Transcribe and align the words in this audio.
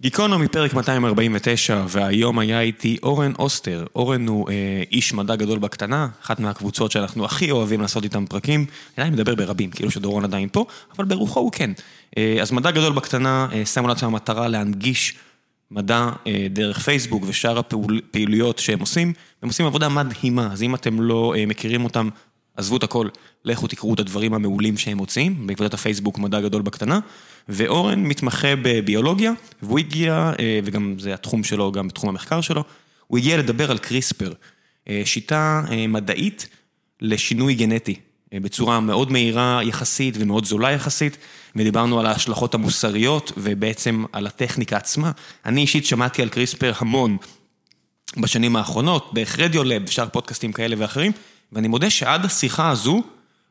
גיקונומי 0.00 0.48
פרק 0.48 0.74
249, 0.74 1.84
והיום 1.88 2.38
היה 2.38 2.60
איתי 2.60 2.96
אורן 3.02 3.32
אוסטר. 3.38 3.84
אורן 3.94 4.26
הוא 4.28 4.50
אה, 4.50 4.82
איש 4.92 5.14
מדע 5.14 5.36
גדול 5.36 5.58
בקטנה, 5.58 6.08
אחת 6.22 6.40
מהקבוצות 6.40 6.90
שאנחנו 6.90 7.24
הכי 7.24 7.50
אוהבים 7.50 7.80
לעשות 7.80 8.04
איתם 8.04 8.26
פרקים. 8.26 8.66
אני 8.98 9.10
מדבר 9.10 9.34
ברבים, 9.34 9.70
כאילו 9.70 9.90
שדורון 9.90 10.24
עדיין 10.24 10.48
פה, 10.52 10.64
אבל 10.96 11.04
ברוחו 11.04 11.40
הוא 11.40 11.52
כן. 11.52 11.70
אה, 12.18 12.38
אז 12.42 12.52
מדע 12.52 12.70
גדול 12.70 12.92
בקטנה, 12.92 13.48
אה, 13.52 13.66
שמו 13.66 13.88
לעצמם 13.88 14.08
המטרה 14.08 14.48
להנגיש 14.48 15.14
מדע 15.72 16.10
אה, 16.26 16.46
דרך 16.50 16.78
פייסבוק 16.78 17.22
ושאר 17.26 17.58
הפעילויות 17.58 18.58
שהם 18.58 18.80
עושים. 18.80 19.12
הם 19.42 19.48
עושים 19.48 19.66
עבודה 19.66 19.88
מדהימה, 19.88 20.48
אז 20.52 20.62
אם 20.62 20.74
אתם 20.74 21.00
לא 21.00 21.34
אה, 21.36 21.46
מכירים 21.46 21.84
אותם, 21.84 22.08
עזבו 22.56 22.76
את 22.76 22.82
הכל, 22.82 23.08
לכו 23.44 23.66
תקראו 23.66 23.94
את 23.94 24.00
הדברים 24.00 24.34
המעולים 24.34 24.76
שהם 24.76 24.96
מוצאים, 24.96 25.46
בעקבות 25.46 25.74
הפייסבוק 25.74 26.18
מדע 26.18 26.40
גדול 26.40 26.62
בקטנה. 26.62 27.00
ואורן 27.48 28.02
מתמחה 28.02 28.48
בביולוגיה, 28.62 29.32
והוא 29.62 29.78
הגיע, 29.78 30.32
אה, 30.40 30.60
וגם 30.64 30.94
זה 30.98 31.14
התחום 31.14 31.44
שלו, 31.44 31.72
גם 31.72 31.88
בתחום 31.88 32.10
המחקר 32.10 32.40
שלו, 32.40 32.64
הוא 33.06 33.18
הגיע 33.18 33.36
לדבר 33.36 33.70
על 33.70 33.78
קריספר, 33.78 34.32
אה, 34.88 35.02
שיטה 35.04 35.62
אה, 35.70 35.86
מדעית 35.86 36.48
לשינוי 37.00 37.54
גנטי, 37.54 37.94
בצורה 38.34 38.80
מאוד 38.80 39.12
מהירה 39.12 39.60
יחסית 39.64 40.14
ומאוד 40.18 40.44
זולה 40.44 40.70
יחסית, 40.70 41.16
ודיברנו 41.56 42.00
על 42.00 42.06
ההשלכות 42.06 42.54
המוסריות 42.54 43.32
ובעצם 43.36 44.04
על 44.12 44.26
הטכניקה 44.26 44.76
עצמה. 44.76 45.10
אני 45.46 45.60
אישית 45.60 45.86
שמעתי 45.86 46.22
על 46.22 46.28
קריספר 46.28 46.72
המון 46.78 47.16
בשנים 48.16 48.56
האחרונות, 48.56 49.10
דרך 49.14 49.38
רדיולב, 49.38 49.88
שאר 49.88 50.08
פודקאסטים 50.08 50.52
כאלה 50.52 50.76
ואחרים, 50.78 51.12
ואני 51.52 51.68
מודה 51.68 51.90
שעד 51.90 52.24
השיחה 52.24 52.70
הזו, 52.70 53.02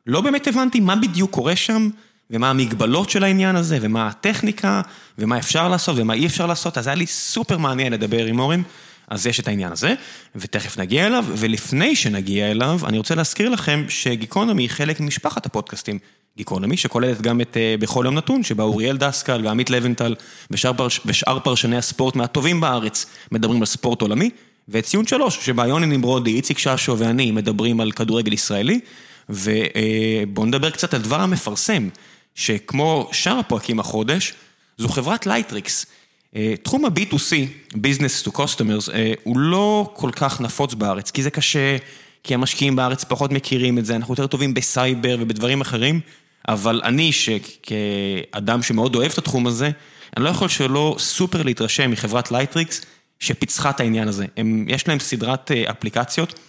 לא 0.07 0.21
באמת 0.21 0.47
הבנתי 0.47 0.79
מה 0.79 0.95
בדיוק 0.95 1.31
קורה 1.31 1.55
שם, 1.55 1.89
ומה 2.29 2.49
המגבלות 2.49 3.09
של 3.09 3.23
העניין 3.23 3.55
הזה, 3.55 3.77
ומה 3.81 4.07
הטכניקה, 4.07 4.81
ומה 5.17 5.37
אפשר 5.37 5.69
לעשות 5.69 5.95
ומה 5.99 6.13
אי 6.13 6.25
אפשר 6.25 6.45
לעשות, 6.45 6.77
אז 6.77 6.87
היה 6.87 6.95
לי 6.95 7.07
סופר 7.07 7.57
מעניין 7.57 7.93
לדבר 7.93 8.25
עם 8.25 8.39
אורן, 8.39 8.61
אז 9.07 9.27
יש 9.27 9.39
את 9.39 9.47
העניין 9.47 9.71
הזה, 9.71 9.93
ותכף 10.35 10.77
נגיע 10.77 11.07
אליו, 11.07 11.25
ולפני 11.27 11.95
שנגיע 11.95 12.51
אליו, 12.51 12.79
אני 12.85 12.97
רוצה 12.97 13.15
להזכיר 13.15 13.49
לכם 13.49 13.85
שגיקונומי 13.89 14.63
היא 14.63 14.69
חלק 14.69 14.99
ממשפחת 14.99 15.45
הפודקאסטים. 15.45 15.99
גיקונומי, 16.37 16.77
שכוללת 16.77 17.21
גם 17.21 17.41
את 17.41 17.57
uh, 17.57 17.81
בכל 17.81 18.03
יום 18.05 18.15
נתון, 18.15 18.43
שבה 18.43 18.63
אוריאל 18.63 18.97
דסקל 18.97 19.41
ועמית 19.45 19.69
לבנטל 19.69 20.15
ושאר, 20.51 20.73
פרש, 20.73 21.01
ושאר 21.05 21.39
פרשני 21.39 21.77
הספורט 21.77 22.15
מהטובים 22.15 22.61
בארץ 22.61 23.05
מדברים 23.31 23.61
על 23.61 23.65
ספורט 23.65 24.01
עולמי, 24.01 24.29
ואת 24.71 24.83
ציון 24.83 25.07
שלוש, 25.07 25.45
שבה 25.45 25.67
יוני 25.67 25.85
נמרודי, 25.85 26.35
איציק 26.35 26.57
ששו 26.57 26.97
ואני 26.97 27.31
מדברים 27.31 27.79
על 27.79 27.91
כדורגל 27.91 28.33
ישראלי, 28.33 28.79
ובואו 29.29 30.45
נדבר 30.45 30.69
קצת 30.69 30.93
על 30.93 31.01
דבר 31.01 31.19
המפרסם. 31.21 31.89
שכמו 32.35 33.09
שאר 33.11 33.39
הפרקים 33.39 33.79
החודש, 33.79 34.33
זו 34.77 34.87
חברת 34.87 35.25
Lightricks. 35.25 35.85
אה, 36.35 36.53
תחום 36.63 36.85
ה-B2C, 36.85 37.33
Business 37.73 38.27
to 38.27 38.31
Customers, 38.31 38.93
אה, 38.93 39.13
הוא 39.23 39.37
לא 39.37 39.89
כל 39.93 40.11
כך 40.11 40.41
נפוץ 40.41 40.73
בארץ, 40.73 41.11
כי 41.11 41.23
זה 41.23 41.29
קשה, 41.29 41.77
כי 42.23 42.33
המשקיעים 42.33 42.75
בארץ 42.75 43.03
פחות 43.03 43.31
מכירים 43.31 43.77
את 43.77 43.85
זה, 43.85 43.95
אנחנו 43.95 44.13
יותר 44.13 44.27
טובים 44.27 44.53
בסייבר 44.53 45.17
ובדברים 45.19 45.61
אחרים, 45.61 45.99
אבל 46.47 46.81
אני, 46.83 47.11
כאדם 47.63 48.63
שמאוד 48.63 48.95
אוהב 48.95 49.11
את 49.11 49.17
התחום 49.17 49.47
הזה, 49.47 49.71
אני 50.17 50.25
לא 50.25 50.29
יכול 50.29 50.47
שלא 50.47 50.95
סופר 50.99 51.43
להתרשם 51.43 51.91
מחברת 51.91 52.31
Lightricks, 52.31 52.85
שפיצחה 53.21 53.69
את 53.69 53.79
העניין 53.79 54.07
הזה. 54.07 54.25
הם, 54.37 54.65
יש 54.69 54.87
להם 54.87 54.99
סדרת 54.99 55.51
אה, 55.51 55.71
אפליקציות, 55.71 56.39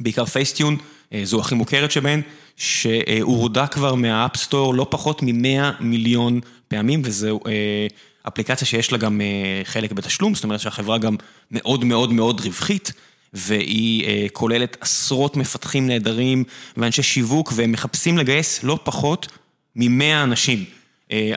בעיקר 0.00 0.24
Facetune, 0.24 0.76
זו 1.24 1.40
הכי 1.40 1.54
מוכרת 1.54 1.90
שבהן, 1.90 2.20
שהורדה 2.56 3.66
כבר 3.66 3.94
מה 3.94 4.10
App 4.10 4.34
Store 4.34 4.74
לא 4.74 4.86
פחות 4.90 5.22
מ-100 5.22 5.72
מיליון 5.80 6.40
פעמים, 6.68 7.02
וזו 7.04 7.40
אה, 7.46 7.86
אפליקציה 8.28 8.66
שיש 8.66 8.92
לה 8.92 8.98
גם 8.98 9.20
אה, 9.20 9.60
חלק 9.64 9.92
בתשלום, 9.92 10.34
זאת 10.34 10.44
אומרת 10.44 10.60
שהחברה 10.60 10.98
גם 10.98 11.16
מאוד 11.50 11.84
מאוד 11.84 12.12
מאוד 12.12 12.40
רווחית. 12.40 12.92
והיא 13.34 14.06
אה, 14.06 14.26
כוללת 14.32 14.76
עשרות 14.80 15.36
מפתחים 15.36 15.86
נהדרים 15.86 16.44
ואנשי 16.76 17.02
שיווק, 17.02 17.52
והם 17.56 17.72
מחפשים 17.72 18.18
לגייס 18.18 18.62
לא 18.62 18.78
פחות 18.84 19.28
מ-100 19.76 20.22
אנשים. 20.22 20.64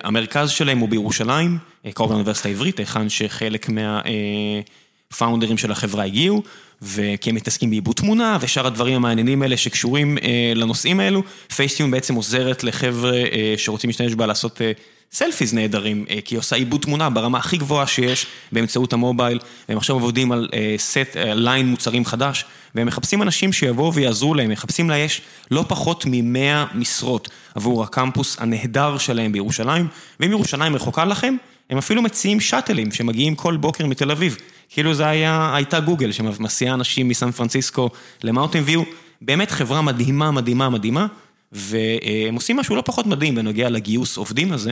המרכז 0.04 0.50
שלהם 0.50 0.80
הוא 0.80 0.90
בירושלים, 0.90 1.58
קרוב 1.94 2.10
לאוניברסיטה 2.10 2.50
העברית, 2.50 2.80
היכן 2.80 3.10
שחלק 3.10 3.68
מהפאונדרים 3.70 5.58
של 5.58 5.72
החברה 5.72 6.04
הגיעו. 6.04 6.42
וכי 6.82 7.30
הם 7.30 7.36
מתעסקים 7.36 7.70
בעיבוד 7.70 7.96
תמונה 7.96 8.38
ושאר 8.42 8.68
הדברים 8.68 8.96
המעניינים 8.96 9.42
האלה 9.42 9.58
שקשורים 9.58 10.18
אה, 10.18 10.54
לנושאים 10.56 11.00
האלו. 11.00 11.24
Facetune 11.56 11.92
בעצם 11.92 12.16
עוזרת 12.16 12.64
לחבר'ה 12.64 13.14
אה, 13.14 13.54
שרוצים 13.58 13.90
להשתמש 13.90 14.16
בה 14.16 14.26
לעשות 14.26 14.62
אה, 14.62 14.72
selfies 15.12 15.54
נהדרים, 15.54 16.06
אה, 16.10 16.20
כי 16.26 16.36
היא 16.36 16.40
עושה 16.40 16.56
עיבוד 16.56 16.82
תמונה 16.82 17.10
ברמה 17.10 17.38
הכי 17.38 17.58
גבוהה 17.58 17.88
שיש 17.88 18.26
באמצעות 18.52 18.94
המובייל, 18.94 19.40
והם 19.70 19.78
עכשיו 19.78 19.96
עובדים 19.96 20.32
על 20.32 20.50
אה, 20.54 20.76
סט, 20.78 21.18
אה, 21.18 21.34
ליין 21.34 21.68
מוצרים 21.68 22.06
חדש, 22.06 22.46
והם 22.76 22.88
מחפשים 22.88 23.22
אנשים 23.22 23.54
שיבואו 23.54 23.94
ויעזרו 23.94 24.34
להם, 24.34 24.50
מחפשים 24.50 24.90
לאייש 24.90 25.22
לא 25.52 25.66
פחות 25.68 26.06
מ-100 26.06 26.78
משרות 26.78 27.30
עבור 27.56 27.84
הקמפוס 27.84 28.38
הנהדר 28.40 28.98
שלהם 28.98 29.32
בירושלים, 29.32 29.88
ואם 30.20 30.32
ירושלים 30.32 30.76
רחוקה 30.76 31.06
לכם, 31.06 31.36
הם 31.70 31.78
אפילו 31.78 32.02
מציעים 32.02 32.40
שאטלים 32.40 32.92
שמגיעים 32.92 33.36
כל 33.36 33.58
בוקר 33.58 33.86
מתל 33.86 34.12
אביב. 34.12 34.38
כאילו 34.70 34.94
זה 34.94 35.08
היה, 35.08 35.52
הייתה 35.56 35.80
גוגל 35.80 36.12
שמסיעה 36.12 36.74
אנשים 36.74 37.08
מסן 37.08 37.32
פרנסיסקו 37.32 37.90
למאוטין 38.24 38.64
ויו. 38.66 38.84
באמת 39.22 39.52
חברה 39.52 39.82
מדהימה, 39.82 40.32
מדהימה, 40.32 40.70
מדהימה, 40.70 41.08
והם 41.52 42.36
עושים 42.36 42.58
משהו 42.58 42.76
לא 42.76 42.82
פחות 42.86 43.06
מדהים 43.06 43.36
בנוגע 43.36 43.70
לגיוס 43.70 44.18
עובדים 44.18 44.54
הזה. 44.54 44.72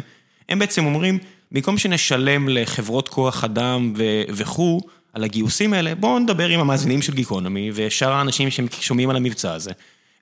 הם 0.50 0.60
בעצם 0.60 0.86
אומרים, 0.86 1.20
במקום 1.52 1.78
שנשלם 1.78 2.50
לחברות 2.50 3.10
כוח 3.10 3.44
אדם 3.44 3.94
וכו' 4.30 4.82
על 5.14 5.24
הגיוסים 5.24 5.74
האלה, 5.74 5.96
בואו 5.96 6.20
נדבר 6.20 6.48
עם 6.48 6.60
המאזינים 6.60 7.02
של 7.02 7.14
גיקונומי 7.14 7.72
ושאר 7.74 8.12
האנשים 8.12 8.50
ששומעים 8.52 9.10
על 9.10 9.16
המבצע 9.16 9.54
הזה, 9.54 9.72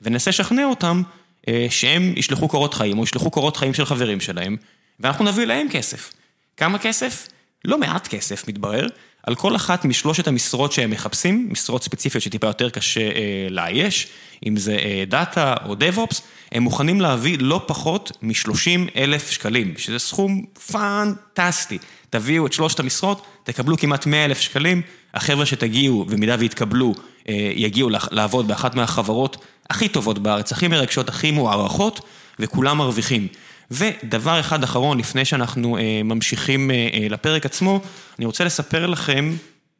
וננסה 0.02 0.30
לשכנע 0.30 0.66
אותם 0.66 1.02
אה, 1.48 1.68
שהם 1.70 2.14
ישלחו 2.16 2.48
קורות 2.48 2.74
חיים, 2.74 3.00
או 3.00 3.04
ישלחו 3.04 3.32
קורות 3.32 3.58
חיים 3.58 3.74
של 3.74 3.86
חברים 3.86 4.20
שלהם, 4.20 4.58
ואנחנו 5.00 5.26
נביא 5.26 5.46
להם 5.46 5.68
כסף. 5.72 6.14
כמה 6.58 6.80
כסף? 6.80 7.28
לא 7.66 7.78
מעט 7.78 8.08
כסף, 8.08 8.48
מתברר, 8.48 8.88
על 9.24 9.36
כל 9.36 9.56
אחת 9.56 9.86
משלושת 9.86 10.28
המשרות 10.28 10.72
שהם 10.72 10.90
מחפשים, 10.90 11.48
משרות 11.52 11.84
ספציפיות 11.84 12.24
שטיפה 12.24 12.48
יותר 12.48 12.70
קשה 12.70 13.02
אה, 13.02 13.48
לאייש, 13.50 14.08
אם 14.48 14.58
זה 14.58 14.74
אה, 14.74 15.04
דאטה 15.08 15.56
או 15.66 15.76
דב-אופס, 15.76 16.22
הם 16.52 16.64
מוכנים 16.64 17.02
להביא 17.02 17.38
לא 17.40 17.62
פחות 17.66 18.12
מ-30 18.22 18.90
אלף 18.96 19.32
שקלים, 19.32 19.74
שזה 19.78 20.00
סכום 20.00 20.46
פנטסטי. 20.72 21.78
תביאו 22.10 22.46
את 22.46 22.54
שלושת 22.54 22.80
המשרות, 22.80 23.26
תקבלו 23.44 23.78
כמעט 23.78 24.06
100 24.06 24.26
אלף 24.26 24.40
שקלים, 24.40 24.82
החבר'ה 25.14 25.46
שתגיעו, 25.46 26.06
במידה 26.06 26.36
ויתקבלו, 26.40 26.94
אה, 27.30 27.52
יגיעו 27.56 27.90
לעבוד 28.12 28.48
באחת 28.48 28.76
מהחברות 28.76 29.38
הכי 29.70 29.88
טובות 29.88 30.20
בארץ, 30.20 30.52
הכי 30.52 30.68
מרגשות, 30.68 31.10
הכי 31.10 31.32
מוערכות, 31.32 32.02
וכולם 32.40 32.78
מרוויחים. 32.78 33.28
ודבר 33.72 34.40
אחד 34.40 34.64
אחרון, 34.64 34.98
לפני 34.98 35.26
שאנחנו 35.26 35.78
אה, 35.78 36.02
ממשיכים 36.04 36.72
אה, 36.72 36.90
אה, 36.94 37.08
לפרק 37.10 37.46
עצמו, 37.46 37.80
אני 38.20 38.26
רוצה 38.26 38.44
לספר 38.44 38.86
לכם 38.86 39.36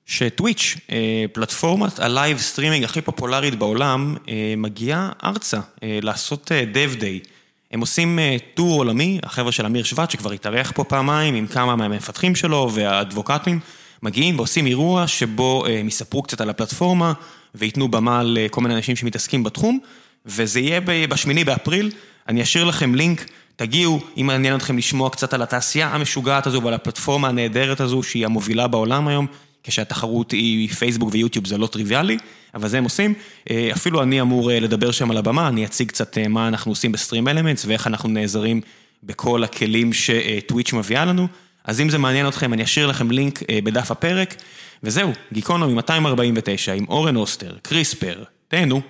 ש 0.06 0.22
Twitch, 0.22 0.78
אה, 0.92 1.26
פלטפורמת 1.34 2.00
ה 2.00 2.08
live 2.08 2.38
streaming 2.38 2.84
הכי 2.84 3.02
פופולרית 3.02 3.56
בעולם, 3.56 4.16
אה, 4.30 4.54
מגיעה 4.58 5.12
ארצה 5.24 5.60
אה, 5.84 6.00
לעשות 6.02 6.52
אה, 6.52 6.64
Dev 6.74 7.02
Day. 7.02 7.28
הם 7.72 7.80
עושים 7.80 8.20
אה, 8.20 8.38
טור 8.54 8.78
עולמי, 8.78 9.20
החבר'ה 9.24 9.52
של 9.52 9.66
אמיר 9.66 9.84
שבט, 9.84 10.12
שכבר 10.12 10.32
התארח 10.32 10.72
פה 10.76 10.84
פעמיים 10.84 11.36
עם 11.36 11.48
כמה 11.48 11.76
מהמפתחים 11.76 12.36
שלו 12.36 12.72
והאדבוקטים, 12.74 13.60
מגיעים 14.04 14.36
ועושים 14.36 14.66
אירוע 14.66 15.08
שבו 15.08 15.66
אה, 15.66 15.80
הם 15.80 15.88
יספרו 15.88 16.24
קצת 16.24 16.42
על 16.42 16.50
הפלטפורמה 16.50 17.14
וייתנו 17.56 17.88
במה 17.88 18.22
לכל 18.26 18.62
מיני 18.62 18.76
אנשים 18.76 18.96
שמתעסקים 18.96 19.44
בתחום, 19.44 19.80
וזה 20.26 20.60
יהיה 20.60 20.82
בשמיני 20.82 21.44
באפריל, 21.44 21.92
אני 22.28 22.42
אשאיר 22.42 22.64
לכם 22.64 22.96
לינק. 22.96 23.26
תגיעו, 23.62 24.00
אם 24.18 24.28
מעניין 24.28 24.56
אתכם 24.56 24.78
לשמוע 24.78 25.10
קצת 25.10 25.34
על 25.34 25.42
התעשייה 25.42 25.88
המשוגעת 25.88 26.48
הזו 26.48 26.64
ועל 26.64 26.74
הפלטפורמה 26.74 27.28
הנהדרת 27.28 27.80
הזו 27.80 28.04
שהיא 28.04 28.26
המובילה 28.26 28.68
בעולם 28.68 29.08
היום, 29.08 29.28
כשהתחרות 29.64 30.32
היא 30.32 30.70
פייסבוק 30.70 31.10
ויוטיוב 31.12 31.48
זה 31.48 31.58
לא 31.58 31.68
טריוויאלי, 31.68 32.18
אבל 32.56 32.68
זה 32.68 32.78
הם 32.78 32.84
עושים. 32.84 33.14
אה, 33.50 33.70
אפילו 33.74 34.04
אני 34.04 34.22
אמור 34.22 34.52
אה, 34.52 34.60
לדבר 34.60 34.92
שם 34.92 35.12
על 35.12 35.18
הבמה, 35.18 35.48
אני 35.48 35.66
אציג 35.66 35.88
קצת 35.88 36.18
אה, 36.18 36.28
מה 36.28 36.48
אנחנו 36.48 36.72
עושים 36.72 36.92
ב 36.92 37.28
StreamElements 37.28 37.66
ואיך 37.66 37.88
אנחנו 37.88 38.10
נעזרים 38.10 38.62
בכל 39.04 39.44
הכלים 39.44 39.94
ש 39.94 40.14
Twitch 40.14 40.74
מביאה 40.74 41.06
לנו. 41.06 41.28
אז 41.66 41.82
אם 41.82 41.90
זה 41.90 41.98
מעניין 41.98 42.28
אתכם, 42.28 42.54
אני 42.54 42.64
אשאיר 42.64 42.88
לכם 42.88 43.12
לינק 43.12 43.40
בדף 43.64 43.92
הפרק. 43.92 44.36
וזהו, 44.84 45.12
גיקונומי 45.34 45.74
249 45.74 46.74
עם 46.74 46.86
אורן 46.90 47.16
אוסטר, 47.16 47.56
קריספר, 47.62 48.24
תהנו. 48.48 48.82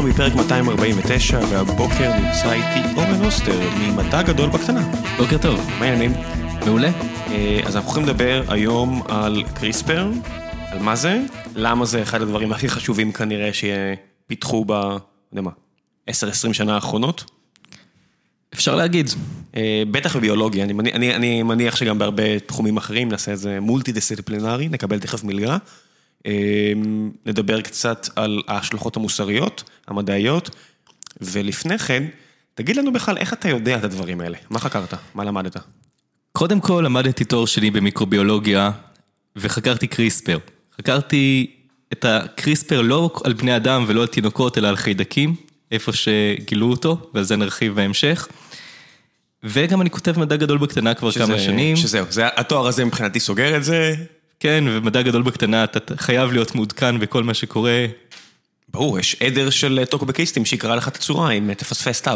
גיקונומי 0.00 0.16
פרק 0.16 0.34
249, 0.34 1.40
והבוקר 1.50 2.12
נמצא 2.16 2.52
איתי 2.52 2.94
אורן 2.96 3.24
אוסטר 3.24 3.60
ממדע 3.78 4.22
גדול 4.22 4.50
בקטנה. 4.50 4.92
בוקר 5.16 5.38
טוב. 5.38 5.60
מה 5.78 5.84
העניינים? 5.86 6.12
מעולה. 6.66 6.90
אה, 7.30 7.60
אז 7.66 7.76
אנחנו 7.76 7.90
הולכים 7.90 8.08
לדבר 8.08 8.42
היום 8.48 9.02
על 9.08 9.44
קריספר, 9.54 10.10
על 10.70 10.78
מה 10.78 10.96
זה, 10.96 11.20
למה 11.54 11.84
זה 11.84 12.02
אחד 12.02 12.22
הדברים 12.22 12.52
הכי 12.52 12.68
חשובים 12.68 13.12
כנראה 13.12 13.50
שפיתחו 13.52 14.64
יודע 14.68 15.42
מה, 15.42 15.50
10-20 16.10 16.12
שנה 16.52 16.74
האחרונות? 16.74 17.24
אפשר 18.54 18.74
להגיד. 18.74 19.10
אה, 19.56 19.82
בטח 19.90 20.16
בביולוגיה, 20.16 20.64
אני, 20.64 20.92
אני, 20.92 21.14
אני 21.14 21.42
מניח 21.42 21.76
שגם 21.76 21.98
בהרבה 21.98 22.38
תחומים 22.38 22.76
אחרים 22.76 23.08
נעשה 23.08 23.32
איזה 23.32 23.60
מולטי 23.60 23.92
דיסציפלינרי, 23.92 24.68
נקבל 24.68 24.98
תכף 24.98 25.24
מלגה. 25.24 25.56
אה, 26.26 26.72
נדבר 27.26 27.60
קצת 27.60 28.08
על 28.16 28.42
ההשלכות 28.48 28.96
המוסריות, 28.96 29.62
המדעיות, 29.88 30.50
ולפני 31.20 31.78
כן, 31.78 32.04
תגיד 32.54 32.76
לנו 32.76 32.92
בכלל 32.92 33.16
איך 33.18 33.32
אתה 33.32 33.48
יודע 33.48 33.76
את 33.78 33.84
הדברים 33.84 34.20
האלה, 34.20 34.38
מה 34.50 34.58
חקרת, 34.58 34.94
מה 35.14 35.24
למדת? 35.24 35.56
קודם 36.32 36.60
כל 36.60 36.82
למדתי 36.84 37.24
תואר 37.24 37.46
שני 37.46 37.70
במיקרוביולוגיה 37.70 38.70
וחקרתי 39.36 39.86
קריספר. 39.86 40.38
חקרתי 40.78 41.50
את 41.92 42.04
הקריספר 42.04 42.80
לא 42.82 43.10
על 43.24 43.32
בני 43.32 43.56
אדם 43.56 43.84
ולא 43.88 44.00
על 44.00 44.06
תינוקות, 44.06 44.58
אלא 44.58 44.68
על 44.68 44.76
חיידקים, 44.76 45.34
איפה 45.72 45.92
שגילו 45.92 46.70
אותו, 46.70 47.10
ועל 47.14 47.24
זה 47.24 47.36
נרחיב 47.36 47.74
בהמשך. 47.74 48.28
וגם 49.44 49.80
אני 49.80 49.90
כותב 49.90 50.18
מדע 50.18 50.36
גדול 50.36 50.58
בקטנה 50.58 50.94
כבר 50.94 51.12
כמה 51.12 51.26
שזה- 51.26 51.38
שנים. 51.38 51.76
שזהו, 51.76 52.06
זה, 52.10 52.26
התואר 52.36 52.66
הזה 52.66 52.84
מבחינתי 52.84 53.20
סוגר 53.20 53.56
את 53.56 53.64
זה. 53.64 53.94
כן, 54.40 54.64
ומדע 54.68 55.02
גדול 55.02 55.22
בקטנה, 55.22 55.64
אתה 55.64 55.96
חייב 55.96 56.32
להיות 56.32 56.54
מעודכן 56.54 56.98
בכל 56.98 57.22
מה 57.22 57.34
שקורה. 57.34 57.86
ברור, 58.68 58.98
יש 58.98 59.16
עדר 59.22 59.50
של 59.50 59.84
טוקבקיסטים 59.90 60.44
שיקרא 60.44 60.76
לך 60.76 60.88
את 60.88 60.96
הצורה 60.96 61.30
אם 61.30 61.54
תפספס 61.54 62.02
תו. 62.02 62.10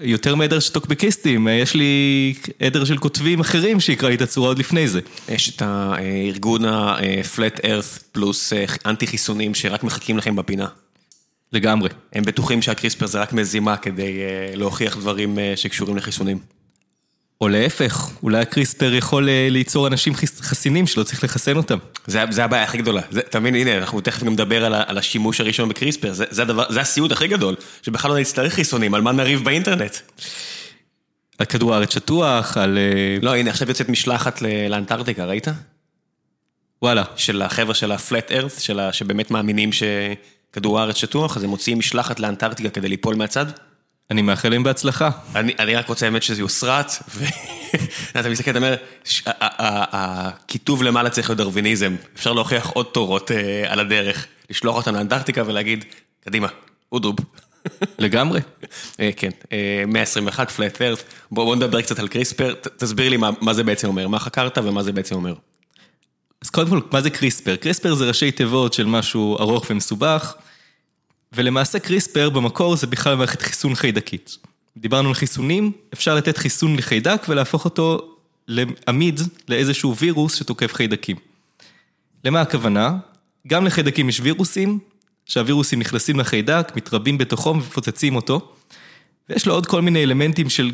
יותר 0.00 0.34
מעדר 0.34 0.60
של 0.60 0.72
טוקבקיסטים, 0.72 1.48
יש 1.48 1.74
לי 1.74 2.34
עדר 2.60 2.84
של 2.84 2.98
כותבים 2.98 3.40
אחרים 3.40 3.80
שיקרא 3.80 4.08
לי 4.08 4.14
את 4.14 4.22
הצורה 4.22 4.48
עוד 4.48 4.58
לפני 4.58 4.88
זה. 4.88 5.00
יש 5.28 5.48
את 5.48 5.62
הארגון 5.62 6.64
ה-flat 6.64 7.60
earth 7.60 8.02
פלוס 8.12 8.52
אה, 8.52 8.64
אנטי 8.86 9.06
חיסונים 9.06 9.54
שרק 9.54 9.84
מחכים 9.84 10.18
לכם 10.18 10.36
בפינה. 10.36 10.66
לגמרי. 11.52 11.88
הם 12.12 12.24
בטוחים 12.24 12.62
שהקריספר 12.62 13.06
זה 13.06 13.20
רק 13.20 13.32
מזימה 13.32 13.76
כדי 13.76 14.20
אה, 14.20 14.56
להוכיח 14.56 14.96
דברים 14.96 15.38
אה, 15.38 15.52
שקשורים 15.56 15.96
לחיסונים. 15.96 16.55
או 17.40 17.48
להפך, 17.48 18.10
אולי 18.22 18.38
הקריספר 18.38 18.94
יכול 18.94 19.28
אה, 19.28 19.48
ליצור 19.50 19.86
אנשים 19.86 20.14
חסינים 20.40 20.86
שלא 20.86 21.02
צריך 21.02 21.24
לחסן 21.24 21.56
אותם. 21.56 21.78
זה, 22.06 22.24
זה 22.30 22.44
הבעיה 22.44 22.62
הכי 22.62 22.78
גדולה. 22.78 23.00
זה, 23.10 23.20
אתה 23.20 23.40
מבין, 23.40 23.54
הנה, 23.54 23.78
אנחנו 23.78 24.00
תכף 24.00 24.24
גם 24.24 24.32
נדבר 24.32 24.64
על, 24.64 24.74
על 24.74 24.98
השימוש 24.98 25.40
הראשון 25.40 25.68
בקריספר. 25.68 26.12
זה, 26.12 26.24
זה, 26.30 26.42
הדבר, 26.42 26.64
זה 26.68 26.80
הסיוט 26.80 27.12
הכי 27.12 27.28
גדול, 27.28 27.54
שבכלל 27.82 28.10
לא 28.10 28.18
נצטרך 28.18 28.52
חיסונים, 28.52 28.94
על 28.94 29.02
מה 29.02 29.12
נריב 29.12 29.44
באינטרנט. 29.44 29.96
על 31.38 31.46
כדור 31.46 31.74
הארץ 31.74 31.94
שטוח, 31.94 32.56
על... 32.56 32.78
אה, 32.78 33.18
לא, 33.22 33.36
הנה, 33.36 33.50
עכשיו 33.50 33.68
יוצאת 33.68 33.88
משלחת 33.88 34.42
לאנטארקטיקה, 34.70 35.24
ראית? 35.24 35.48
וואלה. 36.82 37.04
של 37.16 37.42
החבר'ה 37.42 37.74
של 37.74 37.92
ה-flat 37.92 38.30
earth, 38.30 38.60
של 38.60 38.80
ה, 38.80 38.92
שבאמת 38.92 39.30
מאמינים 39.30 39.70
שכדור 39.72 40.80
הארץ 40.80 40.96
שטוח, 40.96 41.36
אז 41.36 41.44
הם 41.44 41.50
מוציאים 41.50 41.78
משלחת 41.78 42.20
לאנטארקטיקה 42.20 42.70
כדי 42.70 42.88
ליפול 42.88 43.14
מהצד. 43.14 43.46
אני 44.10 44.22
מאחל 44.22 44.48
להם 44.48 44.62
בהצלחה. 44.62 45.10
אני, 45.34 45.52
אני 45.58 45.74
רק 45.74 45.88
רוצה 45.88 46.06
באמת 46.06 46.22
שזה 46.22 46.40
יוסרט, 46.40 46.92
ואתה 48.14 48.28
מסתכל, 48.30 48.50
אתה 48.50 48.58
אומר, 48.58 48.76
הכיתוב 49.92 50.82
למעלה 50.82 51.10
צריך 51.10 51.30
להיות 51.30 51.38
דרוויניזם, 51.38 51.96
אפשר 52.16 52.32
להוכיח 52.32 52.66
עוד 52.70 52.86
תורות 52.86 53.30
אה, 53.30 53.72
על 53.72 53.80
הדרך, 53.80 54.26
לשלוח 54.50 54.76
אותם 54.76 54.94
לאנטארקטיקה 54.94 55.42
ולהגיד, 55.46 55.84
קדימה, 56.24 56.48
אודרוב. 56.92 57.16
לגמרי. 57.98 58.40
אה, 59.00 59.10
כן, 59.16 59.30
אה, 59.52 59.84
121, 59.86 60.50
פלט 60.50 60.82
ארת, 60.82 61.02
בוא 61.30 61.44
בוא 61.44 61.56
נדבר 61.56 61.82
קצת 61.82 61.98
על 61.98 62.08
קריספר, 62.08 62.54
ת- 62.54 62.66
תסביר 62.82 63.08
לי 63.08 63.16
מה 63.16 63.30
מה 63.40 63.54
זה 63.54 63.64
בעצם 63.64 63.88
אומר, 63.88 64.08
מה 64.08 64.18
חקרת 64.18 64.58
ומה 64.58 64.82
זה 64.82 64.92
בעצם 64.92 65.14
אומר. 65.14 65.34
אז 66.42 66.50
קודם 66.50 66.68
כל, 66.68 66.80
מה 66.92 67.00
זה 67.00 67.10
קריספר? 67.10 67.56
קריספר 67.56 67.94
זה 67.94 68.04
ראשי 68.08 68.30
תיבות 68.30 68.72
של 68.72 68.86
משהו 68.86 69.38
ארוך 69.38 69.66
ומסובך, 69.70 70.34
ולמעשה 71.36 71.78
קריספר 71.78 72.30
במקור 72.30 72.76
זה 72.76 72.86
בכלל 72.86 73.14
מערכת 73.14 73.42
חיסון 73.42 73.74
חיידקית. 73.74 74.36
דיברנו 74.76 75.08
על 75.08 75.14
חיסונים, 75.14 75.72
אפשר 75.92 76.14
לתת 76.14 76.38
חיסון 76.38 76.76
לחיידק 76.76 77.26
ולהפוך 77.28 77.64
אותו 77.64 78.16
לעמיד 78.48 79.20
לאיזשהו 79.48 79.96
וירוס 79.96 80.34
שתוקף 80.34 80.74
חיידקים. 80.74 81.16
למה 82.24 82.40
הכוונה? 82.40 82.96
גם 83.46 83.66
לחיידקים 83.66 84.08
יש 84.08 84.20
וירוסים, 84.20 84.78
שהווירוסים 85.26 85.78
נכנסים 85.78 86.20
לחיידק, 86.20 86.72
מתרבים 86.76 87.18
בתוכו 87.18 87.50
ומפוצצים 87.50 88.16
אותו, 88.16 88.52
ויש 89.28 89.46
לו 89.46 89.54
עוד 89.54 89.66
כל 89.66 89.82
מיני 89.82 90.02
אלמנטים 90.02 90.50
של 90.50 90.72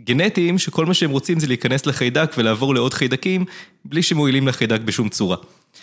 גנטיים, 0.00 0.58
שכל 0.58 0.86
מה 0.86 0.94
שהם 0.94 1.10
רוצים 1.10 1.40
זה 1.40 1.46
להיכנס 1.46 1.86
לחיידק 1.86 2.32
ולעבור 2.38 2.74
לעוד 2.74 2.94
חיידקים, 2.94 3.44
בלי 3.84 4.02
שמועילים 4.02 4.48
לחיידק 4.48 4.80
בשום 4.80 5.08
צורה. 5.08 5.36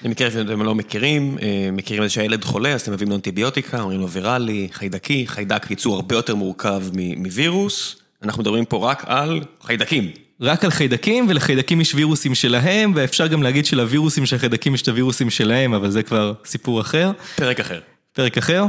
למקרה 0.04 0.31
שאתם 0.31 0.62
לא 0.62 0.75
מכירים, 0.75 1.38
אה, 1.42 1.69
מכירים 1.72 2.04
את 2.04 2.10
זה 2.10 2.13
שהילד 2.13 2.44
חולה, 2.44 2.74
אז 2.74 2.81
אתם 2.81 2.92
מביאים 2.92 3.10
לו 3.10 3.16
אנטיביוטיקה, 3.16 3.81
אומרים 3.81 4.00
לו 4.00 4.10
ויראלי, 4.10 4.68
חיידקי, 4.72 5.28
חיידק 5.28 5.69
ייצור 5.69 5.95
הרבה 5.95 6.16
יותר 6.16 6.36
מורכב 6.36 6.81
מווירוס, 7.18 7.95
אנחנו 8.24 8.42
מדברים 8.42 8.66
פה 8.66 8.92
רק 8.92 9.04
על 9.07 9.42
חיידקים. 9.62 10.12
רק 10.42 10.63
על 10.63 10.72
חיידקים, 10.72 11.25
ולחיידקים 11.30 11.81
יש 11.81 11.95
וירוסים 11.95 12.36
שלהם, 12.36 12.92
ואפשר 12.95 13.28
גם 13.28 13.44
להגיד 13.44 13.66
שלווירוסים 13.66 14.25
של 14.25 14.36
החיידקים 14.36 14.75
יש 14.75 14.81
את 14.81 14.88
הווירוסים 14.88 15.30
שלהם, 15.30 15.74
אבל 15.74 15.90
זה 15.90 16.04
כבר 16.04 16.34
סיפור 16.45 16.81
אחר, 16.81 17.12
פרק 17.36 17.60
אחר. 17.60 17.80
פרק 18.13 18.38
אחר. 18.38 18.66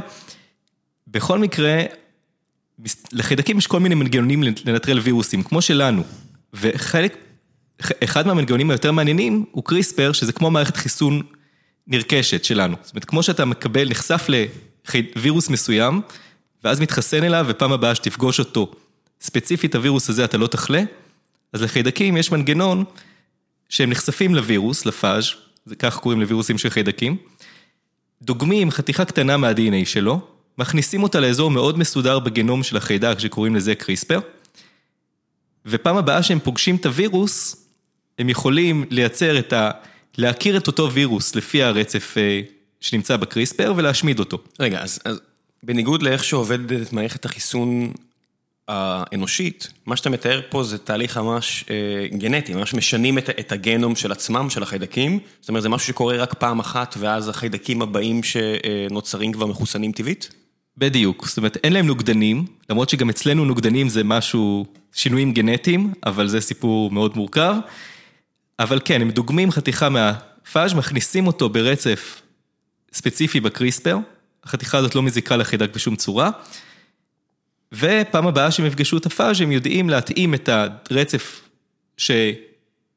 בכל 1.08 1.38
מקרה, 1.38 1.82
לחיידקים 3.12 3.58
יש 3.58 3.66
כל 3.66 3.80
מיני 3.80 3.94
מנגנונים 3.94 4.42
לנטרל 4.42 4.98
וירוסים, 4.98 5.42
כמו 5.42 5.62
שלנו. 5.62 6.02
וחלק, 6.54 7.16
אחד 8.04 8.26
מהמנגנונים 8.26 8.70
היותר 8.70 8.92
מעניינים 8.92 9.44
הוא 9.50 9.64
קריספר, 9.64 10.12
שזה 10.12 10.32
כמו 10.32 10.50
מערכת 10.50 10.76
חיסון 10.76 11.22
נרכשת 11.86 12.44
שלנו. 12.44 12.76
זאת 12.82 12.92
אומרת, 12.92 13.04
כמו 13.04 13.22
שאתה 13.22 13.44
מקבל, 13.44 13.88
נחשף 13.88 14.26
לווירוס 15.16 15.50
מסוים, 15.50 16.00
ואז 16.64 16.80
מתחסן 16.80 17.24
אליו, 17.24 17.46
ופעם 17.48 17.72
הבאה 17.72 17.94
שתפגוש 17.94 18.38
אותו, 18.38 18.72
ספציפית 19.20 19.74
הווירוס 19.74 20.10
הזה 20.10 20.24
אתה 20.24 20.38
לא 20.38 20.46
תחלה, 20.46 20.82
אז 21.52 21.62
לחיידקים 21.62 22.16
יש 22.16 22.32
מנגנון 22.32 22.84
שהם 23.68 23.90
נחשפים 23.90 24.34
לווירוס, 24.34 24.86
לפאז', 24.86 25.24
זה 25.66 25.76
כך 25.76 25.96
קוראים 25.96 26.20
לווירוסים 26.20 26.58
של 26.58 26.70
חיידקים, 26.70 27.16
דוגמים 28.22 28.70
חתיכה 28.70 29.04
קטנה 29.04 29.36
מה-DNA 29.36 29.86
שלו, 29.86 30.33
מכניסים 30.58 31.02
אותה 31.02 31.20
לאזור 31.20 31.50
מאוד 31.50 31.78
מסודר 31.78 32.18
בגנום 32.18 32.62
של 32.62 32.76
החיידק 32.76 33.18
שקוראים 33.18 33.56
לזה 33.56 33.74
קריספר, 33.74 34.20
ופעם 35.66 35.96
הבאה 35.96 36.22
שהם 36.22 36.38
פוגשים 36.40 36.76
את 36.76 36.86
הווירוס, 36.86 37.66
הם 38.18 38.28
יכולים 38.28 38.84
לייצר 38.90 39.38
את 39.38 39.52
ה... 39.52 39.70
להכיר 40.18 40.56
את 40.56 40.66
אותו 40.66 40.92
וירוס 40.92 41.34
לפי 41.34 41.62
הרצף 41.62 42.14
אה, 42.18 42.40
שנמצא 42.80 43.16
בקריספר 43.16 43.72
ולהשמיד 43.76 44.18
אותו. 44.18 44.38
רגע, 44.60 44.82
אז, 44.82 44.98
אז 45.04 45.20
בניגוד 45.62 46.02
לאיך 46.02 46.24
שעובדת 46.24 46.92
מערכת 46.92 47.24
החיסון 47.24 47.92
האנושית, 48.68 49.68
מה 49.86 49.96
שאתה 49.96 50.10
מתאר 50.10 50.40
פה 50.50 50.62
זה 50.62 50.78
תהליך 50.78 51.18
ממש 51.18 51.64
אה, 51.70 52.18
גנטי, 52.18 52.54
ממש 52.54 52.74
משנים 52.74 53.18
את, 53.18 53.30
את 53.30 53.52
הגנום 53.52 53.96
של 53.96 54.12
עצמם, 54.12 54.50
של 54.50 54.62
החיידקים, 54.62 55.18
זאת 55.40 55.48
אומרת 55.48 55.62
זה 55.62 55.68
משהו 55.68 55.88
שקורה 55.88 56.16
רק 56.16 56.34
פעם 56.34 56.60
אחת 56.60 56.94
ואז 56.98 57.28
החיידקים 57.28 57.82
הבאים 57.82 58.20
שנוצרים 58.22 59.32
כבר 59.32 59.46
מחוסנים 59.46 59.92
טבעית? 59.92 60.43
בדיוק, 60.78 61.26
זאת 61.26 61.36
אומרת 61.36 61.56
אין 61.64 61.72
להם 61.72 61.86
נוגדנים, 61.86 62.46
למרות 62.70 62.88
שגם 62.88 63.10
אצלנו 63.10 63.44
נוגדנים 63.44 63.88
זה 63.88 64.04
משהו, 64.04 64.66
שינויים 64.92 65.32
גנטיים, 65.32 65.92
אבל 66.06 66.28
זה 66.28 66.40
סיפור 66.40 66.90
מאוד 66.90 67.16
מורכב. 67.16 67.54
אבל 68.58 68.80
כן, 68.84 69.00
הם 69.00 69.10
דוגמים 69.10 69.50
חתיכה 69.50 69.88
מהפאז', 69.88 70.74
מכניסים 70.74 71.26
אותו 71.26 71.48
ברצף 71.48 72.22
ספציפי 72.92 73.40
בקריספר, 73.40 73.98
החתיכה 74.44 74.78
הזאת 74.78 74.94
לא 74.94 75.02
מזיקה 75.02 75.36
לחיידק 75.36 75.74
בשום 75.74 75.96
צורה, 75.96 76.30
ופעם 77.72 78.26
הבאה 78.26 78.50
שהם 78.50 78.66
יפגשו 78.66 78.96
את 78.96 79.06
הפאז' 79.06 79.40
הם 79.40 79.52
יודעים 79.52 79.90
להתאים 79.90 80.34
את 80.34 80.48
הרצף 80.48 81.40
ש... 81.96 82.10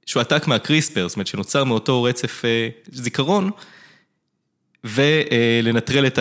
שהועתק 0.05 0.48
מהקריספר, 0.48 1.07
זאת 1.07 1.15
אומרת 1.15 1.27
שנוצר 1.27 1.63
מאותו 1.63 2.03
רצף 2.03 2.46
אה, 2.46 2.69
זיכרון, 2.91 3.50
ולנטרל 4.84 6.07
את 6.07 6.19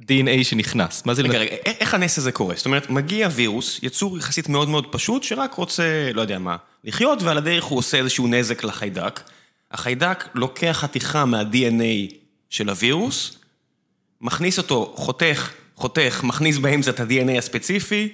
ה-DNA 0.00 0.44
שנכנס. 0.44 1.06
מה 1.06 1.14
זה 1.14 1.22
רגע, 1.22 1.38
רגע, 1.38 1.56
איך 1.64 1.94
הנס 1.94 2.18
הזה 2.18 2.32
קורה? 2.32 2.54
זאת 2.56 2.66
אומרת, 2.66 2.90
מגיע 2.90 3.28
וירוס, 3.32 3.80
יצור 3.82 4.18
יחסית 4.18 4.48
מאוד 4.48 4.68
מאוד 4.68 4.86
פשוט, 4.92 5.22
שרק 5.22 5.54
רוצה, 5.54 6.10
לא 6.14 6.20
יודע 6.20 6.38
מה, 6.38 6.56
לחיות, 6.84 7.22
ועל 7.22 7.38
הדרך 7.38 7.64
הוא 7.64 7.78
עושה 7.78 7.98
איזשהו 7.98 8.26
נזק 8.26 8.64
לחיידק. 8.64 9.20
החיידק 9.70 10.24
לוקח 10.34 10.76
חתיכה 10.80 11.24
מה-DNA 11.24 12.14
של 12.50 12.68
הווירוס, 12.68 13.36
מכניס 14.20 14.58
אותו, 14.58 14.94
חותך, 14.96 15.50
חותך, 15.76 16.20
מכניס 16.24 16.58
באמצע 16.58 16.90
את 16.90 17.00
ה-DNA 17.00 17.38
הספציפי, 17.38 18.08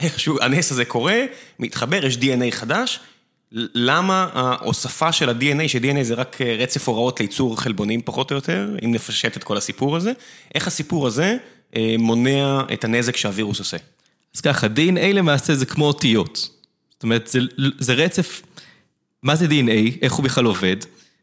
איכשהו 0.00 0.38
הנס 0.40 0.72
הזה 0.72 0.84
קורה, 0.84 1.20
מתחבר, 1.58 2.06
יש 2.06 2.16
DNA 2.16 2.50
חדש. 2.50 3.00
למה 3.52 4.28
ההוספה 4.32 5.12
של 5.12 5.28
ה-DNA, 5.28 5.68
ש-DNA 5.68 6.02
זה 6.02 6.14
רק 6.14 6.40
אה, 6.40 6.56
רצף 6.58 6.88
הוראות 6.88 7.20
לייצור 7.20 7.60
חלבונים 7.60 8.02
פחות 8.04 8.30
או 8.30 8.36
יותר, 8.36 8.68
אם 8.84 8.92
נפשט 8.92 9.36
את 9.36 9.44
כל 9.44 9.56
הסיפור 9.56 9.96
הזה, 9.96 10.12
איך 10.54 10.66
הסיפור 10.66 11.06
הזה 11.06 11.36
אה, 11.76 11.94
מונע 11.98 12.60
את 12.72 12.84
הנזק 12.84 13.16
שהווירוס 13.16 13.58
עושה? 13.58 13.76
אז 14.34 14.40
ככה, 14.40 14.66
DNA 14.66 15.12
למעשה 15.12 15.54
זה 15.54 15.66
כמו 15.66 15.84
אותיות. 15.84 16.48
זאת 16.90 17.02
אומרת, 17.02 17.26
זה, 17.26 17.38
זה 17.78 17.94
רצף, 17.94 18.42
מה 19.22 19.36
זה 19.36 19.46
DNA, 19.46 19.98
איך 20.02 20.12
הוא 20.12 20.24
בכלל 20.24 20.44
עובד? 20.44 20.76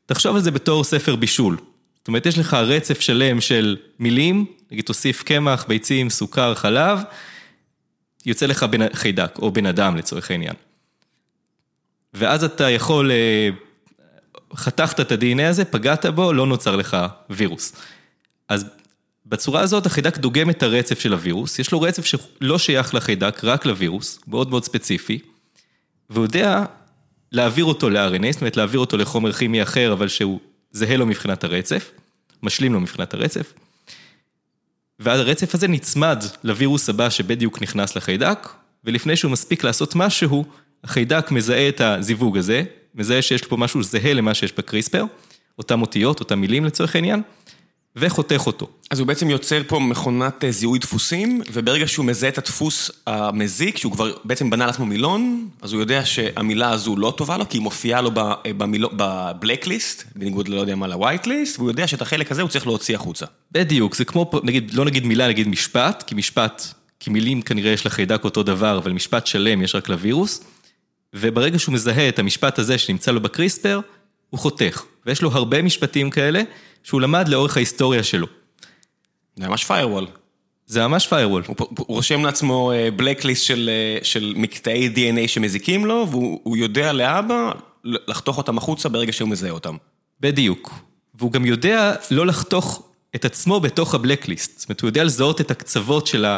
תחשוב 0.06 0.36
על 0.36 0.42
זה 0.42 0.52
בתור 0.52 0.84
ספר 0.84 1.16
בישול. 1.16 1.58
זאת 1.98 2.08
אומרת, 2.08 2.26
יש 2.26 2.38
לך 2.38 2.54
רצף 2.54 3.00
שלם 3.00 3.42
של 3.42 3.78
מילים, 4.00 4.46
נגיד 4.72 4.86
תוסיף 4.86 5.24
קמח, 5.24 5.66
ביצים, 5.68 6.10
סוכר, 6.10 6.56
חלב, 6.56 7.00
יוצא 8.26 8.46
לך 8.46 8.64
בן, 8.64 8.94
חיידק, 8.94 9.40
או 9.40 9.52
בן 9.52 9.66
אדם 9.66 9.96
לצורך 9.96 10.32
העניין. 10.32 10.54
ואז 12.14 12.44
אתה 12.44 12.70
יכול, 12.70 13.12
אה, 13.12 13.50
חתכת 14.56 15.00
את 15.00 15.12
ה-DNA 15.12 15.44
הזה, 15.50 15.66
פגעת 15.66 16.06
בו, 16.06 16.34
לא 16.34 16.46
נוצר 16.46 16.76
לך 16.76 16.98
וירוס. 17.30 17.76
אז 18.50 18.66
בצורה 19.26 19.62
הזאת 19.62 19.86
החיידק 19.86 20.18
דוגם 20.18 20.50
את 20.50 20.64
הרצף 20.64 21.00
של 21.00 21.14
הווירוס, 21.14 21.60
יש 21.60 21.72
לו 21.72 21.82
רצף 21.82 22.06
שלא 22.06 22.58
שייך 22.58 22.96
לחיידק, 22.96 23.44
רק 23.44 23.66
לווירוס, 23.66 24.20
מאוד 24.28 24.50
מאוד 24.50 24.64
ספציפי, 24.64 25.20
והוא 26.10 26.26
יודע 26.26 26.66
להעביר 27.32 27.66
אותו 27.66 27.90
ל-RNA, 27.90 28.32
זאת 28.32 28.42
אומרת 28.42 28.58
להעביר 28.58 28.80
אותו 28.80 28.98
לחומר 28.98 29.34
כימי 29.34 29.64
אחר, 29.64 29.94
אבל 29.94 30.08
שהוא 30.08 30.40
זהה 30.72 30.98
לו 30.98 31.06
מבחינת 31.06 31.44
הרצף, 31.44 31.92
משלים 32.44 32.74
לו 32.74 32.80
מבחינת 32.80 33.14
הרצף, 33.14 33.54
ואז 35.00 35.20
הרצף 35.20 35.56
הזה 35.56 35.68
נצמד 35.68 36.24
לווירוס 36.44 36.90
הבא 36.90 37.10
שבדיוק 37.10 37.62
נכנס 37.62 37.96
לחיידק, 37.96 38.50
ולפני 38.84 39.16
שהוא 39.16 39.32
מספיק 39.32 39.64
לעשות 39.64 39.96
משהו, 39.96 40.46
החיידק 40.84 41.32
מזהה 41.32 41.70
את 41.70 41.82
הזיווג 41.82 42.38
הזה, 42.38 42.64
מזהה 42.96 43.22
שיש 43.22 43.42
פה 43.42 43.58
משהו 43.58 43.84
זהה 43.84 44.14
למה 44.14 44.34
שיש 44.34 44.54
בקריספר, 44.58 45.06
אותם 45.60 45.82
אותיות, 45.82 46.20
אותם 46.20 46.40
מילים 46.40 46.66
לצורך 46.66 46.96
העניין, 46.96 47.22
וחותך 47.96 48.48
אותו. 48.48 48.68
אז 48.92 49.00
הוא 49.00 49.08
בעצם 49.08 49.30
יוצר 49.30 49.62
פה 49.68 49.80
מכונת 49.80 50.44
אה, 50.44 50.52
זיהוי 50.52 50.80
דפוסים, 50.80 51.42
וברגע 51.54 51.88
שהוא 51.88 52.06
מזהה 52.06 52.30
את 52.30 52.38
הדפוס 52.38 52.92
המזיק, 53.08 53.78
שהוא 53.78 53.92
כבר 53.92 54.14
בעצם 54.24 54.50
בנה 54.50 54.66
לעצמו 54.66 54.86
מילון, 54.86 55.50
אז 55.62 55.74
הוא 55.74 55.82
יודע 55.82 56.06
שהמילה 56.06 56.70
הזו 56.70 56.96
לא 56.98 57.14
טובה 57.18 57.38
לו, 57.38 57.50
כי 57.50 57.58
היא 57.58 57.62
מופיעה 57.62 58.02
לו 58.02 58.12
אה, 58.18 58.52
בבלקליסט, 58.96 60.04
בניגוד 60.16 60.48
ללא 60.48 60.62
יודע 60.62 60.76
מה, 60.76 60.88
לווייט 60.88 61.28
ליסט, 61.28 61.60
והוא 61.60 61.70
יודע 61.70 61.88
שאת 61.88 62.02
החלק 62.02 62.32
הזה 62.32 62.42
הוא 62.42 62.50
צריך 62.50 62.68
להוציא 62.68 62.96
החוצה. 62.96 63.26
בדיוק, 63.52 63.96
זה 63.96 64.06
כמו, 64.06 64.32
נגיד, 64.44 64.74
לא 64.74 64.86
נגיד 64.86 65.06
מילה, 65.06 65.28
נגיד 65.28 65.48
משפט, 65.48 66.04
כי 66.08 66.16
משפט, 66.16 66.64
כי 67.00 67.10
מילים 67.10 67.42
כנראה 67.42 67.72
יש 67.72 67.86
לחיידק 67.86 68.24
אותו 68.24 68.44
דבר, 68.44 68.78
אבל 68.78 68.92
משפט 68.92 69.28
שלם 69.28 69.62
יש 69.62 69.76
רק 69.76 69.90
לווירוס, 69.90 70.44
וברגע 71.14 71.60
שהוא 71.60 71.74
מזהה 71.74 72.10
את 72.10 72.20
המשפט 72.20 72.60
הזה 72.60 72.78
שנמצא 72.78 73.12
לו 73.12 73.22
בקריספר, 73.22 73.80
הוא 74.30 74.40
חותך. 74.40 74.84
ויש 75.06 75.22
לו 75.22 75.32
הרבה 75.32 75.62
משפטים 75.62 76.10
כאלה, 76.10 76.42
שהוא 76.84 77.02
למד 77.02 77.28
לאורך 77.28 77.58
ההיסטוריה 77.58 78.04
שלו. 78.04 78.28
זה 79.36 79.48
ממש 79.48 79.72
firewall. 79.72 80.06
זה 80.66 80.88
ממש 80.88 81.08
firewall. 81.08 81.48
הוא, 81.48 81.56
הוא 81.58 81.86
רושם 81.88 82.26
לעצמו 82.26 82.72
בלקליסט 82.96 83.44
של, 83.44 83.70
אה, 83.70 84.04
של 84.04 84.34
מקטעי 84.36 84.90
DNA 84.96 85.28
שמזיקים 85.28 85.86
לו, 85.86 86.08
והוא 86.10 86.58
יודע 86.58 86.94
לאבא 86.94 87.52
לחתוך 87.84 88.38
אותם 88.38 88.58
החוצה 88.58 88.90
ברגע 88.90 89.14
שהוא 89.14 89.30
מזהה 89.30 89.52
אותם. 89.52 89.76
בדיוק. 90.20 90.74
והוא 91.16 91.32
גם 91.32 91.46
יודע 91.46 91.96
לא 92.12 92.26
לחתוך 92.26 92.90
את 93.16 93.26
עצמו 93.26 93.60
בתוך 93.60 93.96
הבלקליסט. 93.96 94.60
זאת 94.60 94.70
אומרת, 94.70 94.82
הוא 94.82 94.88
יודע 94.88 95.04
לזהות 95.04 95.42
את 95.42 95.52
הקצוות 95.52 96.08
של, 96.08 96.26
ה, 96.26 96.38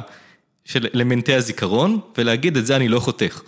של 0.65 0.87
אלמנטי 0.95 1.33
הזיכרון, 1.33 1.99
ולהגיד 2.17 2.57
את 2.57 2.65
זה 2.65 2.75
אני 2.75 2.87
לא 2.87 2.99
חותך. 2.99 3.41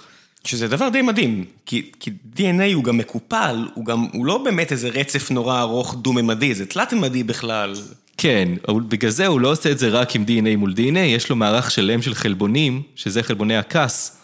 שזה 0.47 0.67
דבר 0.67 0.89
די 0.89 1.01
מדהים, 1.01 1.45
כי, 1.65 1.91
כי 1.99 2.11
DNA 2.37 2.73
הוא 2.73 2.83
גם 2.83 2.97
מקופל, 2.97 3.67
הוא 3.73 3.85
גם, 3.85 4.07
הוא 4.13 4.25
לא 4.25 4.37
באמת 4.37 4.71
איזה 4.71 4.89
רצף 4.89 5.31
נורא 5.31 5.61
ארוך 5.61 5.95
דו-ממדי, 6.01 6.55
זה 6.55 6.65
תלת-ממדי 6.65 7.23
בכלל. 7.23 7.73
כן, 8.17 8.49
בגלל 8.87 9.11
זה 9.11 9.27
הוא 9.27 9.41
לא 9.41 9.51
עושה 9.51 9.71
את 9.71 9.79
זה 9.79 9.89
רק 9.89 10.15
עם 10.15 10.25
DNA 10.27 10.57
מול 10.57 10.73
DNA, 10.77 10.99
יש 10.99 11.29
לו 11.29 11.35
מערך 11.35 11.71
שלם 11.71 12.01
של 12.01 12.13
חלבונים, 12.13 12.81
שזה 12.95 13.23
חלבוני 13.23 13.57
הקאס. 13.57 14.21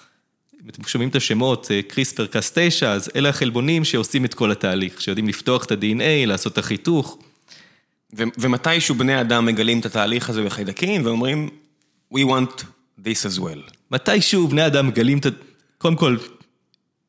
אם 0.63 0.69
אתם 0.69 0.83
שומעים 0.87 1.09
את 1.09 1.15
השמות, 1.15 1.71
קריספר 1.87 2.25
קאס 2.25 2.51
9, 2.55 2.91
אז 2.91 3.09
אלה 3.15 3.29
החלבונים 3.29 3.85
שעושים 3.85 4.25
את 4.25 4.33
כל 4.33 4.51
התהליך, 4.51 5.01
שיודעים 5.01 5.27
לפתוח 5.27 5.65
את 5.65 5.71
ה-DNA, 5.71 6.25
לעשות 6.27 6.53
את 6.53 6.57
החיתוך. 6.57 7.17
ו- 8.17 8.23
ומתישהו 8.37 8.95
בני 8.95 9.21
אדם 9.21 9.45
מגלים 9.45 9.79
את 9.79 9.85
התהליך 9.85 10.29
הזה 10.29 10.43
בחיידקים 10.43 11.05
ואומרים, 11.05 11.49
We 12.13 12.17
want 12.17 12.63
this 12.99 13.25
as 13.25 13.39
well. 13.39 13.71
מתישהו 13.91 14.47
בני 14.47 14.65
אדם 14.65 14.87
מגלים 14.87 15.17
את. 15.17 15.25
קודם 15.83 15.95
כל, 15.95 16.17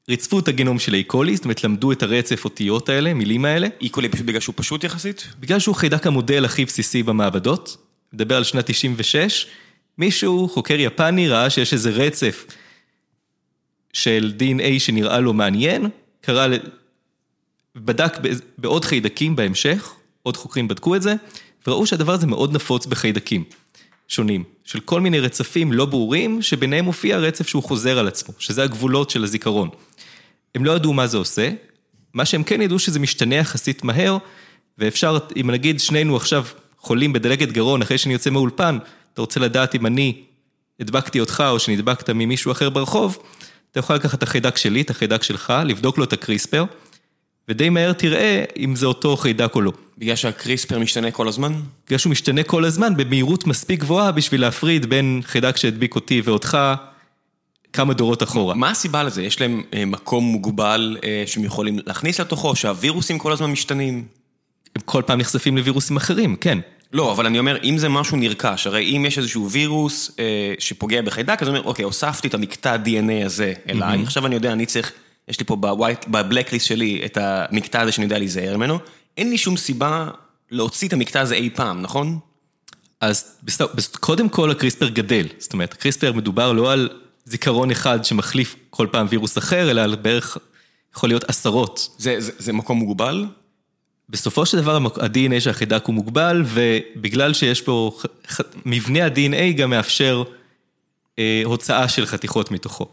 ריצפו 0.09 0.39
את 0.39 0.49
הגנום 0.49 0.79
של 0.79 0.95
איקולי, 0.95 1.37
זאת 1.37 1.45
אומרת, 1.45 1.65
למדו 1.65 1.93
את 1.93 2.03
הרצף 2.03 2.45
אותיות 2.45 2.89
האלה, 2.89 3.15
מילים 3.15 3.45
האלה. 3.45 3.69
איקולי 3.81 4.09
פשוט 4.09 4.27
בגלל 4.27 4.41
שהוא 4.41 4.55
פשוט 4.57 4.85
יחסית? 4.85 5.29
בגלל 5.41 5.59
שהוא 5.59 5.75
חיידק 5.75 6.07
המודל 6.07 6.45
הכי 6.45 6.65
בסיסי 6.65 7.03
במעבדות, 7.03 7.77
מדבר 8.13 8.37
על 8.37 8.45
שנת 8.45 8.71
96, 8.71 9.47
מישהו, 9.99 10.49
חוקר 10.49 10.75
יפני, 10.79 11.29
ראה 11.29 11.51
שיש 11.51 11.73
איזה 11.73 11.91
רצף 11.91 12.47
של 13.93 14.33
DNA 14.39 14.79
שנראה 14.81 15.21
לו 15.21 15.33
מעניין, 15.33 15.89
קרא, 16.21 16.47
בדק 17.77 18.19
בעוד 18.59 18.85
חיידקים 18.85 19.37
בהמשך, 19.37 19.93
עוד 20.23 20.37
חוקרים 20.37 20.69
בדקו 20.69 20.97
את 20.97 21.03
זה, 21.03 21.15
וראו 21.67 21.87
שהדבר 21.87 22.13
הזה 22.13 22.27
מאוד 22.27 22.53
נפוץ 22.53 22.87
בחיידקים. 22.87 23.45
שונים, 24.09 24.45
של 24.65 24.81
כל 24.81 25.01
מיני 25.01 25.21
רצפים 25.21 25.73
לא 25.73 25.85
ברורים, 25.85 26.43
שביניהם 26.43 26.85
מופיע 26.85 27.19
רצף 27.19 27.49
שהוא 27.49 27.63
חוזר 27.63 27.99
על 27.99 28.09
עצמו, 28.09 28.35
שזה 28.39 28.63
הגבולות 28.63 29.11
של 29.11 29.25
הזיכרון. 29.25 29.69
הם 30.55 30.65
לא 30.65 30.73
ידעו 30.73 30.93
מה 30.93 31.07
זה 31.07 31.17
עושה, 31.17 31.51
מה 32.15 32.25
שהם 32.25 32.43
כן 32.43 32.63
ידעו 32.63 32.79
שזה 32.79 32.99
משתנה 32.99 33.35
יחסית 33.35 33.85
מהר, 33.85 34.19
ואפשר, 34.79 35.19
אם 35.41 35.51
נגיד 35.51 35.81
שנינו 35.81 36.17
עכשיו 36.17 36.45
חולים 36.79 37.13
בדלקת 37.13 37.49
גרון 37.49 37.83
אחרי 37.83 37.99
שאני 37.99 38.13
יוצא 38.13 38.31
מאולפן, 38.31 38.79
אתה 39.13 39.21
רוצה 39.21 39.41
לדעת 39.41 39.75
אם 39.75 39.87
אני 39.87 40.23
הדבקתי 40.81 41.21
אותך 41.21 41.45
או 41.49 41.59
שנדבקת 41.59 42.11
ממישהו 42.11 42.53
אחר 42.53 42.71
ברחוב, 42.71 43.19
אתה 43.71 43.81
יכול 43.81 43.97
לקחת 43.97 44.19
את 44.19 44.23
החיידק 44.23 44.57
שלי, 44.57 44.81
את 44.81 44.91
החיידק 44.91 45.23
שלך, 45.23 45.53
לבדוק 45.65 45.99
לו 45.99 46.05
את 46.05 46.13
הקריספר, 46.13 46.65
ודי 47.49 47.69
מהר 47.69 47.93
תראה 47.93 48.45
אם 48.57 48.77
זה 48.77 48.87
אותו 48.87 49.17
חיידק 49.17 49.55
או 49.55 49.61
לא. 49.61 49.73
בגלל 49.99 50.17
שהקריספר 50.17 50.79
משתנה 50.79 51.11
כל 51.11 51.29
הזמן? 51.29 51.53
בגלל 51.87 51.99
שהוא 51.99 52.11
משתנה 52.11 52.43
כל 52.43 52.65
הזמן 52.65 52.97
במהירות 52.97 53.47
מספיק 53.47 53.81
גבוהה 53.81 54.13
בשביל 54.13 54.41
להפריד 54.41 54.87
בין 54.87 55.21
חיידק 55.25 55.57
שהדביק 55.57 55.95
אותי 55.95 56.23
ואותך 56.25 56.59
כמה 57.73 57.95
דורות 57.95 58.23
אחורה. 58.23 58.55
מה 58.55 58.71
הסיבה 58.71 59.03
לזה? 59.03 59.23
יש 59.23 59.41
להם 59.41 59.63
אה, 59.75 59.85
מקום 59.85 60.25
מוגבל 60.25 60.97
אה, 61.05 61.23
שהם 61.27 61.45
יכולים 61.45 61.79
להכניס 61.87 62.21
לתוכו, 62.21 62.57
שהווירוסים 62.57 63.19
כל 63.19 63.33
הזמן 63.33 63.51
משתנים? 63.51 64.05
הם 64.77 64.83
כל 64.85 65.03
פעם 65.07 65.19
נחשפים 65.21 65.57
לווירוסים 65.57 65.97
אחרים, 65.97 66.37
כן. 66.37 66.59
לא, 66.93 67.13
אבל 67.13 67.27
אני 67.27 67.39
אומר, 67.39 67.63
אם 67.63 67.79
זה 67.79 67.89
משהו 67.89 68.17
נרכש, 68.17 68.67
הרי 68.67 68.97
אם 68.97 69.05
יש 69.07 69.19
איזשהו 69.19 69.51
וירוס 69.51 70.11
אה, 70.19 70.55
שפוגע 70.59 71.03
בחיידק, 71.03 71.43
אז 71.43 71.49
אני 71.49 71.59
אומר, 71.59 71.69
אוקיי, 71.69 71.85
הוספתי 71.85 72.29
את 72.29 72.35
המקטע 72.35 72.77
DNA 72.85 73.27
הזה 73.27 73.53
אליי, 73.69 73.99
mm-hmm. 73.99 74.03
עכשיו 74.03 74.27
אני 74.27 74.35
יודע, 74.35 74.53
אני 74.53 74.67
צריך... 74.67 74.93
יש 75.29 75.41
לי 75.41 75.47
פה 75.47 75.57
בבלקליסט 76.09 76.67
שלי 76.67 77.03
את 77.05 77.19
המקטע 77.21 77.81
הזה 77.81 77.93
שאני 77.93 78.05
יודע 78.05 78.19
להיזהר 78.19 78.57
ממנו, 78.57 78.79
אין 79.17 79.31
לי 79.31 79.39
שום 79.39 79.57
סיבה 79.57 80.09
להוציא 80.51 80.89
את 80.89 80.93
המקטע 80.93 81.21
הזה 81.21 81.35
אי 81.35 81.51
פעם, 81.51 81.83
נכון? 81.83 82.19
אז 83.01 83.41
קודם 84.01 84.29
כל 84.29 84.51
הקריספר 84.51 84.89
גדל, 84.89 85.27
זאת 85.39 85.53
אומרת, 85.53 85.73
הקריספר 85.73 86.13
מדובר 86.13 86.53
לא 86.53 86.73
על 86.73 86.89
זיכרון 87.25 87.71
אחד 87.71 88.05
שמחליף 88.05 88.57
כל 88.71 88.87
פעם 88.93 89.07
וירוס 89.11 89.39
אחר, 89.39 89.71
אלא 89.71 89.81
על 89.81 89.97
בערך, 89.97 90.37
יכול 90.97 91.09
להיות 91.09 91.25
עשרות. 91.25 91.89
זה, 91.99 92.17
זה, 92.19 92.33
זה 92.39 92.53
מקום 92.53 92.79
מוגבל? 92.79 93.27
בסופו 94.09 94.47
של 94.47 94.57
דבר 94.57 94.77
ה-DNA 94.77 95.41
של 95.41 95.51
החידק 95.51 95.85
הוא 95.87 95.95
מוגבל, 95.95 96.43
ובגלל 96.47 97.35
שיש 97.35 97.63
פה, 97.63 97.99
מבנה 98.65 99.05
ה-DNA 99.05 99.57
גם 99.57 99.71
מאפשר 99.71 100.23
אה, 101.19 101.43
הוצאה 101.45 101.89
של 101.89 102.07
חתיכות 102.07 102.51
מתוכו. 102.51 102.89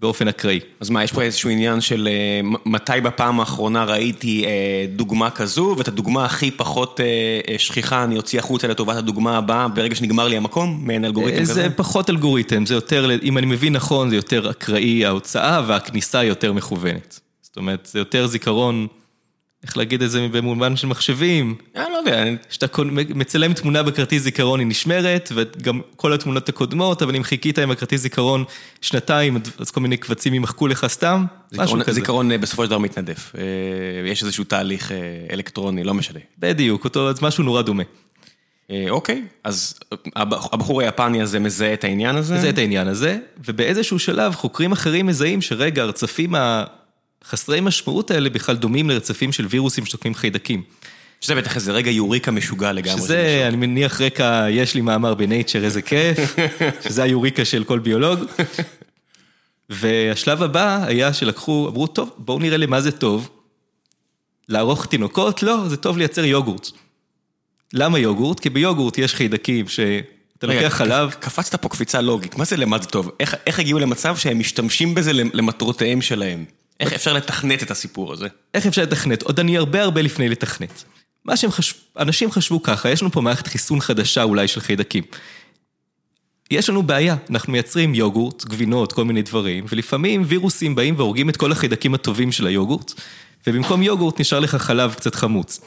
באופן 0.00 0.28
אקראי. 0.28 0.60
אז 0.80 0.90
מה, 0.90 1.04
יש 1.04 1.12
פה 1.12 1.22
איזשהו 1.22 1.50
עניין 1.50 1.80
של 1.80 2.08
אה, 2.10 2.40
מתי 2.66 3.00
בפעם 3.02 3.40
האחרונה 3.40 3.84
ראיתי 3.84 4.44
אה, 4.46 4.86
דוגמה 4.96 5.30
כזו, 5.30 5.74
ואת 5.78 5.88
הדוגמה 5.88 6.24
הכי 6.24 6.50
פחות 6.50 7.00
אה, 7.00 7.58
שכיחה 7.58 8.04
אני 8.04 8.16
אוציא 8.16 8.38
החוצה 8.38 8.68
לטובת 8.68 8.96
הדוגמה 8.96 9.38
הבאה 9.38 9.68
ברגע 9.68 9.94
שנגמר 9.94 10.28
לי 10.28 10.36
המקום, 10.36 10.80
מעין 10.82 11.04
אלגוריתם 11.04 11.40
כזה? 11.40 11.54
זה 11.54 11.70
פחות 11.76 12.10
אלגוריתם, 12.10 12.66
זה 12.66 12.74
יותר, 12.74 13.10
אם 13.22 13.38
אני 13.38 13.46
מבין 13.46 13.72
נכון, 13.72 14.10
זה 14.10 14.16
יותר 14.16 14.50
אקראי 14.50 15.06
ההוצאה 15.06 15.62
והכניסה 15.66 16.24
יותר 16.24 16.52
מכוונת. 16.52 17.20
זאת 17.42 17.56
אומרת, 17.56 17.88
זה 17.92 17.98
יותר 17.98 18.26
זיכרון... 18.26 18.86
איך 19.64 19.76
להגיד 19.76 20.02
את 20.02 20.10
זה 20.10 20.28
במובן 20.32 20.76
של 20.76 20.86
מחשבים? 20.86 21.54
אני 21.76 21.84
לא 21.92 21.98
יודע. 21.98 22.24
כשאתה 22.48 22.66
מצלם 23.08 23.52
תמונה 23.52 23.82
בכרטיס 23.82 24.22
זיכרון 24.22 24.60
היא 24.60 24.66
נשמרת, 24.66 25.32
וגם 25.34 25.80
כל 25.96 26.12
התמונות 26.12 26.48
הקודמות, 26.48 27.02
אבל 27.02 27.16
אם 27.16 27.22
חיכית 27.22 27.58
עם 27.58 27.70
הכרטיס 27.70 28.00
זיכרון 28.00 28.44
שנתיים, 28.80 29.38
אז 29.58 29.70
כל 29.70 29.80
מיני 29.80 29.96
קבצים 29.96 30.34
ימחקו 30.34 30.66
לך 30.66 30.86
סתם, 30.86 31.24
זיכרון, 31.50 31.64
משהו 31.64 31.80
כזה. 31.80 31.92
זיכרון 31.92 32.32
אה, 32.32 32.38
בסופו 32.38 32.64
של 32.64 32.70
דבר 32.70 32.78
מתנדף. 32.78 33.32
אה, 33.38 33.42
יש 34.10 34.22
איזשהו 34.22 34.44
תהליך 34.44 34.92
אה, 34.92 34.96
אלקטרוני, 35.32 35.84
לא 35.84 35.94
משנה. 35.94 36.20
בדיוק, 36.38 36.84
אותו, 36.84 37.08
אז 37.08 37.22
משהו 37.22 37.44
נורא 37.44 37.62
דומה. 37.62 37.82
אוקיי, 38.90 39.22
אז 39.44 39.80
הבחור 40.16 40.80
היפני 40.80 41.22
הזה 41.22 41.38
מזהה 41.38 41.72
את 41.72 41.84
העניין 41.84 42.16
הזה? 42.16 42.34
מזהה 42.34 42.50
את 42.50 42.58
העניין 42.58 42.88
הזה, 42.88 43.18
ובאיזשהו 43.46 43.98
שלב 43.98 44.34
חוקרים 44.34 44.72
אחרים 44.72 45.06
מזהים 45.06 45.42
שרגע, 45.42 45.82
הרצפים 45.82 46.34
חסרי 47.24 47.60
משמעות 47.60 48.10
האלה 48.10 48.30
בכלל 48.30 48.56
דומים 48.56 48.90
לרצפים 48.90 49.32
של 49.32 49.46
וירוסים 49.50 49.86
שתוקפים 49.86 50.14
חיידקים. 50.14 50.62
שזה 51.20 51.34
בטח 51.34 51.56
איזה 51.56 51.72
רגע 51.72 51.90
יוריקה 51.90 52.30
משוגע 52.30 52.72
לגמרי. 52.72 53.00
שזה, 53.02 53.44
אני 53.48 53.56
מניח 53.56 54.00
רקע, 54.00 54.46
יש 54.50 54.74
לי 54.74 54.80
מאמר 54.80 55.14
בנייצ'ר, 55.14 55.64
איזה 55.64 55.82
כיף, 55.82 56.36
שזה 56.84 57.02
היוריקה 57.02 57.44
של 57.44 57.64
כל 57.64 57.78
ביולוג. 57.78 58.20
והשלב 59.70 60.42
הבא 60.42 60.84
היה 60.86 61.12
שלקחו, 61.12 61.68
אמרו, 61.68 61.86
טוב, 61.86 62.10
בואו 62.18 62.38
נראה 62.38 62.56
למה 62.56 62.80
זה 62.80 62.92
טוב. 62.92 63.30
לערוך 64.48 64.86
תינוקות? 64.86 65.42
לא, 65.42 65.68
זה 65.68 65.76
טוב 65.76 65.98
לייצר 65.98 66.24
יוגורט. 66.24 66.70
למה 67.72 67.98
יוגורט? 67.98 68.40
כי 68.40 68.50
ביוגורט 68.50 68.98
יש 68.98 69.14
חיידקים 69.14 69.68
שאתה 69.68 70.46
רגע, 70.46 70.62
לוקח 70.62 70.74
חלב, 70.74 71.10
קפצת 71.10 71.62
פה 71.62 71.68
קפיצה 71.68 72.00
לוגית, 72.00 72.36
מה 72.36 72.44
זה 72.44 72.56
למד 72.56 72.84
טוב? 72.84 73.10
איך, 73.20 73.36
איך 73.46 73.58
הגיעו 73.58 73.78
למצב 73.78 74.16
שהם 74.16 74.38
משתמשים 74.38 74.94
בזה 74.94 75.12
למטרותיהם 75.12 76.02
שלהם? 76.02 76.44
איך 76.80 76.92
אפשר 76.92 77.12
לתכנת 77.12 77.62
את 77.62 77.70
הסיפור 77.70 78.12
הזה? 78.12 78.28
איך 78.54 78.66
אפשר 78.66 78.82
לתכנת? 78.82 79.22
עוד 79.22 79.40
אני 79.40 79.56
הרבה 79.56 79.82
הרבה 79.82 80.02
לפני 80.02 80.28
לתכנת. 80.28 80.84
מה 81.24 81.36
שהם 81.36 81.50
חשבו, 81.50 81.78
אנשים 81.98 82.30
חשבו 82.30 82.62
ככה, 82.62 82.90
יש 82.90 83.02
לנו 83.02 83.10
פה 83.10 83.20
מערכת 83.20 83.46
חיסון 83.46 83.80
חדשה 83.80 84.22
אולי 84.22 84.48
של 84.48 84.60
חיידקים. 84.60 85.04
יש 86.50 86.70
לנו 86.70 86.82
בעיה, 86.82 87.16
אנחנו 87.30 87.52
מייצרים 87.52 87.94
יוגורט, 87.94 88.44
גבינות, 88.44 88.92
כל 88.92 89.04
מיני 89.04 89.22
דברים, 89.22 89.64
ולפעמים 89.68 90.22
וירוסים 90.26 90.74
באים 90.74 90.94
והורגים 90.96 91.28
את 91.28 91.36
כל 91.36 91.52
החיידקים 91.52 91.94
הטובים 91.94 92.32
של 92.32 92.46
היוגורט, 92.46 92.92
ובמקום 93.46 93.82
יוגורט 93.82 94.20
נשאר 94.20 94.40
לך 94.40 94.54
חלב 94.54 94.94
קצת 94.94 95.14
חמוץ, 95.14 95.60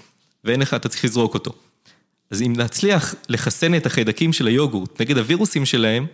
ואין 0.43 0.60
לך, 0.60 0.74
אתה 0.74 0.89
צריך 0.89 1.05
לזרוק 1.05 1.34
אותו. 1.34 1.53
אז 2.32 2.41
אם 2.41 2.53
נצליח 2.58 3.15
לחסן 3.29 3.75
את 3.75 3.86
החיידקים 3.86 4.34
של 4.34 4.48
היוגורט 4.48 5.01
נגד 5.01 5.17
הווירוסים 5.17 5.65
שלהם, 5.65 6.05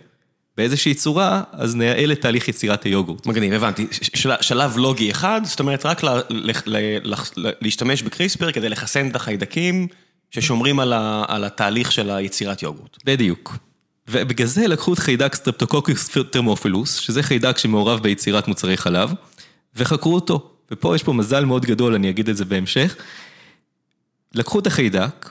באיזושהי 0.60 0.94
צורה, 0.94 1.42
אז 1.52 1.76
נייעל 1.76 2.12
את 2.12 2.20
תהליך 2.20 2.48
יצירת 2.48 2.84
היוגורט. 2.84 3.26
מגניב, 3.26 3.52
הבנתי. 3.52 3.86
של, 3.90 4.30
שלב 4.40 4.76
לוגי 4.76 5.10
אחד, 5.10 5.40
זאת 5.44 5.60
אומרת 5.60 5.86
רק 5.86 6.04
ל, 6.04 6.08
ל, 6.30 6.50
ל, 6.66 6.76
ל, 7.36 7.50
להשתמש 7.60 8.02
בקריספר 8.02 8.52
כדי 8.52 8.68
לחסן 8.68 9.08
את 9.08 9.16
החיידקים 9.16 9.86
ששומרים 10.30 10.80
על, 10.80 11.44
התהליך 11.44 11.92
של 11.92 12.10
היצירת 12.10 12.62
יוגורט. 12.62 12.98
בדיוק. 13.04 13.56
ובגלל 14.08 14.46
זה 14.46 14.66
לקחו 14.66 14.92
את 14.92 14.98
חיידק 14.98 15.34
סטרפטוקוקוס 15.34 16.10
טרמופילוס, 16.30 16.94
שזה 16.94 17.22
חיידק 17.22 17.58
שמעורב 17.58 18.02
ביצירת 18.02 18.48
מוצרי 18.48 18.76
חלב, 18.76 19.12
וחקרו 19.76 20.14
אותו. 20.14 20.50
ופה 20.70 20.96
יש 20.96 21.02
פה 21.02 21.12
מזל 21.12 21.44
מאוד 21.44 21.66
גדול, 21.66 21.94
אני 21.94 22.10
אגיד 22.10 22.28
את 22.28 22.36
זה 22.36 22.44
בהמשך. 22.44 22.96
לקחו 24.34 24.58
את 24.58 24.66
החיידק, 24.66 25.30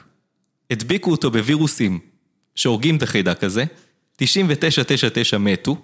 הדביקו 0.72 1.12
אותו 1.12 1.32
בווירוסים 1.32 2.00
שהורגים 2.56 2.98
את 2.98 3.04
החיידק 3.04 3.44
הזה, 3.44 3.64
99.99 4.22 5.38
מתו, 5.38 5.78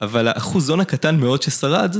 אבל 0.00 0.28
האחוזון 0.28 0.80
הקטן 0.80 1.16
מאוד 1.20 1.42
ששרד, 1.42 1.96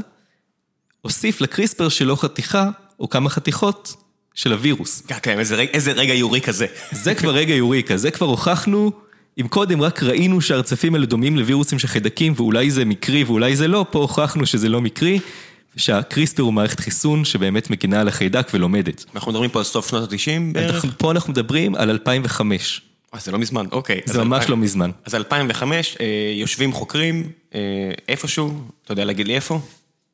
הוסיף 1.00 1.40
לקריספר 1.40 1.88
שלו 1.88 2.16
חתיכה, 2.16 2.68
או 3.00 3.08
כמה 3.08 3.30
חתיכות, 3.30 3.96
של 4.38 4.52
הווירוס. 4.52 5.02
כן, 5.22 5.38
איזה, 5.38 5.60
איזה 5.60 5.92
רגע 5.92 6.14
יורי 6.14 6.40
כזה. 6.40 6.66
זה 6.92 7.14
כבר 7.14 7.30
רגע 7.30 7.54
יוריקה, 7.54 7.96
זה 7.96 8.10
כבר 8.10 8.26
הוכחנו, 8.26 8.92
אם 9.40 9.48
קודם 9.48 9.82
רק 9.82 10.02
ראינו 10.02 10.40
שהרצפים 10.40 10.94
האלה 10.94 11.06
דומים 11.06 11.36
לווירוסים 11.36 11.78
של 11.78 11.88
חיידקים, 11.88 12.32
ואולי 12.36 12.70
זה 12.70 12.84
מקרי 12.84 13.24
ואולי 13.24 13.56
זה 13.56 13.68
לא, 13.68 13.86
פה 13.90 13.98
הוכחנו 13.98 14.46
שזה 14.46 14.68
לא 14.68 14.80
מקרי, 14.80 15.18
ושהקריספר 15.76 16.42
הוא 16.42 16.52
מערכת 16.52 16.80
חיסון 16.80 17.24
שבאמת 17.24 17.70
מגינה 17.70 18.00
על 18.00 18.08
החיידק 18.08 18.50
ולומדת. 18.54 19.04
אנחנו 19.14 19.32
מדברים 19.32 19.50
פה 19.50 19.58
על 19.58 19.64
סוף 19.64 19.88
שנות 19.88 20.12
ה-90 20.12 20.52
בערך? 20.52 20.84
פה 20.98 21.10
אנחנו 21.10 21.32
מדברים 21.32 21.74
על 21.74 21.90
2005. 21.90 22.80
אה, 23.14 23.18
זה 23.20 23.32
לא 23.32 23.38
מזמן, 23.38 23.66
אוקיי. 23.72 24.00
זה 24.04 24.24
ממש 24.24 24.42
2000, 24.42 24.50
לא 24.50 24.56
מזמן. 24.56 24.90
אז 25.04 25.14
2005, 25.14 25.96
אה, 26.00 26.06
יושבים 26.34 26.72
חוקרים 26.72 27.30
אה, 27.54 27.60
איפשהו, 28.08 28.60
אתה 28.84 28.92
יודע 28.92 29.04
להגיד 29.04 29.26
לי 29.26 29.34
איפה? 29.34 29.60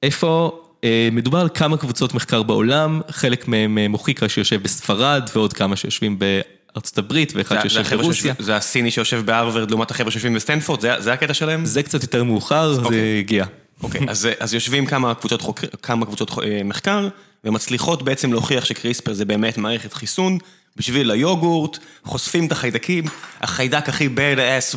איפה? 0.03 0.61
אה, 0.85 1.09
מדובר 1.13 1.39
על 1.39 1.49
כמה 1.55 1.77
קבוצות 1.77 2.15
מחקר 2.15 2.43
בעולם, 2.43 3.01
חלק 3.11 3.49
מהם 3.49 3.79
אה, 3.79 3.89
מוחיקה 3.89 4.29
שיושב 4.29 4.63
בספרד, 4.63 5.31
ועוד 5.35 5.53
כמה 5.53 5.77
שיושבים 5.77 6.19
בארצות 6.19 6.99
הברית, 6.99 7.33
ואחד 7.37 7.69
שיושב 7.69 7.97
ברוסיה. 7.97 8.35
זה 8.39 8.57
הסיני 8.57 8.91
שיושב 8.91 9.23
בהרווארד 9.27 9.71
לעומת 9.71 9.91
החבר'ה 9.91 10.11
שיושבים 10.11 10.35
בסטנפורד, 10.35 10.81
זה, 10.81 11.01
זה 11.01 11.13
הקטע 11.13 11.35
שלהם? 11.35 11.65
זה 11.65 11.83
קצת 11.83 12.03
יותר 12.03 12.25
מאוחר, 12.25 12.71
אוקיי. 12.79 12.99
זה 12.99 13.17
הגיע. 13.19 13.45
אוקיי, 13.83 14.01
אז, 14.09 14.29
אז 14.41 14.55
יושבים 14.55 14.87
כמה 14.87 15.15
קבוצות, 15.15 15.43
חוקר, 15.43 15.67
כמה 15.83 16.07
קבוצות 16.07 16.31
אה, 16.43 16.61
מחקר, 16.65 17.09
ומצליחות 17.45 18.03
בעצם 18.03 18.33
להוכיח 18.33 18.65
שקריספר 18.65 19.13
זה 19.13 19.25
באמת 19.25 19.59
מערכת 19.59 19.93
חיסון. 19.93 20.39
בשביל 20.77 21.11
היוגורט, 21.11 21.79
חושפים 22.05 22.47
את 22.47 22.53
החיידקים, 22.53 23.05
החיידק 23.41 23.89
הכי 23.89 24.07
bad 24.07 24.39
ass 24.39 24.77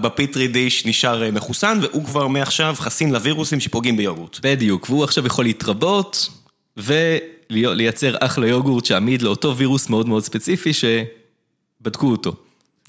בפיטרי 0.00 0.48
דיש 0.48 0.86
נשאר 0.86 1.22
אה, 1.22 1.30
מחוסן, 1.30 1.78
והוא 1.82 2.04
כבר 2.04 2.26
מעכשיו 2.26 2.74
חסין 2.78 3.12
לווירוסים 3.12 3.60
שפוגעים 3.60 3.96
ביוגורט. 3.96 4.38
בדיוק, 4.42 4.90
והוא 4.90 5.04
עכשיו 5.04 5.26
יכול 5.26 5.44
להתרבות, 5.44 6.28
ולייצר 6.76 8.16
אחלה 8.20 8.48
יוגורט 8.48 8.84
שעמיד 8.84 9.22
לאותו 9.22 9.56
וירוס 9.56 9.88
מאוד 9.88 10.08
מאוד 10.08 10.24
ספציפי 10.24 10.70
שבדקו 10.72 12.10
אותו. 12.10 12.32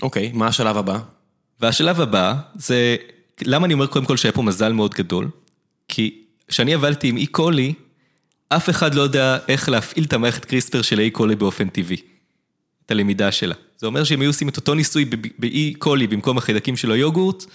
אוקיי, 0.01 0.31
מה 0.33 0.47
השלב 0.47 0.77
הבא? 0.77 0.99
והשלב 1.59 2.01
הבא 2.01 2.33
זה, 2.55 2.95
למה 3.41 3.65
אני 3.65 3.73
אומר 3.73 3.87
קודם 3.87 4.05
כל 4.05 4.17
שהיה 4.17 4.31
פה 4.31 4.41
מזל 4.41 4.73
מאוד 4.73 4.93
גדול? 4.93 5.29
כי 5.87 6.21
כשאני 6.47 6.73
עבדתי 6.73 7.07
עם 7.07 7.17
אי-קולי, 7.17 7.73
אף 8.49 8.69
אחד 8.69 8.95
לא 8.95 9.01
יודע 9.01 9.37
איך 9.47 9.69
להפעיל 9.69 10.03
את 10.03 10.13
המערכת 10.13 10.45
קריספר 10.45 10.81
של 10.81 10.99
האי-קולי 10.99 11.35
באופן 11.35 11.69
טבעי. 11.69 12.14
את 12.85 12.91
הלמידה 12.91 13.31
שלה. 13.31 13.55
זה 13.77 13.87
אומר 13.87 14.03
שאם 14.03 14.21
היו 14.21 14.29
עושים 14.29 14.49
את 14.49 14.57
אותו 14.57 14.73
ניסוי 14.73 15.05
באי 15.39 15.73
קולי 15.73 16.07
במקום 16.07 16.37
החיידקים 16.37 16.77
של 16.77 16.91
היוגורט, 16.91 17.45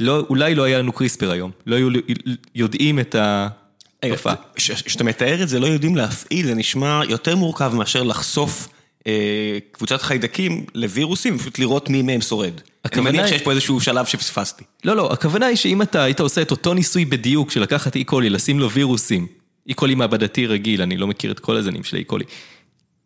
לא, 0.00 0.26
אולי 0.30 0.54
לא 0.54 0.62
היה 0.62 0.78
לנו 0.78 0.92
קריספר 0.92 1.30
היום. 1.30 1.50
לא 1.66 1.76
היו 1.76 1.88
יודעים 2.54 2.98
את 2.98 3.16
התופעה. 4.02 4.34
כשאתה 4.54 5.04
מתאר 5.04 5.42
את 5.42 5.48
זה, 5.48 5.60
לא 5.60 5.66
יודעים 5.66 5.96
להפעיל, 5.96 6.46
זה 6.46 6.54
נשמע 6.54 7.00
יותר 7.08 7.36
מורכב 7.36 7.72
מאשר 7.74 8.02
לחשוף 8.02 8.68
אה, 9.06 9.58
קבוצת 9.72 10.02
חיידקים 10.02 10.64
לווירוסים, 10.74 11.38
פשוט 11.38 11.58
לראות 11.58 11.88
מי 11.88 12.02
מהם 12.02 12.20
שורד. 12.20 12.52
אני 12.92 13.00
מניח 13.00 13.26
שיש 13.26 13.42
פה 13.42 13.50
איזשהו 13.50 13.80
שלב 13.80 14.06
שפספסתי. 14.06 14.64
לא, 14.84 14.96
לא, 14.96 15.12
הכוונה 15.12 15.46
היא 15.46 15.56
שאם 15.56 15.82
אתה 15.82 16.02
היית 16.02 16.20
עושה 16.20 16.42
את 16.42 16.50
אותו 16.50 16.74
ניסוי 16.74 17.04
בדיוק 17.04 17.50
של 17.50 17.62
לקחת 17.62 17.96
אי 17.96 18.04
קולי, 18.04 18.30
לשים 18.30 18.58
לו 18.58 18.70
וירוסים, 18.70 19.26
אי 19.68 19.74
קולי 19.74 19.94
מעבדתי 19.94 20.46
רגיל, 20.46 20.82
אני 20.82 20.96
לא 20.96 21.06
מכיר 21.06 21.32
את 21.32 21.40
כל 21.40 21.56
הזנים 21.56 21.84
של 21.84 21.96
אי 21.96 22.04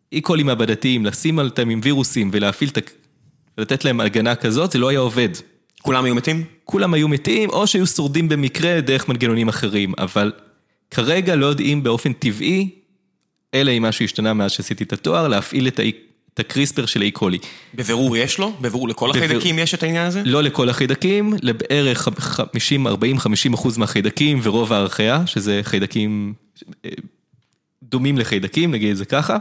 קולי. 0.09 0.17
אי-קולי 0.17 0.43
מעבדתיים, 0.43 1.05
לשים 1.05 1.39
אותם 1.39 1.69
עם 1.69 1.79
וירוסים 1.83 2.29
ולהפעיל 2.33 2.69
את 2.69 2.77
ה... 2.77 2.81
ולתת 3.57 3.85
להם 3.85 3.99
הגנה 3.99 4.35
כזאת, 4.35 4.71
זה 4.71 4.79
לא 4.79 4.89
היה 4.89 4.99
עובד. 4.99 5.29
כולם 5.81 6.05
היו 6.05 6.15
מתים? 6.15 6.43
כולם 6.65 6.93
היו 6.93 7.07
מתים, 7.07 7.49
או 7.49 7.67
שהיו 7.67 7.87
שורדים 7.87 8.29
במקרה 8.29 8.81
דרך 8.81 9.09
מנגנונים 9.09 9.47
אחרים, 9.47 9.93
אבל 9.97 10.31
כרגע 10.91 11.35
לא 11.35 11.45
יודעים 11.45 11.83
באופן 11.83 12.13
טבעי, 12.13 12.69
אלא 13.53 13.71
אם 13.71 13.83
משהו 13.83 14.05
השתנה 14.05 14.33
מאז 14.33 14.51
שעשיתי 14.51 14.83
את 14.83 14.93
התואר, 14.93 15.27
להפעיל 15.27 15.67
את, 15.67 15.79
ה... 15.79 15.83
את 16.33 16.39
הקריספר 16.39 16.85
של 16.85 17.01
האי-קולי. 17.01 17.37
בבירור 17.75 18.17
יש 18.17 18.37
לו? 18.37 18.53
בבירור 18.61 18.87
לכל 18.87 19.09
בבר... 19.09 19.23
החיידקים 19.23 19.59
יש 19.59 19.73
את 19.73 19.83
העניין 19.83 20.07
הזה? 20.07 20.21
לא 20.25 20.43
לכל 20.43 20.69
החיידקים, 20.69 21.33
לבערך 21.41 22.07
50, 22.19 22.87
40, 22.87 23.19
50 23.19 23.53
אחוז 23.53 23.77
מהחיידקים 23.77 24.39
ורוב 24.43 24.73
הארכיה, 24.73 25.23
שזה 25.25 25.59
חיידקים 25.63 26.33
אה, 26.85 26.89
דומים 27.83 28.17
לחיידקים, 28.17 28.71
נגיד 28.71 28.89
את 28.89 28.97
זה 28.97 29.05
ככה. 29.05 29.37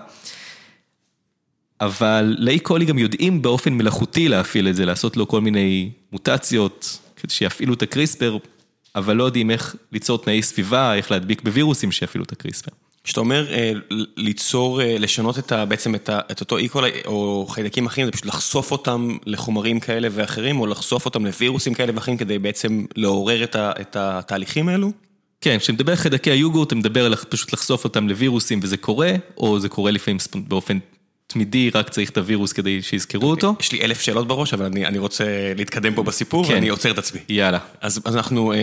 אבל 1.81 2.37
לאי 2.39 2.59
קולי 2.59 2.85
גם 2.85 2.99
יודעים 2.99 3.43
באופן 3.43 3.73
מלאכותי 3.73 4.29
להפעיל 4.29 4.69
את 4.69 4.77
זה, 4.77 4.85
לעשות 4.85 5.17
לו 5.17 5.29
כל 5.29 5.41
מיני 5.41 5.91
מוטציות, 6.13 6.99
כדי 7.17 7.33
שיפעילו 7.33 7.75
את 7.75 7.83
הקריספר, 7.83 8.39
אבל 8.95 9.17
לא 9.17 9.25
יודעים 9.25 9.51
איך 9.51 9.77
ליצור 9.93 10.19
תנאי 10.19 10.43
סביבה, 10.43 10.95
איך 10.95 11.11
להדביק 11.11 11.43
בווירוסים 11.43 11.93
שיפעילו 11.93 12.25
את 12.25 12.33
הקריספר. 12.33 12.71
כשאתה 13.05 13.21
אומר 13.21 13.53
אה, 13.53 13.73
ליצור, 14.17 14.83
אה, 14.83 14.99
לשנות 14.99 15.39
את 15.39 15.53
ה, 15.53 15.65
בעצם 15.65 15.95
את, 15.95 16.09
ה, 16.09 16.21
את 16.31 16.41
אותו 16.41 16.57
איקולי 16.57 16.91
או 17.07 17.47
חיידקים 17.49 17.87
אחרים, 17.87 18.07
זה 18.07 18.13
פשוט 18.13 18.27
לחשוף 18.27 18.73
אותם 18.73 19.17
לחומרים 19.27 19.81
כאלה 19.81 20.09
ואחרים, 20.11 20.61
או 20.61 20.67
לחשוף 20.67 21.05
אותם 21.05 21.27
לווירוסים 21.27 21.75
כאלה 21.75 21.93
ואחרים 21.95 22.17
כדי 22.17 22.39
בעצם 22.39 22.85
לעורר 22.97 23.45
את, 23.45 23.57
ה, 23.57 23.73
את 23.81 23.97
התהליכים 23.97 24.69
האלו? 24.69 24.93
כן, 25.41 25.59
כשאני 25.59 25.77
מדבר 25.77 25.93
על 25.93 25.99
חיידקי 25.99 26.31
היוגורט, 26.31 26.73
אני 26.73 26.81
מדבר 26.81 27.07
על 27.07 27.17
פשוט 27.17 27.53
לחשוף 27.53 27.85
אותם 27.85 28.09
לווירוסים 28.09 28.61
וזה 28.63 28.77
קורה, 28.77 29.13
או 29.37 29.61
זה 29.61 29.69
קורה 29.69 29.91
לפעמים 29.91 30.19
באופן 30.49 30.79
תמידי, 31.37 31.71
רק 31.71 31.89
צריך 31.89 32.11
את 32.11 32.17
הווירוס 32.17 32.53
כדי 32.53 32.83
שיזכרו 32.83 33.31
אותו. 33.31 33.55
יש 33.61 33.73
לי 33.73 33.81
אלף 33.81 34.01
שאלות 34.01 34.29
בראש, 34.29 34.55
אבל 34.55 34.65
אני 34.65 34.87
אני 34.87 34.99
רוצה 34.99 35.25
להתקדם 35.57 35.95
פה 35.95 36.03
בסיפור, 36.03 36.47
כן. 36.47 36.53
ואני 36.55 36.69
עוצר 36.69 36.91
את 36.91 36.99
עצמי. 36.99 37.21
יאללה. 37.29 37.59
אז 37.81 38.01
אז 38.05 38.17
אנחנו, 38.17 38.53
אה, 38.53 38.59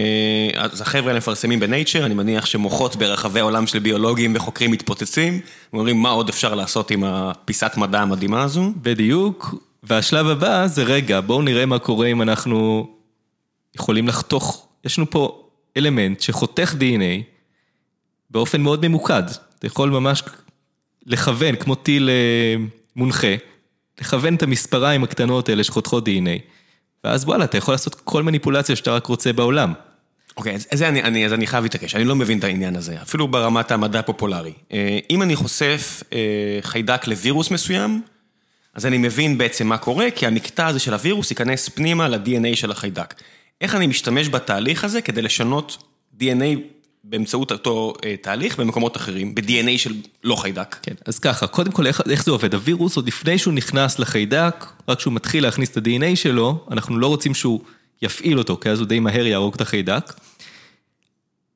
אז 0.56 0.82
החבר'ה 0.82 1.08
האלה 1.08 1.18
מפרסמים 1.18 1.60
בנייצ'ר, 1.60 2.06
אני 2.06 2.14
מניח 2.14 2.46
שמוחות 2.46 2.96
ברחבי 2.96 3.40
העולם 3.40 3.68
של 3.68 3.80
ביולוגים 3.80 4.36
וחוקרים 4.36 4.72
מתפוצצים, 4.72 5.40
ואומרים 5.74 6.02
מה 6.02 6.10
עוד 6.10 6.30
אפשר 6.30 6.56
לעשות 6.56 6.92
עם 6.92 7.04
הפיסת 7.04 7.72
מדע 7.78 8.02
המדהימה 8.02 8.44
הזו. 8.44 8.74
בדיוק, 8.82 9.56
והשלב 9.84 10.28
הבא 10.28 10.68
זה 10.68 10.84
רגע, 10.84 11.22
בואו 11.22 11.42
נראה 11.42 11.66
מה 11.66 11.80
קורה 11.80 12.08
אם 12.08 12.22
אנחנו 12.22 12.88
יכולים 13.76 14.08
לחתוך, 14.08 14.68
יש 14.86 14.98
לנו 14.98 15.10
פה 15.10 15.50
אלמנט 15.78 16.22
שחותך 16.22 16.74
DNA 16.80 17.24
באופן 18.30 18.62
מאוד 18.62 18.88
ממוקד. 18.88 19.24
אתה 19.60 19.68
יכול 19.68 19.90
ממש 19.90 20.24
לכוון, 21.06 21.56
כמו 21.56 21.76
טיל 21.76 22.10
אה, 22.10 22.56
מונחה, 22.96 23.36
לכוון 24.02 24.36
את 24.36 24.44
המספריים 24.44 25.04
הקטנות 25.04 25.50
האלה 25.50 25.64
שחותכות 25.64 26.08
DNA, 26.08 26.42
ואז 27.04 27.24
וואלה, 27.24 27.44
אתה 27.44 27.58
יכול 27.58 27.74
לעשות 27.74 27.96
כל 27.96 28.24
מניפולציה 28.24 28.76
שאתה 28.76 28.92
רק 28.92 29.06
רוצה 29.06 29.34
בעולם. 29.34 29.74
אוקיי, 30.38 30.56
אז, 30.56 30.68
אז, 30.72 30.82
אני, 30.82 31.04
אני, 31.04 31.26
אז 31.26 31.34
אני 31.34 31.48
חייב 31.48 31.64
להתעקש, 31.64 31.96
אני 31.96 32.06
לא 32.06 32.16
מבין 32.16 32.40
את 32.40 32.44
העניין 32.44 32.76
הזה, 32.76 33.02
אפילו 33.02 33.28
ברמת 33.28 33.72
המדע 33.72 34.00
הפופולרי. 34.00 34.54
אה, 34.74 35.00
אם 35.10 35.22
אני 35.22 35.36
חושף 35.36 36.04
אה, 36.14 36.20
חיידק 36.62 37.08
לווירוס 37.08 37.52
מסוים, 37.52 38.02
אז 38.74 38.86
אני 38.86 38.98
מבין 38.98 39.38
בעצם 39.38 39.68
מה 39.68 39.78
קורה, 39.78 40.12
כי 40.16 40.28
המקטע 40.28 40.68
הזה 40.68 40.80
של 40.80 40.94
הווירוס 40.94 41.32
ייכנס 41.32 41.70
פנימה 41.70 42.08
ל-DNA 42.08 42.56
של 42.56 42.72
החיידק. 42.72 43.14
איך 43.62 43.76
אני 43.76 43.88
משתמש 43.88 44.30
בתהליך 44.30 44.84
הזה 44.84 45.02
כדי 45.02 45.22
לשנות 45.22 45.84
DNA 46.20 46.60
באמצעות 47.04 47.52
אותו 47.52 47.94
אה, 48.06 48.16
תהליך 48.22 48.60
במקומות 48.60 48.98
אחרים, 48.98 49.36
ב-DNA 49.36 49.78
של 49.78 49.94
לא 50.24 50.36
חיידק. 50.36 50.76
כן, 50.82 50.94
אז 51.06 51.20
ככה, 51.20 51.48
קודם 51.48 51.72
כל 51.72 51.88
איך, 51.88 52.02
איך 52.10 52.24
זה 52.24 52.32
עובד? 52.32 52.54
הווירוס 52.54 52.96
עוד 52.96 53.08
לפני 53.08 53.38
שהוא 53.38 53.54
נכנס 53.54 54.00
לחיידק, 54.00 54.66
רק 54.88 54.98
כשהוא 54.98 55.14
מתחיל 55.14 55.44
להכניס 55.44 55.72
את 55.72 55.78
ה-DNA 55.78 56.16
שלו, 56.16 56.66
אנחנו 56.72 56.98
לא 56.98 57.08
רוצים 57.08 57.34
שהוא 57.34 57.62
יפעיל 58.02 58.38
אותו, 58.38 58.58
כי 58.62 58.70
אז 58.70 58.80
הוא 58.80 58.88
די 58.88 59.00
מהר 59.00 59.26
יהרוג 59.26 59.54
את 59.56 59.62
החיידק. 59.62 60.14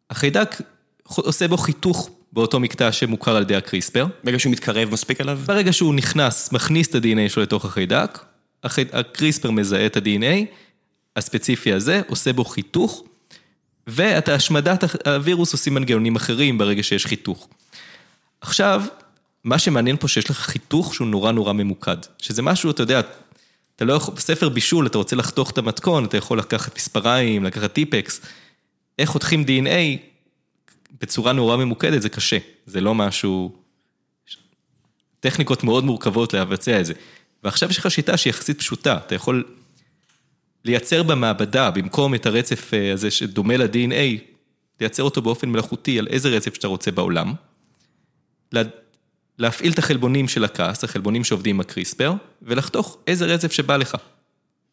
החיידק 0.10 0.62
עושה 1.04 1.48
בו 1.48 1.58
חיתוך 1.58 2.10
באותו 2.34 2.60
מקטע 2.60 2.92
שמוכר 2.92 3.36
על 3.36 3.42
ידי 3.42 3.56
הקריספר. 3.56 4.06
ברגע 4.24 4.40
שהוא 4.40 4.52
מתקרב 4.52 4.90
מספיק 4.92 5.22
אליו? 5.22 5.40
ברגע 5.46 5.74
שהוא 5.74 5.96
נכנס, 5.96 6.52
מכניס 6.52 6.88
את 6.88 6.96
ה-DNA 6.96 7.30
שלו 7.30 7.44
לתוך 7.44 7.66
החיידק, 7.66 8.20
הקריספר 8.64 9.52
מזהה 9.52 9.86
את 9.86 9.98
ה-DNA 9.98 10.46
הספציפי 11.16 11.74
הזה, 11.74 12.02
עושה 12.08 12.34
בו 12.34 12.46
חיתוך, 12.46 13.04
ואת 13.88 14.30
השמדת 14.30 15.08
הווירוס 15.08 15.52
עושים 15.54 15.74
מנגנונים 15.74 16.16
אחרים 16.16 16.58
ברגע 16.58 16.84
שיש 16.84 17.06
חיתוך. 17.06 17.48
עכשיו, 18.42 18.84
מה 19.44 19.60
שמעניין 19.60 19.98
פה 19.98 20.08
שיש 20.08 20.30
לך 20.30 20.38
חיתוך 20.38 20.96
שהוא 20.96 21.08
נורא 21.08 21.32
נורא 21.32 21.54
ממוקד, 21.54 21.98
שזה 22.18 22.42
משהו, 22.42 22.72
אתה 22.72 22.84
יודע, 22.84 23.02
אתה 23.76 23.86
לא 23.86 23.94
יכול, 23.94 24.14
בספר 24.14 24.50
בישול 24.50 24.88
אתה 24.88 24.98
רוצה 24.98 25.16
לחתוך 25.16 25.52
את 25.52 25.58
המתכון, 25.58 26.06
אתה 26.06 26.18
יכול 26.18 26.40
לקחת 26.40 26.76
מספריים, 26.76 27.44
לקחת 27.44 27.74
טיפקס, 27.74 28.22
איך 29.00 29.10
חותכים 29.10 29.44
DNA 29.44 30.02
בצורה 31.02 31.34
נורא 31.34 31.58
ממוקדת 31.58 32.02
זה 32.02 32.10
קשה, 32.10 32.38
זה 32.66 32.82
לא 32.82 32.96
משהו... 32.96 33.56
טכניקות 35.20 35.64
מאוד 35.64 35.84
מורכבות 35.84 36.34
לבצע 36.34 36.80
את 36.80 36.86
זה. 36.86 36.94
ועכשיו 37.44 37.70
יש 37.70 37.78
לך 37.78 37.92
שיטה 37.92 38.18
שהיא 38.18 38.32
יחסית 38.32 38.60
פשוטה, 38.60 38.98
אתה 38.98 39.16
יכול 39.16 39.44
לייצר 40.68 41.04
במעבדה, 41.04 41.72
במקום 41.72 42.16
את 42.16 42.26
הרצף 42.26 42.74
אה, 42.74 42.94
הזה 42.94 43.12
שדומה 43.12 43.58
ל-DNA, 43.58 44.22
לייצר 44.82 45.04
אותו 45.04 45.22
באופן 45.22 45.50
מלאכותי 45.50 46.00
על 46.00 46.08
איזה 46.08 46.30
רצף 46.30 46.54
שאתה 46.54 46.68
רוצה 46.68 46.92
בעולם, 46.92 47.34
להפעיל 49.40 49.74
את 49.74 49.80
החלבונים 49.80 50.28
של 50.28 50.44
ה 50.44 50.52
Cas, 50.52 50.84
החלבונים 50.84 51.24
שעובדים 51.24 51.56
עם 51.56 51.60
הקריספר, 51.60 52.14
ולחתוך 52.42 52.98
איזה 53.08 53.26
רצף 53.26 53.52
שבא 53.52 53.78
לך. 53.78 53.96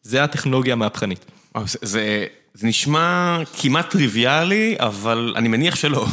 זה 0.01 0.23
הטכנולוגיה 0.23 0.73
המהפכנית. 0.73 1.25
זה, 1.65 1.79
זה, 1.81 2.25
זה 2.53 2.67
נשמע 2.67 3.37
כמעט 3.57 3.89
טריוויאלי, 3.89 4.75
אבל 4.79 5.33
אני 5.35 5.47
מניח 5.47 5.75
שלא. 5.75 6.05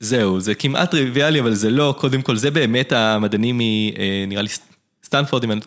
זהו, 0.00 0.40
זה 0.40 0.54
כמעט 0.54 0.90
טריוויאלי, 0.90 1.40
אבל 1.40 1.54
זה 1.54 1.70
לא. 1.70 1.94
קודם 1.98 2.22
כל, 2.22 2.36
זה 2.36 2.50
באמת 2.50 2.92
המדענים 2.92 3.58
מ... 3.58 3.60
אה, 3.60 4.24
נראה 4.26 4.42
לי 4.42 4.48
סטנפורד, 5.04 5.44
אם 5.44 5.52
אני... 5.52 5.60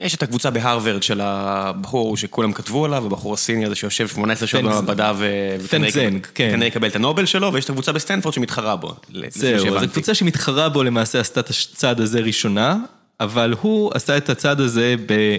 יש 0.00 0.14
את 0.14 0.22
הקבוצה 0.22 0.50
בהרווארד 0.50 1.02
של 1.02 1.20
הבחור 1.20 2.16
שכולם 2.16 2.52
כתבו 2.52 2.84
עליו, 2.84 3.06
הבחור 3.06 3.34
הסיני 3.34 3.64
הזה 3.64 3.74
שיושב 3.74 4.08
18 4.08 4.48
שעות 4.48 4.64
במעבדה 4.64 5.12
וכנראה 5.18 6.08
כן. 6.34 6.60
יקבל 6.62 6.88
את 6.88 6.96
הנובל 6.96 7.26
שלו, 7.26 7.52
ויש 7.52 7.64
את 7.64 7.70
הקבוצה 7.70 7.92
בסטנפורד 7.92 8.34
שמתחרה 8.34 8.76
בו. 8.76 8.94
זהו, 9.28 9.76
אז 9.76 9.82
הקבוצה 9.82 10.14
שמתחרה 10.14 10.68
בו 10.68 10.82
למעשה 10.82 11.20
עשתה 11.20 11.40
את 11.40 11.50
הצעד 11.50 12.00
הזה 12.00 12.20
ראשונה, 12.20 12.76
אבל 13.20 13.54
הוא 13.60 13.90
עשה 13.94 14.16
את 14.16 14.30
הצעד 14.30 14.60
הזה 14.60 14.94
ב... 15.06 15.36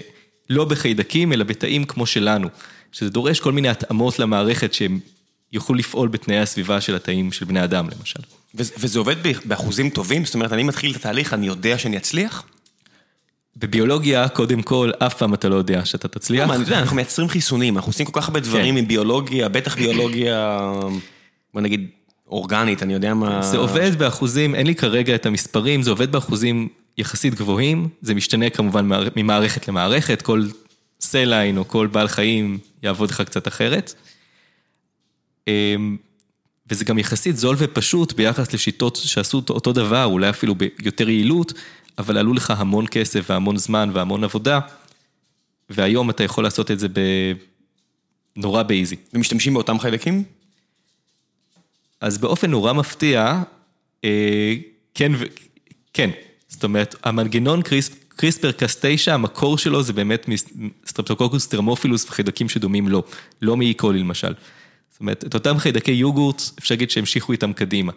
לא 0.49 0.65
בחיידקים, 0.65 1.33
אלא 1.33 1.43
בתאים 1.43 1.85
כמו 1.85 2.05
שלנו, 2.05 2.47
שזה 2.91 3.09
דורש 3.09 3.39
כל 3.39 3.51
מיני 3.51 3.69
התאמות 3.69 4.19
למערכת 4.19 4.73
שהם 4.73 4.99
יוכלו 5.53 5.75
לפעול 5.75 6.07
בתנאי 6.07 6.37
הסביבה 6.37 6.81
של 6.81 6.95
התאים 6.95 7.31
של 7.31 7.45
בני 7.45 7.63
אדם, 7.63 7.87
למשל. 7.97 8.19
וזה 8.55 8.99
עובד 8.99 9.15
באחוזים 9.45 9.89
טובים? 9.89 10.25
זאת 10.25 10.33
אומרת, 10.33 10.53
אני 10.53 10.63
מתחיל 10.63 10.91
את 10.91 10.95
התהליך, 10.95 11.33
אני 11.33 11.47
יודע 11.47 11.77
שאני 11.77 11.97
אצליח? 11.97 12.43
בביולוגיה, 13.57 14.27
קודם 14.29 14.61
כל, 14.61 14.91
אף 14.99 15.17
פעם 15.17 15.33
אתה 15.33 15.49
לא 15.49 15.55
יודע 15.55 15.85
שאתה 15.85 16.07
תצליח. 16.07 16.49
יודע, 16.59 16.79
אנחנו 16.79 16.95
מייצרים 16.95 17.29
חיסונים, 17.29 17.77
אנחנו 17.77 17.89
עושים 17.89 18.05
כל 18.05 18.21
כך 18.21 18.27
הרבה 18.27 18.39
דברים 18.39 18.75
עם 18.75 18.87
ביולוגיה, 18.87 19.49
בטח 19.49 19.75
ביולוגיה, 19.75 20.71
בוא 21.53 21.61
נגיד, 21.61 21.87
אורגנית, 22.27 22.83
אני 22.83 22.93
יודע 22.93 23.13
מה... 23.13 23.41
זה 23.41 23.57
עובד 23.57 23.95
באחוזים, 23.95 24.55
אין 24.55 24.67
לי 24.67 24.75
כרגע 24.75 25.15
את 25.15 25.25
המספרים, 25.25 25.83
זה 25.83 25.89
עובד 25.89 26.11
באחוזים 26.11 26.67
יחסית 26.97 27.35
גבוהים, 27.35 27.89
זה 28.01 28.13
משתנה 28.13 28.49
כמובן 28.49 28.89
ממערכת 29.15 29.67
למערכת, 29.67 30.21
כל 30.21 30.43
סליין 31.01 31.57
או 31.57 31.67
כל 31.67 31.87
בעל 31.87 32.07
חיים 32.07 32.57
יעבוד 32.83 33.09
לך 33.09 33.21
קצת 33.21 33.47
אחרת. 33.47 33.93
אמ, 35.47 35.97
וזה 36.69 36.85
גם 36.85 36.97
יחסית 36.97 37.37
זול 37.37 37.55
ופשוט 37.59 38.13
ביחס 38.13 38.53
לשיטות 38.53 38.95
שעשו 38.95 39.41
אותו 39.49 39.73
דבר, 39.73 40.05
אולי 40.05 40.29
אפילו 40.29 40.55
ביותר 40.55 41.09
יעילות, 41.09 41.53
אבל 41.97 42.17
עלו 42.17 42.33
לך 42.33 42.53
המון 42.57 42.85
כסף 42.91 43.25
והמון 43.29 43.57
זמן 43.57 43.89
והמון 43.93 44.23
עבודה, 44.23 44.59
והיום 45.69 46.09
אתה 46.09 46.23
יכול 46.23 46.43
לעשות 46.43 46.71
את 46.71 46.79
זה 46.79 46.87
נורא 48.35 48.63
ב 48.63 48.69
easy. 48.69 48.95
ומשתמשים 49.13 49.53
באותם 49.53 49.79
חיידקים? 49.79 50.23
אז 52.01 52.17
באופן 52.17 52.51
נורא 52.51 52.73
מפתיע, 52.73 53.41
אה, 54.03 54.55
כן, 54.93 55.11
כן. 55.93 56.09
זאת 56.47 56.63
אומרת, 56.63 56.95
המנגנון 57.03 57.61
קריס, 57.61 57.89
קריספר 58.07 58.51
Cas 58.51 58.77
9, 58.81 59.13
המקור 59.13 59.57
שלו 59.57 59.83
זה 59.83 59.93
באמת 59.93 60.29
סטרפטוקוקוס 60.85 61.47
טרמופילוס 61.47 62.05
וחיידקים 62.05 62.49
שדומים 62.49 62.87
לו, 62.87 63.03
לא 63.41 63.57
מ 63.57 63.73
E. 63.73 63.82
coli 63.82 63.99
למשל. 63.99 64.33
זאת 64.91 64.99
אומרת, 64.99 65.23
את 65.25 65.33
אותם 65.33 65.57
חיידקי 65.57 65.91
יוגורט, 65.91 66.41
אפשר 66.59 66.75
להגיד 66.75 66.91
שהמשיכו 66.91 67.31
איתם 67.31 67.53
קדימה. 67.53 67.91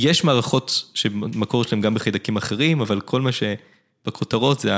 יש 0.00 0.24
מערכות 0.24 0.90
שמקור 0.94 1.64
שלהם 1.64 1.80
גם 1.80 1.94
בחיידקים 1.94 2.36
אחרים, 2.36 2.80
אבל 2.80 3.00
כל 3.00 3.20
מה 3.20 3.30
שבכותרות 3.32 4.60
זה 4.60 4.72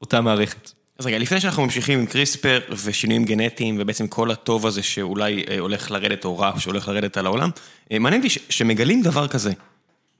אותה 0.00 0.20
מערכת. 0.20 0.72
אז 0.98 1.06
רגע, 1.06 1.18
לפני 1.18 1.40
שאנחנו 1.40 1.62
ממשיכים 1.62 1.98
עם 1.98 2.06
קריספר 2.06 2.60
ושינויים 2.84 3.24
גנטיים 3.24 3.76
ובעצם 3.80 4.06
כל 4.06 4.30
הטוב 4.30 4.66
הזה 4.66 4.82
שאולי 4.82 5.44
אה, 5.50 5.58
הולך 5.58 5.90
לרדת 5.90 6.24
או 6.24 6.38
רע 6.38 6.52
שהולך 6.58 6.88
לרדת 6.88 7.16
על 7.16 7.26
העולם, 7.26 7.50
אה, 7.92 7.98
מעניין 7.98 8.22
אותי 8.22 8.38
שמגלים 8.48 9.02
דבר 9.02 9.28
כזה. 9.28 9.52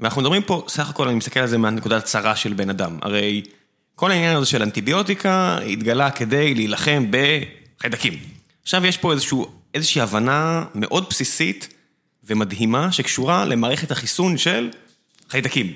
ואנחנו 0.00 0.20
מדברים 0.20 0.42
פה, 0.42 0.64
סך 0.68 0.90
הכל 0.90 1.08
אני 1.08 1.16
מסתכל 1.16 1.40
על 1.40 1.46
זה 1.46 1.58
מהנקודת 1.58 2.04
צרה 2.04 2.36
של 2.36 2.52
בן 2.52 2.70
אדם. 2.70 2.98
הרי 3.02 3.42
כל 3.94 4.10
העניין 4.10 4.36
הזה 4.36 4.46
של 4.46 4.62
אנטיביוטיקה 4.62 5.58
התגלה 5.58 6.10
כדי 6.10 6.54
להילחם 6.54 7.06
בחיידקים. 7.10 8.18
עכשיו 8.62 8.86
יש 8.86 8.96
פה 8.96 9.12
איזשהו, 9.12 9.46
איזושהי 9.74 10.00
הבנה 10.00 10.64
מאוד 10.74 11.06
בסיסית 11.10 11.71
ומדהימה 12.24 12.92
שקשורה 12.92 13.44
למערכת 13.44 13.90
החיסון 13.90 14.38
של 14.38 14.70
חיידקים. 15.28 15.66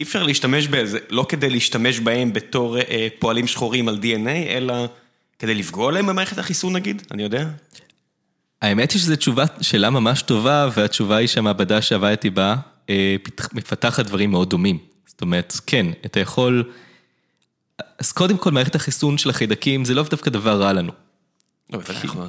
אי 0.00 0.04
אפשר 0.04 0.22
להשתמש 0.22 0.68
בזה, 0.68 0.98
לא 1.10 1.26
כדי 1.28 1.50
להשתמש 1.50 2.00
בהם 2.00 2.32
בתור 2.32 2.78
אה, 2.78 3.08
פועלים 3.18 3.46
שחורים 3.46 3.88
על 3.88 3.98
DNA, 4.02 4.48
אלא 4.48 4.86
כדי 5.38 5.54
לפגוע 5.54 5.92
להם 5.92 6.06
במערכת 6.06 6.38
החיסון 6.38 6.72
נגיד, 6.72 7.02
אני 7.10 7.22
יודע. 7.22 7.48
האמת 8.62 8.92
היא 8.92 9.00
שזו 9.00 9.16
תשובה, 9.16 9.44
שאלה 9.60 9.90
ממש 9.90 10.22
טובה, 10.22 10.68
והתשובה 10.74 11.16
היא 11.16 11.28
שהמעבדה 11.28 11.82
שעבדתי 11.82 12.30
בה, 12.30 12.56
אה, 12.90 13.16
מפתחת 13.52 14.06
דברים 14.06 14.30
מאוד 14.30 14.50
דומים. 14.50 14.78
זאת 15.06 15.20
אומרת, 15.20 15.54
כן, 15.66 15.86
אתה 16.06 16.20
יכול... 16.20 16.72
אז 17.98 18.12
קודם 18.12 18.36
כל, 18.36 18.50
מערכת 18.50 18.74
החיסון 18.74 19.18
של 19.18 19.30
החיידקים 19.30 19.84
זה 19.84 19.94
לא 19.94 20.02
דווקא 20.10 20.30
דבר 20.30 20.62
רע 20.62 20.72
לנו. 20.72 20.92
לא, 21.72 21.80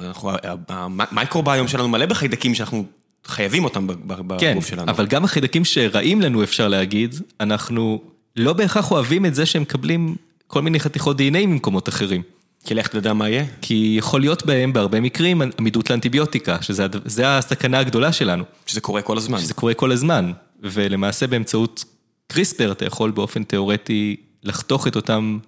אנחנו, 0.02 0.30
המייקרוביום 0.68 1.68
שלנו 1.68 1.88
מלא 1.88 2.06
בחיידקים 2.06 2.54
שאנחנו 2.54 2.86
חייבים 3.26 3.64
אותם 3.64 3.86
בגוף 3.86 4.40
כן, 4.40 4.58
שלנו. 4.60 4.82
כן, 4.82 4.88
אבל 4.88 5.06
גם 5.06 5.24
החיידקים 5.24 5.64
שרעים 5.64 6.20
לנו, 6.20 6.42
אפשר 6.42 6.68
להגיד, 6.68 7.14
אנחנו 7.40 8.02
לא 8.36 8.52
בהכרח 8.52 8.90
אוהבים 8.90 9.26
את 9.26 9.34
זה 9.34 9.46
שהם 9.46 9.62
מקבלים 9.62 10.16
כל 10.46 10.62
מיני 10.62 10.80
חתיכות 10.80 11.20
DNA 11.20 11.46
ממקומות 11.46 11.88
אחרים. 11.88 12.22
כי 12.64 12.74
לך 12.74 12.88
תדע 12.88 13.12
מה 13.12 13.28
יהיה. 13.28 13.44
כי 13.60 13.94
יכול 13.98 14.20
להיות 14.20 14.46
בהם, 14.46 14.72
בהרבה 14.72 15.00
מקרים, 15.00 15.42
עמידות 15.58 15.90
לאנטיביוטיקה, 15.90 16.56
שזה 16.62 17.36
הסכנה 17.36 17.78
הגדולה 17.78 18.12
שלנו. 18.12 18.44
שזה 18.66 18.80
קורה 18.80 19.02
כל 19.02 19.16
הזמן. 19.16 19.38
שזה 19.38 19.54
קורה 19.54 19.74
כל 19.74 19.92
הזמן, 19.92 20.32
ולמעשה 20.62 21.26
באמצעות 21.26 21.84
קריספר 22.28 22.72
אתה 22.72 22.84
יכול 22.84 23.10
באופן 23.10 23.42
תיאורטי 23.42 24.16
לחתוך 24.42 24.86
את 24.86 24.96
אותם... 24.96 25.38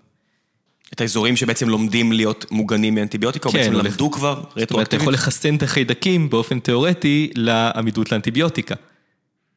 את 0.92 1.00
האזורים 1.00 1.36
שבעצם 1.36 1.68
לומדים 1.68 2.12
להיות 2.12 2.46
מוגנים 2.50 2.94
מאנטיביוטיקה, 2.94 3.50
כן, 3.50 3.58
או 3.58 3.62
בעצם 3.62 3.86
למדו 3.86 4.10
כבר 4.10 4.30
רטרואקטיבית? 4.32 4.68
זאת 4.68 4.72
אומרת, 4.72 4.88
אתה 4.88 4.96
יכול 4.96 5.12
לחסן 5.12 5.56
את 5.56 5.62
החיידקים 5.62 6.30
באופן 6.30 6.58
תיאורטי 6.58 7.30
לעמידות 7.34 8.12
לאנטיביוטיקה. 8.12 8.74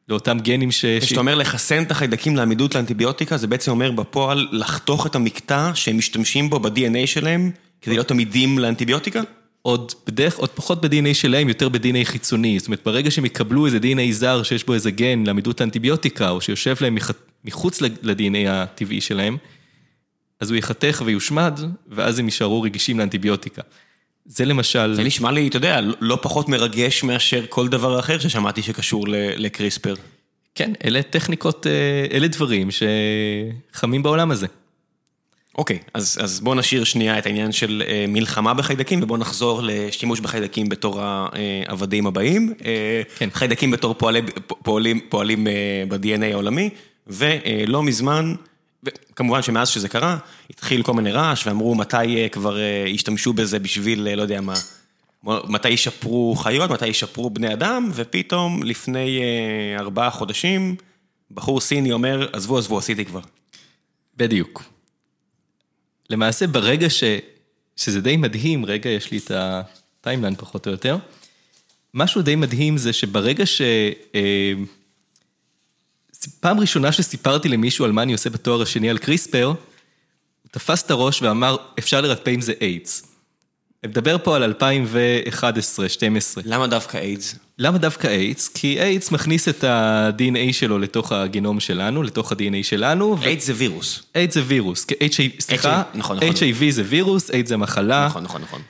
לאותם 0.08 0.38
גנים 0.38 0.70
ש... 0.70 0.84
כשאתה 0.84 1.20
אומר 1.20 1.34
לחסן 1.34 1.82
את 1.82 1.90
החיידקים 1.90 2.36
לעמידות 2.36 2.74
לאנטיביוטיקה, 2.74 3.36
זה 3.36 3.46
בעצם 3.46 3.70
אומר 3.70 3.90
בפועל 3.90 4.48
לחתוך 4.52 5.06
את 5.06 5.14
המקטע 5.14 5.70
שהם 5.74 5.98
משתמשים 5.98 6.50
בו 6.50 6.60
ב-DNA 6.60 7.06
שלהם, 7.06 7.50
כדי 7.82 7.94
להיות 7.94 8.10
עמידים 8.10 8.58
לאנטיביוטיקה? 8.58 9.20
עוד 9.62 9.92
בדרך, 10.06 10.36
עוד 10.36 10.50
פחות 10.50 10.80
ב-DNA 10.80 11.14
שלהם, 11.14 11.48
יותר 11.48 11.68
ב-DNA 11.68 12.04
חיצוני. 12.04 12.58
זאת 12.58 12.66
אומרת, 12.68 12.80
ברגע 12.84 13.10
שהם 13.10 13.24
יקבלו 13.24 13.66
איזה 13.66 13.78
DNA 13.78 14.12
זר 14.12 14.42
שיש 14.42 14.64
בו 14.64 14.74
איזה 14.74 14.90
גן 14.90 15.24
לעמידות 15.26 15.60
לאנטיביוטיקה, 15.60 16.30
או 16.30 16.40
שיושב 16.40 16.76
להם 16.80 16.98
מחוץ 17.44 17.80
ל-DNA 17.80 18.48
הטבעי 18.48 19.00
שלהם, 19.00 19.36
אז 20.42 20.50
הוא 20.50 20.56
ייחתך 20.56 21.02
ויושמד, 21.04 21.60
ואז 21.88 22.18
הם 22.18 22.24
יישארו 22.24 22.62
רגישים 22.62 22.98
לאנטיביוטיקה. 22.98 23.62
זה 24.26 24.44
למשל... 24.44 24.94
זה 24.94 25.04
נשמע 25.04 25.32
לי, 25.32 25.48
אתה 25.48 25.56
יודע, 25.56 25.80
לא 26.00 26.18
פחות 26.22 26.48
מרגש 26.48 27.02
מאשר 27.02 27.44
כל 27.48 27.68
דבר 27.68 27.98
אחר 27.98 28.18
ששמעתי 28.18 28.62
שקשור 28.62 29.04
לקריספר. 29.36 29.94
כן, 30.54 30.72
אלה 30.84 31.02
טכניקות, 31.02 31.66
אה, 31.66 32.16
אלה 32.16 32.28
דברים 32.28 32.68
שחמים 32.70 34.02
בעולם 34.02 34.30
הזה. 34.30 34.46
אוקיי, 35.58 35.78
אז, 35.94 36.18
אז 36.22 36.40
בואו 36.40 36.54
נשאיר 36.54 36.84
שנייה 36.84 37.18
את 37.18 37.26
העניין 37.26 37.52
של 37.52 37.82
אה, 37.86 38.04
מלחמה 38.08 38.54
בחיידקים, 38.54 39.02
ובואו 39.02 39.18
נחזור 39.18 39.60
לשימוש 39.64 40.20
בחיידקים 40.20 40.68
בתור 40.68 41.00
העבדים 41.02 42.06
הבאים. 42.06 42.54
אה, 42.64 43.02
כן. 43.18 43.28
חיידקים 43.32 43.70
בתור 43.70 43.94
פועלי, 43.94 44.22
פועלים, 44.46 45.00
פועלים 45.08 45.46
אה, 45.46 45.52
ב-DNA 45.88 46.24
העולמי, 46.32 46.70
ולא 47.06 47.82
מזמן, 47.82 48.34
כמובן 49.16 49.42
שמאז 49.42 49.68
שזה 49.68 49.88
קרה, 49.88 50.18
התחיל 50.50 50.82
כל 50.82 50.94
מיני 50.94 51.12
רעש, 51.12 51.46
ואמרו 51.46 51.74
מתי 51.74 52.16
אה, 52.16 52.28
כבר 52.28 52.60
אה, 52.60 52.84
ישתמשו 52.86 53.32
בזה 53.32 53.58
בשביל, 53.58 54.08
אה, 54.08 54.16
לא 54.16 54.22
יודע 54.22 54.40
מה, 54.40 54.54
מתי 55.24 55.68
ישפרו 55.68 56.34
חיות, 56.36 56.70
מתי 56.70 56.86
ישפרו 56.86 57.30
בני 57.30 57.52
אדם, 57.52 57.90
ופתאום 57.94 58.62
לפני 58.62 59.20
אה, 59.20 59.80
ארבעה 59.80 60.10
חודשים, 60.10 60.76
בחור 61.30 61.60
סיני 61.60 61.92
אומר, 61.92 62.28
עזבו, 62.32 62.58
עזבו, 62.58 62.78
עשיתי 62.78 63.04
כבר. 63.04 63.20
בדיוק. 64.16 64.62
למעשה, 66.10 66.46
ברגע 66.46 66.90
ש... 66.90 67.04
שזה 67.76 68.00
די 68.00 68.16
מדהים, 68.16 68.64
רגע, 68.64 68.90
יש 68.90 69.10
לי 69.10 69.18
את 69.18 69.30
ה 69.34 69.45
timeline 69.45 70.34
פחות 70.34 70.66
או 70.66 70.72
יותר, 70.72 70.96
משהו 71.94 72.22
די 72.22 72.36
מדהים 72.36 72.76
זה 72.76 72.92
שברגע 72.92 73.46
ש... 73.46 73.62
אה, 74.14 74.52
פעם 76.26 76.60
ראשונה 76.60 76.92
שסיפרתי 76.92 77.48
למישהו 77.48 77.84
על 77.84 77.92
מה 77.92 78.02
אני 78.02 78.12
עושה 78.12 78.30
בתואר 78.30 78.62
השני 78.62 78.90
על 78.90 78.98
קריספר, 78.98 79.46
הוא 79.46 80.50
תפס 80.50 80.82
את 80.82 80.90
הראש 80.90 81.22
ואמר, 81.22 81.56
אפשר 81.78 82.00
לרפא 82.00 82.30
עם 82.30 82.40
זה 82.40 82.52
איידס. 82.60 83.12
אני 83.84 83.90
מדבר 83.90 84.16
פה 84.18 84.36
על 84.36 84.52
2011-2012. 84.52 86.40
למה 86.44 86.66
דווקא 86.66 86.96
איידס? 86.98 87.34
למה 87.58 87.78
דווקא 87.78 88.06
איידס? 88.06 88.48
כי 88.48 88.80
איידס 88.80 89.10
מכניס 89.10 89.48
את 89.48 89.64
ה-DNA 89.64 90.52
שלו 90.52 90.78
לתוך 90.78 91.12
הגנום 91.12 91.60
שלנו, 91.60 92.02
לתוך 92.02 92.32
ה-DNA 92.32 92.62
שלנו. 92.62 93.16
איידס 93.22 93.46
זה 93.46 93.52
וירוס. 93.56 94.02
איידס 94.14 94.34
זה 94.34 94.42
וירוס. 94.46 94.86
סליחה, 95.40 95.82
נכון, 95.94 96.16
נכון. 96.16 96.28
HIV 96.28 96.70
זה 96.70 96.82
וירוס, 96.86 97.30
איידס 97.30 97.48
זה 97.48 97.56
מחלה. 97.56 98.06
נכון, 98.06 98.22
נכון, 98.22 98.42
נכון. 98.42 98.62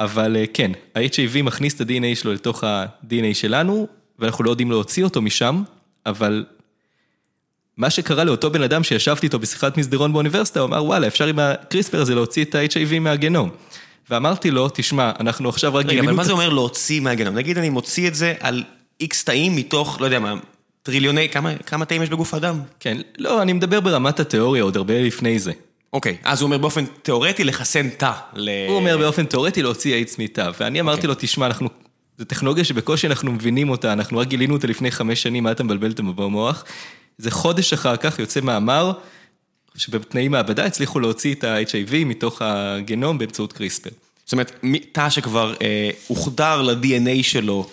אבל 0.00 0.36
אה, 0.36 0.44
כן, 0.54 0.70
ה-HIV 0.94 1.42
מכניס 1.42 1.74
את 1.74 1.80
ה-DNA 1.80 2.16
שלו 2.16 2.32
לתוך 2.32 2.64
ה-DNA 2.64 3.34
שלנו, 3.34 3.86
ואנחנו 4.18 4.44
לא 4.44 4.50
יודעים 4.50 4.70
להוציא 4.70 5.04
אותו 5.04 5.22
משם, 5.22 5.62
אבל 6.06 6.44
מה 7.76 7.90
שקרה 7.90 8.24
לאותו 8.24 8.50
בן 8.50 8.62
אדם 8.62 8.84
שישבתי 8.84 9.26
איתו 9.26 9.38
בשיחת 9.38 9.76
מסדרון 9.76 10.12
באוניברסיטה, 10.12 10.60
הוא 10.60 10.66
אמר, 10.66 10.84
וואלה, 10.84 11.06
אפשר 11.06 11.26
עם 11.26 11.38
הקריספר 11.38 12.00
הזה 12.00 12.14
להוציא 12.14 12.44
את 12.44 12.54
ה-HIV 12.54 12.98
מהגנום. 13.00 13.50
ואמרתי 14.10 14.50
לו, 14.50 14.68
תשמע, 14.74 15.12
אנחנו 15.20 15.48
עכשיו 15.48 15.74
רק 15.74 15.86
רגע, 15.86 16.00
אבל 16.00 16.12
מה 16.12 16.24
זה 16.24 16.32
אומר 16.32 16.48
להוציא 16.48 17.00
מהגנום? 17.00 17.34
נגיד 17.34 17.58
אני 17.58 17.70
מוציא 17.70 18.08
את 18.08 18.14
זה 18.14 18.34
על 18.40 18.64
איקס 19.00 19.24
תאים 19.24 19.56
מתוך, 19.56 20.00
לא 20.00 20.04
יודע 20.04 20.18
מה, 20.18 20.34
טריליוני, 20.82 21.28
כמה, 21.28 21.54
כמה 21.66 21.84
תאים 21.84 22.02
יש 22.02 22.10
בגוף 22.10 22.34
האדם? 22.34 22.60
כן, 22.80 22.96
לא, 23.18 23.42
אני 23.42 23.52
מדבר 23.52 23.80
ברמת 23.80 24.20
התיאוריה, 24.20 24.62
עוד 24.62 24.76
הרבה 24.76 25.02
לפני 25.02 25.38
זה. 25.38 25.52
אוקיי, 25.92 26.16
אז 26.24 26.40
הוא 26.40 26.46
אומר 26.46 26.58
באופן 26.58 26.84
תיאורטי 27.02 27.44
לחסן 27.44 27.88
תא. 27.88 28.12
ל... 28.34 28.50
הוא 28.68 28.76
אומר 28.76 28.98
באופן 28.98 29.24
תיאורטי 29.24 29.62
להוציא 29.62 29.94
איידס 29.94 30.18
מתא, 30.18 30.50
ואני 30.60 30.80
אמרתי 30.80 30.96
אוקיי. 30.96 31.08
לו, 31.08 31.14
תשמע, 31.18 31.46
אנחנו... 31.46 31.68
זו 32.18 32.24
טכנולוגיה 32.24 32.64
שבקושי 32.64 33.06
אנחנו 33.06 33.32
מבינים 33.32 33.70
אותה, 33.70 33.92
אנחנו 33.92 34.18
רק 34.18 34.28
גילינו 34.28 34.54
אותה 34.54 34.66
לפני 34.66 34.90
חמש 34.90 35.22
שנים, 35.22 35.44
מה 35.44 35.52
אתה 35.52 35.64
מבלבל 35.64 35.90
אותם 35.90 36.16
במוח. 36.16 36.64
זה 37.18 37.30
חודש 37.30 37.72
אחר 37.72 37.96
כך 37.96 38.18
יוצא 38.18 38.40
מאמר, 38.40 38.92
שבתנאי 39.76 40.28
מעבדה 40.28 40.64
הצליחו 40.64 41.00
להוציא 41.00 41.34
את 41.34 41.44
ה-HIV 41.44 41.94
מתוך 42.04 42.42
הגנום 42.42 43.18
באמצעות 43.18 43.52
קריספר. 43.52 43.90
זאת 44.24 44.32
אומרת, 44.32 44.64
תא 44.92 45.10
שכבר 45.10 45.54
אה, 45.62 45.90
הוחדר 46.06 46.62
ל-DNA 46.62 47.22
שלו, 47.22 47.68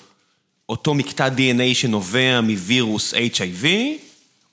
אותו 0.70 0.94
מקטע 0.94 1.28
DNA 1.28 1.74
שנובע 1.74 2.42
מווירוס 2.42 3.14
HIV, 3.14 3.66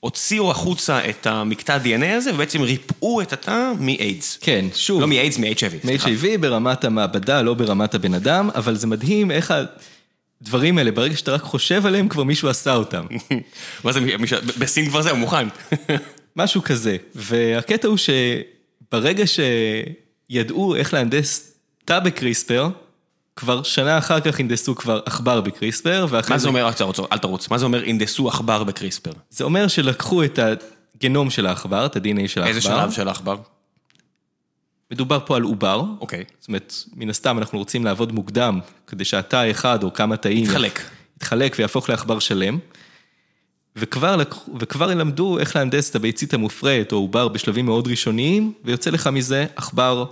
הוציאו 0.01 0.51
החוצה 0.51 1.09
את 1.11 1.27
המקטע 1.27 1.79
DNA 1.85 2.07
הזה, 2.07 2.35
ובעצם 2.35 2.63
ריפאו 2.63 3.23
את 3.23 3.33
התא 3.33 3.73
מאיידס. 3.81 4.39
כן, 4.41 4.65
שוב. 4.75 5.01
לא 5.01 5.09
מאיידס, 5.09 5.39
מ-HIV. 5.39 5.87
מ-HIV 5.87 6.39
ברמת 6.41 6.85
המעבדה, 6.85 7.43
לא 7.43 7.55
ברמת 7.55 7.95
הבן 7.95 8.15
אדם, 8.15 8.51
אבל 8.55 8.77
זה 8.77 8.87
מדהים 8.87 9.31
איך 9.31 9.55
הדברים 10.43 10.79
האלה, 10.79 10.91
ברגע 10.93 11.17
שאתה 11.17 11.33
רק 11.33 11.43
חושב 11.43 11.87
עליהם, 11.87 12.09
כבר 12.09 12.25
מישהו 12.25 12.49
עשה 12.49 12.75
אותם. 12.75 13.07
מה 13.85 13.93
זה, 13.93 14.01
מישהו- 14.01 14.39
בסין 14.59 14.89
כבר 14.89 15.03
זהו, 15.03 15.17
מוכן. 15.17 15.49
משהו 16.37 16.63
כזה. 16.63 16.97
והקטע 17.15 17.89
הוא 17.89 17.97
שברגע 17.97 19.25
שידעו 19.27 20.75
איך 20.77 20.95
להנדס 20.95 21.53
תא 21.85 21.99
בקריספר, 21.99 22.69
כבר 23.37 23.63
שנה 23.63 23.99
אחר 23.99 24.21
כך 24.21 24.41
הנדסו 24.41 24.75
כבר 24.75 25.01
עכבר 25.07 25.41
בקריספר, 25.41 26.07
ואחרי 26.11 26.35
מה 26.35 26.39
זה 26.39 26.49
אומר, 26.49 26.67
רק 26.67 26.77
תרוץ, 26.77 27.01
אל 27.13 27.19
תרוץ, 27.19 27.51
מה 27.51 27.59
זה 27.59 27.65
אומר 27.65 27.83
הנדסו 27.87 28.29
עכבר 28.29 28.65
בקריספר? 28.65 29.11
זה 29.31 29.45
אומר 29.45 29.69
שלקחו 29.69 30.25
את 30.25 30.39
הגנום 30.97 31.31
של 31.31 31.47
העכבר, 31.47 31.87
את 31.87 31.97
ה-DNA 31.97 32.29
של 32.29 32.41
העכבר. 32.43 32.47
איזה 32.49 32.61
שלב 32.61 32.91
של 32.91 33.09
העכבר? 33.09 33.37
מדובר 34.91 35.19
פה 35.27 35.37
על 35.37 35.43
עובר. 35.43 35.85
אוקיי. 36.01 36.25
זאת 36.39 36.49
אומרת, 36.49 36.75
מן 36.97 37.11
הסתם 37.11 37.39
אנחנו 37.39 37.59
רוצים 37.59 37.85
לעבוד 37.85 38.13
מוקדם, 38.13 38.61
כדי 38.87 39.05
שהתא 39.05 39.37
האחד 39.37 39.83
או 39.83 39.93
כמה 39.93 40.17
תאים... 40.17 40.45
יתחלק. 40.45 40.81
יתחלק 41.17 41.57
ויהפוך 41.59 41.91
לעכבר 41.91 42.19
שלם. 42.19 42.59
וכבר, 43.77 44.17
לקחו- 44.17 44.51
וכבר 44.61 44.87
למדו 44.87 45.39
איך 45.39 45.57
להנדס 45.57 45.91
את 45.91 45.97
הביצית 45.97 46.35
המופרית 46.35 46.93
או 46.93 46.97
עובר 46.97 47.29
בשלבים 47.29 47.67
מאוד 47.67 47.89
ראשוניים, 47.89 48.53
ויוצא 48.65 48.91
לך 48.91 49.07
מזה 49.07 49.47
עכבר 49.57 50.05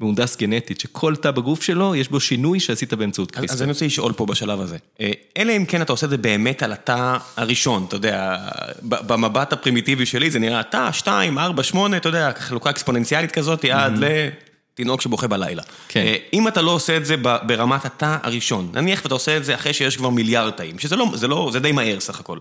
מהונדס 0.00 0.36
גנטית, 0.36 0.80
שכל 0.80 1.16
תא 1.16 1.30
בגוף 1.30 1.62
שלו 1.62 1.94
יש 1.94 2.08
בו 2.08 2.20
שינוי 2.20 2.60
שעשית 2.60 2.94
באמצעות 2.94 3.36
אז- 3.38 3.44
אז. 3.52 3.62
אני 3.62 3.70
רוצה 3.72 3.86
לשאול 3.86 4.12
פה 4.12 4.26
בשלב 4.26 4.60
הזה. 4.60 4.76
אה, 5.00 5.10
אלא 5.36 5.52
אם 5.56 5.64
כן 5.64 5.82
אתה 5.82 5.92
עושה 5.92 6.06
את 6.06 6.10
זה 6.10 6.16
באמת 6.16 6.62
על 6.62 6.72
התא 6.72 7.16
הראשון, 7.36 7.84
אתה 7.88 7.96
יודע, 7.96 8.36
במבט 8.82 9.52
הפרימיטיבי 9.52 10.06
שלי 10.06 10.30
זה 10.30 10.38
נראה 10.38 10.62
תא 10.62 10.92
2, 10.92 11.38
4, 11.38 11.62
8, 11.62 11.96
אתה 11.96 12.08
יודע, 12.08 12.30
חלוקה 12.38 12.70
אקספוננציאלית 12.70 13.32
כזאת, 13.32 13.64
עד 13.64 13.92
לתינוק 13.98 15.00
שבוכה 15.00 15.26
בלילה. 15.26 15.62
כן. 15.88 16.00
אה, 16.00 16.16
אם 16.32 16.48
אתה 16.48 16.62
לא 16.62 16.70
עושה 16.70 16.96
את 16.96 17.06
זה 17.06 17.16
ברמת 17.46 17.84
התא 17.84 18.16
הראשון, 18.22 18.70
נניח 18.74 19.00
ואתה 19.04 19.14
עושה 19.14 19.36
את 19.36 19.44
זה 19.44 19.54
אחרי 19.54 19.72
שיש 19.72 19.96
כבר 19.96 20.10
מיליארד 20.10 20.50
תאים, 20.52 20.78
שזה 20.78 20.96
לא, 20.96 21.06
זה 21.14 21.28
לא, 21.28 21.50
זה 21.52 21.60
די 21.60 21.72
מהר 21.72 22.00
סך 22.00 22.20
הכל. 22.20 22.38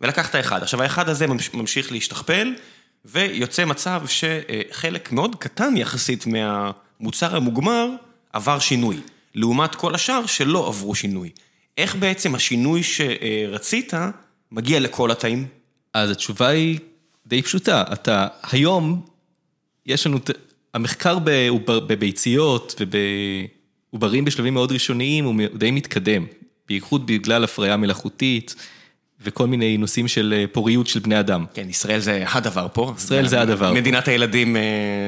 ולקחת 0.00 0.34
אחד. 0.36 0.62
עכשיו 0.62 0.82
האחד 0.82 1.08
הזה 1.08 1.26
ממש- 1.26 1.50
ממשיך 1.54 1.92
להשתכפל, 1.92 2.52
ויוצא 3.04 3.64
מצב 3.64 4.02
שחלק 4.06 5.12
מאוד 5.12 5.36
קטן 5.38 5.76
יחסית 5.76 6.24
מהמוצר 7.00 7.36
המוגמר 7.36 7.90
עבר 8.32 8.58
שינוי, 8.58 8.96
לעומת 9.34 9.74
כל 9.74 9.94
השאר 9.94 10.26
שלא 10.26 10.68
עברו 10.68 10.94
שינוי. 10.94 11.30
איך 11.78 11.96
בעצם 11.96 12.34
השינוי 12.34 12.82
שרצית 12.82 13.92
מגיע 14.52 14.80
לכל 14.80 15.10
התאים? 15.10 15.46
אז 15.94 16.10
התשובה 16.10 16.48
היא 16.48 16.78
די 17.26 17.42
פשוטה. 17.42 17.84
אתה, 17.92 18.26
היום, 18.50 19.06
יש 19.86 20.06
לנו, 20.06 20.18
המחקר 20.74 21.18
בביציות 21.64 22.80
ובעוברים 22.80 24.24
בשלבים 24.24 24.54
מאוד 24.54 24.72
ראשוניים 24.72 25.24
הוא 25.24 25.34
די 25.54 25.70
מתקדם, 25.70 26.26
בייחוד 26.68 27.06
בגלל 27.06 27.44
הפריה 27.44 27.76
מלאכותית 27.76 28.54
וכל 29.24 29.46
מיני 29.46 29.76
נושאים 29.76 30.08
של 30.08 30.34
אה, 30.36 30.44
פוריות 30.52 30.86
של 30.86 31.00
בני 31.00 31.20
אדם. 31.20 31.44
כן, 31.54 31.68
ישראל 31.68 32.00
זה 32.00 32.24
הדבר 32.28 32.66
פה. 32.72 32.94
ישראל 32.96 33.26
זה 33.26 33.40
הדבר. 33.40 33.72
מדינת 33.72 34.08
הילדים, 34.08 34.56
אה, 34.56 34.62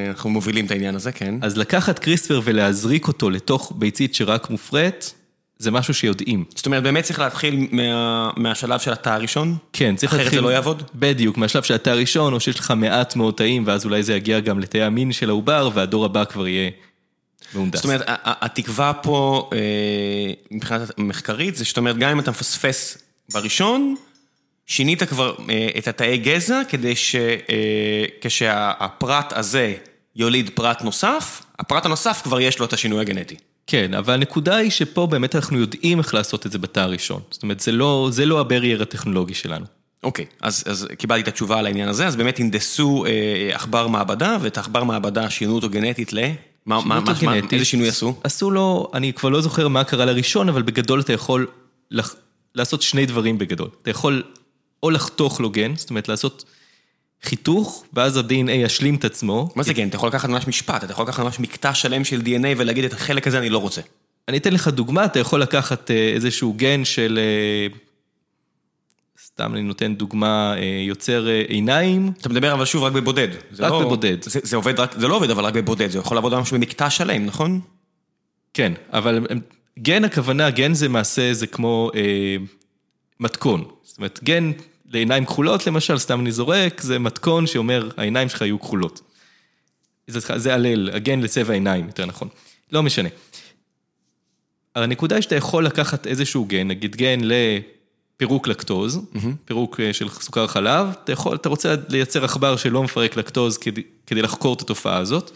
אנחנו 0.09 0.31
מובילים 0.31 0.67
את 0.67 0.71
העניין 0.71 0.95
הזה, 0.95 1.13
כן. 1.13 1.35
אז 1.43 1.57
לקחת 1.57 1.99
קריספר 1.99 2.41
ולהזריק 2.45 3.09
אותו 3.09 3.31
לתוך 3.31 3.73
ביצית 3.77 4.15
שרק 4.15 4.51
מופרית, 4.51 5.15
זה 5.59 5.71
משהו 5.71 5.95
שיודעים. 5.95 6.45
זאת 6.55 6.67
אומרת, 6.67 6.83
באמת 6.83 7.05
צריך 7.05 7.19
להתחיל 7.19 7.67
מה, 7.73 8.31
מהשלב 8.37 8.81
של 8.81 8.93
התא 8.93 9.09
הראשון? 9.09 9.57
כן, 9.73 9.97
צריך 9.97 10.13
אחרת 10.13 10.25
להתחיל... 10.25 10.39
זה 10.39 10.47
לא 10.47 10.53
יעבוד? 10.53 10.83
בדיוק, 10.95 11.37
מהשלב 11.37 11.63
של 11.63 11.75
התא 11.75 11.91
הראשון, 11.91 12.33
או 12.33 12.41
שיש 12.41 12.59
לך 12.59 12.73
מעט 12.77 13.17
מאוד 13.17 13.35
תאים, 13.35 13.63
ואז 13.67 13.85
אולי 13.85 14.03
זה 14.03 14.15
יגיע 14.15 14.41
גם 14.41 14.59
לתאי 14.59 14.83
המין 14.83 15.13
של 15.13 15.29
העובר, 15.29 15.71
והדור 15.75 16.05
הבא 16.05 16.25
כבר 16.25 16.49
יהיה 16.49 16.71
מהונדס. 17.55 17.79
זאת 17.79 17.85
אומרת, 17.85 18.03
התקווה 18.25 18.93
פה, 18.93 19.51
אה, 19.53 19.59
מבחינת 20.51 20.99
מחקרית, 20.99 21.57
זה 21.57 21.65
שאתה 21.65 21.81
אומר, 21.81 21.93
גם 21.93 22.11
אם 22.11 22.21
אתה 22.21 22.31
מפספס 22.31 22.99
בראשון, 23.33 23.95
שינית 24.67 25.03
כבר 25.03 25.35
אה, 25.51 25.69
את 25.79 25.89
התאי 25.89 26.19
גזע, 26.19 26.63
כדי 26.69 26.95
שכשהפרט 28.21 29.33
הזה 29.37 29.75
יוליד 30.17 30.51
פרט 30.55 30.83
נוסף, 30.83 31.43
הפרט 31.59 31.87
הנוסף 31.87 32.21
כבר 32.25 32.41
יש 32.41 32.59
לו 32.59 32.67
את 32.67 32.73
השינוי 32.73 33.01
הגנטי. 33.01 33.37
כן, 33.67 33.95
אבל 33.95 34.15
הנקודה 34.15 34.57
היא 34.57 34.71
שפה 34.71 35.07
באמת 35.07 35.37
אנחנו 35.37 35.59
יודעים 35.59 35.99
איך 35.99 36.15
לעשות 36.15 36.47
את 36.47 36.53
זה 36.53 36.59
בתא 36.59 36.81
הראשון. 36.81 37.21
זאת 37.31 37.43
אומרת, 37.43 37.61
זה 37.61 37.73
לא, 37.73 38.09
זה 38.13 38.27
לא 38.27 38.41
הברייר 38.41 38.83
הטכנולוגי 38.83 39.35
שלנו. 39.35 39.65
אוקיי, 40.03 40.25
אז, 40.41 40.65
אז 40.67 40.89
קיבלתי 40.99 41.23
את 41.23 41.29
התשובה 41.29 41.59
על 41.59 41.67
העניין 41.67 41.89
הזה, 41.89 42.07
אז 42.07 42.17
באמת 42.17 42.41
הנדסו 42.41 43.05
אה, 43.07 43.51
עכבר 43.55 43.87
מעבדה, 43.87 44.37
ואת 44.41 44.57
העכבר 44.57 44.85
מעבדה 44.85 45.31
שינו 45.31 45.55
אותו 45.55 45.71
גנטית 45.71 46.13
ל... 46.13 46.19
מה, 46.67 46.81
מה, 46.85 47.01
מה, 47.01 47.13
מה, 47.23 47.35
איזה 47.53 47.65
שינוי 47.65 47.89
עשו? 47.89 48.15
עשו 48.25 48.51
לו, 48.51 48.91
אני 48.95 49.13
כבר 49.13 49.29
לא 49.29 49.41
זוכר 49.41 49.69
מה 49.69 49.85
קרה 49.85 50.05
לראשון, 50.05 50.49
אבל 50.49 50.63
בגדול 50.63 51.01
אתה 51.01 51.13
יכול 51.13 51.47
לח... 51.91 52.15
לעשות 52.55 52.83
שני 52.83 53.07
דברים 53.07 53.39
בגדול. 53.39 53.69
אתה 53.83 53.91
יכול 53.91 54.23
או 54.83 54.91
לחתוך 54.91 55.41
לו 55.41 55.51
גן, 55.51 55.77
זאת 55.77 55.91
אומרת 55.91 56.09
לעשות 56.09 56.45
חיתוך, 57.23 57.85
ואז 57.93 58.17
ה-DNA 58.17 58.51
ישלים 58.51 58.95
את 58.95 59.05
עצמו. 59.05 59.49
מה 59.57 59.63
זה 59.63 59.75
כן? 59.75 59.89
אתה 59.89 59.97
יכול 59.97 60.09
לקחת 60.09 60.29
ממש 60.29 60.49
משפט, 60.49 60.85
אתה 60.85 60.93
יכול 60.93 61.05
לקחת 61.05 61.23
ממש 61.23 61.41
מקטע 61.41 61.75
שלם 61.75 62.05
של 62.05 62.21
DNA 62.21 62.47
ולהגיד 62.57 62.85
את 62.85 62.93
החלק 62.93 63.27
הזה 63.27 63.39
אני 63.39 63.49
לא 63.49 63.59
רוצה. 63.59 63.81
אני 64.29 64.37
אתן 64.37 64.53
לך 64.53 64.69
דוגמה, 64.69 65.05
אתה 65.05 65.19
יכול 65.19 65.43
לקחת 65.43 65.91
אה, 65.91 66.13
איזשהו 66.15 66.53
גן 66.53 66.85
של... 66.85 67.19
אה, 67.23 67.79
סתם 69.25 69.55
אני 69.55 69.63
נותן 69.63 69.95
דוגמה, 69.95 70.55
אה, 70.57 70.83
יוצר 70.87 71.27
עיניים. 71.49 72.13
אתה 72.21 72.29
מדבר 72.29 72.53
אבל 72.53 72.65
שוב 72.65 72.83
רק 72.83 72.93
בבודד. 72.93 73.29
רק 73.59 73.71
לא- 73.71 73.85
בבודד. 73.85 74.17
זה, 74.23 74.41
זה 74.43 74.57
עובד 74.57 74.81
רק, 74.81 74.95
זה 74.99 75.09
לא 75.09 75.17
עובד 75.17 75.31
אבל 75.31 75.45
רק 75.45 75.55
בבודד, 75.55 75.91
זה 75.91 75.99
יכול 75.99 76.17
לעבוד 76.17 76.35
ממש 76.35 76.53
במקטע 76.53 76.91
שלם, 76.91 77.27
נכון? 77.27 77.61
כן, 78.55 78.73
אבל 78.93 79.27
גן 79.83 80.05
הכוונה, 80.05 80.51
גן 80.51 80.75
זה 80.75 80.89
מעשה, 80.89 81.35
זה 81.35 81.47
כמו 81.47 81.91
אה, 81.95 82.37
מתכון. 83.21 83.65
זאת 83.83 83.99
אומרת, 83.99 84.21
גן 84.25 84.53
לעיניים 84.87 85.25
כחולות 85.25 85.67
למשל, 85.67 85.99
סתם 85.99 86.21
אני 86.21 86.33
זורק, 86.33 86.81
זה 86.81 86.99
מתכון 86.99 87.47
שאומר, 87.47 87.89
העיניים 87.97 88.29
שלך 88.29 88.41
יהיו 88.41 88.61
כחולות. 88.61 89.01
זה, 90.07 90.39
זה 90.39 90.55
הלל, 90.55 90.91
הגן 90.91 91.21
לצבע 91.21 91.55
עיניים, 91.55 91.87
יותר 91.87 92.07
נכון. 92.07 92.29
לא 92.73 92.83
משנה. 92.83 93.09
הנקודה 94.75 95.15
היא 95.15 95.23
שאתה 95.23 95.37
יכול 95.37 95.67
לקחת 95.67 96.07
איזשהו 96.07 96.45
גן, 96.45 96.69
נגיד 96.69 96.97
גן 96.97 97.21
לפירוק 97.23 98.49
לקטוז, 98.49 99.01
פירוק 99.45 99.81
אה, 99.81 99.93
של 99.93 100.09
סוכר 100.09 100.47
חלב, 100.47 100.87
אתה 101.05 101.13
יכול, 101.13 101.37
אתה 101.37 101.49
רוצה 101.49 101.75
לייצר 101.89 102.25
עכבר 102.25 102.57
שלא 102.57 102.83
מפרק 102.83 103.17
לקטוז 103.17 103.59
כדי, 103.59 103.83
כדי 104.07 104.23
לחקור 104.23 104.55
את 104.55 104.61
התופעה 104.61 104.97
הזאת, 104.97 105.31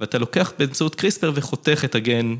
ואתה 0.00 0.18
לוקח 0.18 0.52
באמצעות 0.58 0.94
קריספר 0.94 1.32
וחותך 1.34 1.84
את 1.84 1.94
הגן 1.94 2.36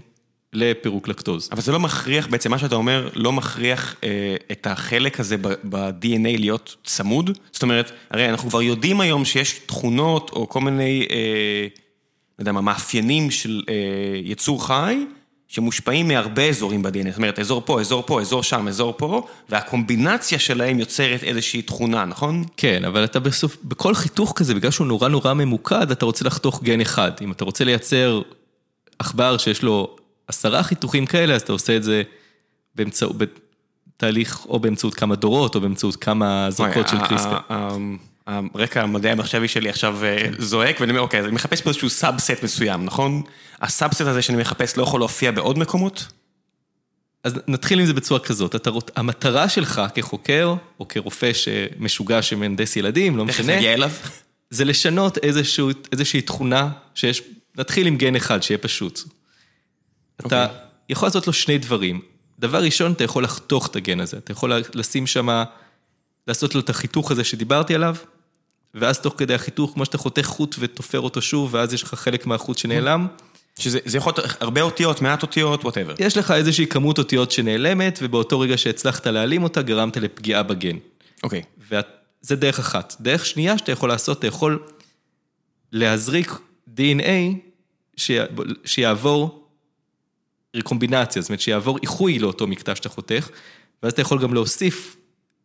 לפירוק 0.56 1.08
לקטוז. 1.08 1.48
אבל 1.52 1.60
זה 1.60 1.72
לא 1.72 1.80
מכריח, 1.80 2.26
בעצם 2.26 2.50
מה 2.50 2.58
שאתה 2.58 2.74
אומר, 2.74 3.08
לא 3.14 3.32
מכריח 3.32 3.96
אה, 4.04 4.36
את 4.52 4.66
החלק 4.66 5.20
הזה 5.20 5.36
ב-DNA 5.38 6.38
להיות 6.38 6.76
צמוד? 6.84 7.38
זאת 7.52 7.62
אומרת, 7.62 7.92
הרי 8.10 8.28
אנחנו 8.28 8.48
כבר 8.48 8.62
יודעים 8.62 9.00
היום 9.00 9.24
שיש 9.24 9.60
תכונות 9.66 10.30
או 10.32 10.48
כל 10.48 10.60
מיני, 10.60 11.06
אה, 11.10 11.66
לא 12.38 12.42
יודע 12.42 12.52
מה, 12.52 12.60
מאפיינים 12.60 13.30
של 13.30 13.62
אה, 13.68 13.74
יצור 14.24 14.66
חי, 14.66 14.96
שמושפעים 15.48 16.08
מהרבה 16.08 16.48
אזורים 16.48 16.82
ב-DNA. 16.82 17.08
זאת 17.08 17.16
אומרת, 17.16 17.38
אזור 17.38 17.62
פה, 17.64 17.80
אזור 17.80 18.02
פה, 18.06 18.20
אזור 18.20 18.42
שם, 18.42 18.68
אזור 18.68 18.94
פה, 18.96 19.26
והקומבינציה 19.48 20.38
שלהם 20.38 20.80
יוצרת 20.80 21.22
איזושהי 21.22 21.62
תכונה, 21.62 22.04
נכון? 22.04 22.44
כן, 22.56 22.84
אבל 22.84 23.04
אתה 23.04 23.20
בסוף, 23.20 23.56
בכל 23.64 23.94
חיתוך 23.94 24.32
כזה, 24.36 24.54
בגלל 24.54 24.70
שהוא 24.70 24.86
נורא 24.86 25.08
נורא 25.08 25.34
ממוקד, 25.34 25.90
אתה 25.90 26.06
רוצה 26.06 26.24
לחתוך 26.24 26.62
גן 26.62 26.80
אחד. 26.80 27.12
אם 27.22 27.32
אתה 27.32 27.44
רוצה 27.44 27.64
לייצר 27.64 28.22
עכבר 28.98 29.38
שיש 29.38 29.62
לו 29.62 29.96
עשרה 30.28 30.62
חיתוכים 30.62 31.06
כאלה, 31.06 31.34
אז 31.34 31.42
אתה 31.42 31.52
עושה 31.52 31.76
את 31.76 31.82
זה 31.82 32.02
באמצעות, 32.74 33.16
בתהליך 33.16 34.46
או 34.48 34.58
באמצעות 34.60 34.94
כמה 34.94 35.16
דורות, 35.16 35.54
או 35.54 35.60
באמצעות 35.60 35.96
כמה 35.96 36.46
זריקות 36.50 36.88
של 36.88 36.96
קריספר. 37.08 37.38
הרקע 38.26 38.82
המדעי 38.82 39.12
המחשבי 39.12 39.48
שלי 39.48 39.68
עכשיו 39.68 40.04
אה, 40.04 40.28
זועק, 40.38 40.80
ואני 40.80 40.90
אומר, 40.90 41.00
אוקיי, 41.02 41.20
אז 41.20 41.26
אני 41.26 41.34
מחפש 41.34 41.60
פה 41.60 41.70
איזשהו 41.70 41.90
subset 41.90 42.42
מסוים, 42.42 42.84
נכון? 42.84 43.22
ה 43.60 43.66
subset 43.66 44.00
הזה 44.00 44.22
שאני 44.22 44.38
מחפש 44.38 44.76
לא 44.78 44.82
יכול 44.82 45.00
להופיע 45.00 45.30
בעוד 45.30 45.58
מקומות? 45.58 46.06
אז 47.24 47.34
נתחיל 47.48 47.80
עם 47.80 47.86
זה 47.86 47.92
בצורה 47.94 48.20
כזאת, 48.20 48.54
אתה, 48.56 48.70
רוצ- 48.70 48.90
המטרה 48.96 49.48
שלך 49.48 49.82
כחוקר, 49.94 50.54
או 50.80 50.88
כרופא 50.88 51.32
שמשוגע 51.32 52.22
שמהנדס 52.22 52.76
ילדים, 52.76 53.16
לא 53.16 53.24
משנה, 53.24 53.56
נגיע 53.56 53.74
אליו. 53.74 53.90
זה 54.50 54.64
לשנות 54.64 55.18
איזשהו, 55.18 55.70
איזושהי 55.92 56.20
תכונה 56.22 56.68
שיש, 56.94 57.22
נתחיל 57.58 57.86
עם 57.86 57.96
גן 57.96 58.16
אחד, 58.16 58.42
שיהיה 58.42 58.58
פשוט. 58.58 59.02
אתה 60.20 60.44
אוקיי. 60.44 60.58
יכול 60.88 61.06
לעשות 61.06 61.26
לו 61.26 61.32
שני 61.32 61.58
דברים. 61.58 62.00
דבר 62.38 62.62
ראשון, 62.62 62.92
אתה 62.92 63.04
יכול 63.04 63.24
לחתוך 63.24 63.66
את 63.66 63.76
הגן 63.76 64.00
הזה, 64.00 64.16
אתה 64.16 64.32
יכול 64.32 64.52
לשים 64.74 65.06
שם, 65.06 65.42
לעשות 66.26 66.54
לו 66.54 66.60
את 66.60 66.70
החיתוך 66.70 67.10
הזה 67.10 67.24
שדיברתי 67.24 67.74
עליו, 67.74 67.96
ואז 68.74 69.00
תוך 69.00 69.14
כדי 69.18 69.34
החיתוך, 69.34 69.72
כמו 69.74 69.84
שאתה 69.84 69.98
חותך 69.98 70.24
חוט 70.26 70.56
ותופר 70.58 71.00
אותו 71.00 71.22
שוב, 71.22 71.54
ואז 71.54 71.74
יש 71.74 71.82
לך 71.82 71.94
חלק 71.94 72.26
מהחוט 72.26 72.58
שנעלם, 72.58 73.06
שזה 73.58 73.78
זה 73.84 73.98
יכול 73.98 74.12
להיות 74.16 74.42
הרבה 74.42 74.62
אותיות, 74.62 75.02
מעט 75.02 75.22
אותיות, 75.22 75.64
וואטאבר. 75.64 75.94
יש 75.98 76.16
לך 76.16 76.30
איזושהי 76.30 76.66
כמות 76.66 76.98
אותיות 76.98 77.30
שנעלמת, 77.30 77.98
ובאותו 78.02 78.40
רגע 78.40 78.58
שהצלחת 78.58 79.06
להעלים 79.06 79.42
אותה, 79.42 79.62
גרמת 79.62 79.96
לפגיעה 79.96 80.42
בגן. 80.42 80.76
אוקיי. 81.22 81.42
וזה 81.70 82.36
דרך 82.36 82.58
אחת. 82.58 82.96
דרך 83.00 83.26
שנייה 83.26 83.58
שאתה 83.58 83.72
יכול 83.72 83.88
לעשות, 83.88 84.18
אתה 84.18 84.26
יכול 84.26 84.62
להזריק 85.72 86.32
DNA 86.76 87.00
שי- 87.96 88.18
שיעבור 88.64 89.45
רקומבינציה, 90.56 91.22
זאת 91.22 91.28
אומרת 91.28 91.40
שיעבור 91.40 91.78
איחוי 91.82 92.18
לאותו 92.18 92.46
מקטע 92.46 92.74
שאתה 92.74 92.88
חותך, 92.88 93.28
ואז 93.82 93.92
אתה 93.92 94.02
יכול 94.02 94.22
גם 94.22 94.34
להוסיף 94.34 94.96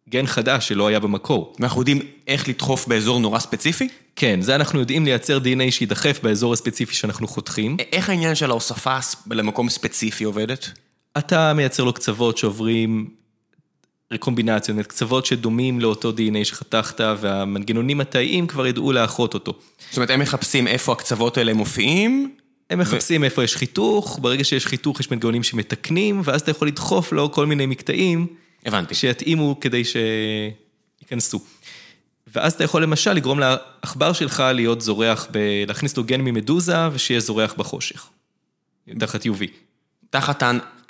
גן 0.10 0.28
חדש 0.28 0.68
שלא 0.68 0.88
היה 0.88 1.00
במקור. 1.00 1.54
ואנחנו 1.60 1.82
יודעים 1.82 2.00
איך 2.28 2.50
לדחוף 2.50 2.88
באזור 2.88 3.20
נורא 3.20 3.40
ספציפי? 3.40 3.88
כן, 4.16 4.42
זה 4.42 4.56
אנחנו 4.56 4.80
יודעים 4.80 5.06
לייצר 5.06 5.38
DNA 5.38 5.72
שידחף 5.72 6.20
באזור 6.24 6.54
הספציפי 6.54 6.94
שאנחנו 6.96 7.28
חותכים. 7.28 7.78
איך 7.92 8.10
העניין 8.10 8.36
של 8.36 8.50
ההוספה 8.50 8.98
למקום 9.32 9.70
ספציפי 9.70 10.24
עובדת? 10.24 10.70
אתה 11.18 11.54
מייצר 11.54 11.84
לו 11.84 11.94
קצוות 11.94 12.38
שעוברים 12.38 13.10
רקומבינציה, 14.12 14.60
זאת 14.60 14.70
אומרת, 14.70 14.88
קצוות 14.88 15.26
שדומים 15.26 15.80
לאותו 15.80 16.12
DNA 16.12 16.46
שחתכת, 16.46 17.02
והמנגנונים 17.20 18.02
התאיים 18.02 18.48
כבר 18.48 18.68
ידעו 18.68 18.92
לאחות 18.92 19.34
אותו. 19.34 19.54
זאת 19.90 19.98
אומרת, 19.98 20.10
הם 20.10 20.20
מחפשים 20.20 20.68
איפה 20.68 20.92
הקצוות 20.92 21.38
האלה 21.38 21.54
מופיעים, 21.54 22.36
הם 22.72 22.80
מחפשים 22.80 23.24
איפה 23.24 23.44
יש 23.44 23.56
חיתוך, 23.56 24.20
ברגע 24.22 24.44
שיש 24.44 24.66
חיתוך 24.66 25.00
יש 25.00 25.12
מנגנונים 25.12 25.44
שמתקנים, 25.44 26.22
ואז 26.24 26.42
אתה 26.42 26.52
יכול 26.52 26.68
לדחוף 26.68 27.12
לו 27.12 27.32
כל 27.32 27.46
מיני 27.46 27.66
מקטעים 27.66 28.28
הבנתי. 28.66 28.96
שיתאימו 28.96 29.60
כדי 29.62 29.84
שייכנסו. 31.02 31.40
ואז 32.28 32.54
אתה 32.54 32.64
יכול 32.64 32.84
למשל 32.84 33.14
לגרום 33.14 33.40
לעכבר 33.40 34.14
שלך 34.14 34.44
להיות 34.54 34.82
זורח, 34.82 35.28
ב... 35.32 35.38
להכניס 35.68 35.98
לו 35.98 36.04
גן 36.04 36.22
ממדוזה 36.22 36.90
ושיהיה 36.94 37.20
זורח 37.20 37.54
בחושך. 37.54 38.10
תחת 39.00 39.26
UV. 39.26 39.48
תחת. 40.10 40.44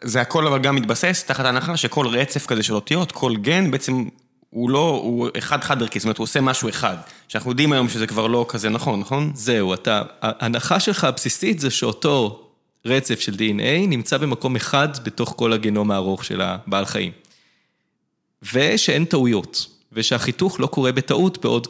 זה 0.04 0.22
הכל 0.22 0.48
אבל 0.48 0.60
גם 0.60 0.76
מתבסס 0.76 1.24
תחת 1.28 1.46
ההנחה 1.46 1.78
שכל 1.78 2.08
רצף 2.08 2.46
כזה 2.46 2.64
של 2.64 2.76
אותיות, 2.76 3.12
כל 3.12 3.36
גן 3.36 3.72
בעצם 3.72 4.06
הוא 4.52 4.70
לא, 4.70 5.02
הוא 5.04 5.30
אחד 5.38 5.64
חד 5.64 5.82
ערכי, 5.82 6.00
זאת 6.00 6.06
אומרת 6.06 6.18
הוא 6.18 6.24
עושה 6.24 6.42
משהו 6.42 6.70
אחד. 6.70 6.96
שאנחנו 7.28 7.52
יודעים 7.52 7.74
היום 7.74 7.90
שזה 7.90 8.08
כבר 8.08 8.28
לא 8.28 8.46
כזה 8.50 8.70
נכון, 8.70 9.00
נכון? 9.00 9.32
זהו, 9.36 9.74
אתה, 9.74 10.02
ההנחה 10.22 10.80
שלך 10.80 11.04
הבסיסית 11.04 11.60
זה 11.60 11.70
שאותו 11.70 12.48
רצף 12.86 13.20
של 13.20 13.34
DNA 13.34 13.88
נמצא 13.88 14.18
במקום 14.18 14.56
אחד 14.56 14.90
בתוך 15.04 15.34
כל 15.38 15.54
הגנום 15.54 15.92
הארוך 15.92 16.26
של 16.26 16.42
הבעל 16.42 16.86
חיים. 16.86 17.12
ושאין 18.54 19.06
טעויות, 19.06 19.68
ושהחיתוך 19.92 20.60
לא 20.60 20.68
קורה 20.68 20.92
בטעות 20.92 21.42
בעוד 21.42 21.68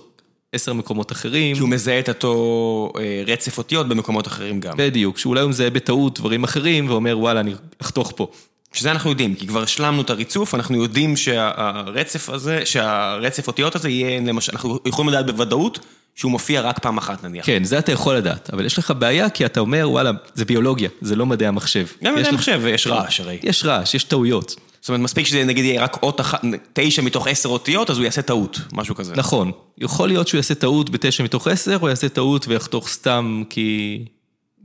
עשר 0.54 0.74
מקומות 0.74 1.12
אחרים. 1.12 1.56
כי 1.56 1.62
הוא 1.62 1.70
מזהה 1.70 2.00
את 2.00 2.10
אותו 2.10 2.94
אה, 3.00 3.24
רצף 3.28 3.58
אותיות 3.58 3.88
במקומות 3.88 4.28
אחרים 4.28 4.60
גם. 4.60 4.74
בדיוק, 4.78 5.18
שאולי 5.18 5.42
הוא 5.42 5.50
מזהה 5.50 5.70
בטעות 5.70 6.20
דברים 6.20 6.44
אחרים 6.44 6.90
ואומר 6.90 7.20
וואלה 7.20 7.40
אני 7.40 7.54
אחתוך 7.82 8.14
פה. 8.16 8.32
שזה 8.74 8.92
אנחנו 8.92 9.10
יודעים, 9.10 9.36
כי 9.36 9.48
כבר 9.48 9.64
השלמנו 9.64 10.02
את 10.02 10.10
הריצוף, 10.10 10.56
אנחנו 10.56 10.84
יודעים 10.84 11.18
שהרצף 11.18 12.30
הזה, 12.30 12.66
שהרצף 12.66 13.48
אותיות 13.48 13.76
הזה 13.76 13.90
יהיה, 13.90 14.20
למשל, 14.20 14.52
אנחנו 14.54 14.80
יכולים 14.86 15.10
לדעת 15.10 15.26
בוודאות 15.26 15.80
שהוא 16.16 16.32
מופיע 16.32 16.62
רק 16.62 16.80
פעם 16.80 16.98
אחת 16.98 17.24
נניח. 17.24 17.46
כן, 17.46 17.64
זה 17.64 17.80
אתה 17.80 17.92
יכול 17.92 18.16
לדעת, 18.16 18.50
אבל 18.54 18.66
יש 18.66 18.78
לך 18.78 18.94
בעיה 19.00 19.30
כי 19.30 19.46
אתה 19.46 19.60
אומר 19.60 19.88
וואלה, 19.90 20.12
זה 20.34 20.46
ביולוגיה, 20.46 20.90
זה 21.02 21.16
לא 21.16 21.26
מדעי 21.26 21.48
המחשב. 21.48 21.86
גם 22.04 22.14
יש 22.14 22.20
מדעי 22.20 22.30
המחשב 22.30 22.60
ויש 22.64 22.88
רעש 22.88 23.20
הרי. 23.20 23.40
יש 23.44 23.66
רעש, 23.66 23.94
יש 23.96 24.04
טעויות. 24.04 24.56
זאת 24.82 24.90
אומרת, 24.90 25.02
מספיק 25.02 25.26
שזה 25.26 25.44
נגיד 25.44 25.66
יהיה 25.66 25.84
רק 25.84 26.04
אות 26.04 26.22
אחת, 26.22 26.42
תשע 26.74 27.02
מתוך 27.02 27.28
עשר 27.28 27.50
אותיות, 27.50 27.90
אז 27.90 27.98
הוא 27.98 28.06
יעשה 28.06 28.22
טעות, 28.22 28.60
משהו 28.74 28.96
כזה. 28.96 29.14
נכון, 29.16 29.52
יכול 29.78 30.08
להיות 30.08 30.28
שהוא 30.28 30.38
יעשה 30.38 30.56
טעות 30.56 30.90
בתשע 30.90 31.24
מתוך 31.24 31.48
עשר, 31.48 31.78
או 31.82 31.90
יעשה 31.90 32.10
טעות 32.10 32.48
ויחתוך 32.48 32.88
סתם 32.88 33.44
כי... 33.50 34.00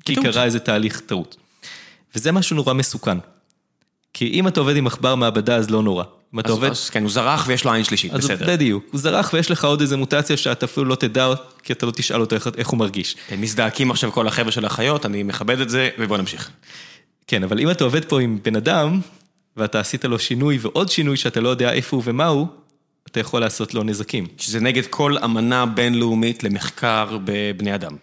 כי. 0.05 0.17
קרה 0.17 0.45
איזה 0.45 0.59
תהליך 0.59 1.01
טעות. 1.01 1.37
וזה 2.15 2.33
משהו 2.33 2.57
נורא 2.57 2.73
מסוכן. 2.75 3.19
כי 4.13 4.27
אם 4.29 4.49
אתה 4.49 4.61
עובד 4.61 4.77
עם 4.77 4.87
עכבר 4.87 5.15
מעבדה, 5.15 5.57
אז 5.57 5.71
לא 5.71 5.83
נורא. 5.83 6.05
אם 6.35 6.41
אתה 6.41 6.53
עובד... 6.53 6.71
אז 6.71 6.91
כן, 6.91 7.03
הוא 7.03 7.11
זרח 7.11 7.45
ויש 7.49 7.65
לו 7.65 7.73
עין 7.73 7.85
שלישית, 7.85 8.13
אז 8.13 8.25
בסדר. 8.25 8.47
בדיוק, 8.47 8.85
הוא 8.93 9.01
זרח 9.01 9.31
ויש 9.33 9.51
לך 9.51 9.65
עוד 9.65 9.81
איזה 9.81 9.97
מוטציה 9.97 10.37
שאתה 10.37 10.67
אפילו 10.67 10.87
לא 10.87 10.95
תדע, 10.95 11.33
כי 11.63 11.73
אתה 11.73 11.87
לא 11.87 11.91
תשאל 11.91 12.21
אותו 12.21 12.37
איך, 12.57 12.69
הוא 12.69 12.79
מרגיש. 12.79 13.17
כן, 13.29 13.41
מזדעקים 13.41 13.91
עכשיו 13.91 14.13
כל 14.13 14.29
החבר'ה 14.29 14.53
של 14.53 14.65
החיות, 14.65 15.07
אני 15.07 15.23
מכבד 15.23 15.61
את 15.61 15.71
זה, 15.71 15.89
ובוא 15.99 16.17
נמשיך. 16.17 16.51
כן, 17.27 17.43
אבל 17.43 17.61
אם 17.61 17.71
אתה 17.71 17.85
עובד 17.85 18.05
פה 18.05 18.21
עם 18.21 18.39
בן 18.43 18.57
אדם, 18.57 19.01
ואתה 19.57 19.81
עשית 19.81 20.05
לו 20.05 20.19
שינוי 20.19 20.59
ועוד 20.61 20.89
שינוי 20.89 21.17
שאתה 21.17 21.41
לא 21.41 21.49
יודע 21.49 21.73
איפה 21.73 21.97
הוא 21.97 22.03
ומה 22.07 22.27
הוא, 22.27 22.47
אתה 23.11 23.21
יכול 23.21 23.41
לעשות 23.41 23.75
לו 23.75 23.83
נזקים. 23.83 24.27
שזה 24.39 24.61
נגד 24.61 24.87
כל 24.87 25.19
אמנה 25.19 25.67
בינלאומית 25.67 26.45
למחקר 26.45 27.19
בבני 27.25 27.75
אדם. 27.75 27.97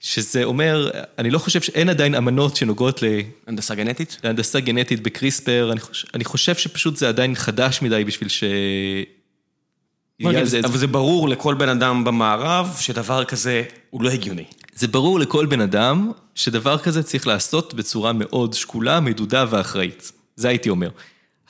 שזה 0.00 0.44
אומר, 0.44 0.90
אני 1.18 1.30
לא 1.30 1.38
חושב 1.38 1.60
שאין 1.60 1.88
עדיין 1.88 2.14
אמנות 2.14 2.56
שנוגעות 2.56 3.02
ל... 3.02 3.06
הנדסה 3.46 3.74
גנטית? 3.74 4.16
להנדסה 4.24 4.60
גנטית 4.60 5.02
בקריספר, 5.02 5.68
אני 5.72 5.80
חושב, 5.80 6.08
אני 6.14 6.24
חושב 6.24 6.54
שפשוט 6.54 6.96
זה 6.96 7.08
עדיין 7.08 7.34
חדש 7.34 7.82
מדי 7.82 8.04
בשביל 8.04 8.28
ש... 8.28 8.44
על 10.24 10.44
זה 10.44 10.60
אבל 10.64 10.78
זה 10.78 10.86
ברור 10.86 11.28
לכל 11.28 11.54
בן 11.54 11.68
אדם 11.68 12.04
במערב 12.04 12.76
שדבר 12.80 13.24
כזה 13.24 13.62
הוא 13.90 14.02
לא 14.02 14.10
הגיוני. 14.10 14.44
זה 14.74 14.88
ברור 14.88 15.20
לכל 15.20 15.46
בן 15.46 15.60
אדם 15.60 16.10
שדבר 16.34 16.78
כזה 16.78 17.02
צריך 17.02 17.26
לעשות 17.26 17.74
בצורה 17.74 18.12
מאוד 18.12 18.54
שקולה, 18.54 19.00
מדודה 19.00 19.44
ואחראית. 19.50 20.12
זה 20.36 20.48
הייתי 20.48 20.68
אומר. 20.68 20.90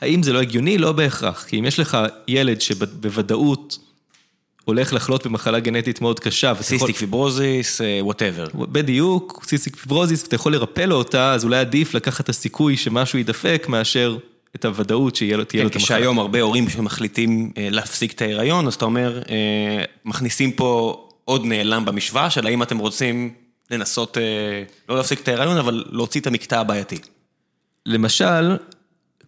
האם 0.00 0.22
זה 0.22 0.32
לא 0.32 0.40
הגיוני? 0.40 0.78
לא 0.78 0.92
בהכרח. 0.92 1.44
כי 1.48 1.58
אם 1.58 1.64
יש 1.64 1.78
לך 1.78 1.98
ילד 2.28 2.60
שבוודאות 2.60 3.78
הולך 4.70 4.92
לחלות 4.92 5.26
במחלה 5.26 5.60
גנטית 5.60 6.00
מאוד 6.00 6.20
קשה. 6.20 6.52
סיסטיק 6.60 6.96
פיברוזיס, 6.96 7.80
whatever. 8.00 8.46
בדיוק, 8.54 9.44
סיסטיק 9.46 9.76
פיברוזיס, 9.76 10.22
ואתה 10.22 10.34
יכול 10.34 10.52
לרפא 10.52 10.80
לו 10.80 10.96
אותה, 10.96 11.32
אז 11.32 11.44
אולי 11.44 11.58
עדיף 11.58 11.94
לקחת 11.94 12.24
את 12.24 12.28
הסיכוי 12.28 12.76
שמשהו 12.76 13.18
יידפק 13.18 13.66
מאשר 13.68 14.18
את 14.56 14.64
הוודאות 14.64 15.16
שיהיה 15.16 15.36
לו, 15.36 15.44
כן, 15.48 15.58
את 15.58 15.74
המחלה. 15.74 15.80
כשהיום 15.80 16.18
הרבה 16.18 16.40
הורים 16.40 16.68
שמחליטים 16.68 17.52
אה, 17.56 17.68
להפסיק 17.70 18.12
את 18.12 18.22
ההיריון, 18.22 18.66
אז 18.66 18.74
אתה 18.74 18.84
אומר, 18.84 19.22
אה, 19.30 19.84
מכניסים 20.04 20.52
פה 20.52 21.00
עוד 21.24 21.46
נעלם 21.46 21.84
במשוואה 21.84 22.30
של 22.30 22.46
האם 22.46 22.62
אתם 22.62 22.78
רוצים 22.78 23.30
לנסות, 23.70 24.18
אה, 24.18 24.22
לא 24.88 24.96
להפסיק 24.96 25.20
את 25.20 25.28
ההיריון, 25.28 25.56
אבל 25.56 25.84
להוציא 25.90 26.20
את 26.20 26.26
המקטע 26.26 26.60
הבעייתי. 26.60 26.98
למשל, 27.86 28.56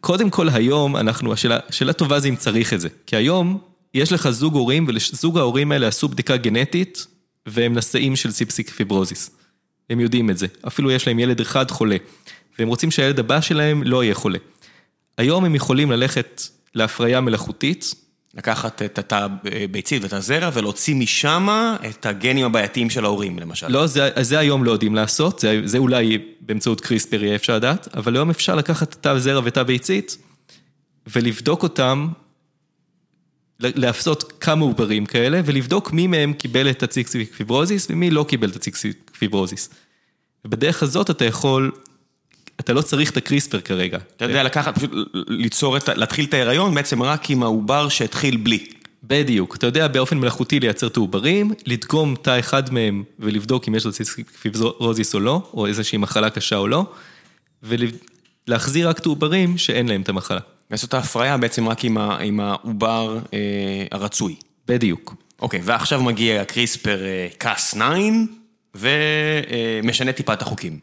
קודם 0.00 0.30
כל 0.30 0.48
היום 0.48 0.96
אנחנו, 0.96 1.32
השאלה, 1.32 1.58
שאלה 1.70 1.92
טובה 1.92 2.20
זה 2.20 2.28
אם 2.28 2.36
צריך 2.36 2.72
את 2.72 2.80
זה. 2.80 2.88
כי 3.06 3.16
היום 3.16 3.58
יש 3.94 4.12
לך 4.12 4.30
זוג 4.30 4.54
הורים, 4.54 4.84
ולזוג 4.88 5.38
ההורים 5.38 5.72
האלה 5.72 5.88
עשו 5.88 6.08
בדיקה 6.08 6.36
גנטית, 6.36 7.06
והם 7.46 7.74
נשאים 7.74 8.16
של 8.16 8.30
סיפסיק 8.30 8.70
פיברוזיס. 8.70 9.30
הם 9.90 10.00
יודעים 10.00 10.30
את 10.30 10.38
זה. 10.38 10.46
אפילו 10.66 10.90
יש 10.90 11.06
להם 11.06 11.18
ילד 11.18 11.40
אחד 11.40 11.70
חולה. 11.70 11.96
והם 12.58 12.68
רוצים 12.68 12.90
שהילד 12.90 13.18
הבא 13.18 13.40
שלהם 13.40 13.82
לא 13.82 14.04
יהיה 14.04 14.14
חולה. 14.14 14.38
היום 15.18 15.44
הם 15.44 15.54
יכולים 15.54 15.90
ללכת 15.90 16.42
להפריה 16.74 17.20
מלאכותית, 17.20 17.94
לקחת 18.34 18.82
את 18.82 19.12
הביצית 19.12 20.02
ואת 20.02 20.12
הזרע 20.12 20.50
ולהוציא 20.52 20.94
משם 20.94 21.48
את 21.90 22.06
הגנים 22.06 22.46
הבעייתיים 22.46 22.90
של 22.90 23.04
ההורים, 23.04 23.38
למשל. 23.38 23.68
לא, 23.68 23.86
זה, 23.86 24.10
זה 24.20 24.38
היום 24.38 24.64
לא 24.64 24.72
יודעים 24.72 24.94
לעשות, 24.94 25.38
זה, 25.38 25.60
זה 25.64 25.78
אולי 25.78 26.18
באמצעות 26.40 26.80
קריספר 26.80 27.24
יהיה 27.24 27.34
אפשר 27.34 27.56
לדעת, 27.56 27.88
אבל 27.96 28.16
היום 28.16 28.30
אפשר 28.30 28.54
לקחת 28.54 28.92
את 28.92 29.06
הזרע 29.06 29.40
ואת 29.44 29.56
הביצית 29.56 30.16
ולבדוק 31.06 31.62
אותם, 31.62 32.08
להפסות 33.62 34.32
כמה 34.40 34.64
עוברים 34.64 35.06
כאלה, 35.06 35.40
ולבדוק 35.44 35.92
מי 35.92 36.06
מהם 36.06 36.32
קיבל 36.32 36.70
את 36.70 36.82
הציקסיק 36.82 37.34
פיברוזיס 37.34 37.86
ומי 37.90 38.10
לא 38.10 38.24
קיבל 38.28 38.48
את 38.48 38.56
הציקסיק 38.56 39.10
פיברוזיס. 39.18 39.70
ובדרך 40.44 40.82
הזאת 40.82 41.10
אתה 41.10 41.24
יכול, 41.24 41.70
אתה 42.60 42.72
לא 42.72 42.82
צריך 42.82 43.10
את 43.10 43.16
הקריספר 43.16 43.60
כרגע. 43.60 43.98
אתה 44.16 44.24
יודע 44.24 44.42
לקחת, 44.42 44.78
פשוט 44.78 44.90
ליצור 45.14 45.76
את, 45.76 45.88
להתחיל 45.88 46.24
את 46.24 46.34
ההיריון 46.34 46.74
בעצם 46.74 47.02
רק 47.02 47.30
עם 47.30 47.42
העובר 47.42 47.88
שהתחיל 47.88 48.36
בלי. 48.36 48.64
בדיוק, 49.04 49.56
אתה 49.56 49.66
יודע 49.66 49.88
באופן 49.88 50.18
מלאכותי 50.18 50.60
לייצר 50.60 50.86
את 50.86 50.96
העוברים, 50.96 51.52
לדגום 51.66 52.14
תא 52.22 52.38
אחד 52.38 52.72
מהם 52.72 53.04
ולבדוק 53.18 53.68
אם 53.68 53.74
יש 53.74 53.84
לו 53.84 53.92
ציסטיק 53.92 54.30
פיברוזיס 54.30 55.14
או 55.14 55.20
לא, 55.20 55.50
או 55.54 55.66
איזושהי 55.66 55.98
מחלה 55.98 56.30
קשה 56.30 56.56
או 56.56 56.68
לא, 56.68 56.86
ולהחזיר 57.62 58.88
רק 58.88 58.98
את 58.98 59.06
העוברים 59.06 59.58
שאין 59.58 59.88
להם 59.88 60.02
את 60.02 60.08
המחלה. 60.08 60.40
לעשות 60.72 60.88
את 60.88 60.94
ההפריה 60.94 61.36
בעצם 61.36 61.68
רק 61.68 61.84
עם, 62.20 62.40
העובר 62.40 63.18
אה, 63.34 63.38
הרצוי. 63.90 64.34
בדיוק. 64.68 65.14
אוקיי, 65.42 65.60
ועכשיו 65.64 66.02
מגיע 66.02 66.40
הקריספר 66.40 67.04
אה, 67.04 67.28
קאס 67.38 67.74
9, 67.74 67.84
ומשנה 69.82 70.12
טיפה 70.12 70.32
את 70.32 70.42
החוקים. 70.42 70.78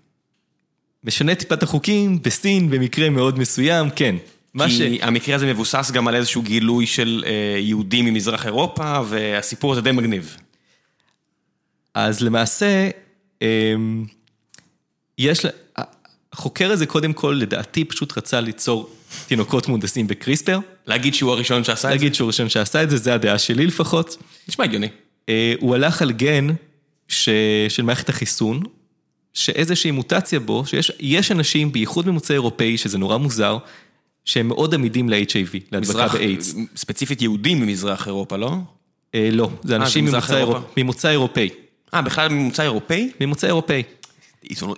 משנה 1.04 1.36
טיפה 1.36 1.56
את 1.56 1.64
החוקים, 1.64 2.22
בסין 2.22 2.70
במקרה 2.70 3.10
מאוד 3.10 3.40
מסוים, 3.40 3.90
כן. 3.90 4.16
כי 4.58 4.70
ש... 4.70 4.82
המקרה 5.02 5.36
הזה 5.36 5.54
מבוסס 5.54 5.92
גם 5.92 6.08
על 6.08 6.16
איזשהו 6.16 6.42
גילוי 6.42 6.86
של 6.86 7.24
אה, 7.28 7.60
יהודים 7.60 8.06
ממזרח 8.06 8.46
אירופה, 8.46 9.02
והסיפור 9.06 9.72
הזה 9.72 9.82
די 9.82 9.92
מגניב. 9.92 10.38
אז 11.94 12.22
למעשה, 12.22 12.90
אה, 13.42 13.74
יש, 15.18 15.46
החוקר 16.34 16.71
הזה 16.71 16.86
קודם 16.86 17.13
כל, 17.13 17.38
לדעתי, 17.41 17.86
פשוט 17.86 18.17
רצה 18.17 18.41
ליצור 18.41 18.89
תינוקות 19.27 19.67
מונדסים 19.67 20.07
בקריספר. 20.07 20.59
להגיד 20.88 21.13
שהוא 21.13 21.32
הראשון 21.32 21.63
שעשה 21.63 21.88
את 21.88 21.91
זה? 21.91 21.97
להגיד 21.97 22.15
שהוא 22.15 22.25
הראשון 22.25 22.49
שעשה 22.49 22.84
את 22.84 22.89
זה, 22.89 22.97
זה 22.97 23.13
הדעה 23.13 23.38
שלי 23.38 23.67
לפחות. 23.67 24.17
נשמע 24.47 24.65
הגיוני. 24.65 24.88
אה, 25.30 25.53
הוא 25.59 25.75
הלך 25.75 26.01
על 26.01 26.11
גן 26.11 26.47
ש... 27.07 27.30
של 27.69 27.84
מערכת 27.84 28.09
החיסון, 28.09 28.63
שאיזושהי 29.34 29.91
מוטציה 29.91 30.39
בו, 30.39 30.63
שיש 30.65 31.32
אנשים, 31.32 31.71
בייחוד 31.71 32.07
ממוצא 32.07 32.34
אירופאי, 32.34 32.77
שזה 32.77 32.97
נורא 32.97 33.17
מוזר, 33.17 33.57
שהם 34.25 34.47
מאוד 34.47 34.73
עמידים 34.73 35.09
ל-HIV, 35.09 35.57
להדבקה 35.71 36.07
באיידס. 36.07 36.55
ספציפית 36.75 37.21
יהודים 37.21 37.61
ממזרח 37.61 38.07
אירופה, 38.07 38.38
לא? 38.38 38.51
אה, 39.15 39.30
לא, 39.32 39.49
זה 39.63 39.75
אנשים 39.75 40.07
אה, 40.07 40.11
ממוצא, 40.11 40.38
אירופ... 40.38 40.57
ממוצא 40.77 41.09
אירופאי. 41.09 41.49
אה, 41.93 42.01
בכלל 42.01 42.30
ממוצא 42.30 42.63
אירופאי? 42.63 43.11
ממוצא 43.21 43.47
אירופאי. 43.47 43.84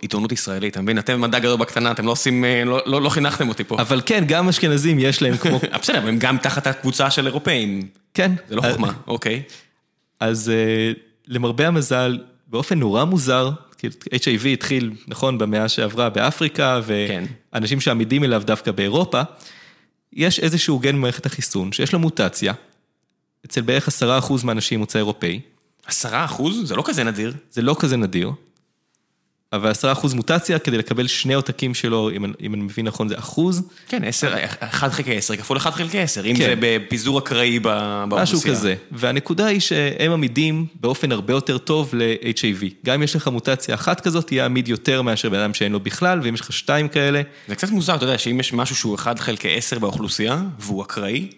עיתונות, 0.02 0.32
ישראלית, 0.32 0.74
אתה 0.74 0.82
מבין? 0.82 1.00
אתם 1.00 1.22
מדע 1.22 1.40
גדול 1.40 1.58
בקטנה, 1.58 1.92
אתם 1.92 2.06
לא 2.06 2.12
עושים, 2.12 2.46
אה, 2.46 2.64
לא, 2.66 2.82
לא, 2.86 3.02
לא 3.02 3.10
חינכתם 3.10 3.50
אותי 3.50 3.64
פה. 3.64 3.82
אבל 3.82 4.02
כן, 4.06 4.24
גם 4.28 4.50
אשכנזים 4.50 5.00
יש 5.00 5.22
להם 5.22 5.38
כמו... 5.38 5.60
בסדר, 5.82 6.08
הם 6.08 6.20
גם 6.20 6.38
תחת 6.38 6.68
הקבוצה 6.68 7.12
של 7.12 7.28
אירופאים. 7.28 7.88
כן. 8.14 8.32
זה 8.50 8.56
לא 8.56 8.62
חוכמה, 8.62 8.94
אוקיי. 9.08 9.44
אז 10.20 10.52
למרבה 11.28 11.68
המזל, 11.68 12.20
באופן 12.48 12.80
נורא 12.80 13.04
מוזר, 13.04 13.52
כאילו 13.78 13.94
HIV 14.14 14.48
התחיל, 14.54 14.92
נכון, 15.08 15.38
במאה 15.38 15.70
שעברה 15.70 16.10
באפריקה, 16.10 16.82
ואנשים 17.54 17.78
כן. 17.78 17.82
שעמידים 17.82 18.24
אליו 18.24 18.44
דווקא 18.46 18.72
באירופה, 18.72 19.22
יש 20.14 20.40
איזשהו 20.40 20.80
גן 20.80 20.96
במערכת 20.96 21.26
החיסון 21.26 21.72
שיש 21.72 21.94
לו 21.94 22.00
מוטציה, 22.00 22.54
אצל 23.46 23.62
בערך 23.62 23.88
עשרה 23.88 24.18
אחוז 24.18 24.44
מהאנשים 24.44 24.80
מוצא 24.80 25.00
אירופאי. 25.00 25.40
עשרה 25.86 26.26
אחוז? 26.26 26.62
זה 26.64 26.76
לא 26.76 26.84
כזה 26.86 27.04
נדיר. 27.04 27.34
זה 27.52 27.62
לא 27.62 27.76
כזה 27.80 27.98
נדיר. 27.98 28.32
אבל 29.54 29.70
עשרה 29.70 29.92
אחוז 29.92 30.14
מוטציה, 30.14 30.60
כדי 30.60 30.78
לקבל 30.78 31.08
שני 31.08 31.34
עותקים 31.34 31.74
שלו, 31.74 32.10
אם, 32.10 32.26
אם 32.42 32.54
אני 32.54 32.64
מבין 32.64 32.88
נכון, 32.88 33.08
זה 33.08 33.20
אחוז. 33.20 33.64
כן, 33.88 34.04
עשר, 34.04 34.34
אחד 34.60 34.90
חלקי 34.90 35.18
עשר, 35.18 35.36
כפול 35.36 35.58
אחד 35.58 35.70
חלקי 35.70 36.00
עשר, 36.00 36.26
אם 36.26 36.36
כן. 36.36 36.46
זה 36.46 36.54
בפיזור 36.60 37.20
אקראי 37.20 37.60
באוכלוסייה. 37.60 38.24
משהו 38.24 38.42
כזה. 38.42 38.76
והנקודה 38.92 39.46
היא 39.46 39.60
שהם 39.60 40.12
עמידים 40.12 40.66
באופן 40.76 41.12
הרבה 41.12 41.34
יותר 41.34 41.58
טוב 41.58 41.90
ל-HIV. 41.94 42.66
גם 42.86 42.94
אם 42.96 43.04
יש 43.04 43.16
לך 43.16 43.28
מוטציה 43.28 43.76
אחת 43.76 44.02
כזאת, 44.02 44.28
תהיה 44.28 44.46
עמיד 44.46 44.68
יותר 44.68 45.02
מאשר 45.02 45.30
בן 45.30 45.40
אדם 45.40 45.54
שאין 45.54 45.72
לו 45.72 45.80
בכלל, 45.80 46.20
ואם 46.24 46.34
יש 46.34 46.42
לך 46.42 46.54
שתיים 46.54 46.88
כאלה... 46.88 47.22
זה 47.48 47.56
קצת 47.56 47.70
מוזר, 47.70 47.96
אתה 47.96 48.04
יודע, 48.04 48.18
שאם 48.18 48.40
יש 48.40 48.54
משהו 48.54 48.76
שהוא 48.76 48.96
אחד 48.96 49.20
חלקי 49.20 49.58
עשר 49.58 49.80
באוכלוסייה, 49.80 50.42
והוא 50.60 50.84
אקראי, 50.84 51.30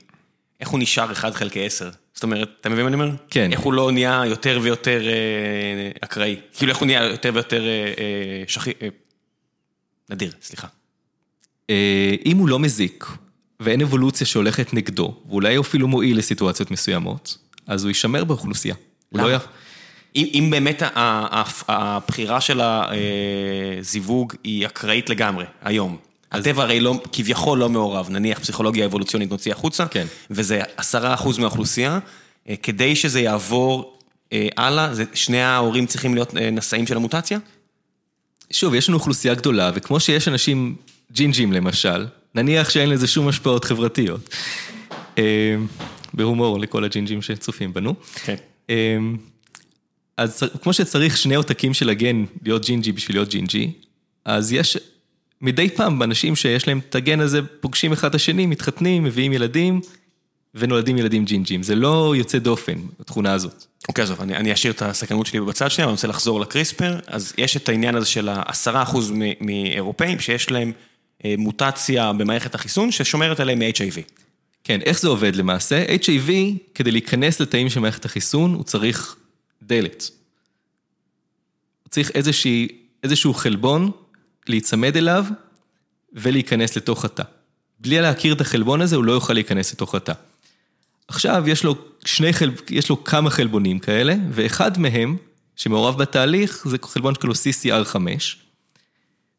איך 0.59 0.69
הוא 0.69 0.79
נשאר 0.79 1.11
אחד 1.11 1.33
חלקי 1.33 1.65
עשר? 1.65 1.89
זאת 2.13 2.23
אומרת, 2.23 2.49
אתה 2.61 2.69
מבין 2.69 2.83
מה 2.83 2.87
אני 2.87 2.95
אומר? 2.95 3.09
כן. 3.29 3.51
איך 3.51 3.59
הוא 3.59 3.73
לא 3.73 3.91
נהיה 3.91 4.21
יותר 4.25 4.59
ויותר 4.61 5.07
אה, 5.07 5.91
אקראי? 6.01 6.35
כאילו, 6.53 6.71
איך 6.71 6.79
הוא 6.79 6.85
נהיה 6.85 7.03
יותר 7.03 7.31
ויותר 7.33 7.63
אה, 7.67 8.43
שכי... 8.47 8.71
אה, 8.81 8.87
נדיר, 10.09 10.31
סליחה. 10.41 10.67
אם 12.25 12.37
הוא 12.37 12.49
לא 12.49 12.59
מזיק, 12.59 13.05
ואין 13.59 13.81
אבולוציה 13.81 14.27
שהולכת 14.27 14.73
נגדו, 14.73 15.15
ואולי 15.29 15.59
אפילו 15.59 15.87
מועיל 15.87 16.17
לסיטואציות 16.17 16.71
מסוימות, 16.71 17.37
אז 17.67 17.83
הוא 17.83 17.89
יישמר 17.89 18.23
באוכלוסייה. 18.23 18.75
למה? 19.11 19.27
לא 19.27 19.37
אם, 20.15 20.27
אם 20.33 20.47
באמת 20.51 20.81
הבחירה 21.67 22.41
של 22.41 22.61
הזיווג 22.63 24.33
היא 24.43 24.65
אקראית 24.65 25.09
לגמרי, 25.09 25.45
היום, 25.61 25.97
הטבע 26.33 26.63
הרי 26.63 26.79
לא, 26.79 27.01
כביכול 27.11 27.59
לא 27.59 27.69
מעורב, 27.69 28.09
נניח 28.09 28.39
פסיכולוגיה 28.39 28.85
אבולוציונית 28.85 29.31
נוציא 29.31 29.51
החוצה, 29.51 29.87
כן. 29.87 30.05
וזה 30.29 30.61
עשרה 30.77 31.13
אחוז 31.13 31.37
מהאוכלוסייה, 31.37 31.99
אה, 32.49 32.55
כדי 32.63 32.95
שזה 32.95 33.19
יעבור 33.19 33.99
אה, 34.33 34.47
הלאה, 34.57 34.93
זה, 34.93 35.03
שני 35.13 35.41
ההורים 35.41 35.85
צריכים 35.85 36.13
להיות 36.13 36.37
אה, 36.37 36.49
נשאים 36.49 36.87
של 36.87 36.95
המוטציה? 36.97 37.39
שוב, 38.51 38.73
יש 38.73 38.89
לנו 38.89 38.97
אוכלוסייה 38.97 39.33
גדולה, 39.33 39.71
וכמו 39.75 39.99
שיש 39.99 40.27
אנשים 40.27 40.75
ג'ינג'ים 41.11 41.51
למשל, 41.51 42.05
נניח 42.35 42.69
שאין 42.69 42.89
לזה 42.89 43.07
שום 43.07 43.27
השפעות 43.27 43.65
חברתיות. 43.65 44.35
בהומור 46.13 46.59
לכל 46.59 46.83
הג'ינג'ים 46.83 47.21
שצופים 47.21 47.73
בנו. 47.73 47.95
כן. 48.25 48.35
אז 50.17 50.43
כמו 50.61 50.73
שצריך 50.73 51.17
שני 51.17 51.35
עותקים 51.35 51.73
של 51.73 51.89
הגן 51.89 52.25
להיות 52.43 52.65
ג'ינג'י 52.65 52.91
בשביל 52.91 53.17
להיות 53.17 53.29
ג'ינג'י, 53.29 53.71
אז 54.25 54.51
יש 54.51 54.77
מדי 55.43 55.69
פעם 55.69 56.03
אנשים 56.03 56.35
שיש 56.35 56.67
להם 56.67 56.79
את 56.89 56.95
הגן 56.95 57.19
הזה 57.19 57.41
פוגשים 57.59 57.91
אחד 57.93 58.09
את 58.09 58.15
השני, 58.15 58.45
מתחתנים, 58.45 59.03
מביאים 59.03 59.33
ילדים 59.33 59.81
ונולדים 60.55 60.97
ילדים 60.97 61.25
ג'ינג'ים. 61.25 61.63
זה 61.63 61.75
לא 61.75 62.13
יוצא 62.17 62.39
דופן, 62.39 62.79
התכונה 62.99 63.33
הזאת. 63.33 63.65
אוקיי, 63.87 64.03
עזוב, 64.03 64.21
אני, 64.21 64.35
אני 64.35 64.53
אשאיר 64.53 64.73
את 64.73 64.81
הספקנות 64.81 65.25
שלי 65.25 65.41
בצד 65.41 65.71
שנייה, 65.71 65.87
אני 65.87 65.91
רוצה 65.91 66.07
לחזור 66.07 66.39
לקריספר. 66.39 66.99
אז 67.07 67.33
יש 67.37 67.57
את 67.57 67.69
העניין 67.69 67.95
הזה 67.95 68.05
של 68.05 68.29
העשרה 68.29 68.83
אחוז 68.83 69.13
מאירופאים 69.41 70.19
שיש 70.19 70.51
להם 70.51 70.71
אה, 71.25 71.35
מוטציה 71.37 72.13
במערכת 72.13 72.55
החיסון 72.55 72.91
ששומרת 72.91 73.39
עליהם 73.39 73.59
מ-HIV. 73.59 74.01
כן, 74.63 74.81
איך 74.81 74.99
זה 74.99 75.07
עובד 75.07 75.35
למעשה? 75.35 75.85
HIV, 75.85 76.31
כדי 76.75 76.91
להיכנס 76.91 77.39
לתאים 77.39 77.69
של 77.69 77.79
מערכת 77.79 78.05
החיסון, 78.05 78.53
הוא 78.53 78.63
צריך 78.63 79.15
דלת. 79.63 80.09
הוא 81.83 81.89
צריך 81.89 82.11
איזושהי, 82.11 82.67
איזשהו 83.03 83.33
חלבון 83.33 83.91
להיצמד 84.47 84.97
אליו 84.97 85.25
ולהיכנס 86.13 86.77
לתוך 86.77 87.05
התא. 87.05 87.23
בלי 87.79 88.01
להכיר 88.01 88.33
את 88.33 88.41
החלבון 88.41 88.81
הזה, 88.81 88.95
הוא 88.95 89.03
לא 89.03 89.11
יוכל 89.11 89.33
להיכנס 89.33 89.73
לתוך 89.73 89.95
התא. 89.95 90.13
עכשיו 91.07 91.43
יש 91.47 91.63
לו 91.63 91.75
שני 92.05 92.33
חלב... 92.33 92.53
יש 92.69 92.89
לו 92.89 93.03
כמה 93.03 93.29
חלבונים 93.29 93.79
כאלה, 93.79 94.15
ואחד 94.31 94.79
מהם, 94.79 95.17
שמעורב 95.55 95.97
בתהליך, 95.97 96.67
זה 96.67 96.77
חלבון 96.83 97.15
שקוראים 97.15 97.33
לו 97.33 97.83
CCR5, 97.83 97.97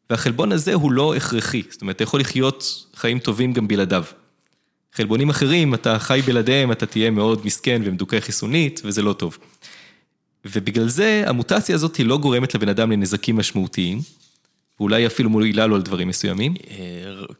והחלבון 0.09 0.51
הזה 0.51 0.73
הוא 0.73 0.91
לא 0.91 1.15
הכרחי, 1.15 1.63
זאת 1.69 1.81
אומרת, 1.81 1.95
אתה 1.95 2.03
יכול 2.03 2.19
לחיות 2.19 2.85
חיים 2.95 3.19
טובים 3.19 3.53
גם 3.53 3.67
בלעדיו. 3.67 4.03
חלבונים 4.93 5.29
אחרים, 5.29 5.73
אתה 5.73 5.99
חי 5.99 6.21
בלעדיהם, 6.25 6.71
אתה 6.71 6.85
תהיה 6.85 7.09
מאוד 7.09 7.45
מסכן 7.45 7.81
ומדוכא 7.85 8.19
חיסונית, 8.19 8.81
וזה 8.83 9.01
לא 9.01 9.13
טוב. 9.13 9.37
ובגלל 10.45 10.87
זה, 10.87 11.23
המוטציה 11.27 11.75
הזאת 11.75 11.95
היא 11.95 12.05
לא 12.05 12.17
גורמת 12.17 12.55
לבן 12.55 12.69
אדם 12.69 12.91
לנזקים 12.91 13.35
משמעותיים, 13.35 13.99
ואולי 14.79 15.07
אפילו 15.07 15.29
מועילה 15.29 15.67
לו 15.67 15.75
על 15.75 15.81
דברים 15.81 16.07
מסוימים. 16.07 16.53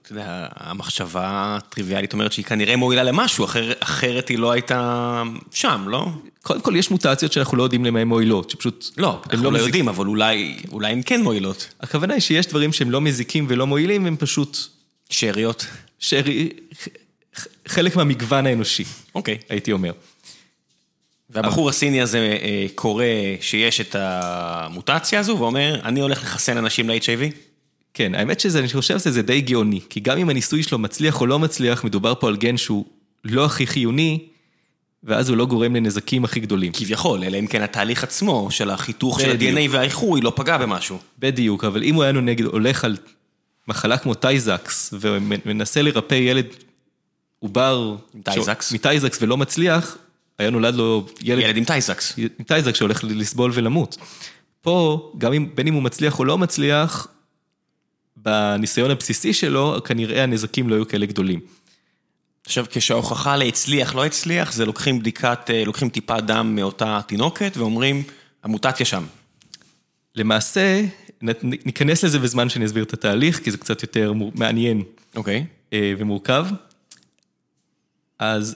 אתה 0.01 0.11
יודע, 0.11 0.47
המחשבה 0.55 1.23
הטריוויאלית 1.57 2.13
אומרת 2.13 2.31
שהיא 2.31 2.45
כנראה 2.45 2.75
מועילה 2.75 3.03
למשהו, 3.03 3.45
אחר, 3.45 3.71
אחרת 3.79 4.29
היא 4.29 4.39
לא 4.39 4.51
הייתה 4.51 5.23
שם, 5.51 5.85
לא? 5.87 6.07
קודם 6.43 6.61
כל, 6.61 6.75
יש 6.75 6.91
מוטציות 6.91 7.31
שאנחנו 7.31 7.57
לא 7.57 7.63
יודעים 7.63 7.85
למה 7.85 7.99
הן 7.99 8.07
מועילות, 8.07 8.49
שפשוט... 8.49 8.85
לא, 8.97 9.21
אנחנו 9.29 9.43
לא 9.43 9.51
מזיק... 9.51 9.65
יודעים, 9.65 9.89
אבל 9.89 10.07
אולי, 10.07 10.57
אולי 10.71 10.91
הן 10.91 11.01
כן 11.05 11.21
מועילות. 11.21 11.73
הכוונה 11.79 12.13
היא 12.13 12.21
שיש 12.21 12.47
דברים 12.47 12.73
שהם 12.73 12.91
לא 12.91 13.01
מזיקים 13.01 13.45
ולא 13.49 13.67
מועילים, 13.67 14.05
הם 14.05 14.17
פשוט... 14.17 14.57
שאריות. 15.09 15.67
שארי... 15.99 16.49
חלק 17.67 17.95
מהמגוון 17.95 18.45
האנושי. 18.45 18.83
אוקיי. 19.15 19.37
הייתי 19.49 19.71
אומר. 19.71 19.91
והבחור 21.35 21.69
הסיני 21.69 22.01
הזה 22.01 22.37
אה, 22.41 22.65
קורא 22.75 23.05
שיש 23.41 23.81
את 23.81 23.95
המוטציה 23.99 25.19
הזו 25.19 25.37
ואומר, 25.39 25.79
אני 25.83 25.99
הולך 25.99 26.23
לחסן 26.23 26.57
אנשים 26.57 26.89
ל-HIV? 26.89 27.35
כן, 27.93 28.15
האמת 28.15 28.39
שזה, 28.39 28.59
אני 28.59 28.67
חושב 28.67 28.99
שזה 28.99 29.21
די 29.21 29.41
גאוני, 29.41 29.79
כי 29.89 29.99
גם 29.99 30.17
אם 30.17 30.29
הניסוי 30.29 30.63
שלו 30.63 30.77
מצליח 30.77 31.21
או 31.21 31.25
לא 31.25 31.39
מצליח, 31.39 31.83
מדובר 31.83 32.13
פה 32.19 32.27
על 32.27 32.37
גן 32.37 32.57
שהוא 32.57 32.85
לא 33.23 33.45
הכי 33.45 33.67
חיוני, 33.67 34.19
ואז 35.03 35.29
הוא 35.29 35.37
לא 35.37 35.45
גורם 35.45 35.75
לנזקים 35.75 36.23
הכי 36.23 36.39
גדולים. 36.39 36.71
כביכול, 36.71 37.23
אלא 37.23 37.39
אם 37.39 37.47
כן 37.47 37.61
התהליך 37.61 38.03
עצמו 38.03 38.47
של 38.51 38.69
החיתוך 38.69 39.21
של 39.21 39.29
ה-DNA 39.29 39.69
והאיחוי 39.71 40.21
לא 40.21 40.33
פגע 40.35 40.57
במשהו. 40.57 40.97
בדיוק, 41.19 41.63
אבל 41.63 41.83
אם 41.83 41.95
הוא 41.95 42.03
היה 42.03 42.11
נגד, 42.11 42.45
הולך 42.45 42.85
על 42.85 42.97
מחלה 43.67 43.97
כמו 43.97 44.13
טייזקס, 44.13 44.93
ומנסה 44.99 45.81
לרפא 45.81 46.15
ילד 46.15 46.45
עובר... 47.39 47.95
עם 48.13 48.21
טייזקס. 48.21 48.71
מטייזקס 48.71 49.21
ולא 49.21 49.37
מצליח, 49.37 49.97
היה 50.39 50.49
נולד 50.49 50.75
לו 50.75 51.05
ילד... 51.21 51.41
ילד 51.41 51.57
עם 51.57 51.63
טייזקס. 51.63 52.17
עם 52.17 52.45
טייזקס 52.47 52.77
שהולך 52.77 53.03
לסבול 53.03 53.51
ולמות. 53.53 53.97
פה, 54.61 55.11
גם 55.17 55.33
אם, 55.33 55.49
בין 55.55 55.67
אם 55.67 55.73
הוא 55.73 55.83
מצליח 55.83 56.19
או 56.19 56.25
לא 56.25 56.37
מצליח, 56.37 57.07
בניסיון 58.17 58.91
הבסיסי 58.91 59.33
שלו, 59.33 59.77
כנראה 59.85 60.23
הנזקים 60.23 60.69
לא 60.69 60.75
היו 60.75 60.87
כאלה 60.87 61.05
גדולים. 61.05 61.39
עכשיו, 62.45 62.65
כשההוכחה 62.69 63.37
להצליח, 63.37 63.95
לא 63.95 64.05
הצליח, 64.05 64.53
זה 64.53 64.65
לוקחים 64.65 64.99
בדיקת, 64.99 65.39
אה, 65.49 65.63
לוקחים 65.65 65.89
טיפה 65.89 66.21
דם 66.21 66.55
מאותה 66.55 66.99
תינוקת 67.07 67.57
ואומרים, 67.57 68.03
המוטציה 68.43 68.85
שם. 68.85 69.05
למעשה, 70.15 70.81
ניכנס 71.41 72.03
לזה 72.03 72.19
בזמן 72.19 72.49
שאני 72.49 72.65
אסביר 72.65 72.83
את 72.83 72.93
התהליך, 72.93 73.43
כי 73.43 73.51
זה 73.51 73.57
קצת 73.57 73.81
יותר 73.81 74.13
מעניין. 74.35 74.83
אוקיי. 75.15 75.45
Okay. 75.71 75.75
ומורכב. 75.97 76.45
אז 78.19 78.55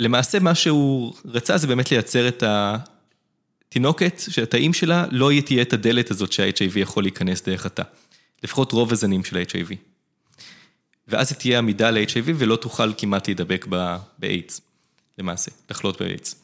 למעשה 0.00 0.38
מה 0.38 0.54
שהוא 0.54 1.14
רצה 1.24 1.58
זה 1.58 1.66
באמת 1.66 1.90
לייצר 1.90 2.28
את 2.28 2.42
התינוקת, 2.46 4.22
שהתאים 4.28 4.72
שלה 4.72 5.06
לא 5.10 5.30
תהיה 5.46 5.62
את 5.62 5.72
הדלת 5.72 6.10
הזאת 6.10 6.32
שה-HIV 6.32 6.78
יכול 6.78 7.04
להיכנס 7.04 7.42
דרך 7.42 7.66
התא. 7.66 7.82
לפחות 8.42 8.72
רוב 8.72 8.92
הזנים 8.92 9.24
של 9.24 9.36
ה-HIV. 9.36 9.74
ואז 11.08 11.32
היא 11.32 11.38
תהיה 11.38 11.58
עמידה 11.58 11.90
ל-HIV 11.90 12.30
ולא 12.36 12.56
תוכל 12.56 12.92
כמעט 12.98 13.28
להידבק 13.28 13.66
באיידס, 14.18 14.60
למעשה, 15.18 15.50
לחלות 15.70 16.02
באיידס. 16.02 16.42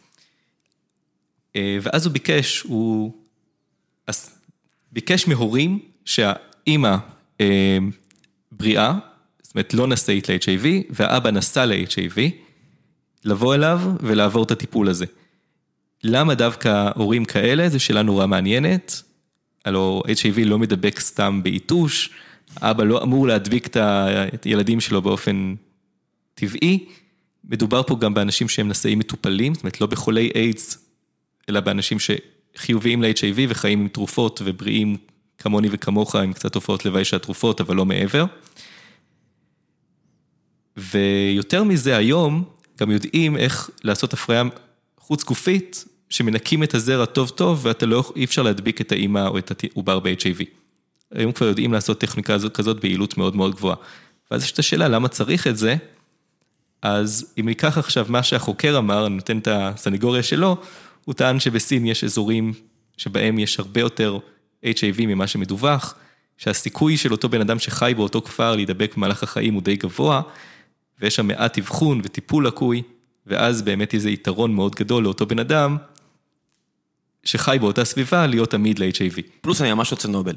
אה, 1.56 1.78
ואז 1.82 2.06
הוא 2.06 2.12
ביקש, 2.12 2.60
הוא 2.60 3.12
ביקש 4.92 5.28
מהורים 5.28 5.78
שהאימא 6.04 6.96
אה, 7.40 7.78
בריאה, 8.52 8.98
זאת 9.42 9.54
אומרת 9.54 9.74
לא 9.74 9.86
נשאית 9.86 10.28
ל-HIV, 10.28 10.66
והאבא 10.90 11.30
נשא 11.30 11.60
ל-HIV, 11.60 12.18
לבוא 13.24 13.54
אליו 13.54 13.80
ולעבור 14.00 14.44
את 14.44 14.50
הטיפול 14.50 14.88
הזה. 14.88 15.06
למה 16.04 16.34
דווקא 16.34 16.90
הורים 16.94 17.24
כאלה? 17.24 17.68
זו 17.68 17.80
שאלה 17.80 18.02
נורא 18.02 18.26
מעניינת. 18.26 19.02
הלו 19.64 20.02
HIV 20.06 20.44
לא 20.44 20.58
מדבק 20.58 21.00
סתם 21.00 21.40
בעיתוש, 21.42 22.10
אבא 22.60 22.84
לא 22.84 23.02
אמור 23.02 23.26
להדביק 23.26 23.66
את 24.34 24.44
הילדים 24.44 24.80
שלו 24.80 25.02
באופן 25.02 25.54
טבעי. 26.34 26.86
מדובר 27.44 27.82
פה 27.82 27.96
גם 27.96 28.14
באנשים 28.14 28.48
שהם 28.48 28.68
נשאים 28.68 28.98
מטופלים, 28.98 29.54
זאת 29.54 29.62
אומרת 29.62 29.80
לא 29.80 29.86
בחולי 29.86 30.30
איידס, 30.34 30.88
אלא 31.48 31.60
באנשים 31.60 31.98
שחיוביים 31.98 33.02
ל-HIV 33.02 33.38
וחיים 33.48 33.80
עם 33.80 33.88
תרופות 33.88 34.42
ובריאים 34.44 34.96
כמוני 35.38 35.68
וכמוך 35.70 36.16
עם 36.16 36.32
קצת 36.32 36.52
תופעות 36.52 36.84
לוואי 36.84 37.04
של 37.04 37.16
התרופות, 37.16 37.60
אבל 37.60 37.76
לא 37.76 37.86
מעבר. 37.86 38.24
ויותר 40.76 41.64
מזה 41.64 41.96
היום, 41.96 42.44
גם 42.82 42.90
יודעים 42.90 43.36
איך 43.36 43.70
לעשות 43.84 44.12
הפריה 44.12 44.42
חוץ 44.98 45.24
גופית, 45.24 45.84
שמנקים 46.10 46.62
את 46.62 46.74
הזרע 46.74 47.04
טוב 47.04 47.28
טוב, 47.28 47.60
ואתה 47.62 47.86
לא, 47.86 48.12
אי 48.16 48.24
אפשר 48.24 48.42
להדביק 48.42 48.80
את 48.80 48.92
האימא 48.92 49.26
או 49.28 49.38
את 49.38 49.64
העובר 49.64 50.00
ב-HIV. 50.00 50.44
היום 51.14 51.32
כבר 51.32 51.46
יודעים 51.46 51.72
לעשות 51.72 52.00
טכניקה 52.00 52.36
כזאת 52.54 52.80
ביעילות 52.80 53.18
מאוד 53.18 53.36
מאוד 53.36 53.54
גבוהה. 53.54 53.76
ואז 54.30 54.44
יש 54.44 54.52
את 54.52 54.58
השאלה, 54.58 54.88
למה 54.88 55.08
צריך 55.08 55.46
את 55.46 55.56
זה? 55.56 55.76
אז 56.82 57.32
אם 57.40 57.48
ניקח 57.48 57.78
עכשיו 57.78 58.06
מה 58.08 58.22
שהחוקר 58.22 58.78
אמר, 58.78 59.06
אני 59.06 59.14
נותן 59.14 59.38
את 59.38 59.48
הסנגוריה 59.50 60.22
שלו, 60.22 60.56
הוא 61.04 61.14
טען 61.14 61.40
שבסין 61.40 61.86
יש 61.86 62.04
אזורים 62.04 62.52
שבהם 62.96 63.38
יש 63.38 63.58
הרבה 63.58 63.80
יותר 63.80 64.18
HIV 64.64 65.00
ממה 65.00 65.26
שמדווח, 65.26 65.94
שהסיכוי 66.38 66.96
של 66.96 67.12
אותו 67.12 67.28
בן 67.28 67.40
אדם 67.40 67.58
שחי 67.58 67.92
באותו 67.96 68.22
כפר 68.22 68.56
להידבק 68.56 68.96
במהלך 68.96 69.22
החיים 69.22 69.54
הוא 69.54 69.62
די 69.62 69.76
גבוה, 69.76 70.22
ויש 71.00 71.16
שם 71.16 71.26
מעט 71.26 71.58
אבחון 71.58 72.00
וטיפול 72.04 72.46
לקוי, 72.46 72.82
ואז 73.26 73.62
באמת 73.62 73.94
איזה 73.94 74.10
יתרון 74.10 74.54
מאוד 74.54 74.74
גדול 74.74 75.04
לאותו 75.04 75.26
בן 75.26 75.38
אדם, 75.38 75.76
שחי 77.24 77.56
באותה 77.60 77.84
סביבה, 77.84 78.26
להיות 78.26 78.54
עמיד 78.54 78.78
ל-HIV. 78.78 79.22
פלוס 79.40 79.60
אני 79.60 79.72
ממש 79.72 79.90
רוצה 79.90 80.08
נובל. 80.08 80.36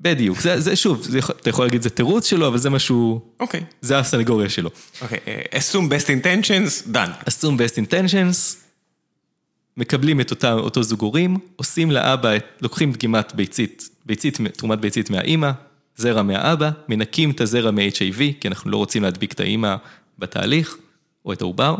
בדיוק, 0.00 0.40
זה, 0.40 0.60
זה 0.60 0.76
שוב, 0.76 1.02
זה, 1.02 1.18
אתה 1.18 1.50
יכול 1.50 1.64
להגיד 1.64 1.82
זה 1.82 1.90
תירוץ 1.90 2.26
שלו, 2.26 2.48
אבל 2.48 2.58
זה 2.58 2.70
משהו... 2.70 3.20
אוקיי. 3.40 3.60
Okay. 3.60 3.74
זה 3.80 3.98
הסנגוריה 3.98 4.48
שלו. 4.48 4.70
אוקיי, 5.02 5.18
okay. 5.18 5.54
uh, 5.54 5.56
assume 5.56 5.90
best 5.90 6.06
intentions, 6.06 6.88
done. 6.92 7.28
assume 7.28 7.58
best 7.58 7.76
intentions, 7.76 8.64
מקבלים 9.76 10.20
את 10.20 10.30
אותה, 10.30 10.52
אותו 10.52 10.82
זוג 10.82 11.00
הורים, 11.00 11.36
עושים 11.56 11.90
לאבא, 11.90 12.30
לוקחים 12.60 12.92
דגימת 12.92 13.34
ביצית, 13.34 13.88
ביצית, 14.06 14.38
תרומת 14.56 14.80
ביצית 14.80 15.10
מהאימא, 15.10 15.50
זרע 15.96 16.22
מהאבא, 16.22 16.70
מנקים 16.88 17.30
את 17.30 17.40
הזרע 17.40 17.70
מ-HIV, 17.70 18.18
כי 18.40 18.48
אנחנו 18.48 18.70
לא 18.70 18.76
רוצים 18.76 19.02
להדביק 19.02 19.32
את 19.32 19.40
האימא 19.40 19.76
בתהליך, 20.18 20.76
או 21.24 21.32
את 21.32 21.42
העובר. 21.42 21.76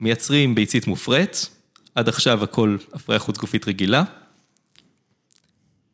מייצרים 0.00 0.54
ביצית 0.54 0.86
מופרית, 0.86 1.48
עד 1.94 2.08
עכשיו 2.08 2.44
הכל 2.44 2.76
הפריה 2.92 3.18
חוץ 3.18 3.38
גופית 3.38 3.68
רגילה, 3.68 4.04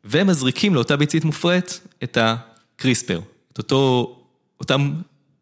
ומזריקים 0.03 0.75
לאותה 0.75 0.97
ביצית 0.97 1.23
מופרית 1.23 1.79
את 2.03 2.17
הקריספר, 2.21 3.21
את 3.53 3.57
אותו, 3.57 4.15
אותם 4.59 4.93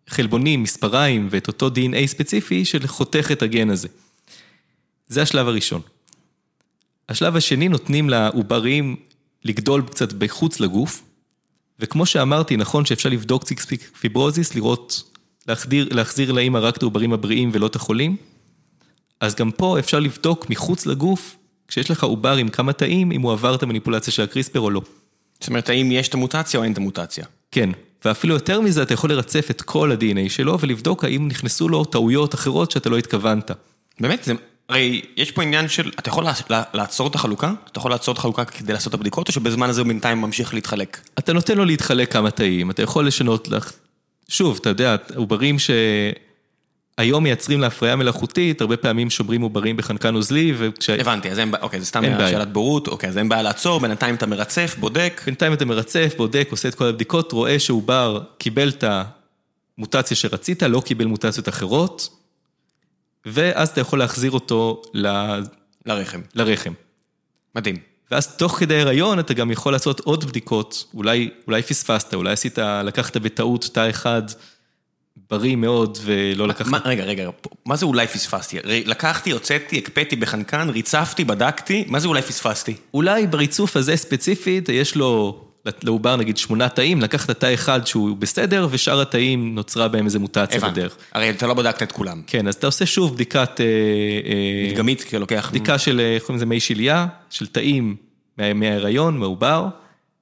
חלבונים, 0.10 0.64
מספריים 0.64 1.28
ואת 1.32 1.48
אותו 1.48 1.68
DNA 1.68 2.08
ספציפי 2.08 2.66
שחותך 2.66 3.32
את 3.32 3.42
הגן 3.42 3.70
הזה. 3.70 3.88
זה 5.08 5.22
השלב 5.22 5.48
הראשון. 5.48 5.82
השלב 7.10 7.36
השני 7.36 7.70
נותנים 7.70 8.10
לעוברים 8.10 8.96
לגדול 9.48 9.82
קצת 9.82 10.14
בחוץ 10.14 10.60
לגוף, 10.60 11.04
וכמו 11.80 12.06
שאמרתי, 12.06 12.58
נכון 12.58 12.86
שאפשר 12.86 13.10
לבדוק 13.10 13.44
ציקספיק 13.44 13.92
פיברוזיס, 14.00 14.56
לראות, 14.56 15.04
להחדיר, 15.48 15.88
להחזיר 15.92 16.32
לאמא 16.32 16.58
רק 16.58 16.78
את 16.78 16.82
העוברים 16.82 17.14
הבריאים 17.14 17.50
ולא 17.54 17.68
את 17.68 17.76
החולים, 17.76 18.16
אז 19.20 19.36
גם 19.36 19.52
פה 19.52 19.80
אפשר 19.80 20.00
לבדוק 20.00 20.50
מחוץ 20.50 20.86
לגוף, 20.86 21.36
כשיש 21.68 21.92
לך 21.92 22.04
עובר 22.04 22.36
עם 22.36 22.50
כמה 22.50 22.74
תאים, 22.74 23.12
אם 23.12 23.22
הוא 23.22 23.32
עבר 23.32 23.56
את 23.56 23.64
המניפולציה 23.64 24.14
של 24.14 24.24
הקריספר 24.24 24.60
או 24.60 24.70
לא. 24.70 24.82
זאת 25.40 25.50
אומרת, 25.50 25.70
האם 25.70 25.92
יש 25.92 26.08
את 26.08 26.14
המוטציה 26.14 26.60
או 26.60 26.64
אין 26.64 26.72
את 26.72 26.78
המוטציה? 26.78 27.26
כן, 27.52 27.70
ואפילו 28.06 28.34
יותר 28.34 28.62
מזה, 28.62 28.84
אתה 28.84 28.94
יכול 28.94 29.10
לרצף 29.10 29.52
את 29.52 29.62
כל 29.62 29.92
ה-DNA 29.92 30.30
שלו 30.30 30.60
ולבדוק 30.60 31.04
האם 31.04 31.28
נכנסו 31.28 31.70
לו 31.70 31.86
טעויות 31.86 32.36
אחרות 32.36 32.72
שאתה 32.72 32.90
לא 32.90 32.98
התכוונת. 32.98 33.52
באמת? 34.00 34.24
זה... 34.24 34.34
הרי 34.70 35.02
יש 35.18 35.32
פה 35.32 35.44
עניין 35.44 35.70
של, 35.70 35.92
אתה 36.00 36.10
יכול 36.10 36.26
לעצור 36.74 37.08
את 37.08 37.16
החלוקה? 37.16 37.54
אתה 37.72 37.80
יכול 37.80 37.92
לעצור 37.92 38.14
את 38.14 38.18
החלוקה 38.18 38.46
כדי 38.46 38.74
לעשות 38.74 38.88
את 38.88 38.94
הבדיקות, 38.94 39.28
או 39.28 39.34
שבזמן 39.34 39.70
הזה 39.70 39.82
הוא 39.82 39.88
בינתיים 39.88 40.22
ממשיך 40.22 40.54
להתחלק? 40.54 41.00
אתה 41.20 41.34
נותן 41.34 41.58
לו 41.58 41.66
להתחלק 41.66 42.14
כמה 42.14 42.32
תאים, 42.32 42.72
אתה 42.72 42.82
יכול 42.82 43.08
לשנות 43.08 43.48
לך... 43.48 43.72
שוב, 44.30 44.58
אתה 44.62 44.70
יודע, 44.70 44.96
עוברים 45.16 45.60
ש... 45.60 45.72
היום 46.98 47.24
מייצרים 47.24 47.62
להפריה 47.62 47.96
מלאכותית, 47.96 48.62
הרבה 48.62 48.78
פעמים 48.78 49.10
שומרים 49.10 49.42
עוברים 49.42 49.78
בחנקן 49.78 50.14
נוזלי, 50.14 50.54
וכש... 50.58 50.90
הבנתי, 50.90 51.32
אז 51.32 51.40
אין 51.40 51.52
בעיה, 51.52 51.64
אוקיי, 51.64 51.80
זה 51.80 51.86
סתם 51.86 52.04
שאלת 52.30 52.54
בורות, 52.54 52.88
אוקיי, 52.88 53.10
אז 53.10 53.18
אין 53.18 53.30
בעיה 53.30 53.42
לעצור, 53.42 53.80
בינתיים 53.80 54.16
אתה 54.16 54.26
מרצף, 54.26 54.76
בודק. 54.80 55.22
בינתיים 55.26 55.54
אתה 55.54 55.66
מרצף, 55.66 56.14
בודק, 56.18 56.48
עושה 56.52 56.70
את 56.70 56.76
כל 56.76 56.86
הבדיקות, 56.86 57.32
רואה 57.32 57.60
שעובר 57.60 58.22
קיבל 58.38 58.70
את 58.70 58.84
המוטציה 59.78 60.18
שרצית, 60.18 60.64
לא 60.64 60.82
קיבל 60.86 61.06
מוטציות 61.06 61.50
אחרות, 61.50 62.10
ואז 63.26 63.70
אתה 63.70 63.82
יכול 63.82 64.00
להחזיר 64.00 64.32
אותו 64.32 64.82
ל... 64.94 65.08
לרחם. 65.86 66.22
לרחם. 66.36 66.74
מדהים. 67.56 67.76
ואז 68.12 68.36
תוך 68.38 68.60
כדי 68.60 68.82
הריון 68.82 69.20
אתה 69.20 69.34
גם 69.34 69.52
יכול 69.52 69.72
לעשות 69.72 70.00
עוד 70.00 70.26
בדיקות, 70.26 70.86
אולי, 70.94 71.30
אולי 71.48 71.62
פספסת, 71.64 72.14
אולי 72.14 72.32
עשית, 72.32 72.58
לקחת 72.60 73.18
בטעות 73.18 73.70
תא 73.74 73.90
אחד. 73.90 74.22
בריא 75.30 75.56
מאוד 75.56 75.98
ולא 76.02 76.48
לקחת... 76.48 76.68
מה, 76.68 76.80
רגע, 76.86 77.04
רגע, 77.04 77.30
מה 77.66 77.76
זה 77.76 77.86
אולי 77.86 78.08
פספסתי? 78.08 78.58
לקחתי, 78.64 79.32
הוצאתי, 79.32 79.78
הקפאתי 79.78 80.16
בחנקן, 80.16 80.70
ריצפתי, 80.70 81.24
בדקתי, 81.24 81.86
מה 81.88 82.00
זה 82.00 82.08
אולי 82.08 82.22
פספסתי? 82.22 82.76
אולי 82.94 83.28
בריצוף 83.28 83.78
הזה 83.78 83.98
ספציפית, 83.98 84.70
יש 84.70 84.96
לו, 84.96 85.42
לעובר 85.84 86.16
נגיד 86.16 86.38
שמונה 86.38 86.70
תאים, 86.70 87.02
לקחת 87.02 87.30
תא 87.40 87.54
אחד 87.54 87.88
שהוא 87.88 88.18
בסדר, 88.18 88.68
ושאר 88.72 89.02
התאים 89.02 89.56
נוצרה 89.56 89.88
בהם 89.88 90.06
איזו 90.06 90.20
מוטציה. 90.20 90.60
בדרך. 90.60 90.98
הרי 91.14 91.30
אתה 91.30 91.48
לא 91.48 91.54
בדקת 91.54 91.84
את 91.84 91.92
כולם. 91.92 92.22
כן, 92.28 92.48
אז 92.48 92.56
אתה 92.56 92.68
עושה 92.68 92.86
שוב 92.86 93.14
בדיקת... 93.14 93.62
אה, 93.62 93.66
אה, 93.66 94.72
מדגמית, 94.72 95.02
כי 95.02 95.18
לוקח... 95.18 95.50
בדיקה 95.50 95.78
של, 95.78 96.00
אה, 96.00 96.16
איך 96.16 96.24
קוראים 96.24 96.36
לזה, 96.36 96.46
מי 96.46 96.60
שליה, 96.60 97.08
של 97.30 97.48
תאים 97.48 97.96
מה- 98.38 98.54
מההיריון, 98.54 99.18
מעובר, 99.18 99.68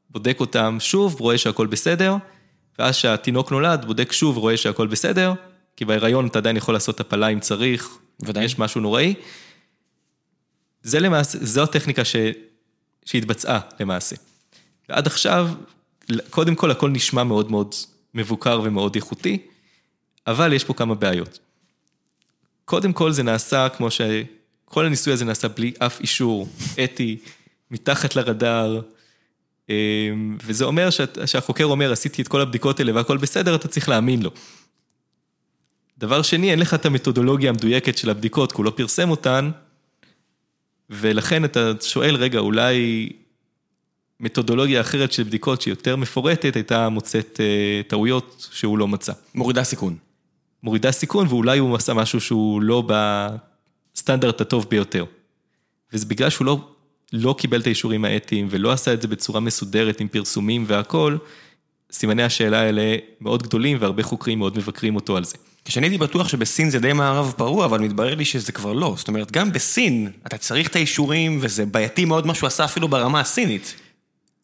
בודק 0.09 0.37
אותם 0.39 0.77
שוב, 0.79 1.19
רואה 1.19 1.37
שהכל 1.37 1.67
בסדר, 1.67 2.15
ואז 2.79 2.95
שהתינוק 2.95 3.51
נולד, 3.51 3.85
בודק 3.85 4.11
שוב, 4.11 4.37
רואה 4.37 4.57
שהכל 4.57 4.87
בסדר, 4.87 5.33
כי 5.77 5.85
בהיריון 5.85 6.27
אתה 6.27 6.39
עדיין 6.39 6.57
יכול 6.57 6.73
לעשות 6.73 6.99
הפלה 6.99 7.27
אם 7.27 7.39
צריך, 7.39 7.89
ודאי. 8.19 8.43
יש 8.43 8.59
משהו 8.59 8.81
נוראי. 8.81 9.13
זה 10.83 10.99
למעשה, 10.99 11.37
זו 11.41 11.63
הטכניקה 11.63 12.05
ש, 12.05 12.15
שהתבצעה 13.05 13.59
למעשה. 13.79 14.15
ועד 14.89 15.07
עכשיו, 15.07 15.49
קודם 16.29 16.55
כל 16.55 16.71
הכל 16.71 16.89
נשמע 16.89 17.23
מאוד 17.23 17.51
מאוד 17.51 17.75
מבוקר 18.13 18.61
ומאוד 18.63 18.95
איכותי, 18.95 19.37
אבל 20.27 20.53
יש 20.53 20.63
פה 20.63 20.73
כמה 20.73 20.95
בעיות. 20.95 21.39
קודם 22.65 22.93
כל 22.93 23.11
זה 23.11 23.23
נעשה 23.23 23.69
כמו 23.69 23.91
ש... 23.91 24.01
כל 24.65 24.85
הניסוי 24.85 25.13
הזה 25.13 25.25
נעשה 25.25 25.47
בלי 25.47 25.71
אף 25.79 25.99
אישור 25.99 26.47
אתי, 26.83 27.17
מתחת 27.71 28.15
לרדאר, 28.15 28.81
אמ, 29.69 30.37
וזה 30.43 30.65
אומר 30.65 30.89
שאת, 30.89 31.17
שהחוקר 31.25 31.65
אומר, 31.65 31.91
עשיתי 31.91 32.21
את 32.21 32.27
כל 32.27 32.41
הבדיקות 32.41 32.79
האלה 32.79 32.95
והכל 32.95 33.17
בסדר, 33.17 33.55
אתה 33.55 33.67
צריך 33.67 33.89
להאמין 33.89 34.21
לו. 34.21 34.31
דבר 35.97 36.21
שני, 36.21 36.51
אין 36.51 36.59
לך 36.59 36.73
את 36.73 36.85
המתודולוגיה 36.85 37.49
המדויקת 37.49 37.97
של 37.97 38.09
הבדיקות, 38.09 38.51
כי 38.51 38.57
הוא 38.57 38.65
לא 38.65 38.73
פרסם 38.75 39.09
אותן, 39.09 39.51
ולכן 40.89 41.45
אתה 41.45 41.71
שואל, 41.81 42.15
רגע, 42.15 42.39
אולי 42.39 43.09
מתודולוגיה 44.19 44.81
אחרת 44.81 45.11
של 45.11 45.23
בדיקות 45.23 45.61
שהיא 45.61 45.71
יותר 45.71 45.95
מפורטת, 45.95 46.55
הייתה 46.55 46.89
מוצאת 46.89 47.39
אה, 47.39 47.81
טעויות 47.87 48.47
שהוא 48.51 48.77
לא 48.77 48.87
מצא. 48.87 49.13
מורידה 49.35 49.63
סיכון. 49.63 49.97
מורידה 50.63 50.91
סיכון, 50.91 51.27
ואולי 51.27 51.57
הוא 51.57 51.75
עשה 51.75 51.93
משהו 51.93 52.21
שהוא 52.21 52.61
לא 52.61 52.83
בסטנדרט 53.93 54.41
הטוב 54.41 54.67
ביותר. 54.69 55.05
וזה 55.93 56.05
בגלל 56.05 56.29
שהוא 56.29 56.45
לא, 56.45 56.59
לא 57.13 57.35
קיבל 57.37 57.61
את 57.61 57.65
האישורים 57.65 58.05
האתיים, 58.05 58.47
ולא 58.49 58.71
עשה 58.71 58.93
את 58.93 59.01
זה 59.01 59.07
בצורה 59.07 59.39
מסודרת 59.39 59.99
עם 59.99 60.07
פרסומים 60.07 60.65
והכול, 60.67 61.17
סימני 61.91 62.23
השאלה 62.23 62.59
האלה 62.59 62.95
מאוד 63.21 63.43
גדולים, 63.43 63.77
והרבה 63.79 64.03
חוקרים 64.03 64.39
מאוד 64.39 64.57
מבקרים 64.57 64.95
אותו 64.95 65.17
על 65.17 65.23
זה. 65.23 65.35
כשאני 65.65 65.85
הייתי 65.85 65.97
בטוח 65.97 66.27
שבסין 66.27 66.69
זה 66.69 66.79
די 66.79 66.93
מערב 66.93 67.33
פרוע, 67.37 67.65
אבל 67.65 67.79
מתברר 67.79 68.15
לי 68.15 68.25
שזה 68.25 68.51
כבר 68.51 68.73
לא. 68.73 68.93
זאת 68.97 69.07
אומרת, 69.07 69.31
גם 69.31 69.51
בסין 69.51 70.11
אתה 70.27 70.37
צריך 70.37 70.67
את 70.67 70.75
האישורים, 70.75 71.37
וזה 71.41 71.65
בעייתי 71.65 72.05
מאוד 72.05 72.27
מה 72.27 72.35
שהוא 72.35 72.47
עשה 72.47 72.65
אפילו 72.65 72.87
ברמה 72.87 73.19
הסינית. 73.19 73.75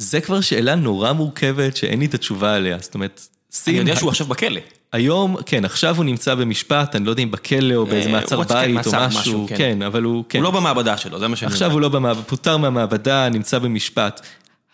זה 0.02 0.22
כבר 0.22 0.42
שאלה 0.42 0.76
נורא 0.76 1.12
מורכבת 1.12 1.78
שאין 1.78 2.00
לי 2.00 2.06
את 2.06 2.14
התשובה 2.14 2.56
עליה, 2.56 2.78
זאת 2.82 2.94
אומרת, 2.94 3.28
סין... 3.52 3.76
אני 3.80 3.90
יודע 3.90 4.00
שהוא 4.00 4.10
עכשיו 4.10 4.28
בכלא. 4.28 4.62
היום, 4.94 5.36
כן, 5.46 5.66
עכשיו 5.66 5.98
הוא 5.98 6.06
נמצא 6.06 6.36
במשפט, 6.36 6.96
אני 6.96 7.06
לא 7.06 7.10
יודע 7.10 7.24
אם 7.24 7.32
בכלא 7.32 7.76
או 7.76 7.86
באיזה 7.86 8.10
אה, 8.10 8.14
מעצר 8.14 8.42
בית 8.42 8.88
או 8.88 8.92
משהו, 9.08 9.46
כן. 9.50 9.58
כן, 9.58 9.82
אבל 9.82 10.04
הוא, 10.04 10.24
כן. 10.30 10.40
הוא 10.40 10.44
לא 10.44 10.52
במעבדה 10.52 10.98
שלו, 10.98 11.20
זה 11.20 11.28
מה 11.28 11.36
שאני 11.36 11.52
עכשיו 11.52 11.66
יודע. 11.66 11.74
הוא 11.74 11.82
לא 11.82 11.90
במעבדה, 11.90 12.24
פוטר 12.24 12.58
מהמעבדה, 12.58 13.30
נמצא 13.30 13.60
במשפט. 13.60 14.22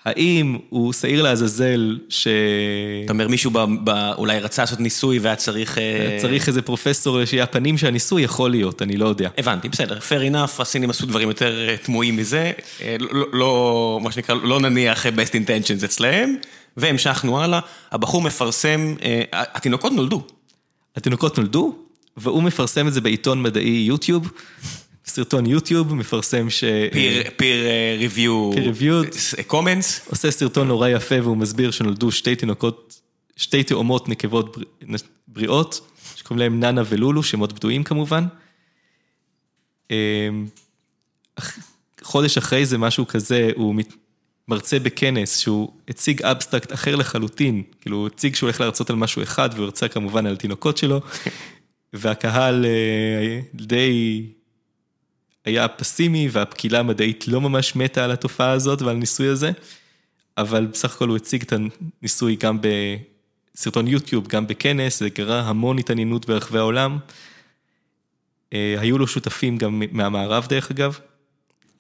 האם 0.08 0.58
הוא 0.70 0.94
שעיר 0.94 1.24
לעזאזל 1.24 1.98
ש... 2.10 2.28
אתה 3.06 3.14
אומר, 3.14 3.28
מישהו 3.28 3.52
ב- 3.52 3.66
ב- 3.84 4.12
אולי 4.18 4.40
רצה 4.40 4.62
לעשות 4.62 4.80
ניסוי 4.80 5.20
והיה 5.20 5.36
צריך... 5.36 5.78
אה, 5.78 6.18
צריך 6.22 6.48
איזה 6.48 6.62
פרופסור 6.62 7.26
שיהיה 7.26 7.44
הפנים 7.44 7.78
של 7.78 7.88
הניסוי, 7.88 8.22
יכול 8.22 8.52
להיות, 8.52 8.82
אני 8.82 8.98
לא 8.98 9.08
יודע. 9.08 9.30
הבנתי, 9.38 9.70
בסדר, 9.70 9.98
fair 9.98 10.34
enough, 10.34 10.62
הסינים 10.62 10.90
עשו 10.90 11.06
דברים 11.06 11.28
יותר 11.28 11.70
אה, 11.70 11.78
תמוהים 11.78 12.18
מזה, 12.18 12.52
אה, 12.82 12.96
לא, 13.00 13.26
לא, 13.34 14.00
מה 14.04 14.12
שנקרא, 14.12 14.36
לא 14.44 14.60
נניח 14.60 15.06
best 15.06 15.32
intentions 15.32 15.86
אצלהם, 15.86 16.36
והמשכנו 16.78 17.42
הלאה, 17.42 17.60
הבחור 17.92 18.22
מפרסם, 18.22 18.96
התינוקות 19.32 19.92
נולדו. 19.92 20.22
התינוקות 20.96 21.38
נולדו, 21.38 21.76
והוא 22.18 22.44
מפרסם 22.44 22.88
את 22.88 22.94
זה 22.94 23.02
בעיתון 23.02 23.44
מדעי 23.44 23.86
יוטיוב, 23.88 24.32
סרטון 25.08 25.46
יוטיוב, 25.46 25.96
מפרסם 25.96 26.50
ש... 26.50 26.64
peer, 26.64 27.28
peer 27.28 27.42
אה, 27.44 27.98
review, 28.08 28.56
peer 28.58 28.76
reviewed. 28.78 29.18
אה, 29.38 29.44
comments, 29.60 30.10
עושה 30.10 30.32
סרטון 30.32 30.68
נורא 30.68 30.90
יפה 30.90 31.16
והוא 31.24 31.38
מסביר 31.38 31.72
שנולדו 31.72 32.12
שתי 32.12 32.36
תינוקות, 32.36 33.02
שתי 33.36 33.64
תאומות 33.64 34.10
נקבות 34.10 34.58
בר- 34.58 34.98
בריאות, 35.28 35.82
שקוראים 36.16 36.40
להם 36.40 36.60
ננה 36.60 36.82
ולולו, 36.90 37.24
שמות 37.24 37.54
בדויים 37.54 37.84
כמובן. 37.84 38.24
אמ, 39.92 40.48
חודש 42.04 42.38
אחרי 42.38 42.66
זה, 42.66 42.78
משהו 42.78 43.08
כזה, 43.08 43.50
הוא 43.56 43.76
מת- 43.76 43.94
מרצה 44.48 44.80
בכנס 44.80 45.38
שהוא 45.38 45.72
הציג 45.90 46.22
אבסטרקט 46.24 46.74
אחר 46.74 46.96
לחלוטין, 46.96 47.64
כאילו 47.82 47.98
הוא 47.98 48.08
הציג 48.08 48.36
שהוא 48.36 48.48
הולך 48.48 48.62
להרצות 48.62 48.90
על 48.90 48.96
משהו 48.96 49.24
אחד 49.24 49.50
והוא 49.54 49.66
הרצה 49.66 49.88
כמובן 49.88 50.26
על 50.26 50.36
תינוקות 50.36 50.78
שלו, 50.78 51.02
והקהל 51.94 52.66
אה, 52.66 53.40
די 53.54 54.24
היה 55.48 55.68
פסימי 55.68 56.28
והקהילה 56.32 56.80
המדעית 56.80 57.28
לא 57.28 57.42
ממש 57.42 57.76
מתה 57.76 58.04
על 58.04 58.12
התופעה 58.12 58.52
הזאת 58.52 58.82
ועל 58.82 58.96
הניסוי 58.96 59.28
הזה, 59.28 59.52
אבל 60.38 60.66
בסך 60.66 60.96
הכל 60.96 61.08
הוא 61.10 61.16
הציג 61.18 61.42
את 61.42 61.54
הניסוי 62.02 62.36
גם 62.36 62.60
בסרטון 63.56 63.88
יוטיוב, 63.88 64.28
גם 64.28 64.48
בכנס, 64.48 65.00
זה 65.00 65.10
גרר 65.10 65.44
המון 65.48 65.78
התעניינות 65.78 66.26
ברחבי 66.26 66.58
העולם. 66.58 66.98
אה, 68.54 68.76
היו 68.80 68.98
לו 68.98 69.08
שותפים 69.08 69.58
גם 69.58 69.84
מהמערב 69.92 70.48
דרך 70.50 70.72
אגב. 70.72 71.00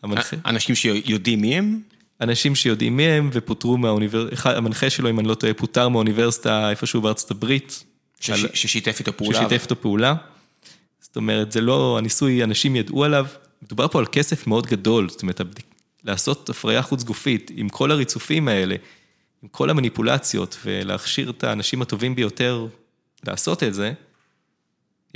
המנחה, 0.04 0.38
אנשים 0.46 0.76
שיודעים 0.76 1.42
מי 1.42 1.56
הם, 1.58 1.80
אנשים 2.22 2.56
שיודעים 2.56 2.98
מי 2.98 3.04
הם 3.04 3.30
ופוטרו 3.34 3.78
מהאוניברסיטה, 3.78 4.58
המנחה 4.58 4.90
שלו, 4.90 5.10
אם 5.10 5.20
אני 5.20 5.28
לא 5.28 5.34
טועה, 5.36 5.54
פוטר 5.54 5.90
מהאוניברסיטה 5.90 6.70
איפשהו 6.70 7.02
בארצות 7.02 7.32
הברית. 7.32 7.84
שש- 8.20 8.30
על- 8.30 8.50
ששיתף 8.54 9.00
איתו 9.00 9.18
פעולה. 9.18 9.38
ששיתף 9.40 9.64
איתו 9.64 9.82
פעולה. 9.82 10.14
זאת 11.00 11.16
אומרת, 11.16 11.52
זה 11.52 11.62
לא, 11.62 11.98
הניסוי, 11.98 12.44
אנשים 12.44 12.76
ידעו 12.76 13.04
עליו, 13.04 13.26
מדובר 13.62 13.88
פה 13.88 14.00
על 14.00 14.06
כסף 14.12 14.48
מאוד 14.48 14.68
גדול, 14.68 15.10
זאת 15.10 15.22
אומרת, 15.22 15.42
לעשות 16.04 16.50
הפריה 16.50 16.82
חוץ 16.82 17.04
גופית 17.04 17.52
עם 17.56 17.70
כל 17.70 17.92
הריצופים 17.92 18.48
האלה, 18.48 18.76
עם 19.44 19.50
כל 19.50 19.70
המניפולציות, 19.70 20.58
ולהכשיר 20.66 21.30
את 21.30 21.44
האנשים 21.44 21.82
הטובים 21.82 22.16
ביותר 22.16 22.68
לעשות 23.28 23.64
את 23.64 23.74
זה, 23.74 23.94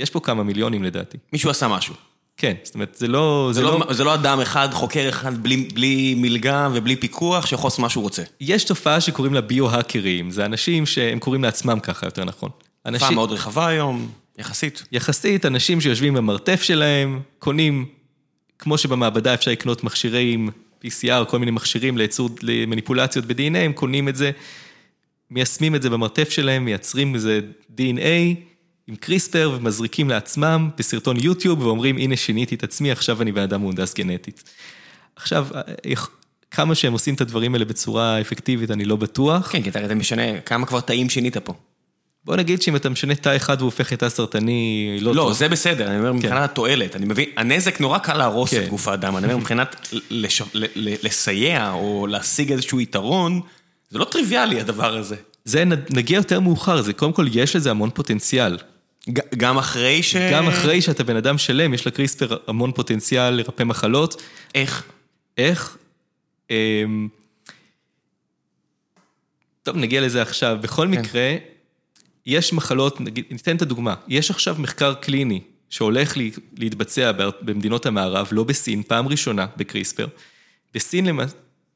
יש 0.00 0.10
פה 0.10 0.20
כמה 0.20 0.42
מיליונים 0.42 0.84
לדעתי. 0.84 1.18
מישהו 1.32 1.50
עשה 1.50 1.68
משהו. 1.68 1.94
כן, 2.36 2.54
זאת 2.62 2.74
אומרת, 2.74 2.94
זה 2.94 3.08
לא... 3.08 3.50
זה 3.52 3.62
לא, 3.62 3.86
זה 3.90 4.04
לא 4.04 4.14
אדם 4.14 4.40
אחד, 4.40 4.68
חוקר 4.72 5.08
אחד, 5.08 5.42
בלי, 5.42 5.56
בלי 5.74 6.14
מלגה 6.16 6.68
ובלי 6.72 6.96
פיקוח, 6.96 7.46
שיכול 7.46 7.66
לעשות 7.68 7.78
מה 7.78 7.88
שהוא 7.88 8.02
רוצה. 8.02 8.22
יש 8.40 8.64
תופעה 8.64 9.00
שקוראים 9.00 9.34
לה 9.34 9.40
ביו-האקרים, 9.40 10.30
זה 10.30 10.44
אנשים 10.44 10.86
שהם 10.86 11.18
קוראים 11.18 11.44
לעצמם 11.44 11.80
ככה, 11.80 12.06
יותר 12.06 12.24
נכון. 12.24 12.50
תופעה 12.50 12.72
אנשים, 12.86 13.14
מאוד 13.14 13.32
רחבה 13.32 13.66
היום, 13.66 14.10
יחסית. 14.38 14.82
יחסית, 14.92 15.46
אנשים 15.46 15.80
שיושבים 15.80 16.14
במרתף 16.14 16.62
שלהם, 16.62 17.20
קונים, 17.38 17.86
כמו 18.62 18.78
שבמעבדה 18.78 19.34
אפשר 19.34 19.50
לקנות 19.50 19.84
מכשירים, 19.84 20.50
PCR, 20.84 21.24
כל 21.28 21.38
מיני 21.38 21.50
מכשירים 21.50 21.98
לייצור, 21.98 22.30
למניפולציות 22.42 23.24
ב-DNA, 23.24 23.58
הם 23.58 23.72
קונים 23.72 24.08
את 24.08 24.16
זה, 24.16 24.30
מיישמים 25.30 25.74
את 25.74 25.82
זה 25.82 25.90
במרתף 25.90 26.30
שלהם, 26.30 26.64
מייצרים 26.64 27.14
איזה 27.14 27.40
DNA 27.76 28.36
עם 28.86 28.96
קריספר 28.96 29.52
ומזריקים 29.56 30.08
לעצמם 30.08 30.70
בסרטון 30.78 31.16
יוטיוב 31.20 31.62
ואומרים, 31.62 31.96
הנה 31.96 32.16
שיניתי 32.16 32.54
את 32.54 32.62
עצמי, 32.62 32.92
עכשיו 32.92 33.22
אני 33.22 33.32
בן 33.32 33.42
אדם 33.42 33.60
מהונדס 33.60 33.94
גנטית. 33.94 34.42
עכשיו, 35.16 35.46
כמה 36.50 36.74
שהם 36.74 36.92
עושים 36.92 37.14
את 37.14 37.20
הדברים 37.20 37.54
האלה 37.54 37.64
בצורה 37.64 38.20
אפקטיבית, 38.20 38.70
אני 38.70 38.84
לא 38.84 38.96
בטוח. 38.96 39.52
כן, 39.52 39.62
כי 39.62 39.68
אתה 39.68 39.94
משנה, 39.94 40.40
כמה 40.40 40.66
כבר 40.66 40.80
תאים 40.80 41.08
שינית 41.08 41.36
פה. 41.36 41.54
בוא 42.24 42.36
נגיד 42.36 42.62
שאם 42.62 42.76
אתה 42.76 42.88
משנה 42.88 43.14
תא 43.14 43.36
אחד 43.36 43.56
והוא 43.58 43.66
הופך 43.66 43.92
לתא 43.92 44.08
סרטני, 44.08 44.98
לא, 45.00 45.14
לא, 45.14 45.22
טוב. 45.22 45.32
זה 45.32 45.48
בסדר, 45.48 45.86
אני 45.86 45.98
אומר 45.98 46.12
מבחינת 46.12 46.50
התועלת, 46.50 46.96
אני 46.96 47.06
מבין, 47.06 47.28
הנזק 47.36 47.80
נורא 47.80 47.98
קל 47.98 48.16
להרוס 48.16 48.50
כן. 48.50 48.62
את 48.62 48.68
גוף 48.68 48.88
האדם, 48.88 49.16
אני 49.16 49.26
אומר 49.26 49.36
מבחינת 49.36 49.90
לסייע 51.02 51.72
או 51.72 52.06
להשיג 52.06 52.52
איזשהו 52.52 52.80
יתרון, 52.80 53.40
זה 53.90 53.98
לא 53.98 54.04
טריוויאלי 54.04 54.60
הדבר 54.60 54.96
הזה. 54.96 55.16
זה 55.44 55.64
נגיע 55.90 56.16
יותר 56.16 56.40
מאוחר, 56.40 56.82
זה 56.82 56.92
קודם 56.92 57.12
כל 57.12 57.26
יש 57.32 57.56
לזה 57.56 57.70
המון 57.70 57.90
פוטנציאל. 57.90 58.58
גם 59.36 59.58
אחרי 59.58 60.02
ש... 60.02 60.16
גם 60.16 60.48
אחרי 60.48 60.82
שאתה 60.82 61.04
בן 61.04 61.16
אדם 61.16 61.38
שלם, 61.38 61.74
יש 61.74 61.86
לקריספר 61.86 62.36
המון 62.46 62.72
פוטנציאל 62.72 63.30
לרפא 63.30 63.62
מחלות. 63.62 64.22
איך? 64.54 64.84
איך? 65.38 65.76
אמ, 66.50 67.08
טוב, 69.62 69.76
נגיע 69.76 70.00
לזה 70.00 70.22
עכשיו. 70.22 70.58
בכל 70.60 70.88
מקרה, 70.88 71.36
יש 72.26 72.52
מחלות, 72.52 73.00
נגיד, 73.00 73.24
ניתן 73.30 73.56
את 73.56 73.62
הדוגמה. 73.62 73.94
יש 74.08 74.30
עכשיו 74.30 74.56
מחקר 74.58 74.94
קליני 74.94 75.40
שהולך 75.70 76.16
לה- 76.16 76.24
להתבצע 76.58 77.12
במדינות 77.40 77.86
המערב, 77.86 78.28
לא 78.32 78.44
בסין, 78.44 78.82
פעם 78.82 79.08
ראשונה 79.08 79.46
בקריספר. 79.56 80.06
בסין, 80.74 81.06
למע- 81.06 81.24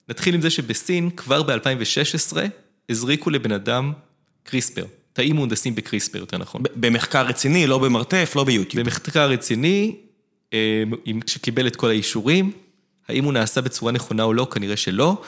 נתחיל 0.09 0.35
עם 0.35 0.41
זה 0.41 0.51
שבסין, 0.51 1.11
כבר 1.11 1.43
ב-2016, 1.43 2.37
הזריקו 2.91 3.31
לבן 3.31 3.53
אדם 3.53 3.93
קריספר. 4.43 4.85
תאים 5.13 5.37
מהונדסים 5.37 5.75
בקריספר, 5.75 6.19
יותר 6.19 6.39
נכון. 6.39 6.63
במחקר 6.77 7.27
רציני, 7.27 7.67
לא 7.67 7.79
במרתף, 7.79 8.33
לא 8.37 8.45
ביוטיוב. 8.45 8.85
במחקר 8.85 9.31
רציני, 9.31 9.97
אה, 10.53 10.83
שקיבל 11.27 11.67
את 11.67 11.77
כל 11.77 11.89
האישורים, 11.89 12.53
האם 13.09 13.25
הוא 13.25 13.33
נעשה 13.33 13.61
בצורה 13.61 13.93
נכונה 13.93 14.23
או 14.23 14.35
לא, 14.35 14.47
כנראה 14.51 14.77
שלא. 14.77 15.23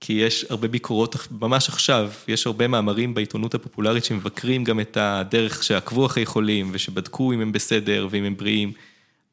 כי 0.00 0.12
יש 0.12 0.44
הרבה 0.50 0.68
ביקורות, 0.68 1.16
ממש 1.30 1.68
עכשיו, 1.68 2.10
יש 2.28 2.46
הרבה 2.46 2.68
מאמרים 2.68 3.14
בעיתונות 3.14 3.54
הפופולרית 3.54 4.04
שמבקרים 4.04 4.64
גם 4.64 4.80
את 4.80 4.96
הדרך 5.00 5.62
שעקבו 5.62 6.06
אחרי 6.06 6.26
חולים, 6.26 6.70
ושבדקו 6.72 7.32
אם 7.32 7.40
הם 7.40 7.52
בסדר 7.52 8.08
ואם 8.10 8.24
הם 8.24 8.36
בריאים. 8.36 8.72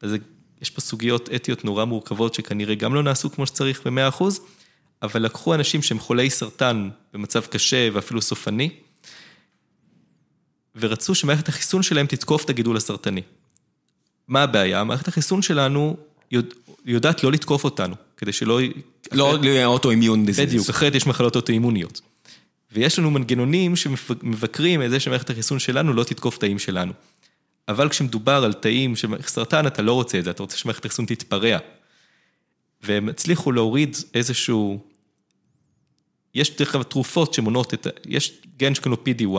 אז 0.02 0.14
יש 0.62 0.70
פה 0.70 0.80
סוגיות 0.80 1.28
אתיות 1.34 1.64
נורא 1.64 1.84
מורכבות 1.84 2.34
שכנראה 2.34 2.74
גם 2.74 2.94
לא 2.94 3.02
נעשו 3.02 3.30
כמו 3.30 3.46
שצריך 3.46 3.86
ב-100%, 3.86 4.24
אבל 5.02 5.22
לקחו 5.22 5.54
אנשים 5.54 5.82
שהם 5.82 5.98
חולי 5.98 6.30
סרטן 6.30 6.88
במצב 7.14 7.46
קשה 7.46 7.88
ואפילו 7.92 8.22
סופני, 8.22 8.70
ורצו 10.76 11.14
שמערכת 11.14 11.48
החיסון 11.48 11.82
שלהם 11.82 12.06
תתקוף 12.06 12.44
את 12.44 12.50
הגידול 12.50 12.76
הסרטני. 12.76 13.22
מה 14.28 14.42
הבעיה? 14.42 14.84
מערכת 14.84 15.08
החיסון 15.08 15.42
שלנו 15.42 15.96
יודע, 16.30 16.54
יודעת 16.84 17.24
לא 17.24 17.32
לתקוף 17.32 17.64
אותנו, 17.64 17.94
כדי 18.22 18.32
שלא... 18.32 18.60
לא 19.12 19.36
אוטואימיון 19.64 20.26
דיזיז. 20.26 20.48
בדיוק, 20.48 20.68
אחרת 20.68 20.94
יש 20.94 21.06
מחלות 21.06 21.36
אוטואימוניות. 21.36 22.00
ויש 22.72 22.98
לנו 22.98 23.10
מנגנונים 23.10 23.76
שמבקרים 23.76 24.82
את 24.82 24.90
זה 24.90 25.00
שמערכת 25.00 25.30
החיסון 25.30 25.58
שלנו 25.58 25.92
לא 25.92 26.04
תתקוף 26.04 26.38
תאים 26.38 26.58
שלנו. 26.58 26.92
אבל 27.68 27.88
כשמדובר 27.88 28.44
על 28.44 28.52
תאים 28.52 28.96
של 28.96 29.08
סרטן, 29.26 29.66
אתה 29.66 29.82
לא 29.82 29.92
רוצה 29.92 30.18
את 30.18 30.24
זה, 30.24 30.30
אתה 30.30 30.42
רוצה 30.42 30.56
שמערכת 30.56 30.84
החיסון 30.84 31.06
תתפרע. 31.06 31.58
והם 32.82 33.08
הצליחו 33.08 33.52
להוריד 33.52 33.96
איזשהו... 34.14 34.80
יש 36.34 36.56
דרך 36.56 36.74
אגב 36.74 36.82
תרופות 36.82 37.34
שמונות 37.34 37.74
את... 37.74 37.86
יש 38.06 38.32
גן 38.56 38.72
לו 38.86 38.96
PD-1, 38.96 39.36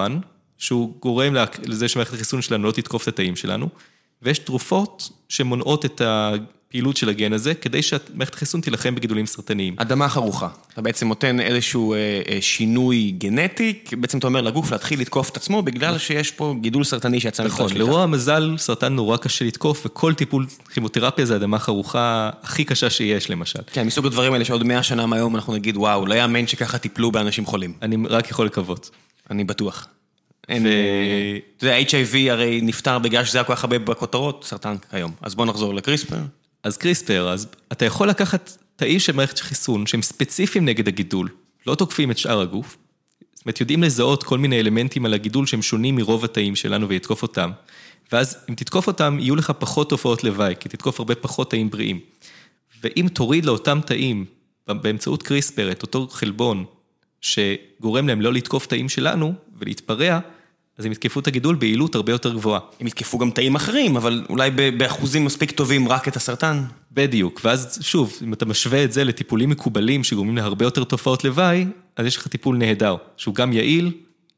שהוא 0.57 0.95
גורם 0.99 1.35
לזה 1.63 1.87
שמערכת 1.87 2.13
החיסון 2.13 2.41
שלנו 2.41 2.67
לא 2.67 2.71
תתקוף 2.71 3.03
את 3.03 3.07
התאים 3.07 3.35
שלנו, 3.35 3.69
ויש 4.21 4.39
תרופות 4.39 5.09
שמונעות 5.29 5.85
את 5.85 6.01
הפעילות 6.73 6.97
של 6.97 7.09
הגן 7.09 7.33
הזה, 7.33 7.53
כדי 7.53 7.81
שמערכת 7.81 8.33
החיסון 8.33 8.61
תילחם 8.61 8.95
בגידולים 8.95 9.25
סרטניים. 9.25 9.75
אדמה 9.77 10.09
חרוכה. 10.09 10.47
אתה 10.73 10.81
בעצם 10.81 11.07
נותן 11.07 11.39
איזשהו 11.39 11.93
אה, 11.93 11.97
אה, 12.29 12.37
שינוי 12.41 13.11
גנטי, 13.17 13.79
בעצם 13.91 14.17
אתה 14.17 14.27
אומר 14.27 14.41
לגוף 14.41 14.71
להתחיל 14.71 15.01
לתקוף 15.01 15.29
את 15.29 15.37
עצמו, 15.37 15.61
בגלל 15.61 15.97
שיש 15.97 16.31
פה 16.31 16.55
גידול 16.61 16.83
סרטני 16.83 17.19
שיצא 17.19 17.43
נכון, 17.43 17.73
לרוע 17.73 18.03
המזל, 18.03 18.55
סרטן 18.57 18.93
נורא 18.93 19.17
קשה 19.17 19.45
לתקוף, 19.45 19.85
וכל 19.85 20.13
טיפול 20.13 20.45
כימותרפיה 20.73 21.25
זה 21.25 21.35
אדמה 21.35 21.59
חרוכה 21.59 22.29
הכי 22.43 22.63
קשה 22.63 22.89
שיש, 22.89 23.29
למשל. 23.29 23.59
כן, 23.73 23.87
מסוג 23.87 24.05
הדברים 24.05 24.33
האלה 24.33 24.45
שעוד 24.45 24.63
מאה 24.63 24.83
שנה 24.83 25.05
מהיום 25.05 25.35
אנחנו 25.35 25.53
נגיד, 25.53 25.77
וואו, 25.77 26.05
לא 26.05 26.13
יאמן 26.13 26.47
שככה 26.47 26.77
טיפלו 26.77 27.11
באנשים 27.11 27.45
חולים. 27.45 27.73
אני 27.81 27.97
רק 28.09 28.31
יכול 28.31 28.45
לקוות. 28.45 28.89
אני 29.31 29.43
בטוח. 29.43 29.87
אין, 30.49 30.65
אתה 31.57 31.65
יודע, 31.65 31.79
HIV 31.79 32.31
הרי 32.31 32.61
נפטר 32.63 32.99
בגלל 32.99 33.25
שזה 33.25 33.37
היה 33.37 33.43
כל 33.43 33.55
כך 33.55 33.63
הרבה 33.63 33.79
בכותרות, 33.79 34.45
סרטן 34.47 34.75
כיום. 34.91 35.11
אז 35.21 35.35
בוא 35.35 35.45
נחזור 35.45 35.73
לקריספר. 35.73 36.17
אז 36.63 36.77
קריספר, 36.77 37.29
אז 37.29 37.47
אתה 37.71 37.85
יכול 37.85 38.09
לקחת 38.09 38.57
תאי 38.75 38.99
של 38.99 39.13
מערכת 39.13 39.39
חיסון 39.39 39.85
שהם 39.85 40.01
ספציפיים 40.01 40.65
נגד 40.65 40.87
הגידול, 40.87 41.29
לא 41.67 41.75
תוקפים 41.75 42.11
את 42.11 42.17
שאר 42.17 42.41
הגוף. 42.41 42.77
זאת 43.33 43.45
אומרת, 43.45 43.59
יודעים 43.59 43.83
לזהות 43.83 44.23
כל 44.23 44.37
מיני 44.37 44.59
אלמנטים 44.59 45.05
על 45.05 45.13
הגידול 45.13 45.45
שהם 45.45 45.61
שונים 45.61 45.95
מרוב 45.95 46.25
התאים 46.25 46.55
שלנו 46.55 46.89
ולתקוף 46.89 47.21
אותם. 47.21 47.51
ואז 48.11 48.37
אם 48.49 48.55
תתקוף 48.55 48.87
אותם, 48.87 49.17
יהיו 49.19 49.35
לך 49.35 49.51
פחות 49.59 49.89
תופעות 49.89 50.23
לוואי, 50.23 50.53
כי 50.59 50.69
תתקוף 50.69 50.99
הרבה 50.99 51.15
פחות 51.15 51.49
תאים 51.51 51.69
בריאים. 51.69 51.99
ואם 52.83 53.07
תוריד 53.13 53.45
לאותם 53.45 53.79
תאים, 53.85 54.25
באמצעות 54.67 55.23
קריספר, 55.23 55.71
את 55.71 55.81
אותו 55.81 56.07
חלבון, 56.07 56.65
שגורם 57.21 58.07
להם 58.07 58.21
לא 58.21 58.33
לתקוף 58.33 58.65
תאים 58.67 58.89
שלנו 58.89 59.33
ולהתפרע, 59.59 60.19
אז 60.77 60.85
הם 60.85 60.91
יתקפו 60.91 61.19
את 61.19 61.27
הגידול 61.27 61.55
ביעילות 61.55 61.95
הרבה 61.95 62.11
יותר 62.11 62.33
גבוהה. 62.33 62.59
הם 62.79 62.87
יתקפו 62.87 63.17
גם 63.17 63.31
תאים 63.31 63.55
אחרים, 63.55 63.97
אבל 63.97 64.25
אולי 64.29 64.51
באחוזים 64.51 65.25
מספיק 65.25 65.51
טובים 65.51 65.87
רק 65.87 66.07
את 66.07 66.15
הסרטן. 66.15 66.63
בדיוק, 66.91 67.41
ואז 67.43 67.79
שוב, 67.81 68.17
אם 68.23 68.33
אתה 68.33 68.45
משווה 68.45 68.83
את 68.83 68.93
זה 68.93 69.03
לטיפולים 69.03 69.49
מקובלים 69.49 70.03
שגורמים 70.03 70.37
להרבה 70.37 70.65
יותר 70.65 70.83
תופעות 70.83 71.23
לוואי, 71.23 71.65
אז 71.95 72.05
יש 72.05 72.17
לך 72.17 72.27
טיפול 72.27 72.57
נהדר, 72.57 72.95
שהוא 73.17 73.35
גם 73.35 73.53
יעיל 73.53 73.91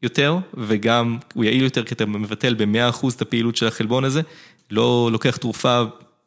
יותר, 0.04 0.38
וגם 0.54 1.18
הוא 1.34 1.44
יעיל 1.44 1.64
יותר 1.64 1.84
כי 1.84 1.94
אתה 1.94 2.06
מבטל 2.06 2.54
ב-100% 2.54 3.08
את 3.16 3.22
הפעילות 3.22 3.56
של 3.56 3.68
החלבון 3.68 4.04
הזה, 4.04 4.22
לא 4.72 5.10
לוקח 5.12 5.38
תרופה 5.38 5.84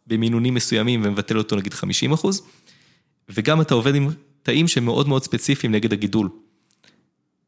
במינונים 0.06 0.54
מסוימים 0.54 1.00
ומבטל 1.04 1.38
אותו 1.38 1.56
נגיד 1.56 1.74
50%, 1.74 2.26
וגם 3.28 3.60
אתה 3.60 3.74
עובד 3.74 3.94
עם 3.94 4.08
תאים 4.42 4.68
שהם 4.68 4.84
מאוד 4.84 5.08
מאוד 5.08 5.22
ספציפיים 5.22 5.72
נגד 5.72 5.92
הגידול. 5.92 6.28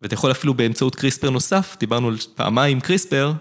ואתה 0.03 0.15
יכול 0.15 0.31
אפילו 0.31 0.55
באמצעות 0.55 0.95
קריספר 0.95 1.31
נוסף, 1.31 1.77
דיברנו 1.81 2.09
על 2.09 2.17
פעמיים 2.35 2.81
קריספר, 2.81 3.33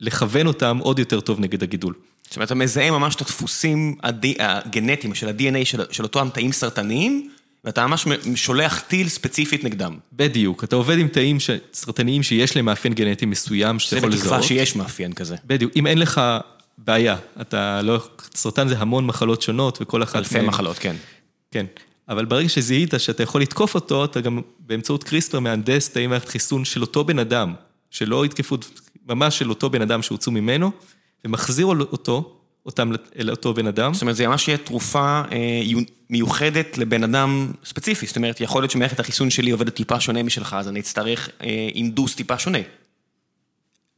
לכוון 0.00 0.46
אותם 0.46 0.78
עוד 0.82 0.98
יותר 0.98 1.20
טוב 1.20 1.40
נגד 1.40 1.62
הגידול. 1.62 1.94
זאת 2.22 2.36
אומרת, 2.36 2.46
אתה 2.46 2.54
מזהה 2.54 2.90
ממש 2.90 3.14
את 3.14 3.20
הדפוסים 3.20 3.96
הגנטיים 4.38 5.14
של 5.14 5.28
ה-DNA 5.28 5.64
של, 5.64 5.82
של 5.90 6.02
אותם 6.02 6.28
תאים 6.34 6.52
סרטניים, 6.52 7.30
ואתה 7.64 7.86
ממש 7.86 8.06
שולח 8.34 8.80
טיל 8.80 9.08
ספציפית 9.08 9.64
נגדם. 9.64 9.98
בדיוק, 10.12 10.64
אתה 10.64 10.76
עובד 10.76 10.98
עם 10.98 11.08
תאים 11.08 11.40
ש... 11.40 11.50
סרטניים 11.72 12.22
שיש 12.22 12.56
להם 12.56 12.64
מאפיין 12.64 12.94
גנטי 12.94 13.26
מסוים 13.26 13.78
שאתה 13.78 13.96
יכול 13.96 14.08
לזהות. 14.08 14.22
זה 14.22 14.30
בתקווה 14.30 14.48
שיש 14.48 14.76
מאפיין 14.76 15.12
כזה. 15.12 15.36
בדיוק, 15.44 15.72
אם 15.76 15.86
אין 15.86 15.98
לך 15.98 16.20
בעיה, 16.78 17.16
אתה 17.40 17.82
לא... 17.82 18.00
סרטן 18.34 18.68
זה 18.68 18.78
המון 18.78 19.06
מחלות 19.06 19.42
שונות 19.42 19.78
וכל 19.80 20.02
אחת... 20.02 20.16
אלפי 20.16 20.40
מחלות, 20.40 20.78
כן. 20.78 20.96
כן. 21.50 21.66
אבל 22.08 22.24
ברגע 22.24 22.48
שזיהית 22.48 22.94
שאתה 22.98 23.22
יכול 23.22 23.42
לתקוף 23.42 23.74
אותו, 23.74 24.04
אתה 24.04 24.20
גם 24.20 24.40
באמצעות 24.60 25.04
קריספר 25.04 25.40
מהנדס 25.40 25.88
תאי 25.88 26.06
מערכת 26.06 26.28
חיסון 26.28 26.64
של 26.64 26.80
אותו 26.80 27.04
בן 27.04 27.18
אדם, 27.18 27.54
שלא 27.90 28.26
יתקפו, 28.26 28.56
ממש 29.08 29.38
של 29.38 29.50
אותו 29.50 29.70
בן 29.70 29.82
אדם 29.82 30.02
שהוצאו 30.02 30.32
ממנו, 30.32 30.70
ומחזיר 31.24 31.66
אותו, 31.66 32.38
אותם 32.66 32.92
אל 33.18 33.30
אותו 33.30 33.54
בן 33.54 33.66
אדם. 33.66 33.94
זאת 33.94 34.02
אומרת, 34.02 34.16
זה 34.16 34.28
ממש 34.28 34.48
יהיה 34.48 34.58
תרופה 34.58 35.22
אה, 35.32 35.60
מיוחדת 36.10 36.78
לבן 36.78 37.04
אדם 37.04 37.52
ספציפי, 37.64 38.06
זאת 38.06 38.16
אומרת, 38.16 38.40
יכול 38.40 38.62
להיות 38.62 38.70
שמערכת 38.70 39.00
החיסון 39.00 39.30
שלי 39.30 39.50
עובדת 39.50 39.74
טיפה 39.74 40.00
שונה 40.00 40.22
משלך, 40.22 40.56
אז 40.58 40.68
אני 40.68 40.80
אצטרך 40.80 41.28
אה, 41.42 41.68
אינדוס 41.74 42.14
טיפה 42.14 42.38
שונה. 42.38 42.58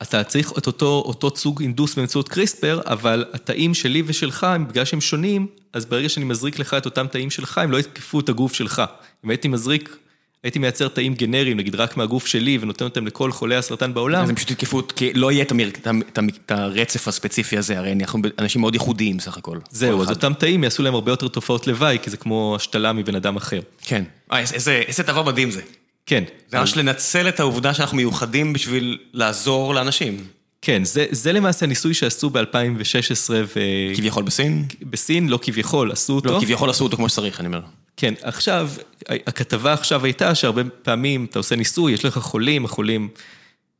אתה 0.03 0.25
צריך 0.25 0.53
את 0.59 0.67
אותו, 0.67 1.03
אותו 1.07 1.37
סוג 1.37 1.63
אינדוס 1.63 1.95
באמצעות 1.95 2.29
קריספר, 2.29 2.81
אבל 2.87 3.25
התאים 3.33 3.75
שלי 3.75 4.03
ושלך, 4.07 4.47
בגלל 4.69 4.85
שהם 4.85 5.01
שונים, 5.01 5.47
אז 5.73 5.87
ברגע 5.87 6.09
שאני 6.09 6.25
מזריק 6.25 6.59
לך 6.59 6.75
את 6.75 6.85
אותם 6.85 7.07
תאים 7.07 7.31
שלך, 7.31 7.59
הם 7.59 7.71
לא 7.71 7.79
יתקפו 7.79 8.21
את 8.21 8.29
הגוף 8.29 8.55
שלך. 8.55 8.83
אם 9.25 9.31
הייתי 9.31 9.49
מזריק, 9.49 9.97
הייתי 10.43 10.59
מייצר 10.59 10.89
תאים 10.89 11.15
גנריים, 11.15 11.57
נגיד 11.57 11.75
רק 11.75 11.97
מהגוף 11.97 12.27
שלי, 12.27 12.59
ונותן 12.61 12.85
אותם 12.85 13.07
לכל 13.07 13.33
חולי 13.33 13.57
הסרטן 13.57 13.95
בעולם. 13.95 14.23
אז 14.23 14.29
הם 14.29 14.35
פשוט 14.35 14.51
יתקפו, 14.51 14.83
כי 14.97 15.13
לא 15.13 15.33
יהיה 15.33 15.45
את, 15.45 16.51
הרצף 16.51 17.09
הספציפי 17.09 17.59
הזה, 17.59 17.79
הרי 17.79 17.93
אנחנו 17.93 18.21
אנשים 18.39 18.61
מאוד 18.61 18.75
ייחודיים 18.75 19.21
סך 19.21 19.37
הכל. 19.37 19.59
זהו, 19.71 20.03
אז 20.03 20.11
אותם 20.11 20.33
תאים 20.39 20.65
יעשו 20.65 20.83
להם 20.83 20.95
הרבה 20.95 21.13
יותר 21.13 21.29
תופעות 21.29 21.67
לוואי, 21.67 21.99
כי 22.03 22.11
זה 22.11 22.17
כמו 22.17 22.57
השתלה 22.57 22.93
מבן 22.93 23.15
אדם 23.15 23.37
אחר. 23.37 23.61
כן. 23.83 24.05
אה, 24.33 24.45
איזה 24.87 25.03
דבר 25.03 25.23
מדהים 25.23 25.51
זה. 25.51 25.61
כן. 26.11 26.25
זה 26.49 26.59
ממש 26.59 26.77
לנצל 26.77 27.29
את 27.29 27.41
העובדה 27.41 27.75
שאנחנו 27.75 27.97
מיוחדים 27.97 28.53
בשביל 28.53 28.99
לעזור 29.13 29.75
לאנשים. 29.75 30.25
כן, 30.63 30.85
זה, 30.85 31.07
זה 31.11 31.33
למעשה 31.33 31.67
ניסוי 31.67 31.95
שעשו 31.95 32.31
ב-2016 32.31 33.31
ו... 33.31 33.61
כביכול 33.97 34.23
בסין? 34.23 34.65
בסין, 34.83 35.29
לא 35.29 35.39
כביכול, 35.43 35.93
עשו 35.93 36.13
אותו. 36.13 36.33
לא, 36.33 36.41
כביכול 36.41 36.71
עשו 36.71 36.85
אותו 36.85 36.97
כמו 36.97 37.09
שצריך, 37.09 37.41
אני 37.41 37.47
אומר. 37.47 37.61
כן, 37.97 38.15
עכשיו, 38.23 38.71
הכתבה 39.09 39.73
עכשיו 39.73 40.05
הייתה 40.05 40.35
שהרבה 40.35 40.63
פעמים 40.83 41.27
אתה 41.31 41.39
עושה 41.39 41.57
ניסוי, 41.57 41.93
יש 41.93 42.05
לך 42.05 42.19
חולים, 42.19 42.65
החולים, 42.65 43.09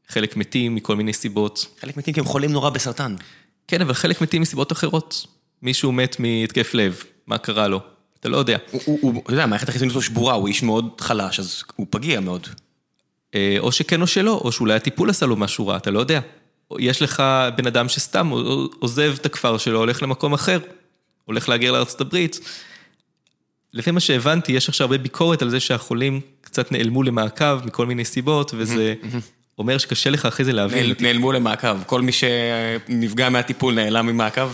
חלק 0.09 0.37
מתים 0.37 0.75
מכל 0.75 0.97
מיני 0.97 1.13
סיבות. 1.13 1.67
חלק 1.81 1.97
מתים 1.97 2.15
כי 2.15 2.21
הם 2.21 2.27
חולים 2.27 2.53
נורא 2.53 2.71
בסרטן. 2.71 3.17
כן, 3.69 3.81
אבל 3.81 3.95
חלק 3.95 4.21
מתים 4.21 4.43
מסיבות 4.43 4.73
אחרות. 4.73 5.27
מישהו 5.63 5.93
מת 5.93 6.17
מהתקף 6.19 6.75
לב, 6.75 7.03
מה 7.27 7.39
קרה 7.39 7.69
לו? 7.69 7.81
אתה 8.21 8.29
לא 8.29 8.37
יודע. 8.37 8.59
הוא, 8.85 9.23
אתה 9.25 9.33
יודע, 9.33 9.47
מערכת 9.47 9.69
החיסונית 9.69 9.93
שלו 9.93 10.03
שבורה, 10.03 10.35
הוא 10.35 10.49
איש 10.49 10.63
מאוד 10.63 11.01
חלש, 11.01 11.41
אז 11.41 11.63
הוא 11.77 11.87
פגיע 11.91 12.21
מאוד. 12.21 12.47
אה, 13.35 13.57
או 13.59 13.73
שכן 13.73 14.03
או 14.03 14.07
שלא, 14.07 14.41
או 14.45 14.53
שאולי 14.53 14.75
הטיפול 14.75 15.11
עשה 15.11 15.27
לו 15.27 15.37
משהו 15.37 15.67
רע, 15.67 15.77
אתה 15.77 15.91
לא 15.91 16.01
יודע. 16.01 16.21
יש 16.79 17.03
לך 17.03 17.23
בן 17.57 17.67
אדם 17.67 17.89
שסתם 17.89 18.31
עוזב 18.79 19.15
את 19.21 19.27
הכפר 19.27 19.59
שלו, 19.59 19.79
הולך 19.79 20.03
למקום 20.03 20.33
אחר, 20.33 20.59
הולך 21.25 21.49
להגר 21.49 21.73
לארצות 21.73 22.01
הברית. 22.01 22.41
לפי 23.73 23.91
מה 23.91 24.01
שהבנתי, 24.01 24.53
יש 24.53 24.69
עכשיו 24.69 24.85
הרבה 24.85 24.99
ביקורת 24.99 25.43
על 25.43 25.51
זה 25.51 25.61
שהחולים 25.61 26.21
קצת 26.41 26.73
נעלמו 26.73 27.03
למעקב 27.03 27.61
מכל 27.65 27.87
מיני 27.87 28.05
סיבות, 28.05 28.53
וזה 28.57 28.95
אומר 29.59 29.79
שקשה 29.79 30.11
לך 30.11 30.27
אחרי 30.27 30.45
זה 30.45 30.53
להבין. 30.53 30.95
נעלמו 31.01 31.33
למעקב, 31.33 31.85
כל 31.87 32.01
מי 32.03 32.13
שנפגע 32.13 33.29
מהטיפול 33.29 33.75
נעלם 33.75 34.07
ממעקב? 34.07 34.51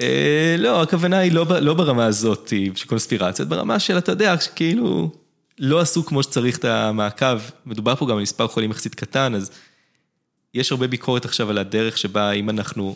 אה, 0.00 0.56
לא, 0.58 0.82
הכוונה 0.82 1.18
היא 1.18 1.32
לא, 1.32 1.46
לא 1.60 1.74
ברמה 1.74 2.06
הזאת 2.06 2.52
של 2.74 2.88
קונספירציות, 2.88 3.48
ברמה 3.48 3.78
של, 3.78 3.98
אתה 3.98 4.12
יודע, 4.12 4.40
שכאילו 4.40 5.10
לא 5.58 5.80
עשו 5.80 6.06
כמו 6.06 6.22
שצריך 6.22 6.58
את 6.58 6.64
המעקב. 6.64 7.38
מדובר 7.66 7.96
פה 7.96 8.06
גם 8.06 8.16
על 8.16 8.22
מספר 8.22 8.48
חולים 8.48 8.70
יחסית 8.70 8.94
קטן, 8.94 9.34
אז 9.34 9.50
יש 10.54 10.72
הרבה 10.72 10.86
ביקורת 10.86 11.24
עכשיו 11.24 11.50
על 11.50 11.58
הדרך 11.58 11.98
שבה 11.98 12.32
אם 12.32 12.50
אנחנו 12.50 12.94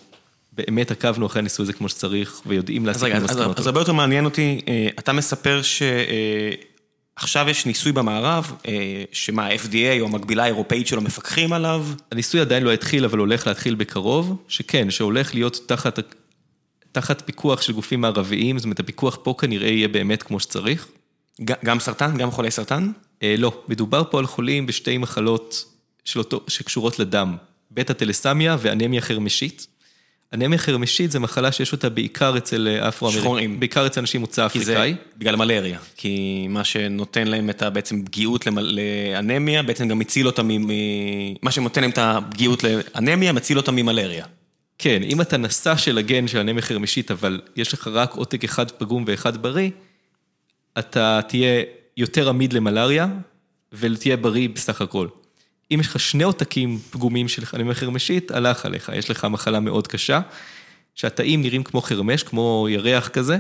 באמת 0.53 0.91
עקבנו 0.91 1.27
אחרי 1.27 1.41
הניסוי 1.41 1.63
הזה 1.63 1.73
כמו 1.73 1.89
שצריך, 1.89 2.41
ויודעים 2.47 2.87
להסיק 2.87 3.15
מסקנות. 3.15 3.59
אז 3.59 3.63
אז 3.63 3.67
הרבה 3.67 3.81
יותר 3.81 3.93
מעניין 3.93 4.25
אותי, 4.25 4.61
אה, 4.69 4.89
אתה 4.99 5.13
מספר 5.13 5.61
שעכשיו 5.63 7.49
יש 7.49 7.67
ניסוי 7.67 7.93
במערב, 7.93 8.53
אה, 8.69 9.05
שמה, 9.13 9.47
ה-FDA 9.47 10.01
או 10.01 10.07
המקבילה 10.07 10.43
האירופאית 10.43 10.87
שלו 10.87 11.03
מפקחים 11.03 11.53
עליו? 11.53 11.87
הניסוי 12.13 12.41
עדיין 12.41 12.63
לא 12.63 12.73
התחיל, 12.73 13.05
אבל 13.05 13.19
הולך 13.19 13.47
להתחיל 13.47 13.75
בקרוב, 13.75 14.43
שכן, 14.49 14.91
שהולך 14.91 15.35
להיות 15.35 15.61
תחת, 15.67 15.99
תחת 16.93 17.23
פיקוח 17.27 17.63
של 17.63 17.73
גופים 17.73 18.01
מערביים, 18.01 18.59
זאת 18.59 18.65
אומרת, 18.65 18.81
הפיקוח 18.81 19.19
פה 19.23 19.35
כנראה 19.39 19.69
יהיה 19.69 19.89
באמת 19.89 20.23
כמו 20.23 20.41
שצריך. 20.41 20.87
גם 21.65 21.81
סרטן? 21.81 22.17
גם 22.17 22.31
חולי 22.31 22.51
סרטן? 22.51 22.93
אה, 23.23 23.35
לא, 23.39 23.63
מדובר 23.69 24.03
פה 24.11 24.19
על 24.19 24.27
חולים 24.27 24.67
בשתי 24.67 24.99
מחלות 24.99 25.65
של 26.05 26.19
אותו, 26.19 26.41
שקשורות 26.49 26.99
לדם, 26.99 27.37
בטא 27.71 27.93
טלסמיה 27.93 28.57
ואנמיה 28.61 29.01
חרמשית. 29.01 29.67
אנמיה 30.33 30.59
חרמשית 30.59 31.11
זה 31.11 31.19
מחלה 31.19 31.53
שיש 31.53 31.73
אותה 31.73 31.89
בעיקר 31.89 32.37
אצל 32.39 32.69
אפרו-אמריקאים, 32.89 33.25
שחורים. 33.25 33.61
בעיקר 33.61 33.87
אצל 33.87 34.01
אנשים 34.01 34.21
מוצא 34.21 34.49
כי 34.49 34.61
זה 34.65 34.73
אפריקאי. 34.73 34.95
בגלל 35.19 35.37
מלריה. 35.37 35.79
כי 35.97 36.47
מה 36.51 36.65
שנותן 36.65 37.27
להם 37.27 37.51
את 37.51 37.63
הבעצם 37.63 38.05
פגיעות 38.05 38.47
לאנמיה, 38.47 39.63
בעצם 39.63 39.89
גם 39.89 39.99
מציל 39.99 40.27
אותם. 40.27 40.49
מ- 40.49 41.35
מה 41.43 41.51
שנותן 41.51 41.81
להם 41.81 41.91
את 41.91 41.99
הפגיעות 41.99 42.65
לאנמיה, 42.65 43.33
מציל 43.33 43.57
אותם 43.57 43.77
ממלריה. 43.77 44.25
כן, 44.83 45.03
אם 45.03 45.21
אתה 45.21 45.37
נשא 45.37 45.77
של 45.77 45.99
הגן 45.99 46.29
של 46.29 46.39
אנמיה 46.39 46.63
חרמשית, 46.63 47.11
אבל 47.11 47.41
יש 47.57 47.75
לך 47.75 47.89
רק 47.89 48.15
עותק 48.15 48.45
אחד 48.45 48.71
פגום 48.71 49.05
ואחד 49.07 49.43
בריא, 49.43 49.71
אתה 50.79 51.21
תהיה 51.29 51.63
יותר 51.97 52.29
עמיד 52.29 52.53
למלריה, 52.53 53.07
ותהיה 53.73 54.17
בריא 54.17 54.49
בסך 54.49 54.81
הכל. 54.81 55.09
אם 55.75 55.81
יש 55.81 55.87
לך 55.87 56.01
שני 56.01 56.25
עותקים 56.25 56.79
פגומים 56.91 57.29
של 57.29 57.43
אנמיה 57.55 57.75
חרמשית, 57.75 58.31
הלך 58.31 58.67
עליך, 58.67 58.93
יש 58.95 59.11
לך 59.11 59.25
מחלה 59.25 59.61
מאוד 59.61 59.87
קשה, 59.87 60.21
שהתאים 60.95 61.43
נראים 61.43 61.63
כמו 61.63 61.81
חרמש, 61.81 62.23
כמו 62.23 62.67
ירח 62.71 63.09
כזה, 63.09 63.39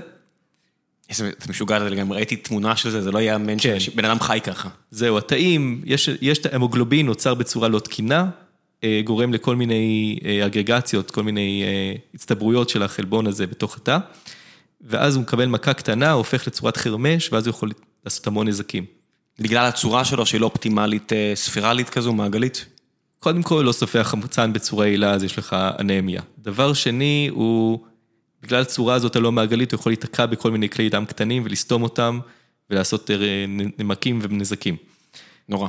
איזה 1.08 1.30
זה 1.38 1.50
משוגע 1.50 1.80
זה 1.80 1.90
לגמרי, 1.90 2.16
ראיתי 2.16 2.36
תמונה 2.36 2.76
של 2.76 2.90
זה, 2.90 3.02
זה 3.02 3.10
לא 3.10 3.18
ייאמן 3.18 3.56
כן. 3.58 3.80
שבן 3.80 4.04
אדם 4.04 4.20
חי 4.20 4.38
ככה. 4.44 4.68
זהו, 4.90 5.18
התאים, 5.18 5.82
יש, 5.84 6.08
יש 6.20 6.38
את 6.38 6.46
ההמוגלובין 6.46 7.06
נוצר 7.06 7.34
בצורה 7.34 7.68
לא 7.68 7.78
תקינה, 7.78 8.30
גורם 9.04 9.32
לכל 9.32 9.56
מיני 9.56 10.18
אה, 10.24 10.46
אגרגציות, 10.46 11.10
כל 11.10 11.22
מיני 11.22 11.62
אה, 11.66 11.94
הצטברויות 12.14 12.68
של 12.68 12.82
החלבון 12.82 13.26
הזה 13.26 13.46
בתוך 13.46 13.76
התא, 13.76 13.98
ואז 14.80 15.16
הוא 15.16 15.22
מקבל 15.22 15.46
מכה 15.46 15.74
קטנה, 15.74 16.12
הופך 16.12 16.46
לצורת 16.46 16.76
חרמש, 16.76 17.32
ואז 17.32 17.46
הוא 17.46 17.50
יכול 17.50 17.72
לעשות 18.04 18.26
המון 18.26 18.48
נזקים. 18.48 18.84
בגלל 19.38 19.66
הצורה 19.66 20.04
שלו 20.04 20.26
שהיא 20.26 20.40
לא 20.40 20.46
אופטימלית 20.46 21.12
אה, 21.12 21.32
ספירלית 21.34 21.90
כזו, 21.90 22.12
מעגלית. 22.12 22.66
קודם 23.18 23.42
כל, 23.42 23.62
לא 23.66 23.72
סופח 23.72 24.06
חמצן 24.10 24.52
בצורה 24.52 24.86
יעילה, 24.86 25.10
אז 25.10 25.24
יש 25.24 25.38
לך 25.38 25.56
אנמיה. 25.78 26.22
דבר 26.38 26.72
שני, 26.72 27.28
הוא, 27.32 27.78
בגלל 28.42 28.60
הצורה 28.60 28.94
הזאת 28.94 29.16
הלא 29.16 29.32
מעגלית, 29.32 29.72
הוא 29.72 29.80
יכול 29.80 29.92
להיתקע 29.92 30.26
בכל 30.26 30.50
מיני 30.50 30.68
כלי 30.68 30.88
דם 30.88 31.04
קטנים 31.04 31.42
ולסתום 31.44 31.82
אותם, 31.82 32.20
ולעשות 32.70 33.10
אה, 33.10 33.16
נמקים 33.78 34.18
ונזקים. 34.22 34.76
נורא. 35.48 35.68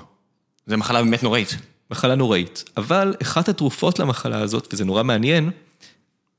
זו 0.68 0.78
מחלה 0.78 1.03
באמת 1.03 1.24
נוראית. 1.24 1.57
מחלה 1.92 2.16
נוראית. 2.16 2.64
אבל 2.78 3.16
אחת 3.22 3.50
התרופות 3.50 4.00
למחלה 4.00 4.40
הזאת, 4.42 4.74
וזה 4.74 4.86
נורא 4.86 5.04
מעניין, 5.04 5.52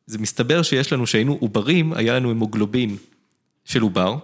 זה 0.06 0.18
מסתבר 0.18 0.62
שיש 0.62 0.92
לנו, 0.92 1.06
שהיינו 1.06 1.36
עוברים, 1.40 1.92
היה 1.92 2.14
לנו 2.14 2.30
המוגלובין 2.30 2.96
של 3.64 3.82
עובר, 3.82 4.16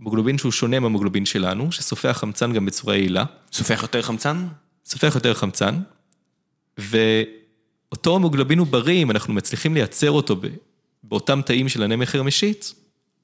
המוגלובין 0.00 0.38
שהוא 0.38 0.52
שונה 0.52 0.80
מהמוגלובין 0.80 1.26
שלנו, 1.26 1.72
שסופח 1.72 2.16
חמצן 2.20 2.52
גם 2.52 2.66
בצורה 2.66 2.96
יעילה, 2.96 3.24
סופח 3.52 3.82
יותר 3.82 4.02
חמצן? 4.02 4.46
סופח 4.84 5.14
יותר 5.14 5.34
חמצן, 5.34 5.80
ואותו 6.78 8.16
המוגלובין 8.16 8.58
עוברי, 8.58 9.02
אם 9.02 9.10
אנחנו 9.10 9.34
מצליחים 9.34 9.74
לייצר 9.74 10.10
אותו 10.10 10.36
באותם 11.02 11.40
תאים 11.46 11.68
של 11.68 11.82
אנמיה 11.82 12.06
חרמשית, 12.06 12.74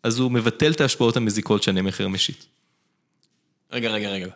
אז 0.03 0.19
הוא 0.19 0.31
מבטל 0.31 0.73
את 0.73 0.81
ההשפעות 0.81 1.17
המזיקות 1.17 1.63
של 1.63 1.71
אנמיה 1.71 1.93
חרמשית. 1.93 2.47
רגע, 3.73 3.91
רגע, 3.91 4.09
רגע. 4.11 4.27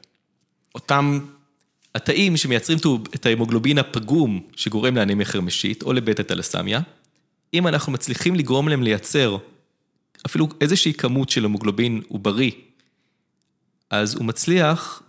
אותם... 0.74 1.20
התאים 1.95 2.36
שמייצרים 2.36 2.78
את 3.14 3.26
ההמוגלובין 3.26 3.78
הפגום 3.78 4.40
שגורם 4.57 4.97
לאנמיה 4.97 5.26
חרמשית 5.26 5.82
או 5.82 5.93
לבטא 5.93 6.22
טלסמיה, 6.22 6.80
אם 7.55 7.66
אנחנו 7.66 7.93
מצליחים 7.93 8.34
לגרום 8.34 8.68
להם 8.68 8.82
לייצר 8.82 9.36
אפילו 10.26 10.49
איזושהי 10.61 10.95
כמות 10.95 11.30
של 11.30 11.45
המוגלובין 11.45 12.03
עוברי, 12.09 12.51
אז 13.90 14.14
הוא 14.14 14.24
מצליח 14.24 15.03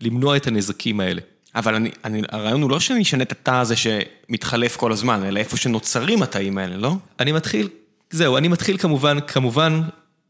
למנוע 0.00 0.36
את 0.36 0.46
הנזקים 0.46 1.00
האלה. 1.00 1.20
אבל 1.54 1.74
אני, 1.74 1.90
אני, 2.04 2.22
הרעיון 2.28 2.62
הוא 2.62 2.70
לא 2.70 2.80
שאני 2.80 3.02
אשנה 3.02 3.22
את 3.22 3.32
התא 3.32 3.50
הזה 3.50 3.74
שמתחלף 3.76 4.76
כל 4.76 4.92
הזמן, 4.92 5.24
אלא 5.24 5.38
איפה 5.38 5.56
שנוצרים 5.56 6.22
התאים 6.22 6.58
האלה, 6.58 6.76
לא? 6.76 6.94
אני 7.20 7.32
מתחיל, 7.32 7.68
זהו, 8.10 8.36
אני 8.36 8.48
מתחיל 8.48 8.78
כמובן, 8.78 9.20
כמובן, 9.26 9.82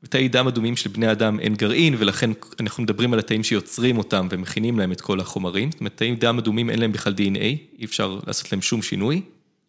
בתאי 0.02 0.28
דם 0.28 0.46
אדומים 0.46 0.76
של 0.76 0.90
בני 0.90 1.12
אדם 1.12 1.40
אין 1.40 1.54
גרעין, 1.54 1.94
ולכן 1.98 2.30
אנחנו 2.60 2.82
מדברים 2.82 3.12
על 3.12 3.18
התאים 3.18 3.44
שיוצרים 3.44 3.98
אותם 3.98 4.28
ומכינים 4.30 4.78
להם 4.78 4.92
את 4.92 5.00
כל 5.00 5.20
החומרים. 5.20 5.70
זאת 5.70 5.80
אומרת, 5.80 5.96
תאים 5.96 6.16
דם 6.16 6.38
אדומים 6.38 6.70
אין 6.70 6.78
להם 6.78 6.92
בכלל 6.92 7.12
DNA, 7.12 7.40
אי 7.78 7.84
אפשר 7.84 8.18
לעשות 8.26 8.52
להם 8.52 8.62
שום 8.62 8.82
שינוי, 8.82 9.22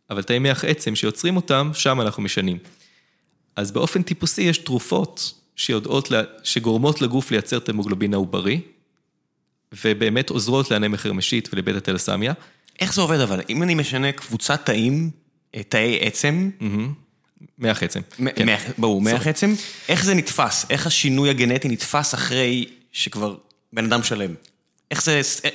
אבל 0.10 0.24
תאי 0.24 0.40
מח 0.40 0.66
עצם 0.66 0.96
שיוצרים 0.96 1.36
אותם, 1.36 1.72
שם 1.74 2.02
אנחנו 2.02 2.24
משנים. 2.24 2.58
אז 3.56 3.72
באופן 3.72 4.02
טיפוסי 4.02 4.42
יש 4.42 4.58
תרופות 4.58 5.34
שיודעות, 5.56 6.12
לה- 6.12 6.24
שגורמות 6.44 7.02
לגוף 7.02 7.32
לייצר 7.32 7.58
את 7.58 7.70
ההמוגלובין 7.70 8.14
העוברי, 8.14 8.62
ובאמת 9.84 10.30
עוזרות 10.30 10.72
לאנמיה 10.72 10.98
חרמשית 10.98 11.50
ולבטא 11.54 11.80
טלסמיה. 11.80 12.34
איך 12.80 12.94
זה 12.94 13.02
עובד 13.02 13.20
אבל? 13.20 13.42
אם 13.50 13.64
אני 13.64 13.76
משנה 13.76 14.12
קבוצת 14.12 14.66
תאים, 14.66 15.10
אה, 15.56 15.64
תאי 15.64 15.98
עצם, 16.02 16.50
מח 17.60 17.84
עצם. 17.84 18.00
כן. 18.36 18.58
ברור, 18.78 19.02
מח 19.02 19.28
עצם, 19.28 19.54
איך 19.90 20.06
זה 20.06 20.14
נתפס? 20.14 20.66
איך 20.70 20.88
השינוי 20.88 21.30
הגנטי 21.30 21.68
נתפס 21.68 22.14
אחרי 22.14 22.66
שכבר 22.92 23.36
בן 23.74 23.86
אדם 23.86 24.04
שלם? 24.04 24.34
איך 24.92 25.04
זה... 25.04 25.22
אה, 25.46 25.50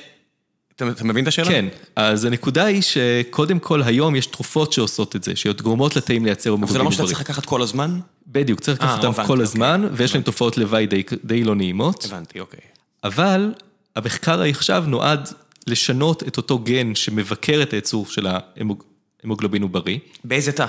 אתה, 0.75 0.89
אתה 0.89 1.03
מבין 1.03 1.23
את 1.23 1.27
השאלה? 1.27 1.47
כן, 1.47 1.65
אז 1.95 2.25
הנקודה 2.25 2.65
היא 2.65 2.81
שקודם 2.81 3.59
כל 3.59 3.83
היום 3.83 4.15
יש 4.15 4.25
תרופות 4.25 4.73
שעושות 4.73 5.15
את 5.15 5.23
זה, 5.23 5.35
שגורמות 5.35 5.95
לתאים 5.95 6.25
לייצר 6.25 6.53
אבל 6.53 6.67
זה 6.67 6.77
לא 6.77 6.85
מה 6.85 6.91
שאתה. 6.91 7.03
צריך 7.05 7.19
לקחת 7.19 7.45
כל 7.45 7.61
הזמן? 7.61 7.99
בדיוק, 8.27 8.59
צריך 8.59 8.81
אה, 8.81 8.85
לקחת 8.85 8.97
אותם 8.97 9.07
הבנתי, 9.07 9.27
כל 9.27 9.33
אוקיי. 9.33 9.43
הזמן, 9.43 9.87
ויש 9.93 10.13
להם 10.13 10.23
תופעות 10.23 10.57
לוואי 10.57 10.85
די- 10.87 11.03
די 11.23 11.43
לא 11.43 11.55
נעימות, 11.55 12.05
הבנתי, 12.05 12.39
אוקיי. 12.39 12.59
אבל 13.03 13.53
המחקר 13.95 14.41
עכשיו 14.41 14.83
נועד 14.87 15.29
לשנות 15.67 16.23
את 16.27 16.37
אותו 16.37 16.59
גן 16.59 16.95
שמבקר 16.95 17.59
את 17.63 17.73
הייצור 17.73 18.05
של 18.07 18.27
ההמוגלובין 18.27 19.61
עוברי, 19.63 19.99
באיזה 20.23 20.51
תא? 20.51 20.65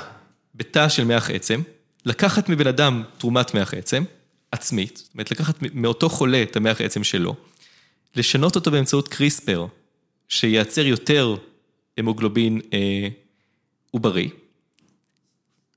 בתא 0.54 0.88
של 0.88 1.04
מח 1.04 1.30
עצם, 1.30 1.60
לקחת 2.06 2.48
מבן 2.48 2.66
אדם 2.66 3.02
תרומת 3.18 3.54
מח 3.54 3.74
עצם, 3.74 4.04
עצמית, 4.52 4.96
זאת 4.96 5.14
אומרת 5.14 5.30
לקחת 5.30 5.54
מאותו 5.74 6.08
חולה 6.08 6.42
את 6.42 6.56
המח 6.56 6.80
עצם 6.80 7.04
שלו, 7.04 7.34
לשנות 8.16 8.54
אותו 8.56 8.70
באמצעות 8.70 9.08
קריספר, 9.08 9.66
שייצר 10.28 10.86
יותר 10.86 11.36
המוגלובין 11.98 12.60
אה, 12.72 13.08
עוברי. 13.90 14.28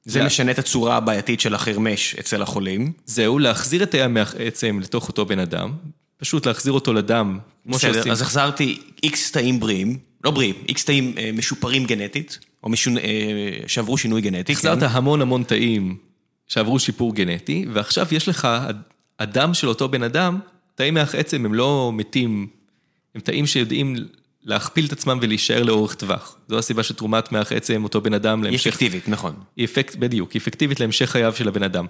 זה 0.05 0.13
זה- 0.13 0.23
משנה 0.25 0.51
את 0.51 0.59
הצורה 0.59 0.97
הבעייתית 0.97 1.39
של 1.41 1.53
החרמש 1.55 2.15
אצל 2.15 2.41
החולים. 2.41 2.93
זהו, 3.05 3.39
להחזיר 3.39 3.83
את 3.83 3.91
תאי 3.91 4.01
המח 4.01 4.35
עצם 4.39 4.79
לתוך 4.81 5.07
אותו 5.07 5.25
בן 5.25 5.39
אדם, 5.39 5.73
פשוט 6.17 6.45
להחזיר 6.45 6.73
אותו 6.73 6.93
לדם, 6.93 7.39
בסדר, 7.65 7.93
שעושים. 7.93 8.11
אז 8.11 8.21
החזרתי 8.21 8.79
איקס 9.03 9.31
תאים 9.31 9.59
בריאים, 9.59 9.97
לא 10.23 10.31
בריאים, 10.31 10.55
איקס 10.67 10.85
תאים 10.85 11.13
אה, 11.17 11.29
משופרים 11.33 11.85
גנטית, 11.85 12.39
או 12.63 12.69
משונ... 12.69 12.97
אה, 12.97 13.03
שעברו 13.67 13.97
שינוי 13.97 14.21
גנטי. 14.21 14.53
החזרת 14.53 14.79
כן? 14.79 14.85
המון 14.85 15.21
המון 15.21 15.43
תאים 15.43 15.97
שעברו 16.47 16.79
שיפור 16.79 17.15
גנטי, 17.15 17.65
ועכשיו 17.73 18.07
יש 18.11 18.29
לך, 18.29 18.47
הדם 19.19 19.53
של 19.53 19.67
אותו 19.67 19.89
בן 19.89 20.03
אדם, 20.03 20.39
תאי 20.75 20.91
מח 20.91 21.15
עצם 21.15 21.45
הם 21.45 21.53
לא 21.53 21.91
מתים, 21.93 22.47
הם 23.15 23.21
תאים 23.21 23.45
שיודעים 23.45 23.95
להכפיל 24.43 24.85
את 24.85 24.91
עצמם 24.91 25.19
ולהישאר 25.21 25.63
לאורך 25.63 25.95
טווח. 25.95 26.37
זו 26.47 26.57
הסיבה 26.57 26.83
שתרומת 26.83 27.31
מח 27.31 27.51
עצם, 27.51 27.83
אותו 27.83 28.01
בן 28.01 28.13
אדם, 28.13 28.43
היא 28.43 28.51
להמשך... 28.51 28.67
אפקטיבית, 28.67 29.07
נכון. 29.09 29.33
היא 29.57 29.65
אפקט, 29.65 29.95
בדיוק, 29.95 30.31
היא 30.31 30.39
אפקטיבית 30.41 30.79
להמשך 30.79 31.05
חייו 31.05 31.33
של 31.35 31.47
הבן 31.47 31.63
אדם. 31.63 31.85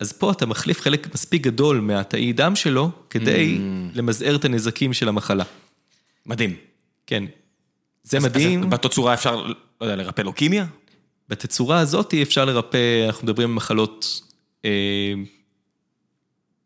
אז 0.00 0.12
פה 0.12 0.30
אתה 0.30 0.46
מחליף 0.46 0.80
חלק 0.80 1.14
מספיק 1.14 1.42
גדול 1.42 1.80
מהתאי 1.80 2.32
דם 2.32 2.56
שלו, 2.56 2.90
כדי 3.10 3.58
Mm. 3.58 3.98
למזער 3.98 4.36
את 4.36 4.44
הנזקים 4.44 4.92
של 4.92 5.08
המחלה. 5.08 5.44
מדהים. 6.26 6.56
כן. 7.06 7.24
זה 8.04 8.16
אז 8.16 8.24
מדהים. 8.24 8.70
באותה 8.70 8.88
צורה 8.88 9.14
אפשר, 9.14 9.36
לא 9.46 9.54
יודע, 9.80 9.96
לרפא 9.96 10.22
לוקימיה? 10.22 10.66
בתצורה 11.28 11.78
הזאת 11.78 12.14
אפשר 12.22 12.44
לרפא, 12.44 13.06
אנחנו 13.06 13.24
מדברים 13.24 13.48
על 13.48 13.54
מחלות, 13.54 14.20
אה, 14.64 14.70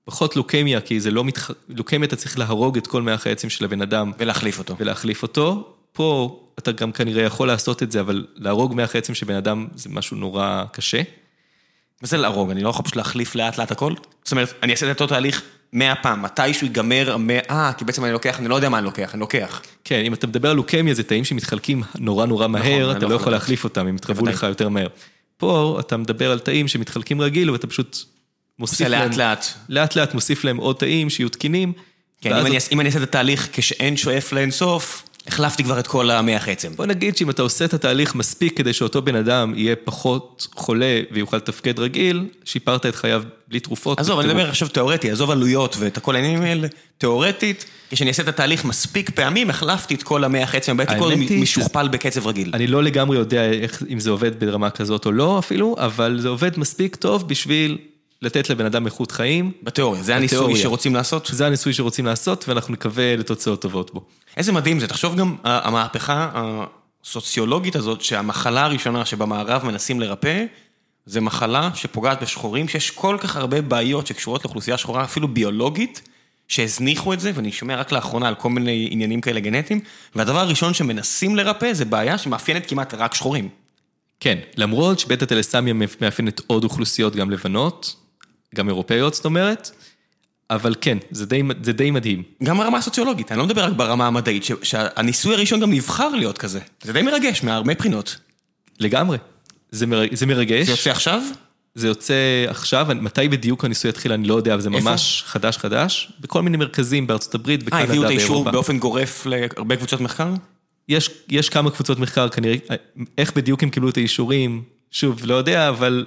פחות 0.04 0.36
לוקמיה, 0.36 0.80
כי 0.80 1.00
זה 1.00 1.10
לא 1.10 1.24
מתח... 1.24 1.50
לוקמיה 1.68 2.06
אתה 2.06 2.16
צריך 2.16 2.38
להרוג 2.38 2.76
את 2.76 2.86
כל 2.86 3.02
מח 3.02 3.26
העצם 3.26 3.50
של 3.50 3.64
הבן 3.64 3.82
אדם 3.82 4.12
ולהחליף 4.18 4.58
אותו. 4.58 4.76
ולהחליף 4.78 5.22
אותו. 5.22 5.74
פה 5.92 6.40
אתה 6.58 6.72
גם 6.72 6.92
כנראה 6.92 7.22
יכול 7.22 7.48
לעשות 7.48 7.82
את 7.82 7.92
זה, 7.92 8.00
אבל 8.00 8.26
להרוג 8.34 8.74
מח 8.74 8.96
עצם 8.96 9.14
של 9.14 9.26
בן 9.26 9.34
אדם 9.34 9.66
זה 9.74 9.88
משהו 9.92 10.16
נורא 10.16 10.64
קשה. 10.72 11.02
מה 12.02 12.08
זה 12.08 12.16
להרוג? 12.16 12.50
אני 12.50 12.62
לא 12.62 12.68
יכול 12.68 12.84
פשוט 12.84 12.96
להחליף 12.96 13.34
לאט 13.34 13.58
לאט 13.58 13.70
הכל? 13.70 13.94
זאת 14.24 14.32
אומרת, 14.32 14.54
אני 14.62 14.72
אעשה 14.72 14.90
את 14.90 15.00
אותו 15.00 15.06
תהליך 15.06 15.42
מאה 15.72 15.94
פעם, 15.94 16.22
מתישהו 16.22 16.66
ייגמר 16.66 17.12
המאה, 17.12 17.38
אה, 17.50 17.72
כי 17.78 17.84
בעצם 17.84 18.04
אני 18.04 18.12
לוקח, 18.12 18.38
אני 18.38 18.48
לא 18.48 18.54
יודע 18.54 18.68
מה 18.68 18.78
אני 18.78 18.84
לוקח, 18.86 19.12
אני 19.14 19.20
לוקח. 19.20 19.62
כן, 19.84 20.00
אם 20.06 20.14
אתה 20.14 20.26
מדבר 20.26 20.50
על 20.50 20.56
לוקמיה, 20.56 20.94
זה 20.94 21.02
תאים 21.02 21.24
שמתחלקים 21.24 21.82
נורא 21.98 22.26
נורא 22.26 22.46
מהר, 22.48 22.90
אני 22.90 22.98
אתה 22.98 23.06
לא 23.06 23.10
לא 23.10 23.14
יכול. 23.16 23.32
להחליף 23.32 23.64
אותם, 23.64 23.86
הם 23.86 23.96
יתרבו. 23.96 24.26
לך 24.26 24.42
יותר 24.42 24.68
מהר. 24.68 24.86
פה 25.36 25.76
אתה 25.80 25.96
מדבר 25.96 26.30
על 26.32 26.38
תאים 26.38 26.68
שמתחלקים 26.68 27.20
רגיל, 27.20 27.50
ואתה 27.50 27.66
פשוט 27.66 27.98
מוסיף 28.58 28.88
להם... 28.88 29.08
לאט 29.10 29.16
לאט. 29.16 29.46
לאט 29.68 29.96
לאט 29.96 30.14
מוסיף 30.14 30.44
להם 30.44 30.56
עוד 30.56 30.76
תאים 30.76 31.10
שיהיו 31.10 31.28
תקינים. 31.28 31.72
כן, 32.20 32.32
אם 32.36 32.46
אני, 32.46 32.54
אעשה- 32.54 32.68
אם 32.72 32.80
אני 32.80 32.88
אעשה 32.88 32.98
את 32.98 33.02
התהליך 33.02 33.48
כשאין 33.52 33.96
שואף 33.96 34.32
לאינסוף, 34.32 35.02
החלפתי 35.28 35.64
כבר 35.64 35.78
את 35.78 35.86
כל 35.86 36.10
המח 36.10 36.48
עצם. 36.48 36.72
בוא 36.76 36.86
נגיד 36.86 37.16
שאם 37.16 37.30
אתה 37.30 37.42
עושה 37.42 37.64
את 37.64 37.74
התהליך 37.74 38.14
מספיק 38.14 38.56
כדי 38.56 38.72
שאותו 38.72 39.02
בן 39.02 39.14
אדם 39.14 39.52
יהיה 39.56 39.76
פחות 39.76 40.48
חולה 40.54 41.00
ויוכל 41.10 41.36
לתפקד 41.36 41.78
רגיל, 41.78 42.26
שיפרת 42.44 42.86
את 42.86 42.94
חייו 42.94 43.22
בלי 43.48 43.60
תרופות. 43.60 44.00
עזוב, 44.00 44.18
אני. 44.18 44.28
מדבר 44.28 44.48
עכשיו 44.48 44.68
תיאורטי, 44.68 45.10
עזוב 45.10 45.30
עלויות 45.30 45.76
ואת 45.78 45.98
כל 45.98 46.16
העניינים 46.16 46.42
האלה. 46.42 46.68
תיאורטית, 46.98 47.64
כשאני 47.90 48.10
אעשה 48.10 48.22
את 48.22 48.28
התהליך 48.28 48.64
מספיק 48.64 49.10
פעמים, 49.10 49.50
החלפתי 49.50 49.94
את 49.94 50.02
כל 50.02 50.24
המח 50.24 50.54
עצם, 50.54 50.76
בעצם 50.76 50.98
כל 50.98 51.10
האמת 51.10 51.28
היא 51.28 51.42
משוכפל 51.42 51.88
בקצב 51.88 52.26
רגיל. 52.26 52.50
אני 52.54 52.66
לא 52.66 52.82
לגמרי 52.82 53.16
יודע 53.16 53.50
איך, 53.50 53.82
אם 53.90 54.00
זה 54.00 54.10
עובד 54.10 54.40
ברמה 54.40 54.70
כזאת 54.70 55.06
או 55.06 55.12
לא 55.12 55.38
אפילו, 55.38 55.76
אבל 55.78 56.18
זה 56.20 56.28
עובד 56.28 56.58
מספיק 56.58 56.96
טוב 56.96 57.28
בשביל 57.28 57.78
לתת 58.22 58.50
לבן 58.50 58.66
אדם 58.66 58.86
איכות 58.86 59.10
חיים. 59.10 59.52
בתיאוריה, 59.62 60.02
זה 60.02 60.16
הניסוי 60.16 60.38
בתיאוריה. 60.38 60.62
שרוצים 60.62 60.94
לעשות. 60.94 61.30
זה 61.32 61.46
הניסוי 61.46 61.72
שרוצים 61.72 62.06
לעשות, 62.06 62.48
ואנחנו 62.48 62.72
נקווה 62.72 63.16
לתוצאות 63.16 63.62
טובות 63.62 63.94
בו. 63.94 64.00
איזה 64.36 64.52
מדהים 64.52 64.80
זה, 64.80 64.86
תחשוב 64.86 65.16
גם 65.16 65.36
המהפכה 65.44 66.30
הסוציולוגית 67.04 67.76
הזאת, 67.76 68.00
שהמחלה 68.00 68.64
הראשונה 68.64 69.04
שבמערב 69.04 69.64
מנסים 69.64 70.00
לרפא, 70.00 70.44
זה 71.06 71.20
מחלה 71.20 71.70
שפוגעת 71.74 72.22
בשחורים, 72.22 72.68
שיש 72.68 72.90
כל 72.90 73.16
כך 73.20 73.36
הרבה 73.36 73.60
בעיות 73.60 74.06
שקשורות 74.06 74.44
לאוכלוסייה 74.44 74.78
שחורה, 74.78 75.04
אפילו 75.04 75.28
ביולוגית, 75.28 76.08
שהזניחו 76.48 77.12
את 77.12 77.20
זה, 77.20 77.30
ואני 77.34 77.52
שומע 77.52 77.76
רק 77.76 77.92
לאחרונה 77.92 78.28
על 78.28 78.34
כל 78.34 78.50
מיני 78.50 78.88
עניינים 78.90 79.20
כאלה 79.20 79.40
גנטיים, 79.40 79.80
והדבר 80.14 80.38
הראשון 80.38 80.74
שמנסים 80.74 81.36
לרפא 81.36 81.72
זה 81.72 81.84
בעיה 81.84 82.18
שמאפיינת 82.18 82.66
כמעט 82.66 82.94
רק 82.94 83.14
שחורים. 83.14 83.48
כן, 84.20 84.38
למרות 84.56 84.98
שבית 84.98 85.22
הטלסמיה 85.22 85.74
מאפיינת 85.74 86.40
עוד 86.46 86.64
אוכלוסיות, 86.64 87.16
גם 87.16 87.30
לבנות, 87.30 87.96
גם 88.54 88.68
אירופאיות, 88.68 89.14
זאת 89.14 89.24
אומרת, 89.24 89.70
אבל 90.50 90.74
כן, 90.80 90.98
זה 91.10 91.26
די, 91.26 91.42
זה 91.62 91.72
די 91.72 91.90
מדהים. 91.90 92.22
גם 92.42 92.58
ברמה 92.58 92.78
הסוציולוגית, 92.78 93.32
אני 93.32 93.38
לא 93.38 93.46
מדבר 93.46 93.64
רק 93.64 93.72
ברמה 93.72 94.06
המדעית, 94.06 94.44
ש- 94.44 94.52
שהניסוי 94.62 95.34
הראשון 95.34 95.60
גם 95.60 95.72
נבחר 95.72 96.08
להיות 96.08 96.38
כזה. 96.38 96.60
זה 96.82 96.92
די 96.92 97.02
מרגש 97.02 97.42
מהרבה 97.42 97.74
בחינות. 97.74 98.16
לגמרי. 98.80 99.18
זה, 99.70 99.86
מר... 99.86 100.02
זה 100.12 100.26
מרגש. 100.26 100.66
זה 100.66 100.72
יוצא 100.72 100.90
עכשיו? 100.90 101.22
זה 101.74 101.86
יוצא 101.86 102.14
עכשיו, 102.48 102.86
מתי 103.00 103.28
בדיוק 103.28 103.64
הניסוי 103.64 103.88
יתחיל 103.88 104.12
אני 104.12 104.28
לא 104.28 104.34
יודע, 104.34 104.54
אבל 104.54 104.62
זה 104.62 104.68
איפה? 104.74 104.90
ממש 104.90 105.22
חדש 105.26 105.58
חדש. 105.58 106.12
בכל 106.20 106.42
מיני 106.42 106.56
מרכזים 106.56 107.06
בארצות 107.06 107.34
הברית, 107.34 107.60
אה, 107.60 107.66
בקנדה, 107.66 107.82
הביאו 107.84 108.02
את 108.04 108.08
האישור 108.08 108.28
באירופה. 108.28 108.50
באופן 108.50 108.78
גורף 108.78 109.26
להרבה 109.26 109.76
קבוצות 109.76 110.00
מחקר? 110.00 110.28
יש, 110.88 111.10
יש 111.28 111.48
כמה 111.48 111.70
קבוצות 111.70 111.98
מחקר 111.98 112.28
כנראה, 112.28 112.56
איך 113.18 113.36
בדיוק 113.36 113.62
הם 113.62 113.70
קיבלו 113.70 113.88
את 113.88 113.96
האישורים, 113.96 114.62
שוב, 114.90 115.20
לא 115.24 115.34
יודע, 115.34 115.68
אבל 115.68 116.06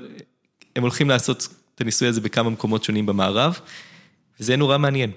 הם 0.76 0.82
הולכים 0.84 1.10
לעשות 1.10 1.48
את 1.82 1.86
הניסוי 1.86 2.08
הזה 2.08 2.22
בכמה 2.22 2.50
מקומות 2.50 2.84
שונים 2.84 3.06
במערב, 3.06 3.60
וזה 4.40 4.56
נורא 4.56 4.78
מעניין. 4.78 5.12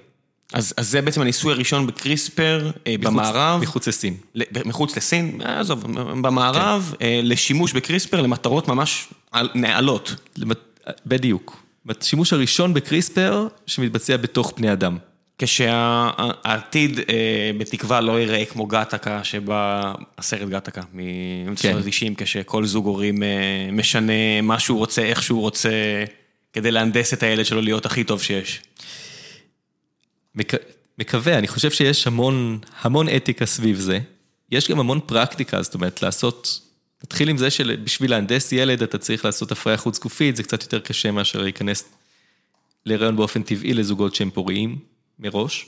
אז, 0.53 0.73
אז 0.77 0.89
זה 0.89 1.01
בעצם 1.01 1.21
הניסוי 1.21 1.53
הראשון 1.53 1.87
בקריספר 1.87 2.71
אה, 2.87 2.95
מחוץ- 2.99 3.05
במערב, 3.05 3.61
מחוץ 3.61 3.87
לסין. 3.87 4.17
מחוץ 4.65 4.97
לסין, 4.97 5.41
עזוב, 5.43 5.83
במערב, 6.21 6.93
אה, 7.01 7.19
לשימוש 7.23 7.73
בקריספר 7.73 8.21
למטרות 8.21 8.67
ממש 8.67 9.07
על- 9.31 9.49
נעלות. 9.55 10.15
למת- 10.37 10.89
בדיוק. 11.05 11.63
השימוש 11.89 12.33
הראשון 12.33 12.73
בקריספר 12.73 13.47
שמתבצע 13.67 14.17
בתוך 14.17 14.53
בני 14.57 14.73
אדם. 14.73 14.97
כשהעתיד 15.37 16.99
אה, 16.99 17.05
בתקווה 17.57 18.01
לא 18.01 18.19
ייראה 18.19 18.45
כמו 18.45 18.65
גטקה 18.65 19.23
שבסרט 19.23 20.49
גטקה 20.49 20.81
מאמצע 20.93 21.61
כן. 21.61 21.71
שנות 21.71 21.85
ה-90, 21.85 22.23
כשכל 22.23 22.65
זוג 22.65 22.85
הורים 22.85 23.23
אה, 23.23 23.27
משנה 23.71 24.11
מה 24.43 24.59
שהוא 24.59 24.77
רוצה, 24.77 25.01
איך 25.01 25.23
שהוא 25.23 25.41
רוצה, 25.41 25.69
כדי 26.55 26.71
להנדס 26.71 27.13
את 27.13 27.23
הילד 27.23 27.45
שלו 27.45 27.61
להיות 27.61 27.85
הכי 27.85 28.03
טוב 28.03 28.21
שיש. 28.21 28.61
מק... 30.35 30.53
מקווה, 30.97 31.37
אני 31.37 31.47
חושב 31.47 31.71
שיש 31.71 32.07
המון, 32.07 32.59
המון 32.81 33.09
אתיקה 33.09 33.45
סביב 33.45 33.79
זה. 33.79 33.99
יש 34.51 34.71
גם 34.71 34.79
המון 34.79 34.99
פרקטיקה, 35.05 35.61
זאת 35.61 35.73
אומרת, 35.73 36.01
לעשות... 36.01 36.61
נתחיל 37.03 37.29
עם 37.29 37.37
זה 37.37 37.49
שבשביל 37.49 38.11
להנדס 38.11 38.51
ילד 38.51 38.83
אתה 38.83 38.97
צריך 38.97 39.25
לעשות 39.25 39.51
הפריה 39.51 39.77
חוץ 39.77 39.99
גופית, 39.99 40.35
זה 40.35 40.43
קצת 40.43 40.63
יותר 40.63 40.79
קשה 40.79 41.11
מאשר 41.11 41.41
להיכנס 41.41 41.83
להיריון 42.85 43.15
באופן 43.15 43.43
טבעי 43.43 43.73
לזוגות 43.73 44.15
שהם 44.15 44.29
פוריים 44.29 44.79
מראש. 45.19 45.65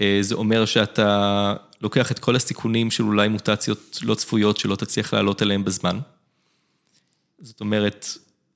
אה, 0.00 0.18
זה 0.20 0.34
אומר 0.34 0.64
שאתה 0.64 1.54
לוקח 1.80 2.12
את 2.12 2.18
כל 2.18 2.36
הסיכונים 2.36 2.90
של 2.90 3.02
אולי 3.02 3.28
מוטציות 3.28 3.98
לא 4.02 4.14
צפויות 4.14 4.56
שלא 4.56 4.76
תצליח 4.76 5.14
לעלות 5.14 5.42
עליהן 5.42 5.64
בזמן. 5.64 5.98
זאת 7.38 7.60
אומרת, 7.60 8.06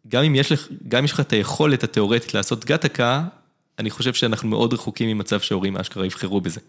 גם 0.09 0.25
אם 0.25 0.35
יש 0.35 0.53
לך, 0.53 0.69
גם 0.89 0.99
אם 0.99 1.05
יש 1.05 1.13
לך 1.13 1.21
את 1.21 1.33
היכולת 1.33 1.85
התיאורטית 1.85 2.35
לעשות 2.35 2.65
גטקה, 2.65 3.25
אני 3.79 3.91
חושב 3.91 4.15
שאנחנו 4.15 4.49
מאוד 4.49 4.73
רחוקים 4.73 5.09
ממצב 5.09 5.41
שההורים 5.41 5.77
אשכרה 5.77 6.07
יבחרו 6.07 6.41
בזה. 6.41 6.61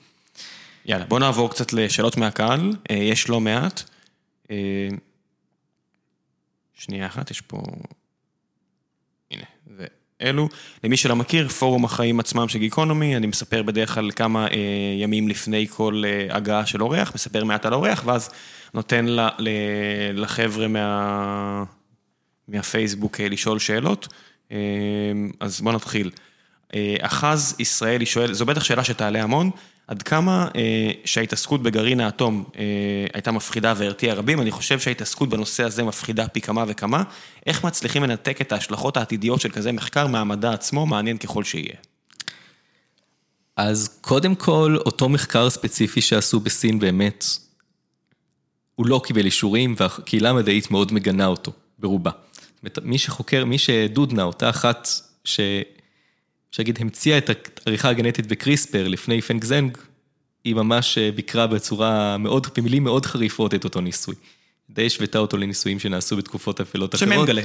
יאללה, 0.85 1.05
בוא 1.05 1.19
נעבור 1.19 1.49
קצת 1.49 1.73
לשאלות 1.73 2.17
מהקהל, 2.17 2.73
אה, 2.91 2.95
יש 2.95 3.29
לא 3.29 3.39
מעט. 3.39 3.83
אה, 4.51 4.87
שנייה 6.73 7.05
אחת, 7.05 7.31
יש 7.31 7.41
פה... 7.41 7.61
הנה, 9.31 9.43
זה 9.77 9.85
אלו. 10.21 10.49
למי 10.83 10.97
שלא 10.97 11.15
מכיר, 11.15 11.47
פורום 11.47 11.85
החיים 11.85 12.19
עצמם 12.19 12.47
של 12.47 12.59
גיקונומי, 12.59 13.15
אני 13.17 13.27
מספר 13.27 13.63
בדרך 13.63 13.93
כלל 13.93 14.11
כמה 14.11 14.47
אה, 14.47 14.57
ימים 14.97 15.27
לפני 15.27 15.67
כל 15.67 16.03
אה, 16.05 16.35
הגעה 16.35 16.65
של 16.65 16.81
אורח, 16.81 17.11
מספר 17.15 17.43
מעט 17.43 17.65
על 17.65 17.73
אורח, 17.73 18.03
ואז 18.05 18.29
נותן 18.73 19.05
ל, 19.05 19.19
ל, 19.39 19.49
לחבר'ה 20.13 20.67
מה, 20.67 21.63
מהפייסבוק 22.51 23.19
אה, 23.19 23.29
לשאול 23.29 23.59
שאלות. 23.59 24.07
אה, 24.51 24.57
אז 25.39 25.61
בוא 25.61 25.73
נתחיל. 25.73 26.11
אה, 26.75 26.95
אחז 26.99 27.55
ישראלי 27.59 28.05
שואל, 28.05 28.33
זו 28.33 28.45
בטח 28.45 28.63
שאלה 28.63 28.83
שתעלה 28.83 29.23
המון, 29.23 29.49
עד 29.87 30.03
כמה 30.03 30.47
שההתעסקות 31.05 31.63
בגרעין 31.63 31.99
האטום 31.99 32.43
הייתה 33.13 33.31
מפחידה 33.31 33.73
והרתיעה 33.77 34.15
רבים, 34.15 34.41
אני 34.41 34.51
חושב 34.51 34.79
שההתעסקות 34.79 35.29
בנושא 35.29 35.63
הזה 35.63 35.83
מפחידה 35.83 36.27
פי 36.27 36.41
כמה 36.41 36.65
וכמה. 36.67 37.03
איך 37.45 37.63
מצליחים 37.63 38.03
לנתק 38.03 38.41
את 38.41 38.51
ההשלכות 38.51 38.97
העתידיות 38.97 39.41
של 39.41 39.49
כזה 39.49 39.71
מחקר 39.71 40.07
מהמדע 40.07 40.53
עצמו, 40.53 40.85
מעניין 40.85 41.17
ככל 41.17 41.43
שיהיה. 41.43 41.75
אז 43.55 43.97
קודם 44.01 44.35
כל, 44.35 44.77
אותו 44.85 45.09
מחקר 45.09 45.49
ספציפי 45.49 46.01
שעשו 46.01 46.39
בסין 46.39 46.79
באמת, 46.79 47.25
הוא 48.75 48.87
לא 48.87 49.01
קיבל 49.03 49.25
אישורים 49.25 49.75
והקהילה 49.77 50.29
המדעית 50.29 50.71
מאוד 50.71 50.93
מגנה 50.93 51.25
אותו, 51.25 51.51
ברובה. 51.79 52.11
מי 52.83 52.97
שחוקר, 52.97 53.45
מי 53.45 53.57
שדודנה, 53.57 54.23
אותה 54.23 54.49
אחת 54.49 54.87
ש... 55.23 55.39
שאגיד, 56.51 56.77
המציאה 56.81 57.17
את 57.17 57.59
העריכה 57.65 57.89
הגנטית 57.89 58.27
בקריספר 58.27 58.87
לפני 58.87 59.21
פנג 59.21 59.43
זנג, 59.43 59.77
היא 60.43 60.55
ממש 60.55 60.97
אה, 60.97 61.11
ביקרה 61.11 61.47
בצורה 61.47 62.17
מאוד, 62.17 62.47
במילים 62.57 62.83
מאוד 62.83 63.05
חריפות 63.05 63.53
את 63.53 63.63
אותו 63.63 63.81
ניסוי. 63.81 64.15
די 64.69 64.85
השוותה 64.85 65.19
אותו 65.19 65.37
לניסויים 65.37 65.79
שנעשו 65.79 66.17
בתקופות 66.17 66.61
אפלות 66.61 66.95
אחרות. 66.95 67.13
שמנגלה. 67.13 67.41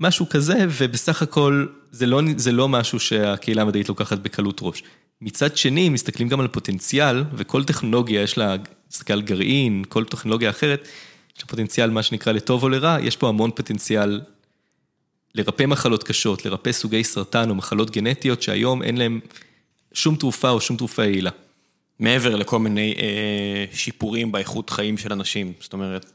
משהו 0.00 0.28
כזה, 0.28 0.66
ובסך 0.68 1.22
הכל 1.22 1.66
זה 1.90 2.06
לא, 2.06 2.20
זה 2.36 2.52
לא 2.52 2.68
משהו 2.68 3.00
שהקהילה 3.00 3.62
המדעית 3.62 3.88
לוקחת 3.88 4.18
בקלות 4.18 4.58
ראש. 4.62 4.82
מצד 5.20 5.56
שני, 5.56 5.88
מסתכלים 5.88 6.28
גם 6.28 6.40
על 6.40 6.48
פוטנציאל, 6.48 7.24
וכל 7.34 7.64
טכנולוגיה 7.64 8.22
יש 8.22 8.38
לה, 8.38 8.56
מסתכל 8.90 9.12
על 9.12 9.22
גרעין, 9.22 9.84
כל 9.88 10.04
טכנולוגיה 10.04 10.50
אחרת, 10.50 10.88
פוטנציאל, 11.46 11.90
מה 11.90 12.02
שנקרא, 12.02 12.32
לטוב 12.32 12.62
או 12.62 12.68
לרע, 12.68 12.96
יש 13.02 13.16
פה 13.16 13.28
המון 13.28 13.50
פוטנציאל 13.50 14.20
לרפא 15.34 15.66
מחלות 15.66 16.04
קשות, 16.04 16.46
לרפא 16.46 16.72
סוגי 16.72 17.04
סרטן 17.04 17.50
או 17.50 17.54
מחלות 17.54 17.90
גנטיות 17.90 18.42
שהיום 18.42 18.82
אין 18.82 18.96
להם 18.96 19.20
שום 19.92 20.16
תרופה 20.16 20.50
או 20.50 20.60
שום 20.60 20.76
תרופה 20.76 21.04
יעילה. 21.04 21.30
מעבר 22.00 22.36
לכל 22.36 22.58
מיני 22.58 22.94
אה, 22.98 23.64
שיפורים 23.72 24.32
באיכות 24.32 24.70
חיים 24.70 24.98
של 24.98 25.12
אנשים, 25.12 25.52
זאת 25.60 25.72
אומרת, 25.72 26.12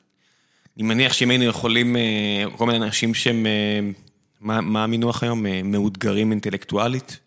אני 0.77 0.83
מניח 0.83 1.13
שאם 1.13 1.29
היינו 1.29 1.43
יכולים, 1.43 1.95
אה, 1.95 2.43
כל 2.57 2.65
מיני 2.65 2.85
אנשים 2.85 3.13
שהם, 3.13 3.45
אה, 3.45 3.79
מה, 4.41 4.61
מה 4.61 4.83
המינוח 4.83 5.23
היום? 5.23 5.45
אה, 5.45 5.61
מאותגרים 5.63 6.31
אינטלקטואלית? 6.31 7.19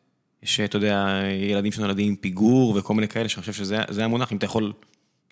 יש, 0.43 0.61
אתה 0.61 0.77
יודע, 0.77 1.21
ילדים 1.51 1.73
שנולדים 1.73 2.09
עם 2.09 2.17
פיגור 2.17 2.77
וכל 2.77 2.95
מיני 2.95 3.09
כאלה, 3.09 3.29
שאני 3.29 3.41
חושב 3.41 3.53
שזה 3.53 3.79
זה 3.89 4.05
המונח, 4.05 4.33
אם 4.33 4.37
אתה 4.37 4.47
יכול 4.47 4.73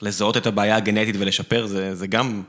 לזהות 0.02 0.36
את 0.36 0.46
הבעיה 0.46 0.76
הגנטית 0.76 1.16
ולשפר, 1.18 1.66
זה, 1.66 1.94
זה 1.94 2.06
גם 2.06 2.42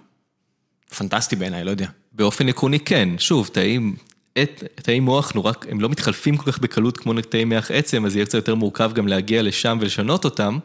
פנטסטי 0.97 1.35
בעיניי, 1.35 1.63
לא 1.63 1.71
יודע. 1.71 1.87
באופן 2.11 2.49
עקרוני 2.49 2.79
כן, 2.79 3.09
שוב, 3.17 3.49
תאים, 3.53 3.95
את, 4.37 4.63
תאי 4.75 4.99
מוח 4.99 5.31
נורא, 5.31 5.51
הם 5.69 5.81
לא 5.81 5.89
מתחלפים 5.89 6.37
כל 6.37 6.51
כך 6.51 6.59
בקלות 6.59 6.97
כמו 6.97 7.13
תאי 7.21 7.45
מח 7.45 7.71
עצם, 7.71 8.05
אז 8.05 8.15
יהיה 8.15 8.25
קצת 8.25 8.35
יותר 8.35 8.55
מורכב 8.55 8.91
גם 8.93 9.07
להגיע 9.07 9.41
לשם 9.41 9.77
ולשנות 9.81 10.25
אותם. 10.25 10.57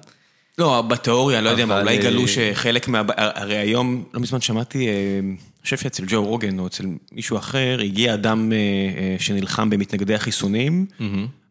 לא, 0.58 0.82
בתיאוריה, 0.82 1.40
לא 1.40 1.48
יודע 1.48 1.66
מה, 1.66 1.74
אבל, 1.74 1.82
אולי 1.82 1.96
אה, 1.96 2.02
גלו 2.02 2.28
שחלק 2.28 2.88
מה... 2.88 3.02
הרי 3.16 3.56
היום, 3.56 4.04
לא 4.14 4.20
מזמן 4.20 4.40
שמעתי, 4.40 4.88
אה, 4.88 5.18
אני 5.22 5.64
חושב 5.64 5.76
שאצל 5.76 6.04
ג'ו 6.06 6.24
רוגן 6.24 6.58
או 6.58 6.66
אצל 6.66 6.84
מישהו 7.12 7.38
אחר, 7.38 7.78
הגיע 7.84 8.14
אדם 8.14 8.52
אה, 8.52 8.56
אה, 8.56 9.16
שנלחם 9.18 9.70
במתנגדי 9.70 10.14
החיסונים, 10.14 10.86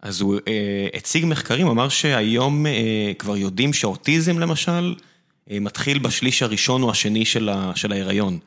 אז 0.02 0.22
הוא 0.22 0.40
אה, 0.48 0.88
הציג 0.94 1.26
מחקרים, 1.26 1.68
אמר 1.68 1.90
שהיום 1.90 2.66
אה, 2.66 3.12
כבר 3.20 3.38
יודעים 3.38 3.74
שאוטיזם 3.74 4.40
למשל, 4.40 4.96
אה, 4.98 5.09
מתחיל 5.52 6.00
בשליש 6.00 6.44
הראשון 6.44 6.84
או 6.84 6.92
השני 6.92 7.26
של 7.26 7.50
ה- 7.50 7.72
של 7.76 7.92
ההיריון. 7.92 8.40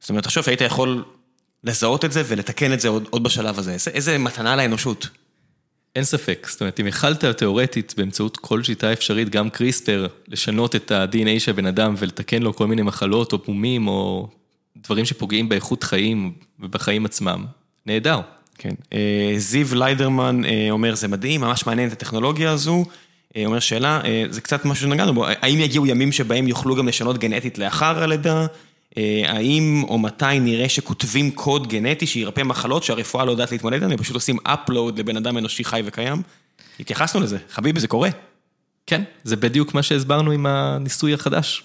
זאת 0.00 0.10
אומרת, 0.10 0.24
תחשוב 0.24 0.44
שהיית 0.44 0.60
יכול 0.60 1.04
לזהות 1.64 2.04
את 2.04 2.12
זה 2.12 2.22
ולתקן 2.26 2.72
את 2.72 2.80
זה 2.80 2.88
עוד 2.88 3.06
עוד 3.10 3.22
בשלב 3.22 3.58
הזה. 3.58 3.72
איזה- 3.72 3.90
איזה 3.90 4.18
מתנה 4.18 4.56
לאנושות. 4.56 5.08
אין 5.96 6.04
ספק, 6.04 6.46
זאת 6.50 6.60
אומרת, 6.60 6.80
אם 6.80 6.86
יכלת 6.86 7.24
תיאורטית 7.24 7.94
באמצעות 7.96 8.36
כל 8.36 8.62
שיטה 8.62 8.92
אפשרית, 8.92 9.28
גם 9.28 9.50
קריספר, 9.50 10.06
לשנות 10.28 10.76
את 10.76 10.90
ה-DNA 10.90 11.40
של 11.40 11.50
הבן 11.50 11.66
אדם 11.66 11.94
ולתקן 11.98 12.42
לו 12.42 12.54
כל 12.56 12.66
מיני 12.66 12.82
מחלות 12.82 13.32
או 13.32 13.44
פומים 13.44 13.88
או 13.88 14.28
דברים 14.76 15.04
שפוגעים 15.04 15.48
באיכות 15.48 15.82
חיים 15.84 16.32
ובחיים 16.60 17.04
עצמם, 17.06 17.44
נהדר. 17.86 18.20
כן. 18.58 18.74
אה, 18.92 19.34
זיו 19.36 19.74
ליידרמן 19.74 20.44
אה, 20.44 20.66
אומר, 20.70 20.94
זה 20.94 21.08
מדהים, 21.08 21.40
ממש 21.40 21.66
מעניין 21.66 21.88
את 21.88 21.92
הטכנולוגיה 21.92 22.50
הזו. 22.50 22.84
אה, 23.36 23.46
אומר 23.46 23.60
שאלה, 23.60 24.00
זה 24.30 24.40
קצת 24.40 24.64
משהו 24.64 24.86
שנגענו 24.86 25.14
בו, 25.14 25.26
האם 25.26 25.60
יגיעו 25.60 25.86
ימים 25.86 26.12
שבהם 26.12 26.48
יוכלו 26.48 26.76
גם 26.76 26.88
לשנות 26.88 27.18
גנטית 27.18 27.58
לאחר 27.58 28.02
הלידה? 28.02 28.46
האם 29.26 29.84
או 29.88 29.98
מתי 29.98 30.40
נראה 30.40 30.68
שכותבים 30.68 31.30
קוד 31.30 31.68
גנטי 31.68 32.06
שירפא 32.06 32.40
מחלות 32.40 32.82
שהרפואה 32.82 33.24
לא 33.24 33.30
יודעת 33.30 33.52
להתמודד 33.52 33.82
עליהן, 33.82 33.98
פשוט 33.98 34.14
עושים 34.14 34.36
upload 34.48 34.92
לבן 34.96 35.16
אדם 35.16 35.38
אנושי 35.38 35.64
חי 35.64 35.82
וקיים? 35.84 36.22
התייחסנו 36.80 37.20
לזה, 37.20 37.38
חביבי, 37.50 37.80
זה 37.80 37.88
קורה. 37.88 38.08
כן, 38.86 39.02
זה 39.24 39.36
בדיוק 39.36 39.74
מה 39.74 39.82
שהסברנו 39.82 40.30
עם 40.30 40.46
הניסוי 40.46 41.14
החדש. 41.14 41.64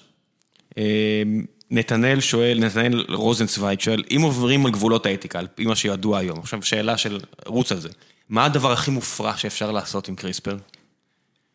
נתנאל 1.72 2.20
שואל, 2.20 2.60
נתנאל 2.60 3.06
רוזנצוויג 3.10 3.80
שואל, 3.80 4.04
אם 4.16 4.22
עוברים 4.22 4.66
על 4.66 4.72
גבולות 4.72 5.06
האתיקה, 5.06 5.40
על 5.40 5.48
פי 5.56 5.66
מה 5.66 5.76
שידוע 5.76 6.18
היום, 6.18 6.40
עכשיו 6.40 6.64
שאלה 6.64 6.98
של, 6.98 7.20
רוץ 7.46 7.72
על 7.72 7.80
זה, 7.80 7.90
מה 8.30 8.46
הדבר 8.46 8.72
הכי 8.72 8.92
מופרע 8.92 9.38
שאפשר 9.38 9.72
לעשות 9.72 10.08
עם 10.08 10.16
קריספר? 10.16 10.58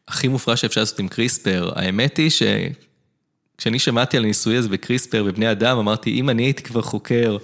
הכי 0.09 0.29
מופרע 0.29 0.57
שאפשר 0.57 0.81
לעשות 0.81 0.99
עם 0.99 1.09
קריספר, 1.09 1.71
האמת 1.77 2.17
היא 2.17 2.31
שכשאני 2.31 3.79
שמעתי 3.79 4.17
על 4.17 4.25
הניסוי 4.25 4.57
הזה 4.57 4.69
בקריספר 4.69 5.25
בבני 5.25 5.51
אדם, 5.51 5.79
אמרתי, 5.79 6.11
אם 6.11 6.31
אני 6.31 6.43
הייתי 6.43 6.63
כבר 6.63 6.83
חוקר 6.83 7.37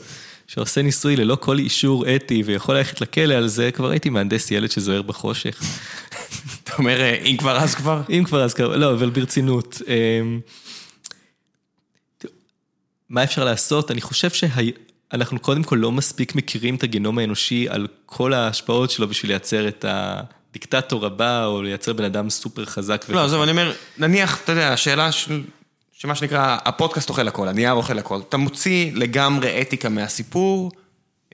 שעושה 0.47 0.83
ניסוי 0.83 1.17
ללא 1.17 1.37
כל 1.41 1.59
אישור 1.59 2.17
אתי 2.17 2.43
ויכול 2.47 2.77
ללכת 2.77 3.01
לכלא 3.01 3.35
על 3.35 3.49
זה, 3.49 3.71
כבר 3.71 3.91
הייתי 3.91 4.11
מהנדס 4.11 4.51
ילד 4.51 4.71
שזוהר 4.71 5.03
בחושך. 5.03 5.63
אתה 6.65 6.73
אומר, 6.79 7.15
אם 7.25 7.37
כבר 7.37 7.59
אז 7.59 7.75
כבר? 7.75 8.03
אם 8.11 8.25
כבר 8.25 8.45
אז 8.45 8.55
כבר, 8.55 8.77
לא, 8.77 8.93
אבל 8.93 9.11
ברצינות. 9.11 9.83
אמ, 9.89 10.41
מה 13.09 13.25
אפשר 13.25 13.45
לעשות? 13.45 13.91
אני 13.91 14.01
חושב 14.01 14.31
שאנחנו 14.31 15.39
קודם 15.39 15.63
כל 15.63 15.77
לא 15.77 15.93
מספיק 15.93 16.35
מכירים 16.35 16.75
את 16.75 16.83
הגנום 16.83 17.19
האנושי 17.19 17.69
על 17.69 17.87
כל 18.07 18.33
ההשפעות 18.33 18.91
שלו 18.91 19.09
בשביל 19.09 19.31
לייצר 19.31 19.69
את 19.69 19.85
הדיקטטור 20.51 21.07
הבא, 21.07 21.47
או 21.47 21.63
לייצר 21.63 21.93
בן 21.93 22.05
אדם 22.05 22.31
סופר 22.31 22.65
חזק. 22.65 23.05
לא, 23.09 23.25
עזוב, 23.25 23.43
אני 23.43 23.51
אומר, 23.51 23.73
נניח, 23.99 24.43
אתה 24.45 24.53
יודע, 24.53 24.73
השאלה 24.73 25.13
של... 25.13 25.43
שמה 25.93 26.15
שנקרא, 26.15 26.57
הפודקאסט 26.65 27.09
אוכל 27.09 27.29
הכל, 27.29 27.49
הנייר 27.49 27.73
אוכל 27.73 27.99
הכל. 27.99 28.21
אתה 28.29 28.37
מוציא 28.37 28.91
לגמרי 28.95 29.61
אתיקה 29.61 29.89
מהסיפור, 29.89 30.71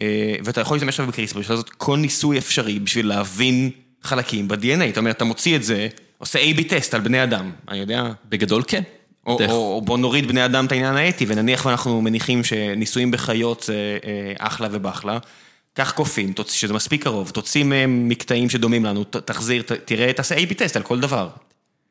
אה, 0.02 0.34
ואתה 0.44 0.60
יכול 0.60 0.74
להשתמש 0.74 0.88
עכשיו 0.88 1.06
בקריספר, 1.06 1.40
בשביל 1.40 1.56
לעשות 1.56 1.70
כל 1.70 1.96
ניסוי 1.96 2.38
אפשרי 2.38 2.78
בשביל 2.78 3.06
להבין 3.06 3.70
חלקים 4.02 4.48
ב-DNA. 4.48 4.88
זאת 4.88 4.98
אומרת, 4.98 5.16
אתה 5.16 5.24
מוציא 5.24 5.56
את 5.56 5.62
זה, 5.62 5.88
עושה 6.18 6.38
A-B 6.38 6.62
טסט 6.68 6.94
על 6.94 7.00
בני 7.00 7.22
אדם, 7.22 7.50
אני 7.68 7.78
יודע. 7.78 8.04
בגדול 8.28 8.62
כן. 8.66 8.82
או, 9.26 9.38
או, 9.48 9.74
או 9.74 9.80
בוא 9.80 9.98
נוריד 9.98 10.28
בני 10.28 10.44
אדם 10.44 10.66
את 10.66 10.72
העניין 10.72 10.96
האתי, 10.96 11.24
ונניח 11.28 11.66
ואנחנו 11.66 12.02
מניחים 12.02 12.44
שניסויים 12.44 13.10
בחיות 13.10 13.62
זה 13.62 13.98
אה, 14.04 14.32
אחלה 14.38 14.68
ובחלה. 14.70 15.18
קח 15.74 15.90
קופים, 15.90 16.32
שזה 16.48 16.74
מספיק 16.74 17.02
קרוב, 17.02 17.30
תוציא 17.30 17.64
מהם 17.64 18.08
מקטעים 18.08 18.50
שדומים 18.50 18.84
לנו, 18.84 19.04
תחזיר, 19.04 19.62
תראה, 19.62 20.12
תעשה 20.12 20.36
A-B 20.36 20.54
טסט 20.54 20.76
על 20.76 20.82
כל 20.82 21.00
דבר. 21.00 21.28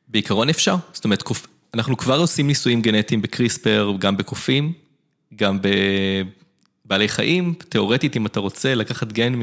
בעיקרון 0.08 0.50
אפשר, 0.50 0.76
זאת 0.94 1.04
אומרת, 1.06 1.24
אנחנו 1.74 1.98
כבר 1.98 2.20
עושים 2.20 2.48
ניסויים 2.48 2.82
גנטיים 2.82 3.22
בקריספר, 3.22 3.94
גם 4.00 4.18
בקופים, 4.18 4.74
גם 5.36 5.60
בבעלי 6.86 7.08
חיים, 7.08 7.54
תיאורטית 7.70 8.18
אם 8.18 8.26
אתה 8.26 8.40
רוצה 8.40 8.76
לקחת 8.76 9.12
גן 9.12 9.34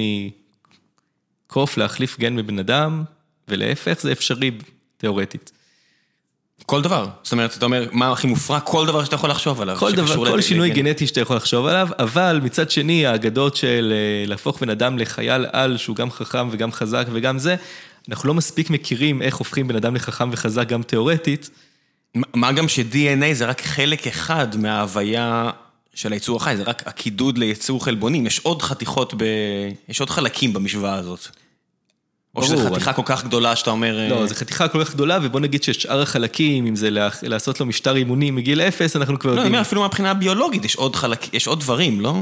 מקוף, 1.46 1.76
להחליף 1.76 2.18
גן 2.18 2.36
מבן 2.36 2.58
אדם, 2.58 3.04
ולהפך 3.48 3.98
זה 4.00 4.12
אפשרי 4.12 4.50
תיאורטית. 4.96 5.52
כל 6.66 6.82
דבר. 6.82 7.06
זאת 7.22 7.32
אומרת, 7.32 7.56
אתה 7.56 7.64
אומר, 7.64 7.88
מה 7.92 8.12
הכי 8.12 8.26
מופרע? 8.26 8.60
כל 8.60 8.86
דבר 8.86 9.04
שאתה 9.04 9.14
יכול 9.14 9.30
לחשוב 9.30 9.60
עליו. 9.60 9.76
כל 9.76 9.92
דבר, 9.92 10.30
כל 10.30 10.40
שינוי 10.40 10.70
גנטי 10.70 11.06
שאתה 11.06 11.20
יכול 11.20 11.36
לחשוב 11.36 11.66
עליו, 11.66 11.88
אבל 11.98 12.40
מצד 12.42 12.70
שני, 12.70 13.06
האגדות 13.06 13.56
של 13.56 13.92
אה, 13.92 14.26
להפוך 14.26 14.60
בן 14.60 14.70
אדם 14.70 14.98
לחייל 14.98 15.46
על, 15.52 15.76
שהוא 15.76 15.96
גם 15.96 16.10
חכם 16.10 16.48
וגם 16.50 16.72
חזק 16.72 17.06
וגם 17.12 17.38
זה, 17.38 17.56
אנחנו 18.08 18.28
לא 18.28 18.34
מספיק 18.34 18.70
מכירים 18.70 19.22
איך 19.22 19.36
הופכים 19.36 19.68
בן 19.68 19.76
אדם 19.76 19.94
לחכם 19.94 20.30
וחזק 20.32 20.68
גם 20.68 20.82
תיאורטית. 20.82 21.50
מה 22.14 22.52
גם 22.52 22.68
ש-DNA 22.68 23.32
זה 23.32 23.46
רק 23.46 23.60
חלק 23.60 24.06
אחד 24.06 24.56
מההוויה 24.56 25.50
של 25.94 26.12
היצור 26.12 26.36
החי, 26.36 26.56
זה 26.56 26.62
רק 26.62 26.82
הקידוד 26.86 27.38
ליצור 27.38 27.84
חלבונים, 27.84 28.26
יש 28.26 28.38
עוד 28.38 28.62
חתיכות, 28.62 29.14
ב... 29.16 29.24
יש 29.88 30.00
עוד 30.00 30.10
חלקים 30.10 30.52
במשוואה 30.52 30.94
הזאת. 30.94 31.28
או 32.36 32.42
שזו 32.42 32.70
חתיכה 32.70 32.92
כל 32.92 33.02
כך 33.04 33.24
גדולה 33.24 33.56
שאתה 33.56 33.70
אומר... 33.70 34.08
לא, 34.08 34.26
זו 34.26 34.34
חתיכה 34.34 34.68
כל 34.68 34.84
כך 34.84 34.94
גדולה, 34.94 35.18
ובוא 35.22 35.40
נגיד 35.40 35.62
ששאר 35.62 36.02
החלקים, 36.02 36.66
אם 36.66 36.76
זה 36.76 36.88
לעשות 37.22 37.60
לו 37.60 37.66
משטר 37.66 37.96
אימוני 37.96 38.30
מגיל 38.30 38.60
אפס, 38.60 38.96
אנחנו 38.96 39.18
כבר 39.18 39.30
יודעים... 39.30 39.36
לא, 39.36 39.48
אני 39.48 39.56
אומר, 39.56 39.60
אפילו 39.60 39.80
מהבחינה 39.80 40.10
הביולוגית, 40.10 40.64
יש 40.64 40.76
עוד 40.76 40.96
חלק, 40.96 41.34
יש 41.34 41.46
עוד 41.46 41.60
דברים, 41.60 42.00
לא? 42.00 42.14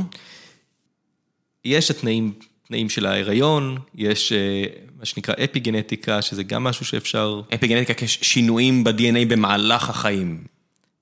יש 1.64 1.90
התנאים, 1.90 2.32
תנאים 2.68 2.88
של 2.88 3.06
ההיריון, 3.06 3.78
יש 3.94 4.32
אה, 4.32 4.64
מה 4.98 5.04
שנקרא 5.04 5.34
אפי 5.44 5.60
גנטיקה, 5.60 6.22
שזה 6.22 6.42
גם 6.42 6.64
משהו 6.64 6.86
שאפשר... 6.86 7.40
אפי 7.54 7.66
גנטיקה 7.66 8.06
כשינויים 8.06 8.84
ב-DNA 8.84 9.24
במהלך 9.28 9.90
החיים. 9.90 10.44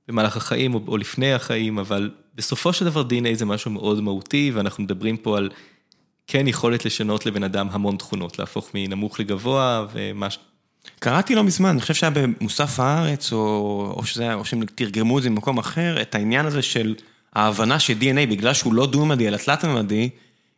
במהלך 0.09 0.37
החיים 0.37 0.75
או, 0.75 0.81
או 0.89 0.97
לפני 0.97 1.33
החיים, 1.33 1.79
אבל 1.79 2.11
בסופו 2.35 2.73
של 2.73 2.85
דבר 2.85 3.03
DNA 3.03 3.35
זה 3.35 3.45
משהו 3.45 3.71
מאוד 3.71 4.01
מהותי, 4.01 4.51
ואנחנו 4.55 4.85
מדברים 4.85 5.17
פה 5.17 5.39
על... 5.39 5.51
כן 6.27 6.49
יכולת 6.49 6.85
לשנות 6.85 7.27
לבן 7.27 7.43
אדם 7.43 7.69
המון 7.71 7.97
תכונות, 7.97 8.39
להפוך 8.39 8.71
מנמוך 8.75 9.21
לגבוה 9.21 9.87
ומה 9.93 10.31
ש... 10.31 10.39
קראתי 10.99 11.35
לא 11.35 11.45
מזמן, 11.45 11.69
אני 11.69 11.81
חושב 11.81 11.95
שהיה 11.95 12.11
במוסף 12.11 12.81
הארץ, 12.81 13.33
או, 13.33 13.95
או 13.97 14.07
שזה 14.07 14.35
או 14.35 14.45
שהם 14.45 14.65
תרגמו 14.65 15.19
את 15.19 15.23
זה 15.23 15.31
ממקום 15.31 15.59
אחר, 15.59 16.03
את 16.03 16.15
העניין 16.15 16.47
הזה 16.47 16.63
של 16.63 16.95
ההבנה 17.33 17.81
ש-DNA, 17.81 18.27
בגלל 18.31 18.55
שהוא 18.55 18.75
לא 18.75 18.87
דו-ממדי, 18.87 19.29
אלא 19.29 19.37
תלת-ממדי, 19.37 20.09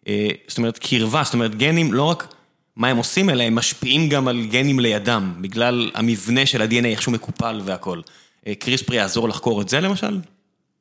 אה, 0.08 0.28
זאת 0.48 0.58
אומרת, 0.58 0.78
קרבה, 0.78 1.22
זאת 1.24 1.34
אומרת, 1.34 1.54
גנים, 1.54 1.92
לא 1.92 2.02
רק 2.02 2.34
מה 2.76 2.88
הם 2.88 2.96
עושים, 2.96 3.30
אלא 3.30 3.42
הם 3.42 3.54
משפיעים 3.54 4.08
גם 4.08 4.28
על 4.28 4.46
גנים 4.46 4.80
לידם, 4.80 5.34
בגלל 5.40 5.90
המבנה 5.94 6.46
של 6.46 6.62
ה-DNA, 6.62 6.86
איך 6.86 7.02
שהוא 7.02 7.14
מקופל 7.14 7.60
והכל. 7.64 8.00
אה, 8.46 8.54
קריספר 8.54 8.94
יעזור 8.94 9.28
לחקור 9.28 9.62
את 9.62 9.68
זה 9.68 9.80
למשל? 9.80 10.20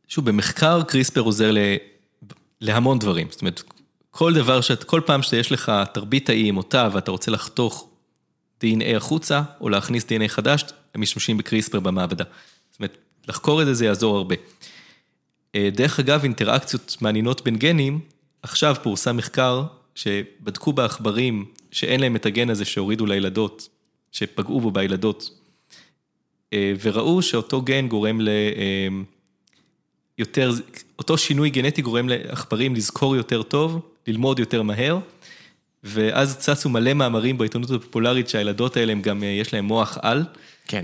שוב, 0.08 0.26
במחקר 0.26 0.84
קריספר 0.84 1.22
עוזר 1.22 1.52
ל... 1.52 1.58
להמון 2.62 3.00
דברים, 3.00 3.28
זאת 3.32 3.42
אומרת, 3.42 3.64
כל 4.18 4.34
דבר 4.34 4.62
שאת, 4.62 4.84
כל 4.84 5.02
פעם 5.06 5.22
שיש 5.22 5.52
לך 5.52 5.72
תרבית 5.94 6.26
תאים 6.26 6.58
או 6.58 6.64
תא 6.64 6.90
ואתה 6.94 7.12
רוצה 7.12 7.32
לחתוך 7.32 7.90
DNA 8.64 8.96
החוצה, 8.96 9.42
או 9.62 9.70
להכניס 9.70 10.04
DNA 10.04 10.28
חדש, 10.28 10.64
הם 10.96 11.02
משתמשים 11.02 11.38
בקריספר 11.38 11.80
במעבדה. 11.80 12.24
זאת 12.72 12.80
אומרת, 12.80 12.98
לחקור 13.28 13.62
את 13.62 13.66
זה, 13.66 13.74
זה 13.74 13.86
יעזור 13.86 14.18
הרבה. 14.18 14.36
אה, 15.56 15.70
דרך 15.74 16.00
אגב, 16.00 16.24
אינטראקציות 16.24 16.98
מעניינות 17.02 17.44
בין 17.44 17.56
גנים, 17.56 18.00
עכשיו 18.42 18.76
פורסם 18.84 19.18
מחקר 19.18 19.64
שבדקו 19.96 20.74
בעכברים 20.74 21.46
שאין 21.72 22.00
להם 22.00 22.16
את 22.16 22.26
הגן 22.26 22.50
הזה 22.50 22.66
שהורידו 22.66 23.06
לילדות, 23.06 23.70
שפגעו 24.12 24.62
בו 24.62 24.72
בילדות, 24.72 25.30
אה, 26.54 26.74
וראו 26.82 27.22
שאותו 27.22 27.62
גן 27.62 27.88
גורם 27.88 28.22
ל... 28.22 28.30
אה, 28.30 28.88
יותר, 30.18 30.52
אותו 31.00 31.18
שינוי 31.18 31.50
גנטי 31.50 31.82
גורם 31.82 32.10
לעכברים 32.10 32.76
לזכור 32.76 33.16
יותר 33.16 33.44
טוב, 33.44 33.82
ללמוד 34.08 34.40
יותר 34.40 34.62
מהר, 34.62 35.00
ואז 35.84 36.38
צצו 36.38 36.70
מלא 36.70 36.94
מאמרים 36.94 37.38
בעיתונות 37.38 37.72
הפופולרית 37.72 38.30
שהילדות 38.30 38.78
האלה, 38.78 38.92
הם 38.92 39.02
גם, 39.02 39.24
אה, 39.24 39.28
יש 39.28 39.54
להם 39.54 39.66
מוח 39.66 39.98
על. 40.02 40.24
כן. 40.68 40.84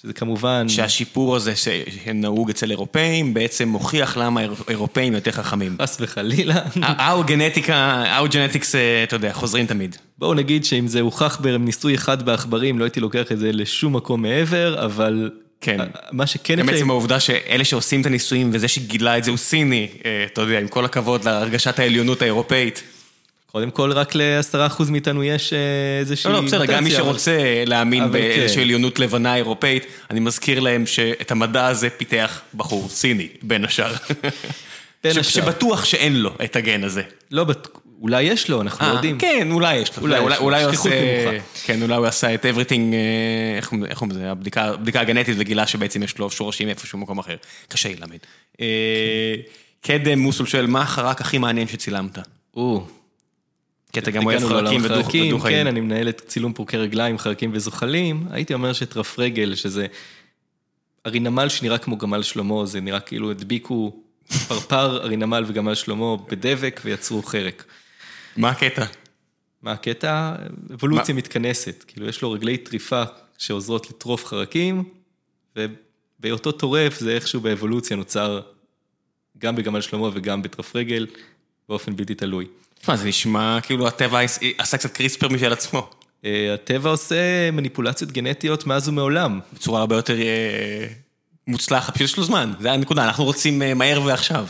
שזה 0.00 0.12
כמובן... 0.12 0.68
שהשיפור 0.68 1.36
הזה 1.36 1.52
שנהוג 1.56 2.50
אצל 2.50 2.70
אירופאים, 2.70 3.34
בעצם 3.34 3.68
מוכיח 3.68 4.16
למה 4.16 4.40
אירופאים 4.68 5.12
יותר 5.12 5.30
חכמים. 5.30 5.76
חס 5.82 5.96
וחלילה. 6.00 6.62
How 6.76 7.22
גנטיקה, 7.26 8.04
how 8.18 8.32
genetics, 8.32 8.74
אתה 9.04 9.16
יודע, 9.16 9.32
חוזרים 9.32 9.66
תמיד. 9.66 9.96
בואו 10.18 10.34
נגיד 10.34 10.64
שאם 10.64 10.88
זה 10.88 11.00
הוכח 11.00 11.40
בניסוי 11.40 11.94
אחד 11.94 12.22
בעכברים, 12.22 12.78
לא 12.78 12.84
הייתי 12.84 13.00
לוקח 13.00 13.32
את 13.32 13.38
זה 13.38 13.52
לשום 13.52 13.96
מקום 13.96 14.22
מעבר, 14.22 14.84
אבל 14.84 15.30
כן. 15.64 15.80
מה 16.12 16.26
שכן... 16.26 16.56
גם 16.56 16.66
בעצם 16.66 16.90
העובדה 16.90 17.20
שאלה 17.20 17.64
שעושים 17.64 18.00
את 18.00 18.06
הניסויים 18.06 18.50
וזה 18.52 18.68
שגילה 18.68 19.18
את 19.18 19.24
זה 19.24 19.30
הוא 19.30 19.38
סיני, 19.38 19.88
אה, 20.04 20.24
אתה 20.32 20.40
יודע, 20.40 20.58
עם 20.60 20.68
כל 20.68 20.84
הכבוד 20.84 21.24
להרגשת 21.24 21.78
העליונות 21.78 22.22
האירופאית. 22.22 22.82
קודם 23.52 23.70
כל, 23.70 23.92
רק 23.92 24.14
לעשרה 24.14 24.66
אחוז 24.66 24.90
מאיתנו 24.90 25.24
יש 25.24 25.52
אה, 25.52 25.58
איזושהי... 26.00 26.32
לא, 26.32 26.38
לא, 26.38 26.44
בסדר, 26.44 26.64
גם 26.64 26.84
מי 26.84 26.90
שרוצה 26.90 27.64
להאמין 27.66 28.12
באיזושהי 28.12 28.56
כן. 28.56 28.60
עליונות 28.60 28.98
לבנה 28.98 29.36
אירופאית, 29.36 29.86
אני 30.10 30.20
מזכיר 30.20 30.60
להם 30.60 30.86
שאת 30.86 31.30
המדע 31.30 31.66
הזה 31.66 31.90
פיתח 31.90 32.40
בחור 32.54 32.88
סיני, 32.88 33.28
בין 33.42 33.64
השאר. 33.64 33.92
בין 35.04 35.18
השאר. 35.18 35.22
שבטוח 35.22 35.84
שאין 35.84 36.16
לו 36.16 36.30
את 36.44 36.56
הגן 36.56 36.84
הזה. 36.84 37.02
לא, 37.30 37.44
אולי 38.00 38.22
יש 38.22 38.50
לו, 38.50 38.60
אנחנו 38.60 38.86
לא 38.86 38.92
יודעים. 38.92 39.18
כן, 39.18 39.48
אולי 39.50 39.76
יש 39.76 39.96
לו. 39.96 40.02
אולי, 40.02 40.18
אולי, 40.18 40.36
אולי 40.36 40.62
הוא 40.64 40.72
עושה... 40.72 41.38
כן, 41.64 41.82
אולי 41.82 41.94
הוא 41.94 42.06
עשה 42.06 42.34
את 42.34 42.44
everything, 42.44 42.94
אה, 42.94 43.56
איך 43.56 43.68
קוראים 43.98 44.10
לזה, 44.10 44.30
הבדיקה 44.30 45.00
הגנטית 45.00 45.34
וגילה 45.38 45.66
שבעצם 45.66 46.02
יש 46.02 46.18
לו 46.18 46.30
שורשים 46.30 46.68
איפשהו 46.68 46.98
במקום 46.98 47.18
אחר. 47.18 47.36
קשה 47.68 47.88
ללמד. 47.88 48.18
אה, 48.60 49.34
קדם 49.80 50.18
מוסול 50.18 50.46
שואל, 50.46 50.66
מה 50.66 50.82
החרק 50.82 51.20
הכי 51.20 51.38
מעניין 51.38 51.68
שצילמת? 51.68 52.18
או. 52.54 52.84
כי 53.92 54.00
אתה 54.00 54.10
גם 54.10 54.26
אוהב 54.26 54.40
חרקים 54.48 54.80
ודו- 54.84 54.94
חרקים, 54.94 55.26
ודו-חיים. 55.26 55.56
כן, 55.56 55.66
אני 55.66 55.80
מנהל 55.80 56.08
את 56.08 56.22
צילום 56.26 56.52
פורקי 56.52 56.76
רגליים, 56.76 57.18
חרקים 57.18 57.50
וזוחלים. 57.54 58.26
הייתי 58.30 58.54
אומר 58.54 58.72
שטרף 58.72 59.18
רגל, 59.18 59.54
שזה... 59.54 59.86
ארי 61.06 61.20
נמל 61.20 61.48
שנראה 61.48 61.78
כמו 61.78 61.96
גמל 61.98 62.22
שלמה, 62.22 62.66
זה 62.66 62.80
נראה 62.80 63.00
כאילו 63.00 63.30
הדביקו 63.30 63.92
פרפר, 64.48 64.96
ארי 65.02 65.16
נמל 65.16 65.44
וגמל 65.46 65.74
שלמה 65.74 66.16
בדבק 66.30 66.80
ויצרו 66.84 67.22
חרק. 67.22 67.64
מה 68.36 68.50
הקטע? 68.50 68.84
מה 69.62 69.72
הקטע? 69.72 70.34
אבולוציה 70.74 71.14
מתכנסת. 71.14 71.84
כאילו, 71.86 72.08
יש 72.08 72.22
לו 72.22 72.32
רגלי 72.32 72.56
טריפה 72.58 73.02
שעוזרות 73.38 73.90
לטרוף 73.90 74.26
חרקים, 74.26 74.84
ובהיותו 75.56 76.52
טורף 76.52 76.98
זה 77.00 77.14
איכשהו 77.14 77.40
באבולוציה 77.40 77.96
נוצר 77.96 78.40
גם 79.38 79.56
בגמל 79.56 79.80
שלמה 79.80 80.08
וגם 80.12 80.42
בטרף 80.42 80.76
רגל, 80.76 81.06
באופן 81.68 81.96
בלתי 81.96 82.14
תלוי. 82.14 82.46
תשמע, 82.80 82.96
זה 82.96 83.08
נשמע 83.08 83.58
כאילו 83.62 83.86
הטבע 83.88 84.20
עשה 84.58 84.78
קצת 84.78 84.92
קריספר 84.92 85.28
משל 85.28 85.52
עצמו. 85.52 85.90
אה, 86.24 86.54
הטבע 86.54 86.90
עושה 86.90 87.50
מניפולציות 87.50 88.12
גנטיות 88.12 88.66
מאז 88.66 88.88
ומעולם. 88.88 89.40
בצורה 89.52 89.80
הרבה 89.80 89.96
יותר 89.96 90.20
אה, 90.20 90.86
מוצלחת, 91.46 91.94
פשוט 91.94 92.08
יש 92.08 92.16
לו 92.16 92.24
זמן, 92.24 92.52
זה 92.60 92.72
הנקודה, 92.72 93.04
אנחנו 93.04 93.24
רוצים 93.24 93.62
אה, 93.62 93.74
מהר 93.74 94.02
ועכשיו. 94.04 94.46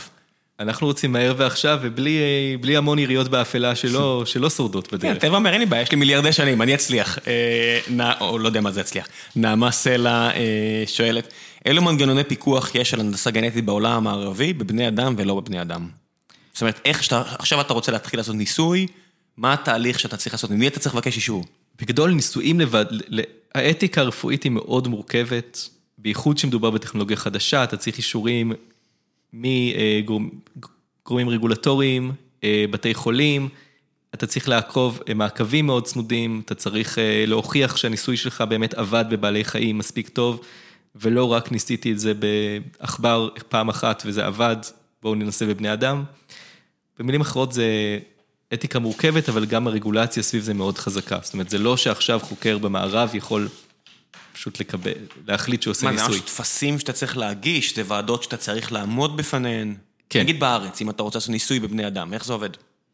אנחנו 0.59 0.87
רוצים 0.87 1.11
מהר 1.11 1.33
ועכשיו, 1.37 1.79
ובלי 1.81 2.17
בלי 2.61 2.77
המון 2.77 2.99
יריות 2.99 3.27
באפלה 3.27 3.75
שלא, 3.75 4.23
שלא 4.25 4.49
שורדות 4.49 4.87
כן, 4.87 4.97
בדרך. 4.97 5.17
טבע 5.17 5.35
אומר, 5.35 5.51
אין 5.51 5.59
לי 5.59 5.65
בעיה, 5.65 5.81
יש 5.81 5.91
לי 5.91 5.97
מיליארדי 5.97 6.31
שנים, 6.31 6.61
אני 6.61 6.75
אצליח. 6.75 7.19
אה, 7.27 7.79
נע- 7.89 8.13
או 8.21 8.39
לא 8.39 8.47
יודע 8.47 8.61
מה 8.61 8.71
זה 8.71 8.81
יצליח. 8.81 9.07
נעמה 9.35 9.71
סלע 9.71 10.29
אה, 10.35 10.83
שואלת, 10.87 11.33
אילו 11.65 11.81
מנגנוני 11.81 12.23
פיקוח 12.23 12.75
יש 12.75 12.93
על 12.93 12.99
הנדסה 12.99 13.31
גנטית 13.31 13.65
בעולם 13.65 13.91
המערבי, 14.07 14.53
בבני 14.53 14.87
אדם 14.87 15.15
ולא 15.17 15.35
בבני 15.35 15.61
אדם? 15.61 15.87
זאת 16.53 16.61
אומרת, 16.61 16.81
איך 16.85 17.03
שאתה, 17.03 17.23
עכשיו 17.39 17.61
אתה 17.61 17.73
רוצה 17.73 17.91
להתחיל 17.91 18.19
לעשות 18.19 18.35
ניסוי, 18.35 18.87
מה 19.37 19.53
התהליך 19.53 19.99
שאתה 19.99 20.17
צריך 20.17 20.33
לעשות, 20.33 20.51
ממי 20.51 20.67
אתה 20.67 20.79
צריך 20.79 20.95
לבקש 20.95 21.15
אישור? 21.15 21.43
בגדול, 21.81 22.11
ניסויים 22.11 22.59
לבד, 22.59 22.85
האתיקה 23.55 24.01
הרפואית 24.01 24.43
היא 24.43 24.51
מאוד 24.51 24.87
מורכבת, 24.87 25.69
בייחוד 25.97 26.35
כשמדובר 26.35 26.69
בטכנולוגיה 26.69 27.17
חדשה, 27.17 27.63
אתה 27.63 27.77
צריך 27.77 27.97
אישורים 27.97 28.51
מגורמים 29.35 31.29
רגולטוריים, 31.29 32.11
אה, 32.43 32.65
בתי 32.71 32.93
חולים, 32.93 33.49
אתה 34.13 34.27
צריך 34.27 34.49
לעקוב 34.49 34.99
אה, 35.09 35.13
מעקבים 35.13 35.65
מאוד 35.65 35.83
צמודים, 35.83 36.41
אתה 36.45 36.55
צריך 36.55 36.99
אה, 36.99 37.23
להוכיח 37.27 37.77
שהניסוי 37.77 38.17
שלך 38.17 38.41
באמת 38.41 38.73
עבד 38.73 39.05
בבעלי 39.09 39.43
חיים 39.43 39.77
מספיק 39.77 40.09
טוב, 40.09 40.41
ולא 40.95 41.31
רק 41.31 41.51
ניסיתי 41.51 41.91
את 41.91 41.99
זה 41.99 42.13
בעכבר 42.13 43.29
פעם 43.49 43.69
אחת 43.69 44.03
וזה 44.05 44.25
עבד, 44.25 44.57
בואו 45.03 45.15
ננסה 45.15 45.45
בבני 45.45 45.73
אדם. 45.73 46.03
במילים 46.99 47.21
אחרות 47.21 47.51
זה 47.51 47.99
אתיקה 48.53 48.79
מורכבת, 48.79 49.29
אבל 49.29 49.45
גם 49.45 49.67
הרגולציה 49.67 50.23
סביב 50.23 50.43
זה 50.43 50.53
מאוד 50.53 50.77
חזקה. 50.77 51.19
זאת 51.21 51.33
אומרת, 51.33 51.49
זה 51.49 51.57
לא 51.57 51.77
שעכשיו 51.77 52.19
חוקר 52.19 52.57
במערב 52.57 53.15
יכול 53.15 53.47
פשוט 54.35 54.59
לקבל, 54.59 54.91
להחליט 55.27 55.61
שהוא 55.61 55.71
עושה 55.71 55.85
מה, 55.85 55.91
זה 55.91 55.97
ניסוי. 56.01 56.15
ממש 56.15 56.25
טפסים 56.25 56.79
שאתה 56.79 56.93
צריך 56.93 57.17
להגיש, 57.17 57.75
זה 57.75 57.83
ועדות 57.87 58.23
שאתה 58.23 58.37
צריך 58.37 58.71
לעמוד 58.71 59.17
בפניהן. 59.17 59.75
כן. 60.09 60.19
נגיד 60.19 60.39
בארץ, 60.39 60.81
אם 60.81 60.89
אתה 60.89 61.03
רוצה 61.03 61.17
לעשות 61.17 61.29
ניסוי 61.29 61.59
בבני 61.59 61.87
אדם, 61.87 62.13
איך 62.13 62.25
זה 62.25 62.33
עובד? 62.33 62.49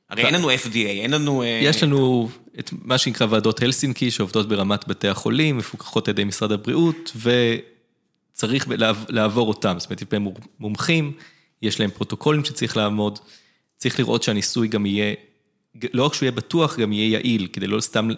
הרי 0.09 0.25
אין 0.25 0.33
לנו 0.33 0.51
FDA, 0.51 0.75
אין 0.75 1.11
לנו... 1.11 1.43
אה, 1.43 1.59
יש 1.63 1.83
לנו 1.83 2.29
את 2.59 2.69
מה 2.81 2.97
שנקרא 2.97 3.27
ועדות 3.29 3.61
הלסינקי, 3.61 4.11
שעובדות 4.11 4.47
ברמת 4.49 4.87
בתי 4.87 5.07
החולים, 5.07 5.57
מפוקחות 5.57 6.07
על 6.07 6.11
ידי 6.11 6.23
משרד 6.23 6.51
הבריאות, 6.51 7.11
וצריך 7.15 8.67
לעב- 8.69 9.05
לעבור 9.09 9.47
אותם. 9.47 9.75
זאת 9.79 9.89
אומרת, 9.89 10.13
הם 10.13 10.27
מומחים, 10.59 11.11
יש 11.61 11.79
להם 11.79 11.89
פרוטוקולים 11.91 12.45
שצריך 12.45 12.77
לעמוד, 12.77 13.19
צריך 13.77 13.99
לראות 13.99 14.23
שהניסוי 14.23 14.67
גם 14.67 14.85
יהיה, 14.85 15.13
לא 15.93 16.05
רק 16.05 16.13
שהוא 16.13 16.25
יהיה 16.25 16.31
בטוח, 16.31 16.79
גם 16.79 16.93
יהיה 16.93 17.09
יעיל, 17.19 17.47
כדי 17.53 17.67
לא 17.67 17.81
סתם 17.81 18.09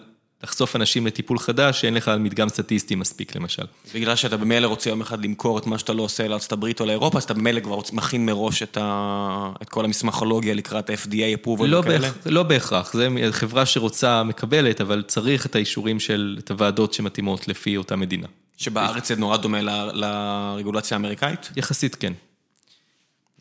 לחשוף 0.44 0.76
אנשים 0.76 1.06
לטיפול 1.06 1.38
חדש, 1.38 1.80
שאין 1.80 1.94
לך 1.94 2.10
מדגם 2.20 2.48
סטטיסטי 2.48 2.94
מספיק, 2.94 3.36
למשל. 3.36 3.62
בגלל 3.94 4.16
שאתה 4.16 4.36
במילא 4.36 4.66
רוצה 4.66 4.90
יום 4.90 5.00
אחד 5.00 5.24
למכור 5.24 5.58
את 5.58 5.66
מה 5.66 5.78
שאתה 5.78 5.92
לא 5.92 6.02
עושה 6.02 6.28
לארצות 6.28 6.52
הברית 6.52 6.80
או 6.80 6.86
לאירופה, 6.86 7.18
אז 7.18 7.24
אתה 7.24 7.34
במילא 7.34 7.60
כבר 7.60 7.78
מכין 7.92 8.26
מראש 8.26 8.62
את, 8.62 8.78
ה... 8.80 9.50
את 9.62 9.68
כל 9.68 9.84
המסמכולוגיה 9.84 10.54
לקראת 10.54 10.90
FDA 10.90 11.44
approval 11.44 11.66
לא, 11.66 11.78
וכאלה. 11.78 11.98
בהכ... 11.98 12.14
לא 12.26 12.42
בהכרח, 12.42 12.92
זו 12.92 13.02
חברה 13.30 13.66
שרוצה 13.66 14.22
מקבלת, 14.22 14.80
אבל 14.80 15.02
צריך 15.06 15.46
את 15.46 15.54
האישורים 15.54 16.00
של, 16.00 16.36
את 16.44 16.50
הוועדות 16.50 16.92
שמתאימות 16.92 17.48
לפי 17.48 17.76
אותה 17.76 17.96
מדינה. 17.96 18.26
שבארץ 18.56 19.08
זה 19.08 19.16
נורא 19.16 19.36
דומה 19.36 19.62
ל... 19.62 19.70
לרגולציה 19.92 20.94
האמריקאית? 20.94 21.50
יחסית 21.56 21.94
כן. 21.94 22.12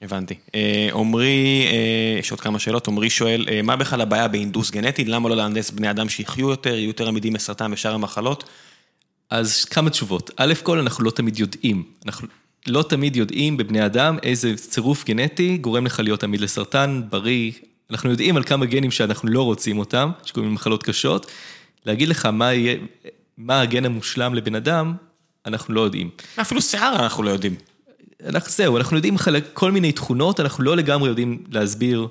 הבנתי. 0.04 0.34
אה, 0.56 0.90
עמרי, 0.94 1.68
אה, 1.72 2.20
יש 2.20 2.32
עוד 2.32 2.40
כמה 2.40 2.60
שאלות, 2.60 2.88
עמרי 2.88 3.10
שואל, 3.10 3.46
אה, 3.52 3.62
מה 3.62 3.76
בכלל 3.76 4.02
הבעיה 4.02 4.28
בהינדוס 4.28 4.72
גנטי? 4.72 5.06
למה 5.06 5.30
לא 5.30 5.36
להנדס 5.36 5.72
בני 5.72 5.90
אדם 5.90 6.10
שיחיו 6.10 6.50
יותר, 6.50 6.76
יהיו 6.76 6.88
יותר 6.88 7.08
עמידים 7.08 7.36
לסרטן 7.36 7.74
ושאר 7.74 7.94
המחלות? 7.94 8.44
אז 9.30 9.66
כמה 9.66 9.90
תשובות. 9.90 10.32
א' 10.38 10.54
כל, 10.64 10.80
אנחנו 10.80 11.04
לא 11.04 11.12
תמיד 11.12 11.40
יודעים. 11.40 11.84
אנחנו 12.06 12.28
לא 12.68 12.84
תמיד 12.84 13.16
יודעים 13.16 13.58
בבני 13.58 13.86
אדם 13.86 14.18
איזה 14.24 14.56
צירוף 14.56 15.06
גנטי 15.06 15.58
גורם 15.58 15.86
לך 15.86 16.00
להיות 16.00 16.24
עמיד 16.24 16.42
לסרטן, 16.42 17.02
בריא. 17.10 17.52
אנחנו 17.92 18.10
יודעים 18.10 18.38
על 18.38 18.44
כמה 18.44 18.66
גנים 18.66 18.92
שאנחנו 18.92 19.30
לא 19.30 19.42
רוצים 19.42 19.80
אותם, 19.80 20.12
שקוראים 20.24 20.52
למחלות 20.52 20.84
קשות. 20.84 21.32
להגיד 21.86 22.08
לך 22.08 22.26
מה 22.26 22.54
יהיה, 22.54 22.76
מה 23.38 23.62
הגן 23.62 23.86
המושלם 23.86 24.34
לבן 24.34 24.56
אדם, 24.56 24.94
אנחנו 25.46 25.74
לא 25.74 25.82
יודעים. 25.82 26.10
אפילו 26.42 26.62
שיער 26.62 26.96
אנחנו 26.96 27.24
לא 27.24 27.30
יודעים. 27.30 27.56
אנחנו, 28.26 28.52
זהו, 28.52 28.78
אנחנו 28.78 28.96
יודעים 28.96 29.18
חלק, 29.18 29.44
כל 29.54 29.72
מיני 29.72 29.92
תכונות, 29.92 30.40
אנחנו 30.40 30.64
לא 30.64 30.78
לגמרי 30.78 31.10
יודעים 31.10 31.44
להסביר 31.52 32.08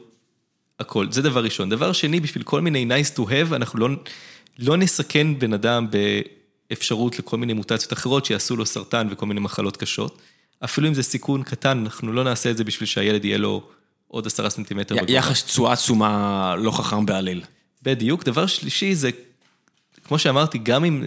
הכל. 0.81 1.07
זה 1.11 1.23
דבר 1.23 1.45
ראשון. 1.45 1.69
דבר 1.69 1.93
שני, 1.93 2.21
בשביל 2.21 2.45
כל 2.45 2.61
מיני 2.61 2.87
nice 2.89 3.17
to 3.19 3.21
have, 3.21 3.55
אנחנו 3.57 3.79
לא, 3.79 3.89
לא 4.59 4.77
נסכן 4.77 5.39
בן 5.39 5.53
אדם 5.53 5.87
באפשרות 6.71 7.19
לכל 7.19 7.37
מיני 7.37 7.53
מוטציות 7.53 7.93
אחרות 7.93 8.25
שיעשו 8.25 8.57
לו 8.57 8.67
סרטן 8.67 9.09
וכל 9.11 9.27
מיני 9.27 9.41
מחלות 9.41 9.77
קשות. 9.77 10.21
אפילו 10.65 10.89
אם 10.89 10.95
זה 10.95 11.03
סיכון 11.03 11.43
קטן, 11.43 11.79
אנחנו 11.79 12.13
לא 12.13 12.25
נעשה 12.25 12.51
את 12.51 12.57
זה 12.57 12.65
בשביל 12.65 12.87
שהילד 12.87 13.25
יהיה 13.25 13.39
לו 13.39 13.63
עוד 14.09 14.27
עשרה 14.27 14.51
סנטימטר 14.51 14.95
בגובה. 14.95 15.13
יחס 15.13 15.45
תשואה 15.45 15.77
תשומה 15.77 16.55
לא 16.59 16.71
חכם 16.71 17.07
בעליל. 17.07 17.43
בדיוק. 17.83 18.25
דבר 18.25 18.47
שלישי 18.47 18.95
זה, 18.95 19.11
כמו 20.05 20.19
שאמרתי, 20.19 20.59
גם 20.59 20.85
אם, 20.85 21.05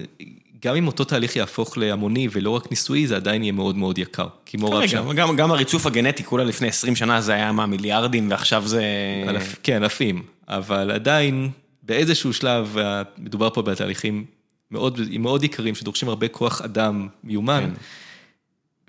גם 0.66 0.76
אם 0.76 0.88
אותו 0.88 1.04
תהליך 1.04 1.36
יהפוך 1.36 1.78
להמוני 1.78 2.28
ולא 2.32 2.50
רק 2.50 2.72
ניסויי, 2.72 3.08
זה 3.08 3.16
עדיין 3.16 3.44
יהיה 3.44 3.52
מאוד 3.52 3.78
מאוד 3.78 3.98
יקר. 3.98 4.28
כמו 4.46 4.68
רב 4.68 4.74
רגע, 4.74 4.88
שם. 4.88 5.14
גם, 5.14 5.36
גם 5.36 5.52
הריצוף 5.52 5.86
הגנטי, 5.86 6.24
כולה 6.24 6.44
לפני 6.44 6.68
20 6.68 6.96
שנה 6.96 7.22
זה 7.22 7.34
היה 7.34 7.52
מה, 7.52 7.66
מיליארדים, 7.66 8.32
ועכשיו 8.32 8.68
זה... 8.68 8.84
אלף, 9.28 9.56
כן, 9.64 9.84
אלפים, 9.84 10.24
אבל 10.48 10.92
עדיין 10.92 11.50
באיזשהו 11.84 12.34
שלב 12.34 12.78
מדובר 13.18 13.50
פה 13.50 13.62
בתהליכים 13.62 14.26
מאוד, 14.72 15.02
מאוד 15.20 15.44
יקרים 15.44 15.76
שדורשים 15.76 16.10
הרבה 16.10 16.28
כוח 16.28 16.62
אדם 16.62 17.08
מיומן. 17.24 17.64
כן. 17.64 17.82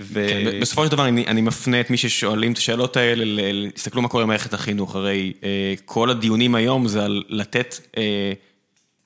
ו... 0.00 0.26
כן, 0.28 0.60
בסופו 0.60 0.84
של 0.84 0.90
דבר 0.90 1.08
אני, 1.08 1.26
אני 1.26 1.40
מפנה 1.40 1.80
את 1.80 1.90
מי 1.90 1.96
ששואלים 1.96 2.52
את 2.52 2.58
השאלות 2.58 2.96
האלה, 2.96 3.24
תסתכלו 3.70 4.02
מה 4.02 4.08
קורה 4.08 4.24
במערכת 4.24 4.54
החינוך, 4.54 4.96
הרי 4.96 5.32
אה, 5.44 5.74
כל 5.84 6.10
הדיונים 6.10 6.54
היום 6.54 6.88
זה 6.88 7.04
על 7.04 7.22
לתת 7.28 7.80
אה, 7.96 8.32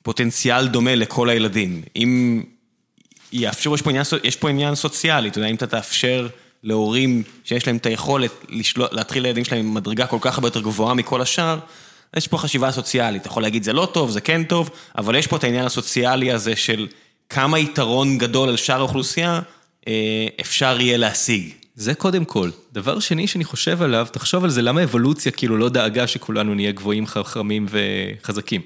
פוטנציאל 0.03 0.69
דומה 0.69 0.95
לכל 0.95 1.29
הילדים. 1.29 1.83
אם 1.97 2.43
יאפשרו, 3.33 3.75
יש 3.75 3.83
פה 3.83 3.91
עניין, 3.91 4.05
יש 4.25 4.37
פה 4.37 4.51
עניין 4.51 4.75
סוציאלי, 4.75 5.29
אתה 5.29 5.39
יודע, 5.39 5.49
אם 5.49 5.55
אתה 5.55 5.67
תאפשר 5.67 6.29
להורים 6.63 7.23
שיש 7.45 7.67
להם 7.67 7.77
את 7.77 7.87
היכולת 7.87 8.31
לשלו, 8.49 8.87
להתחיל 8.93 9.23
לילדים 9.23 9.45
שלהם 9.45 9.61
עם 9.67 9.75
מדרגה 9.75 10.07
כל 10.07 10.19
כך 10.21 10.35
הרבה 10.35 10.49
יותר 10.49 10.61
גבוהה 10.61 10.95
מכל 10.95 11.23
השאר, 11.23 11.59
יש 12.17 12.29
פה 12.29 12.39
חשיבה 12.39 12.73
סוציאלית, 12.73 13.23
אתה 13.23 13.29
יכול 13.29 13.43
להגיד 13.43 13.63
זה 13.63 13.73
לא 13.73 13.89
טוב, 13.93 14.11
זה 14.11 14.21
כן 14.21 14.45
טוב, 14.45 14.71
אבל 14.99 15.15
יש 15.15 15.27
פה 15.27 15.37
את 15.37 15.45
העניין 15.45 15.67
הסוציאלי 15.67 16.33
הזה 16.33 16.57
של 16.57 16.87
כמה 17.29 17.59
יתרון 17.59 18.19
גדול 18.19 18.49
על 18.49 18.57
שאר 18.57 18.79
האוכלוסייה 18.79 19.41
אה, 19.89 20.27
אפשר 20.41 20.81
יהיה 20.81 20.97
להשיג. 20.97 21.51
זה 21.75 21.95
קודם 21.95 22.25
כל. 22.25 22.51
דבר 22.73 23.01
שני 23.01 23.27
שאני 23.27 23.45
חושב 23.45 23.83
עליו, 23.83 24.07
תחשוב 24.13 24.45
על 24.45 24.51
זה, 24.51 24.63
למה 24.63 24.85
אבולוציה 24.85 25.33
כאילו 25.33 25.59
לא 25.59 25.69
דאגה 25.69 26.07
שכולנו 26.07 26.55
נהיה 26.55 26.73
גבוהים, 26.73 27.07
חכמים 27.07 27.67
וחזקים. 27.71 28.61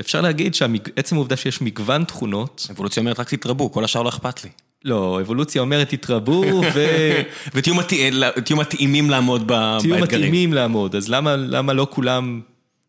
אפשר 0.00 0.20
להגיד 0.20 0.54
שעצם 0.54 1.16
העובדה 1.16 1.36
שיש 1.36 1.62
מגוון 1.62 2.04
תכונות, 2.04 2.66
אבולוציה 2.70 3.00
אומרת 3.00 3.20
רק 3.20 3.34
תתרבו, 3.34 3.72
כל 3.72 3.84
השאר 3.84 4.02
לא 4.02 4.08
אכפת 4.08 4.44
לי. 4.44 4.50
לא, 4.84 5.20
אבולוציה 5.20 5.62
אומרת 5.62 5.88
תתרבו 5.94 6.62
ו... 6.74 6.86
ותהיו 7.54 7.74
מתא- 7.74 8.40
תהיו 8.44 8.56
מתאימים 8.56 9.10
לעמוד 9.10 9.42
ב- 9.46 9.78
תהיו 9.80 9.94
באתגרים. 9.94 10.02
מתאימים 10.02 10.52
לעמוד, 10.52 10.96
אז 10.96 11.08
למה, 11.08 11.36
למה 11.36 11.72
לא 11.72 11.86
כולם... 11.90 12.40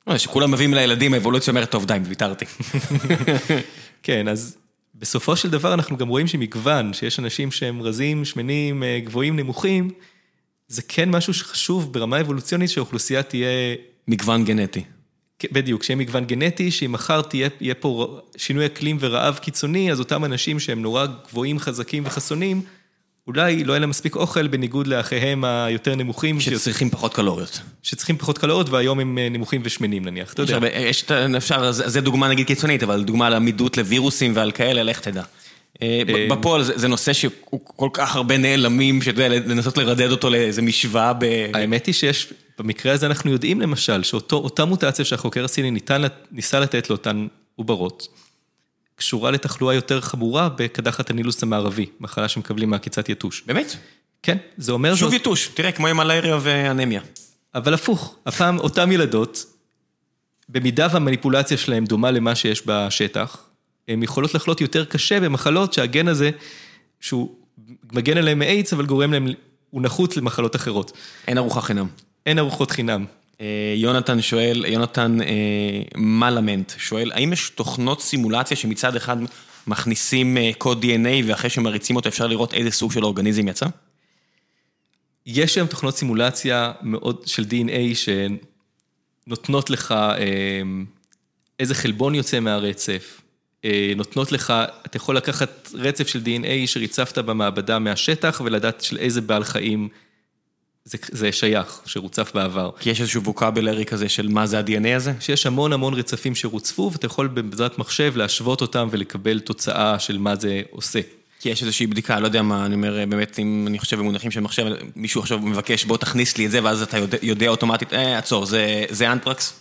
לא, 0.07 0.17
שכולם 0.17 0.51
מביאים 0.51 0.73
לילדים, 0.73 1.13
האבולוציה 1.13 1.51
אומרת, 1.51 1.71
טוב, 1.71 1.85
די, 1.85 1.97
ויתרתי. 2.03 2.45
כן, 4.03 4.27
אז 4.27 4.57
בסופו 4.95 5.35
של 5.35 5.49
דבר 5.49 5.73
אנחנו 5.73 5.97
גם 5.97 6.07
רואים 6.07 6.27
שמגוון, 6.27 6.93
שיש 6.93 7.19
אנשים 7.19 7.51
שהם 7.51 7.81
רזים, 7.81 8.25
שמנים, 8.25 8.84
אה, 8.84 8.99
גבוהים, 9.03 9.35
נמוכים, 9.35 9.89
זה 10.67 10.81
כן 10.88 11.09
משהו 11.09 11.34
שחשוב 11.34 11.93
ברמה 11.93 12.21
אבולוציונית 12.21 12.69
שהאוכלוסייה 12.69 13.23
תהיה, 13.23 13.47
מגוון 14.07 14.45
גנטי. 14.45 14.84
בדיוק, 15.51 15.84
שיהיה 15.84 15.97
מגוון 15.97 16.26
גנטי, 16.26 16.72
שאם 16.72 16.91
מחר 16.91 17.22
תהיה, 17.22 17.49
יהיה 17.61 17.76
פה 17.76 18.19
שינוי 18.38 18.65
אקלים 18.65 18.97
ורעב 18.99 19.38
קיצוני, 19.38 19.91
אז 19.91 19.99
אותם 19.99 20.26
אנשים 20.26 20.59
שהם 20.59 20.81
נורא 20.81 21.05
גבוהים, 21.30 21.59
חזקים 21.59 22.03
וחסונים, 22.05 22.61
אולי 23.27 23.64
לא 23.64 23.73
היה 23.73 23.80
להם 23.80 23.89
מספיק 23.89 24.15
אוכל 24.15 24.47
בניגוד 24.47 24.88
לאחיהם 24.88 25.43
היותר 25.43 25.95
נמוכים. 25.95 26.39
שצריכים 26.39 26.89
פחות 26.89 27.14
קלוריות. 27.14 27.61
שצריכים 27.84 28.18
פחות 28.18 28.38
קלוריות 28.38 28.69
והיום 28.69 28.99
הם 28.99 29.18
אה, 29.18 29.30
נמוכים 29.30 29.61
ושמנים 29.64 30.05
נניח, 30.05 30.34
אתה 30.34 30.41
יודע. 30.41 30.59
יש, 30.73 31.05
אפשר, 31.38 31.72
זה 31.72 32.01
דוגמה 32.01 32.27
נגיד 32.30 32.47
קיצונית, 32.47 32.84
אבל 32.84 33.03
דוגמה 33.03 33.30
לעמידות 33.30 33.77
לווירוסים 33.77 34.31
ועל 34.35 34.51
כאלה, 34.51 34.84
לך 34.84 34.99
תדע. 34.99 35.23
אה, 35.81 36.01
בפועל 36.30 36.64
זה 36.64 36.88
נושא 36.88 37.14
שהוא 37.14 37.31
כל 37.64 37.89
כך 37.93 38.15
הרבה 38.15 38.38
נעלמים, 38.38 39.01
שאתה 39.01 39.23
יודע, 39.23 39.39
לנסות 39.45 39.77
לרדד 39.77 40.11
אותו 40.11 40.30
לאיזה 40.30 40.61
משוואה 40.61 41.14
ב... 41.14 41.23
האמת 41.53 41.85
היא 41.85 41.93
שיש, 41.93 42.34
במקרה 42.57 42.93
הזה 42.93 43.05
אנחנו 43.05 43.31
יודעים 43.31 43.61
למשל, 43.61 44.03
שאותה 44.03 44.65
מוטציה 44.65 45.05
שהחוקר 45.05 45.45
הסיני 45.45 45.79
ניסה 46.31 46.59
לתת 46.59 46.89
לאותן 46.89 47.27
עוברות, 47.55 48.07
קשורה 48.95 49.31
לתחלואה 49.31 49.75
יותר 49.75 50.01
חמורה 50.01 50.49
בקדחת 50.49 51.09
הנילוס 51.09 51.43
המערבי, 51.43 51.85
מחלה 51.99 52.27
שמקבלים 52.27 52.69
מעקיצת 52.69 53.09
יתוש. 53.09 53.43
באמת? 53.45 53.75
כן, 54.23 54.38
זה 54.57 54.71
אומר... 54.71 54.95
שוב 54.95 55.11
זאת... 55.11 55.21
יתוש, 55.21 55.47
תראה, 55.47 55.71
כמו 55.71 55.88
עם 55.88 55.97
מלאריה 55.97 56.38
ואנמיה. 56.41 57.01
אבל 57.55 57.73
הפוך, 57.73 58.15
הפעם 58.25 58.59
אותם 58.59 58.91
ילדות, 58.91 59.45
במידה 60.49 60.88
והמניפולציה 60.91 61.57
שלהם 61.57 61.85
דומה 61.85 62.11
למה 62.11 62.35
שיש 62.35 62.63
בשטח, 62.65 63.43
הן 63.88 64.03
יכולות 64.03 64.35
לחלות 64.35 64.61
יותר 64.61 64.85
קשה 64.85 65.19
במחלות 65.19 65.73
שהגן 65.73 66.07
הזה, 66.07 66.31
שהוא 66.99 67.35
מגן 67.91 68.17
עליהם 68.17 68.39
מאיידס, 68.39 68.73
אבל 68.73 68.85
גורם 68.85 69.11
להם, 69.13 69.27
הוא 69.69 69.81
נחוץ 69.81 70.17
למחלות 70.17 70.55
אחרות. 70.55 70.91
אין 71.27 71.38
ארוחה 71.38 71.61
חינם. 71.61 71.88
אין 72.27 72.39
ארוחות 72.39 72.71
חינם. 72.71 73.05
אה, 73.41 73.73
יונתן 73.75 74.21
שואל, 74.21 74.65
יונתן 74.65 75.21
אה, 75.21 75.27
מלמנט 75.95 76.71
שואל, 76.77 77.11
האם 77.11 77.33
יש 77.33 77.49
תוכנות 77.49 78.01
סימולציה 78.01 78.57
שמצד 78.57 78.95
אחד 78.95 79.17
מכניסים 79.67 80.37
אה, 80.37 80.51
קוד 80.57 80.83
DNA 80.85 81.25
ואחרי 81.25 81.49
שמריצים 81.49 81.95
אותו 81.95 82.09
אפשר 82.09 82.27
לראות 82.27 82.53
איזה 82.53 82.71
סוג 82.71 82.91
של 82.91 83.03
אורגניזם 83.03 83.47
יצא? 83.47 83.65
יש 85.25 85.55
היום 85.55 85.67
תוכנות 85.67 85.97
סימולציה 85.97 86.71
מאוד 86.81 87.21
של 87.25 87.43
DNA 87.43 87.97
שנותנות 89.27 89.69
לך 89.69 89.95
איזה 91.59 91.75
חלבון 91.75 92.15
יוצא 92.15 92.39
מהרצף, 92.39 93.21
נותנות 93.95 94.31
לך, 94.31 94.53
אתה 94.85 94.97
יכול 94.97 95.17
לקחת 95.17 95.69
רצף 95.73 96.07
של 96.07 96.21
DNA 96.25 96.67
שריצפת 96.67 97.17
במעבדה 97.17 97.79
מהשטח 97.79 98.41
ולדעת 98.45 98.81
של 98.81 98.97
איזה 98.97 99.21
בעל 99.21 99.43
חיים 99.43 99.89
זה 101.11 101.31
שייך, 101.31 101.81
שרוצף 101.85 102.31
בעבר. 102.34 102.72
כי 102.80 102.89
יש 102.89 103.01
איזשהו 103.01 103.23
ווקאבלרי 103.23 103.85
כזה 103.85 104.09
של 104.09 104.27
מה 104.27 104.47
זה 104.47 104.59
ה-DNA 104.59 104.95
הזה? 104.95 105.14
שיש 105.19 105.45
המון 105.45 105.73
המון 105.73 105.93
רצפים 105.93 106.35
שרוצפו, 106.35 106.89
ואתה 106.93 107.05
יכול 107.05 107.27
בעזרת 107.27 107.77
מחשב 107.80 108.14
להשוות 108.15 108.61
אותם 108.61 108.88
ולקבל 108.91 109.39
תוצאה 109.39 109.99
של 109.99 110.18
מה 110.18 110.35
זה 110.35 110.61
עושה. 110.69 110.99
כי 111.39 111.49
יש 111.49 111.61
איזושהי 111.61 111.88
בדיקה, 111.88 112.19
לא 112.19 112.26
יודע 112.26 112.41
מה, 112.41 112.65
אני 112.65 112.76
אומר, 112.76 113.05
באמת, 113.09 113.39
אם 113.39 113.65
אני 113.68 113.80
חושב 113.80 113.99
במונחים 113.99 114.31
של 114.31 114.39
מחשב, 114.39 114.65
מישהו 114.95 115.22
עכשיו 115.22 115.39
מבקש, 115.39 115.85
בוא 115.85 115.97
תכניס 115.97 116.38
לי 116.38 116.45
את 116.45 116.51
זה, 116.51 116.64
ואז 116.64 116.81
אתה 116.81 116.97
יודע, 116.97 117.18
יודע 117.22 117.47
אוטומטית, 117.47 117.93
אה, 117.93 118.18
עצור, 118.18 118.45
זה, 118.45 118.85
זה 118.89 119.11
אנטרקס? 119.11 119.59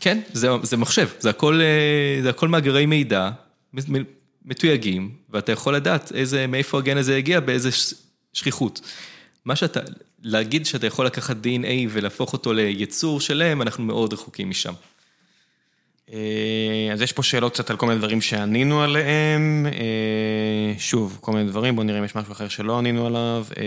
כן, 0.00 0.20
זה, 0.32 0.48
זה 0.62 0.76
מחשב, 0.76 1.08
זה 1.20 1.30
הכל, 1.30 1.60
אה, 1.60 2.22
זה 2.22 2.30
הכל 2.30 2.48
מאגרי 2.48 2.86
מידע, 2.86 3.30
מתויגים, 4.44 5.10
ואתה 5.30 5.52
יכול 5.52 5.74
לדעת 5.74 6.12
איזה, 6.14 6.46
מאיפה 6.46 6.78
הגן 6.78 6.96
הזה 6.96 7.16
הגיע, 7.16 7.40
באיזה 7.40 7.70
שכיחות. 8.32 8.80
מה 9.44 9.56
שאתה, 9.56 9.80
להגיד 10.24 10.66
שאתה 10.66 10.86
יכול 10.86 11.06
לקחת 11.06 11.36
DNA 11.36 11.88
ולהפוך 11.90 12.32
אותו 12.32 12.52
ליצור 12.52 13.20
שלם, 13.20 13.62
אנחנו 13.62 13.84
מאוד 13.84 14.12
רחוקים 14.12 14.50
משם. 14.50 14.72
אה, 16.12 16.88
אז 16.92 17.02
יש 17.02 17.12
פה 17.12 17.22
שאלות 17.22 17.52
קצת 17.52 17.70
על 17.70 17.76
כל 17.76 17.86
מיני 17.86 17.98
דברים 17.98 18.20
שענינו 18.20 18.82
עליהם. 18.82 19.66
אה, 19.66 20.78
שוב, 20.78 21.18
כל 21.20 21.32
מיני 21.32 21.50
דברים, 21.50 21.76
בואו 21.76 21.86
נראה 21.86 21.98
אם 21.98 22.04
יש 22.04 22.14
משהו 22.14 22.32
אחר 22.32 22.48
שלא 22.48 22.78
ענינו 22.78 23.06
עליו. 23.06 23.46
אה, 23.56 23.64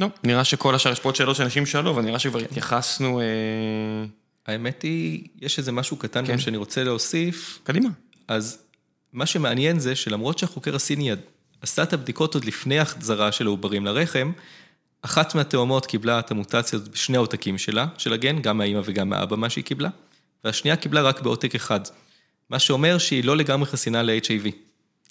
לא, 0.00 0.06
נראה 0.24 0.44
שכל 0.44 0.74
השאר 0.74 0.92
יש 0.92 1.00
פה 1.00 1.08
עוד 1.08 1.16
שאלות 1.16 1.36
שאנשים 1.36 1.66
שאלו, 1.66 1.90
אבל 1.90 2.02
נראה 2.02 2.18
שכבר 2.18 2.38
התייחסנו... 2.38 3.20
האמת 4.46 4.82
היא, 4.82 5.28
יש 5.40 5.58
איזה 5.58 5.72
משהו 5.72 5.96
קטן 5.96 6.26
כן. 6.26 6.32
גם 6.32 6.38
שאני 6.38 6.56
רוצה 6.56 6.84
להוסיף. 6.84 7.58
קדימה. 7.64 7.88
אז 8.28 8.58
מה 9.12 9.26
שמעניין 9.26 9.78
זה 9.78 9.96
שלמרות 9.96 10.38
שהחוקר 10.38 10.74
הסיני 10.74 11.12
עשה 11.62 11.82
את 11.82 11.92
הבדיקות 11.92 12.34
עוד 12.34 12.44
לפני 12.44 12.78
החזרה 12.78 13.32
של 13.32 13.46
העוברים 13.46 13.86
לרחם, 13.86 14.32
אחת 15.02 15.34
מהתאומות 15.34 15.86
קיבלה 15.86 16.18
את 16.18 16.30
המוטציות 16.30 16.88
בשני 16.88 17.16
העותקים 17.16 17.58
שלה, 17.58 17.86
של 17.98 18.12
הגן, 18.12 18.42
גם 18.42 18.58
מהאימא 18.58 18.80
וגם 18.84 19.08
מהאבא 19.08 19.36
מה 19.36 19.50
שהיא 19.50 19.64
קיבלה, 19.64 19.88
והשנייה 20.44 20.76
קיבלה 20.76 21.00
רק 21.02 21.20
בעותק 21.20 21.54
אחד, 21.54 21.80
מה 22.50 22.58
שאומר 22.58 22.98
שהיא 22.98 23.24
לא 23.24 23.36
לגמרי 23.36 23.66
חסינה 23.66 24.02
ל-HIV. 24.02 24.48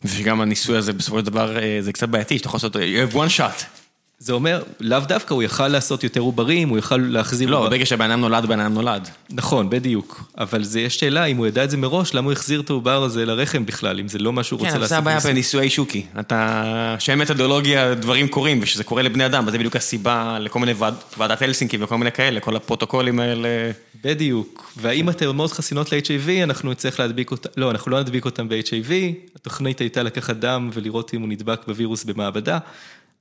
וגם 0.05 0.41
הניסוי 0.41 0.77
הזה 0.77 0.93
בסופו 0.93 1.19
של 1.19 1.25
דבר 1.25 1.57
אה, 1.57 1.77
זה 1.81 1.93
קצת 1.93 2.09
בעייתי, 2.09 2.37
שאתה 2.37 2.47
יכול 2.47 2.57
לעשות, 2.57 2.75
you 2.75 3.13
have 3.13 3.15
one 3.15 3.37
shot. 3.37 3.86
זה 4.19 4.33
אומר, 4.33 4.63
לאו 4.79 4.99
דווקא, 4.99 5.33
הוא 5.33 5.43
יכל 5.43 5.67
לעשות 5.67 6.03
יותר 6.03 6.19
עוברים, 6.19 6.69
הוא 6.69 6.77
יכל 6.77 6.97
להחזיר... 6.97 7.49
לא, 7.49 7.59
ברגע 7.59 7.85
שבן 7.85 8.11
אדם 8.11 8.21
נולד, 8.21 8.45
בן 8.45 8.59
אדם 8.59 8.73
נולד. 8.73 9.09
נכון, 9.29 9.69
בדיוק. 9.69 10.23
אבל 10.37 10.63
זה, 10.63 10.79
יש 10.79 10.99
שאלה, 10.99 11.25
אם 11.25 11.37
הוא 11.37 11.47
ידע 11.47 11.63
את 11.63 11.69
זה 11.69 11.77
מראש, 11.77 12.13
למה 12.13 12.25
הוא 12.25 12.31
החזיר 12.31 12.61
את 12.61 12.69
העובר 12.69 13.03
הזה 13.03 13.25
לרחם 13.25 13.65
בכלל, 13.65 13.99
אם 13.99 14.07
זה 14.07 14.19
לא 14.19 14.33
מה 14.33 14.43
שהוא 14.43 14.59
רוצה 14.59 14.71
כן, 14.71 14.79
לעשות. 14.79 14.89
זה 14.89 14.97
הבעיה 14.97 15.19
בניסויי 15.19 15.69
שוקי. 15.69 16.05
אתה... 16.19 16.95
שאין 16.99 17.19
מתודולוגיה, 17.19 17.93
דברים 17.93 18.27
קורים, 18.27 18.59
ושזה 18.61 18.83
קורה 18.83 19.01
לבני 19.01 19.25
אדם, 19.25 19.43
וזה 19.47 19.57
בדיוק 19.57 19.75
הסיבה 19.75 20.39
לכל 20.39 20.59
מיני 20.59 20.73
ועדת 21.17 21.41
הלסינקי 21.41 21.77
וכל 21.79 21.97
מיני 21.97 22.11
כאלה, 22.11 22.39
כל 22.39 22.55
הפרוטוקולים 22.55 23.19
האלה. 23.19 23.49
בדיוק. 24.03 24.71
והאם 24.77 25.09
התאומות 25.09 25.51
חסינות 25.51 25.91
ל-HIV, 25.91 26.43
אנחנו 26.43 26.71
נצטרך 26.71 26.99
להדביק 26.99 27.31
אותם, 27.31 27.49
לא, 27.57 27.71
אנחנו 27.71 27.91
לא 27.91 27.99
נדביק 27.99 28.25
אותם 28.25 28.49
ב-HIV, 28.49 28.91
התוכנית 29.35 29.79
הייתה 29.79 30.03
לקחת 30.03 30.35
דם 30.35 30.69
ולראות 30.73 31.13
אם 31.13 31.21
הוא 31.21 31.29
נדבק 31.29 31.61
בווירוס 31.67 32.03
במעבדה. 32.03 32.57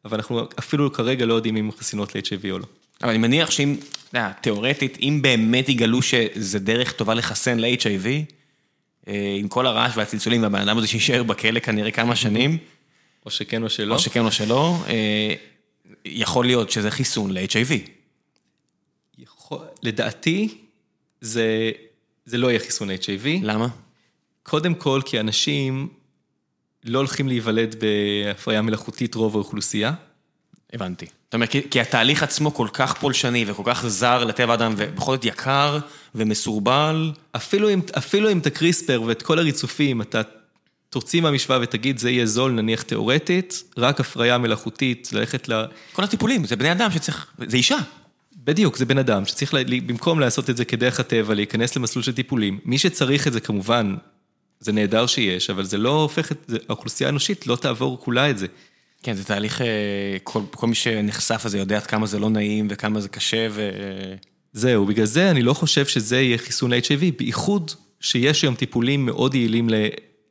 אבל 0.07 0.17
אנחנו 0.19 0.49
אפילו 0.59 0.93
כרגע 0.93 1.27
לא 1.27 1.35
יודעים 1.35 1.57
אם 1.57 1.65
הן 1.65 1.71
חסינות 1.71 2.15
ל-HIV 2.15 2.51
או 2.51 2.59
לא. 2.59 2.67
אבל 3.03 3.11
אני 3.11 3.19
מניח 3.19 3.51
שאם, 3.51 3.77
אתה 3.81 4.19
יודע, 4.19 4.33
תיאורטית, 4.41 4.99
אם 5.03 5.19
באמת 5.23 5.69
יגלו 5.69 6.03
שזה 6.03 6.59
דרך 6.59 6.93
טובה 6.93 7.15
לחסן 7.15 7.59
ל-HIV, 7.59 8.07
אה, 9.09 9.37
עם 9.39 9.49
כל 9.49 9.67
הרעש 9.67 9.93
והצלצולים 9.97 10.43
והבן 10.43 10.69
אדם 10.69 10.79
הזה 10.79 10.87
שישאר 10.87 11.23
בכלא 11.23 11.61
כנראה 11.61 11.91
כמה 11.91 12.17
שנים, 12.17 12.59
או 13.27 13.31
שכן 13.31 13.63
או 13.63 13.71
שלא, 13.71 13.95
או 13.95 13.99
שכן 13.99 14.25
או 14.25 14.33
שלא, 14.33 14.77
אה, 14.89 15.35
יכול 16.05 16.45
להיות 16.45 16.71
שזה 16.71 16.91
חיסון 16.91 17.31
ל-HIV. 17.31 17.73
יכול, 19.19 19.59
לדעתי, 19.83 20.59
זה, 21.21 21.71
זה 22.27 22.39
לא 22.39 22.51
יהיה 22.51 22.61
חיסון 22.61 22.91
ל-HIV. 22.91 23.27
למה? 23.43 23.69
קודם 24.43 24.75
כל, 24.75 25.01
כי 25.05 25.21
אנשים 25.21 25.89
לא 26.87 26.99
הולכים 26.99 27.29
להיוולד 27.29 27.77
בהפריה 27.81 28.63
מלאכותית 28.63 29.15
רוב 29.15 29.35
האוכלוסייה. 29.35 29.93
הבנתי. 30.73 31.07
זאת 31.25 31.35
אומרת, 31.35 31.49
כי, 31.49 31.71
כי 31.71 31.81
התהליך 31.81 32.23
עצמו 32.23 32.55
כל 32.55 32.69
כך 32.73 32.95
פולשני 32.95 33.45
וכל 33.49 33.63
כך 33.67 33.87
זר 33.87 34.25
לטבע 34.25 34.53
האדם, 34.53 34.75
ובכל 34.77 35.13
זאת 35.13 35.25
יקר 35.25 35.79
ומסורבל. 36.15 37.13
אפילו 37.37 37.71
אם, 37.71 37.81
אפילו 37.99 38.33
אם 38.33 38.39
את 38.39 38.47
הקריספר 38.47 39.03
ואת 39.07 39.23
כל 39.23 39.39
הריצופים, 39.39 40.03
אתה 40.03 40.23
תוציא 40.91 41.21
מהמשוואה 41.21 41.59
ותגיד, 41.63 41.99
זה 41.99 42.11
יהיה 42.11 42.27
זול 42.27 42.53
נניח 42.53 42.83
תיאורטית, 42.83 43.63
רק 43.77 44.01
הפריה 44.01 44.39
מלאכותית, 44.39 45.09
ללכת 45.13 45.49
ל... 45.49 45.65
כל 45.93 46.05
הטיפולים, 46.05 46.45
זה 46.45 46.57
בני 46.57 46.73
אדם 46.73 46.91
שצריך, 46.91 47.27
זה 47.47 47.57
אישה. 47.57 47.79
בדיוק, 48.45 48.77
זה 48.77 48.85
בן 48.85 48.99
אדם 48.99 49.25
שצריך, 49.25 49.55
לה, 49.55 49.61
במקום 49.87 50.21
לעשות 50.21 50.51
את 50.51 50.57
זה 50.57 50.65
כדרך 50.65 51.01
הטבע, 51.01 51.35
להיכנס 51.35 51.77
למסלול 51.77 52.03
של 52.03 52.13
טיפולים. 52.13 52.59
מי 52.65 52.79
שצריך 52.79 53.27
את 53.27 53.33
זה 53.33 53.41
כמובן, 53.41 53.95
זה 54.61 54.73
נהדר 54.73 55.07
שיש, 55.07 55.51
אבל 55.51 55.65
זה 55.65 55.79
לא 55.79 56.03
הופך 56.03 56.33
את, 56.33 56.39
זה, 56.49 56.59
האוכלוסייה 56.69 57.09
האנושית 57.09 57.47
לא 57.47 57.57
תעבור 57.57 58.01
כולה 58.01 58.31
את 58.31 58.39
זה. 58.39 58.47
כן, 59.03 59.15
זה 59.15 59.25
תהליך, 59.25 59.63
אה, 59.63 60.17
כל, 60.23 60.41
כל 60.51 60.67
מי 60.67 60.75
שנחשף 60.75 61.43
לזה 61.45 61.59
יודע 61.59 61.77
עד 61.77 61.87
כמה 61.87 62.07
זה 62.07 62.19
לא 62.19 62.31
נעים 62.31 62.67
וכמה 62.71 63.01
זה 63.01 63.09
קשה 63.09 63.47
ו... 63.51 63.71
זהו, 64.53 64.87
בגלל 64.87 65.07
זה 65.07 65.31
אני 65.31 65.43
לא 65.43 65.55
חושב 65.55 65.87
שזה 65.87 66.21
יהיה 66.21 66.39
חיסון 66.39 66.73
ל-HIV, 66.73 67.13
בייחוד 67.19 67.71
שיש 68.01 68.43
היום 68.43 68.55
טיפולים 68.55 69.07
מאוד 69.07 69.35
יעילים 69.35 69.69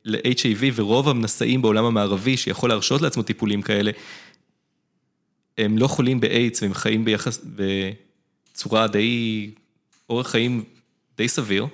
ל-HIV, 0.04 0.64
ורוב 0.74 1.08
הנשאים 1.08 1.62
בעולם 1.62 1.84
המערבי 1.84 2.36
שיכול 2.36 2.70
להרשות 2.70 3.02
לעצמו 3.02 3.22
טיפולים 3.22 3.62
כאלה, 3.62 3.90
הם 5.58 5.78
לא 5.78 5.86
חולים 5.86 6.20
באיידס 6.20 6.62
והם 6.62 6.74
חיים 6.74 7.04
ביחס, 7.04 7.40
בצורה 8.52 8.86
די, 8.86 9.50
אורח 10.10 10.30
חיים 10.30 10.64
די 11.16 11.28
סביר. 11.28 11.66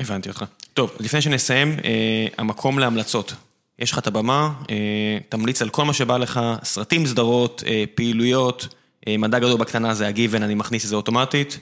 הבנתי 0.00 0.28
אותך. 0.28 0.44
טוב, 0.74 0.90
לפני 1.00 1.20
שנסיים, 1.22 1.76
אה, 1.84 2.26
המקום 2.38 2.78
להמלצות. 2.78 3.34
יש 3.78 3.92
לך 3.92 3.98
את 3.98 4.06
הבמה, 4.06 4.52
אה, 4.70 5.18
תמליץ 5.28 5.62
על 5.62 5.68
כל 5.68 5.84
מה 5.84 5.92
שבא 5.92 6.16
לך, 6.16 6.40
סרטים, 6.64 7.06
סדרות, 7.06 7.62
אה, 7.66 7.84
פעילויות, 7.94 8.68
אה, 9.08 9.16
מדע 9.16 9.38
גדול 9.38 9.60
בקטנה 9.60 9.94
זה 9.94 10.06
הגיוון, 10.06 10.42
אני 10.42 10.54
מכניס 10.54 10.84
את 10.84 10.88
זה 10.88 10.96
אוטומטית. 10.96 11.58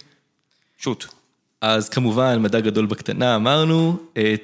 shoot. 0.78 1.06
אז 1.60 1.88
כמובן, 1.88 2.42
מדע 2.42 2.60
גדול 2.60 2.86
בקטנה 2.86 3.36
אמרנו, 3.36 3.96
אה, 4.16 4.34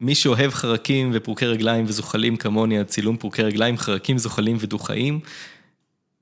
מי 0.00 0.14
שאוהב 0.14 0.50
חרקים 0.50 1.10
ופרוקי 1.14 1.46
רגליים 1.46 1.84
וזוחלים 1.88 2.36
כמוני, 2.36 2.78
עד 2.78 2.86
צילום 2.86 3.16
פרוקי 3.16 3.42
רגליים, 3.42 3.78
חרקים, 3.78 4.18
זוחלים 4.18 4.56
ודו-חיים, 4.60 5.20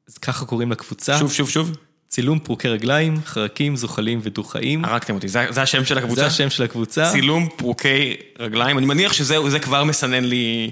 אז 0.09 0.18
ככה 0.18 0.44
קוראים 0.47 0.72
לקבוצה. 0.72 1.18
שוב, 1.18 1.32
שוב, 1.32 1.51
שוב. 1.51 1.77
צילום 2.11 2.39
פרוקי 2.39 2.69
רגליים, 2.69 3.15
חרקים, 3.24 3.77
זוחלים 3.77 4.20
ודו-חיים. 4.23 4.85
הרגתם 4.85 5.15
אותי, 5.15 5.28
זה, 5.28 5.47
זה 5.51 5.62
השם 5.62 5.85
של 5.85 5.99
הקבוצה? 5.99 6.20
זה 6.20 6.27
השם 6.27 6.51
של 6.51 6.62
הקבוצה. 6.62 7.11
צילום 7.12 7.49
פרוקי 7.57 8.15
רגליים, 8.39 8.78
אני 8.78 8.87
מניח 8.87 9.12
שזה 9.12 9.37
כבר 9.62 9.85
מסנן 9.85 10.24
לי 10.24 10.70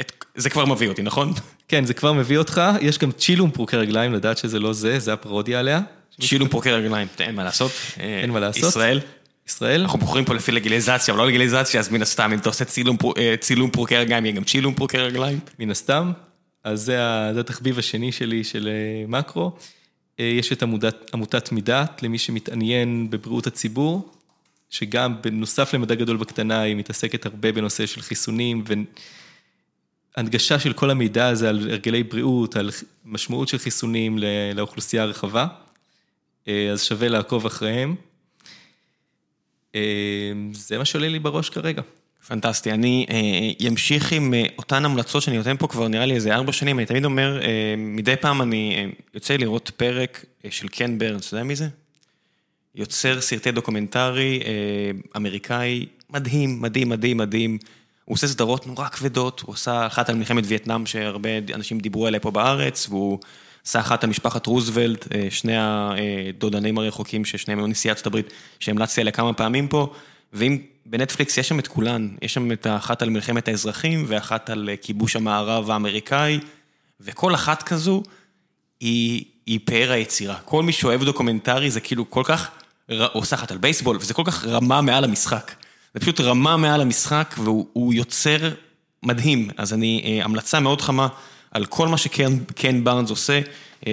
את- 0.00 0.24
זה 0.34 0.50
כבר 0.50 0.64
מביא 0.64 0.88
אותי, 0.88 1.02
נכון? 1.02 1.32
כן, 1.68 1.84
זה 1.84 1.94
כבר 1.94 2.12
מביא 2.12 2.38
אותך, 2.38 2.62
יש 2.80 2.98
גם 2.98 3.12
צ'ילום 3.12 3.50
פרוקי 3.50 3.76
רגליים, 3.76 4.12
לדעת 4.14 4.38
שזה 4.38 4.58
לא 4.58 4.72
זה, 4.72 4.98
זה 4.98 5.12
הפרודיה 5.12 5.58
עליה. 5.60 5.80
שילום 6.20 6.48
פרוקי 6.48 6.70
רגליים, 6.72 7.08
אין 7.20 7.34
מה 7.34 7.44
לעשות. 7.44 7.72
אה, 8.00 8.20
אין 8.22 8.30
מה 8.30 8.40
לעשות. 8.40 8.68
ישראל. 8.68 9.00
ישראל, 9.48 9.80
אנחנו 9.80 9.98
בוחרים 9.98 10.24
פה 10.24 10.34
לפי 10.34 10.52
לגיליזציה, 10.52 11.14
אבל 11.14 11.22
לא 11.22 11.28
לגיליזציה, 11.28 11.80
אז 11.80 11.88
מן 11.92 12.02
הסתם, 12.02 12.30
אם 12.32 12.38
אתה 12.38 12.48
עושה 12.48 12.64
צילום 12.64 12.96
אה, 13.18 13.34
צילום 13.40 13.70
פרוקי 13.70 13.96
רגליים, 13.96 14.24
יהיה 14.26 14.36
גם 14.36 14.44
צילום 14.44 14.74
פרוקי 14.74 14.98
רגליים. 14.98 15.38
מן 15.58 15.70
הסתם. 15.70 16.12
אז 16.64 16.80
זה, 16.82 16.98
זה 17.34 17.40
התחביב 17.40 17.78
השני 17.78 18.12
שלי 18.12 18.44
של 18.44 18.68
אה, 18.68 19.04
מקרו. 19.08 19.52
אה, 20.20 20.24
יש 20.24 20.52
את 20.52 20.62
עמודת, 20.62 21.14
עמותת 21.14 21.52
מידת, 21.52 22.02
למי 22.02 22.18
שמתעניין 22.18 23.10
בבריאות 23.10 23.46
הציבור, 23.46 24.12
שגם 24.70 25.22
בנוסף 25.22 25.74
למדע 25.74 25.94
גדול 25.94 26.16
בקטנה, 26.16 26.60
היא 26.60 26.76
מתעסקת 26.76 27.26
הרבה 27.26 27.52
בנושא 27.52 27.86
של 27.86 28.00
חיסונים 28.00 28.64
והנגשה 30.16 30.58
של 30.58 30.72
כל 30.72 30.90
המידע 30.90 31.28
הזה 31.28 31.48
על 31.48 31.68
הרגלי 31.70 32.02
בריאות, 32.02 32.56
על 32.56 32.70
משמעות 33.04 33.48
של 33.48 33.58
חיסונים 33.58 34.18
לאוכלוסייה 34.54 35.02
הרחבה. 35.02 35.46
אה, 36.48 36.70
אז 36.72 36.84
שווה 36.84 37.08
לעקוב 37.08 37.46
אחריהם. 37.46 37.94
אה, 39.74 40.32
זה 40.52 40.78
מה 40.78 40.84
שעולה 40.84 41.08
לי 41.08 41.18
בראש 41.18 41.50
כרגע. 41.50 41.82
פנטסטי. 42.28 42.72
אני 42.72 43.06
אה, 43.10 43.68
אמשיך 43.68 44.12
עם 44.12 44.34
אה, 44.34 44.44
אותן 44.58 44.84
המלצות 44.84 45.22
שאני 45.22 45.36
נותן 45.38 45.56
פה 45.56 45.68
כבר 45.68 45.88
נראה 45.88 46.06
לי 46.06 46.14
איזה 46.14 46.34
ארבע 46.34 46.52
שנים, 46.52 46.78
אני 46.78 46.86
תמיד 46.86 47.04
אומר, 47.04 47.42
אה, 47.42 47.74
מדי 47.76 48.16
פעם 48.16 48.42
אני 48.42 48.74
אה, 48.76 48.90
יוצא 49.14 49.36
לראות 49.36 49.70
פרק 49.76 50.24
אה, 50.44 50.50
של 50.50 50.68
קן 50.68 50.98
ברנס, 50.98 51.28
אתה 51.28 51.36
יודע 51.36 51.44
מי 51.44 51.56
זה? 51.56 51.68
יוצר 52.74 53.20
סרטי 53.20 53.50
דוקומנטרי 53.50 54.40
אה, 54.44 54.50
אמריקאי, 55.16 55.86
מדהים, 56.10 56.62
מדהים, 56.62 56.88
מדהים, 56.88 57.16
מדהים. 57.16 57.58
הוא 58.04 58.14
עושה 58.14 58.26
סדרות 58.26 58.66
נורא 58.66 58.88
כבדות, 58.88 59.40
הוא 59.40 59.54
עשה 59.54 59.86
אחת 59.86 60.08
על 60.08 60.16
מלחמת 60.16 60.44
וייטנאם 60.46 60.86
שהרבה 60.86 61.28
אנשים 61.54 61.78
דיברו 61.78 62.06
עליה 62.06 62.20
פה 62.20 62.30
בארץ, 62.30 62.86
והוא 62.88 63.18
עשה 63.66 63.80
אחת 63.80 64.04
על 64.04 64.10
משפחת 64.10 64.46
רוזוולט, 64.46 65.14
אה, 65.14 65.26
שני 65.30 65.56
הדודנים 65.56 66.78
הרחוקים 66.78 67.24
ששניהם 67.24 67.58
היו 67.58 67.66
נשיא 67.66 67.90
ארצות 67.90 68.06
הברית, 68.06 68.32
שהמלצתי 68.60 69.00
עליה 69.00 69.12
כמה 69.12 69.32
פעמים 69.32 69.68
פה, 69.68 69.92
ואם 70.32 70.58
בנטפליקס 70.90 71.38
יש 71.38 71.48
שם 71.48 71.58
את 71.58 71.68
כולן, 71.68 72.08
יש 72.22 72.34
שם 72.34 72.52
את 72.52 72.66
האחת 72.66 73.02
על 73.02 73.10
מלחמת 73.10 73.48
האזרחים 73.48 74.04
ואחת 74.08 74.50
על 74.50 74.68
אה, 74.68 74.76
כיבוש 74.76 75.16
המערב 75.16 75.70
האמריקאי, 75.70 76.40
וכל 77.00 77.34
אחת 77.34 77.62
כזו 77.62 78.02
היא, 78.80 79.24
היא 79.46 79.60
פאר 79.64 79.92
היצירה. 79.92 80.36
כל 80.44 80.62
מי 80.62 80.72
שאוהב 80.72 81.04
דוקומנטרי 81.04 81.70
זה 81.70 81.80
כאילו 81.80 82.10
כל 82.10 82.22
כך, 82.24 82.50
עושה 83.12 83.36
אחת 83.36 83.50
על 83.50 83.58
בייסבול, 83.58 83.96
וזה 84.00 84.14
כל 84.14 84.22
כך 84.26 84.44
רמה 84.44 84.80
מעל 84.80 85.04
המשחק. 85.04 85.54
זה 85.94 86.00
פשוט 86.00 86.20
רמה 86.20 86.56
מעל 86.56 86.80
המשחק, 86.80 87.34
והוא 87.38 87.66
הוא 87.72 87.94
יוצר 87.94 88.50
מדהים. 89.02 89.50
אז 89.56 89.72
אני, 89.72 90.02
אה, 90.04 90.24
המלצה 90.24 90.60
מאוד 90.60 90.80
חמה 90.80 91.08
על 91.50 91.64
כל 91.64 91.88
מה 91.88 91.98
שקן 91.98 92.38
קן 92.56 92.84
בארנס 92.84 93.10
עושה. 93.10 93.40
אה, 93.86 93.92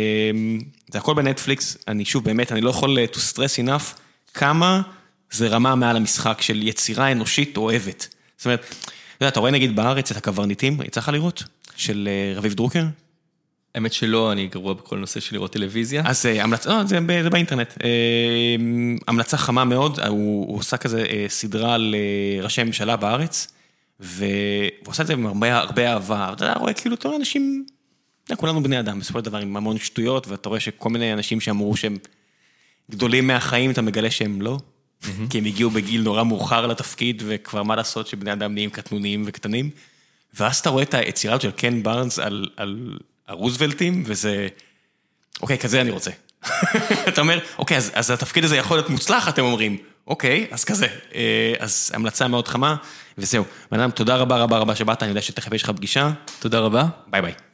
זה 0.92 0.98
הכל 0.98 1.14
בנטפליקס, 1.14 1.78
אני 1.88 2.06
שוב, 2.06 2.24
באמת, 2.24 2.52
אני 2.52 2.62
לא 2.62 2.70
יכול 2.70 2.98
אה, 2.98 3.06
to 3.14 3.18
stress 3.18 3.68
enough 3.68 4.00
כמה 4.34 4.82
זה 5.32 5.48
רמה 5.48 5.76
מעל 5.76 5.96
המשחק 5.96 6.42
של 6.42 6.68
יצירה 6.68 7.12
אנושית 7.12 7.58
אוהבת. 7.58 8.08
זאת 8.38 8.46
אומרת, 8.46 8.60
אתה 8.60 9.24
יודע, 9.24 9.30
אתה 9.30 9.40
רואה 9.40 9.52
נגיד 9.52 9.76
בארץ 9.76 10.12
את 10.12 10.18
הקברניטים, 10.18 10.82
יצא 10.82 11.00
לך 11.00 11.10
לראות? 11.10 11.44
של 11.76 12.10
אה, 12.12 12.38
רביב 12.38 12.54
דרוקר? 12.54 12.84
האמת 13.76 13.94
שלא, 13.94 14.32
אני 14.32 14.48
גרוע 14.48 14.74
בכל 14.74 14.98
נושא 14.98 15.20
של 15.20 15.36
לראות 15.36 15.52
טלוויזיה. 15.52 16.04
אז 16.06 16.26
אה, 16.26 16.44
המלצה, 16.44 16.70
לא, 16.70 16.84
זה, 16.84 17.00
זה 17.24 17.30
באינטרנט. 17.30 17.74
אה, 17.84 17.90
המלצה 19.08 19.38
חמה 19.38 19.64
מאוד, 19.66 20.00
הוא, 20.00 20.48
הוא 20.48 20.58
עושה 20.58 20.78
כזה 20.78 21.06
אה, 21.10 21.26
סדרה 21.28 21.74
על 21.74 21.96
אה, 21.98 22.44
ראשי 22.44 22.64
ממשלה 22.64 22.96
בארץ, 22.96 23.48
והוא 24.00 24.28
עושה 24.86 25.04
את 25.04 25.08
זה 25.08 25.14
עם 25.14 25.26
הרבה, 25.26 25.58
הרבה 25.58 25.94
אהבה. 25.94 26.34
אתה 26.34 26.54
רואה 26.54 26.74
כאילו, 26.74 26.96
אתה 26.96 27.08
רואה 27.08 27.20
אנשים, 27.20 27.66
אתה 28.26 28.36
כולנו 28.36 28.64
בני 28.64 28.80
אדם, 28.80 29.00
בסופו 29.00 29.20
של 29.20 29.26
דבר 29.26 29.38
עם 29.38 29.58
המון 29.58 29.78
שטויות, 29.78 30.28
ואתה 30.28 30.50
רואה 30.50 30.60
שכל 30.60 30.90
מיני 30.90 31.14
אנשים 31.14 31.42
שאמרו 31.42 31.78
שהם 31.78 31.98
גדולים 32.92 33.28
מהחיים, 33.28 33.72
אתה 33.72 33.82
מגלה 33.82 34.12
שהם 34.12 34.42
לא. 34.42 34.58
כי 35.30 35.38
הם 35.38 35.46
הגיעו 35.46 35.70
בגיל 35.70 36.02
נורא 36.02 36.24
מאוחר 36.24 36.68
לתפקיד, 36.68 37.24
וכבר 37.26 37.64
מה 37.64 37.76
לעשות 37.76 38.08
שבני 38.08 38.34
אדם 38.34 38.54
נהיים 38.54 38.70
קטנוניים 38.70 39.24
וקטנים. 39.26 39.70
ואז 40.40 40.60
אתה 40.60 40.70
רואה 40.70 40.84
את 40.84 40.94
היצירה 40.94 41.40
של 41.40 41.52
קן 41.52 41.84
בארנס 41.84 42.20
על, 42.20 42.50
על 42.58 42.98
הרוזוולטים, 43.28 44.04
וזה... 44.06 44.48
אוקיי, 45.42 45.58
כזה 45.58 45.82
אני 45.82 45.90
רוצה. 45.90 46.12
אתה 47.10 47.22
אומר, 47.22 47.40
אוקיי, 47.58 47.78
אז, 47.78 47.92
אז 47.94 48.12
התפקיד 48.12 48.44
הזה 48.44 48.58
יכול 48.58 48.78
להיות 48.78 48.90
מוצלח, 48.90 49.30
אתם 49.30 49.42
אומרים. 49.42 49.78
אוקיי, 50.08 50.48
אז 50.52 50.64
כזה. 50.64 50.88
אה, 51.16 51.54
אז 51.60 51.92
המלצה 51.94 52.28
מאוד 52.28 52.48
חמה, 52.48 52.76
וזהו. 53.18 53.44
בן 53.72 53.80
אדם, 53.80 53.92
תודה 53.92 54.16
רבה 54.16 54.38
רבה 54.38 54.58
רבה 54.58 54.76
שבאת, 54.76 55.04
אני 55.04 55.10
יודע 55.10 55.22
שתכף 55.22 55.54
יש 55.54 55.64
לך 55.64 55.70
פגישה. 55.70 56.12
תודה 56.40 56.60
רבה. 56.60 56.86
ביי 57.08 57.22
ביי. 57.22 57.45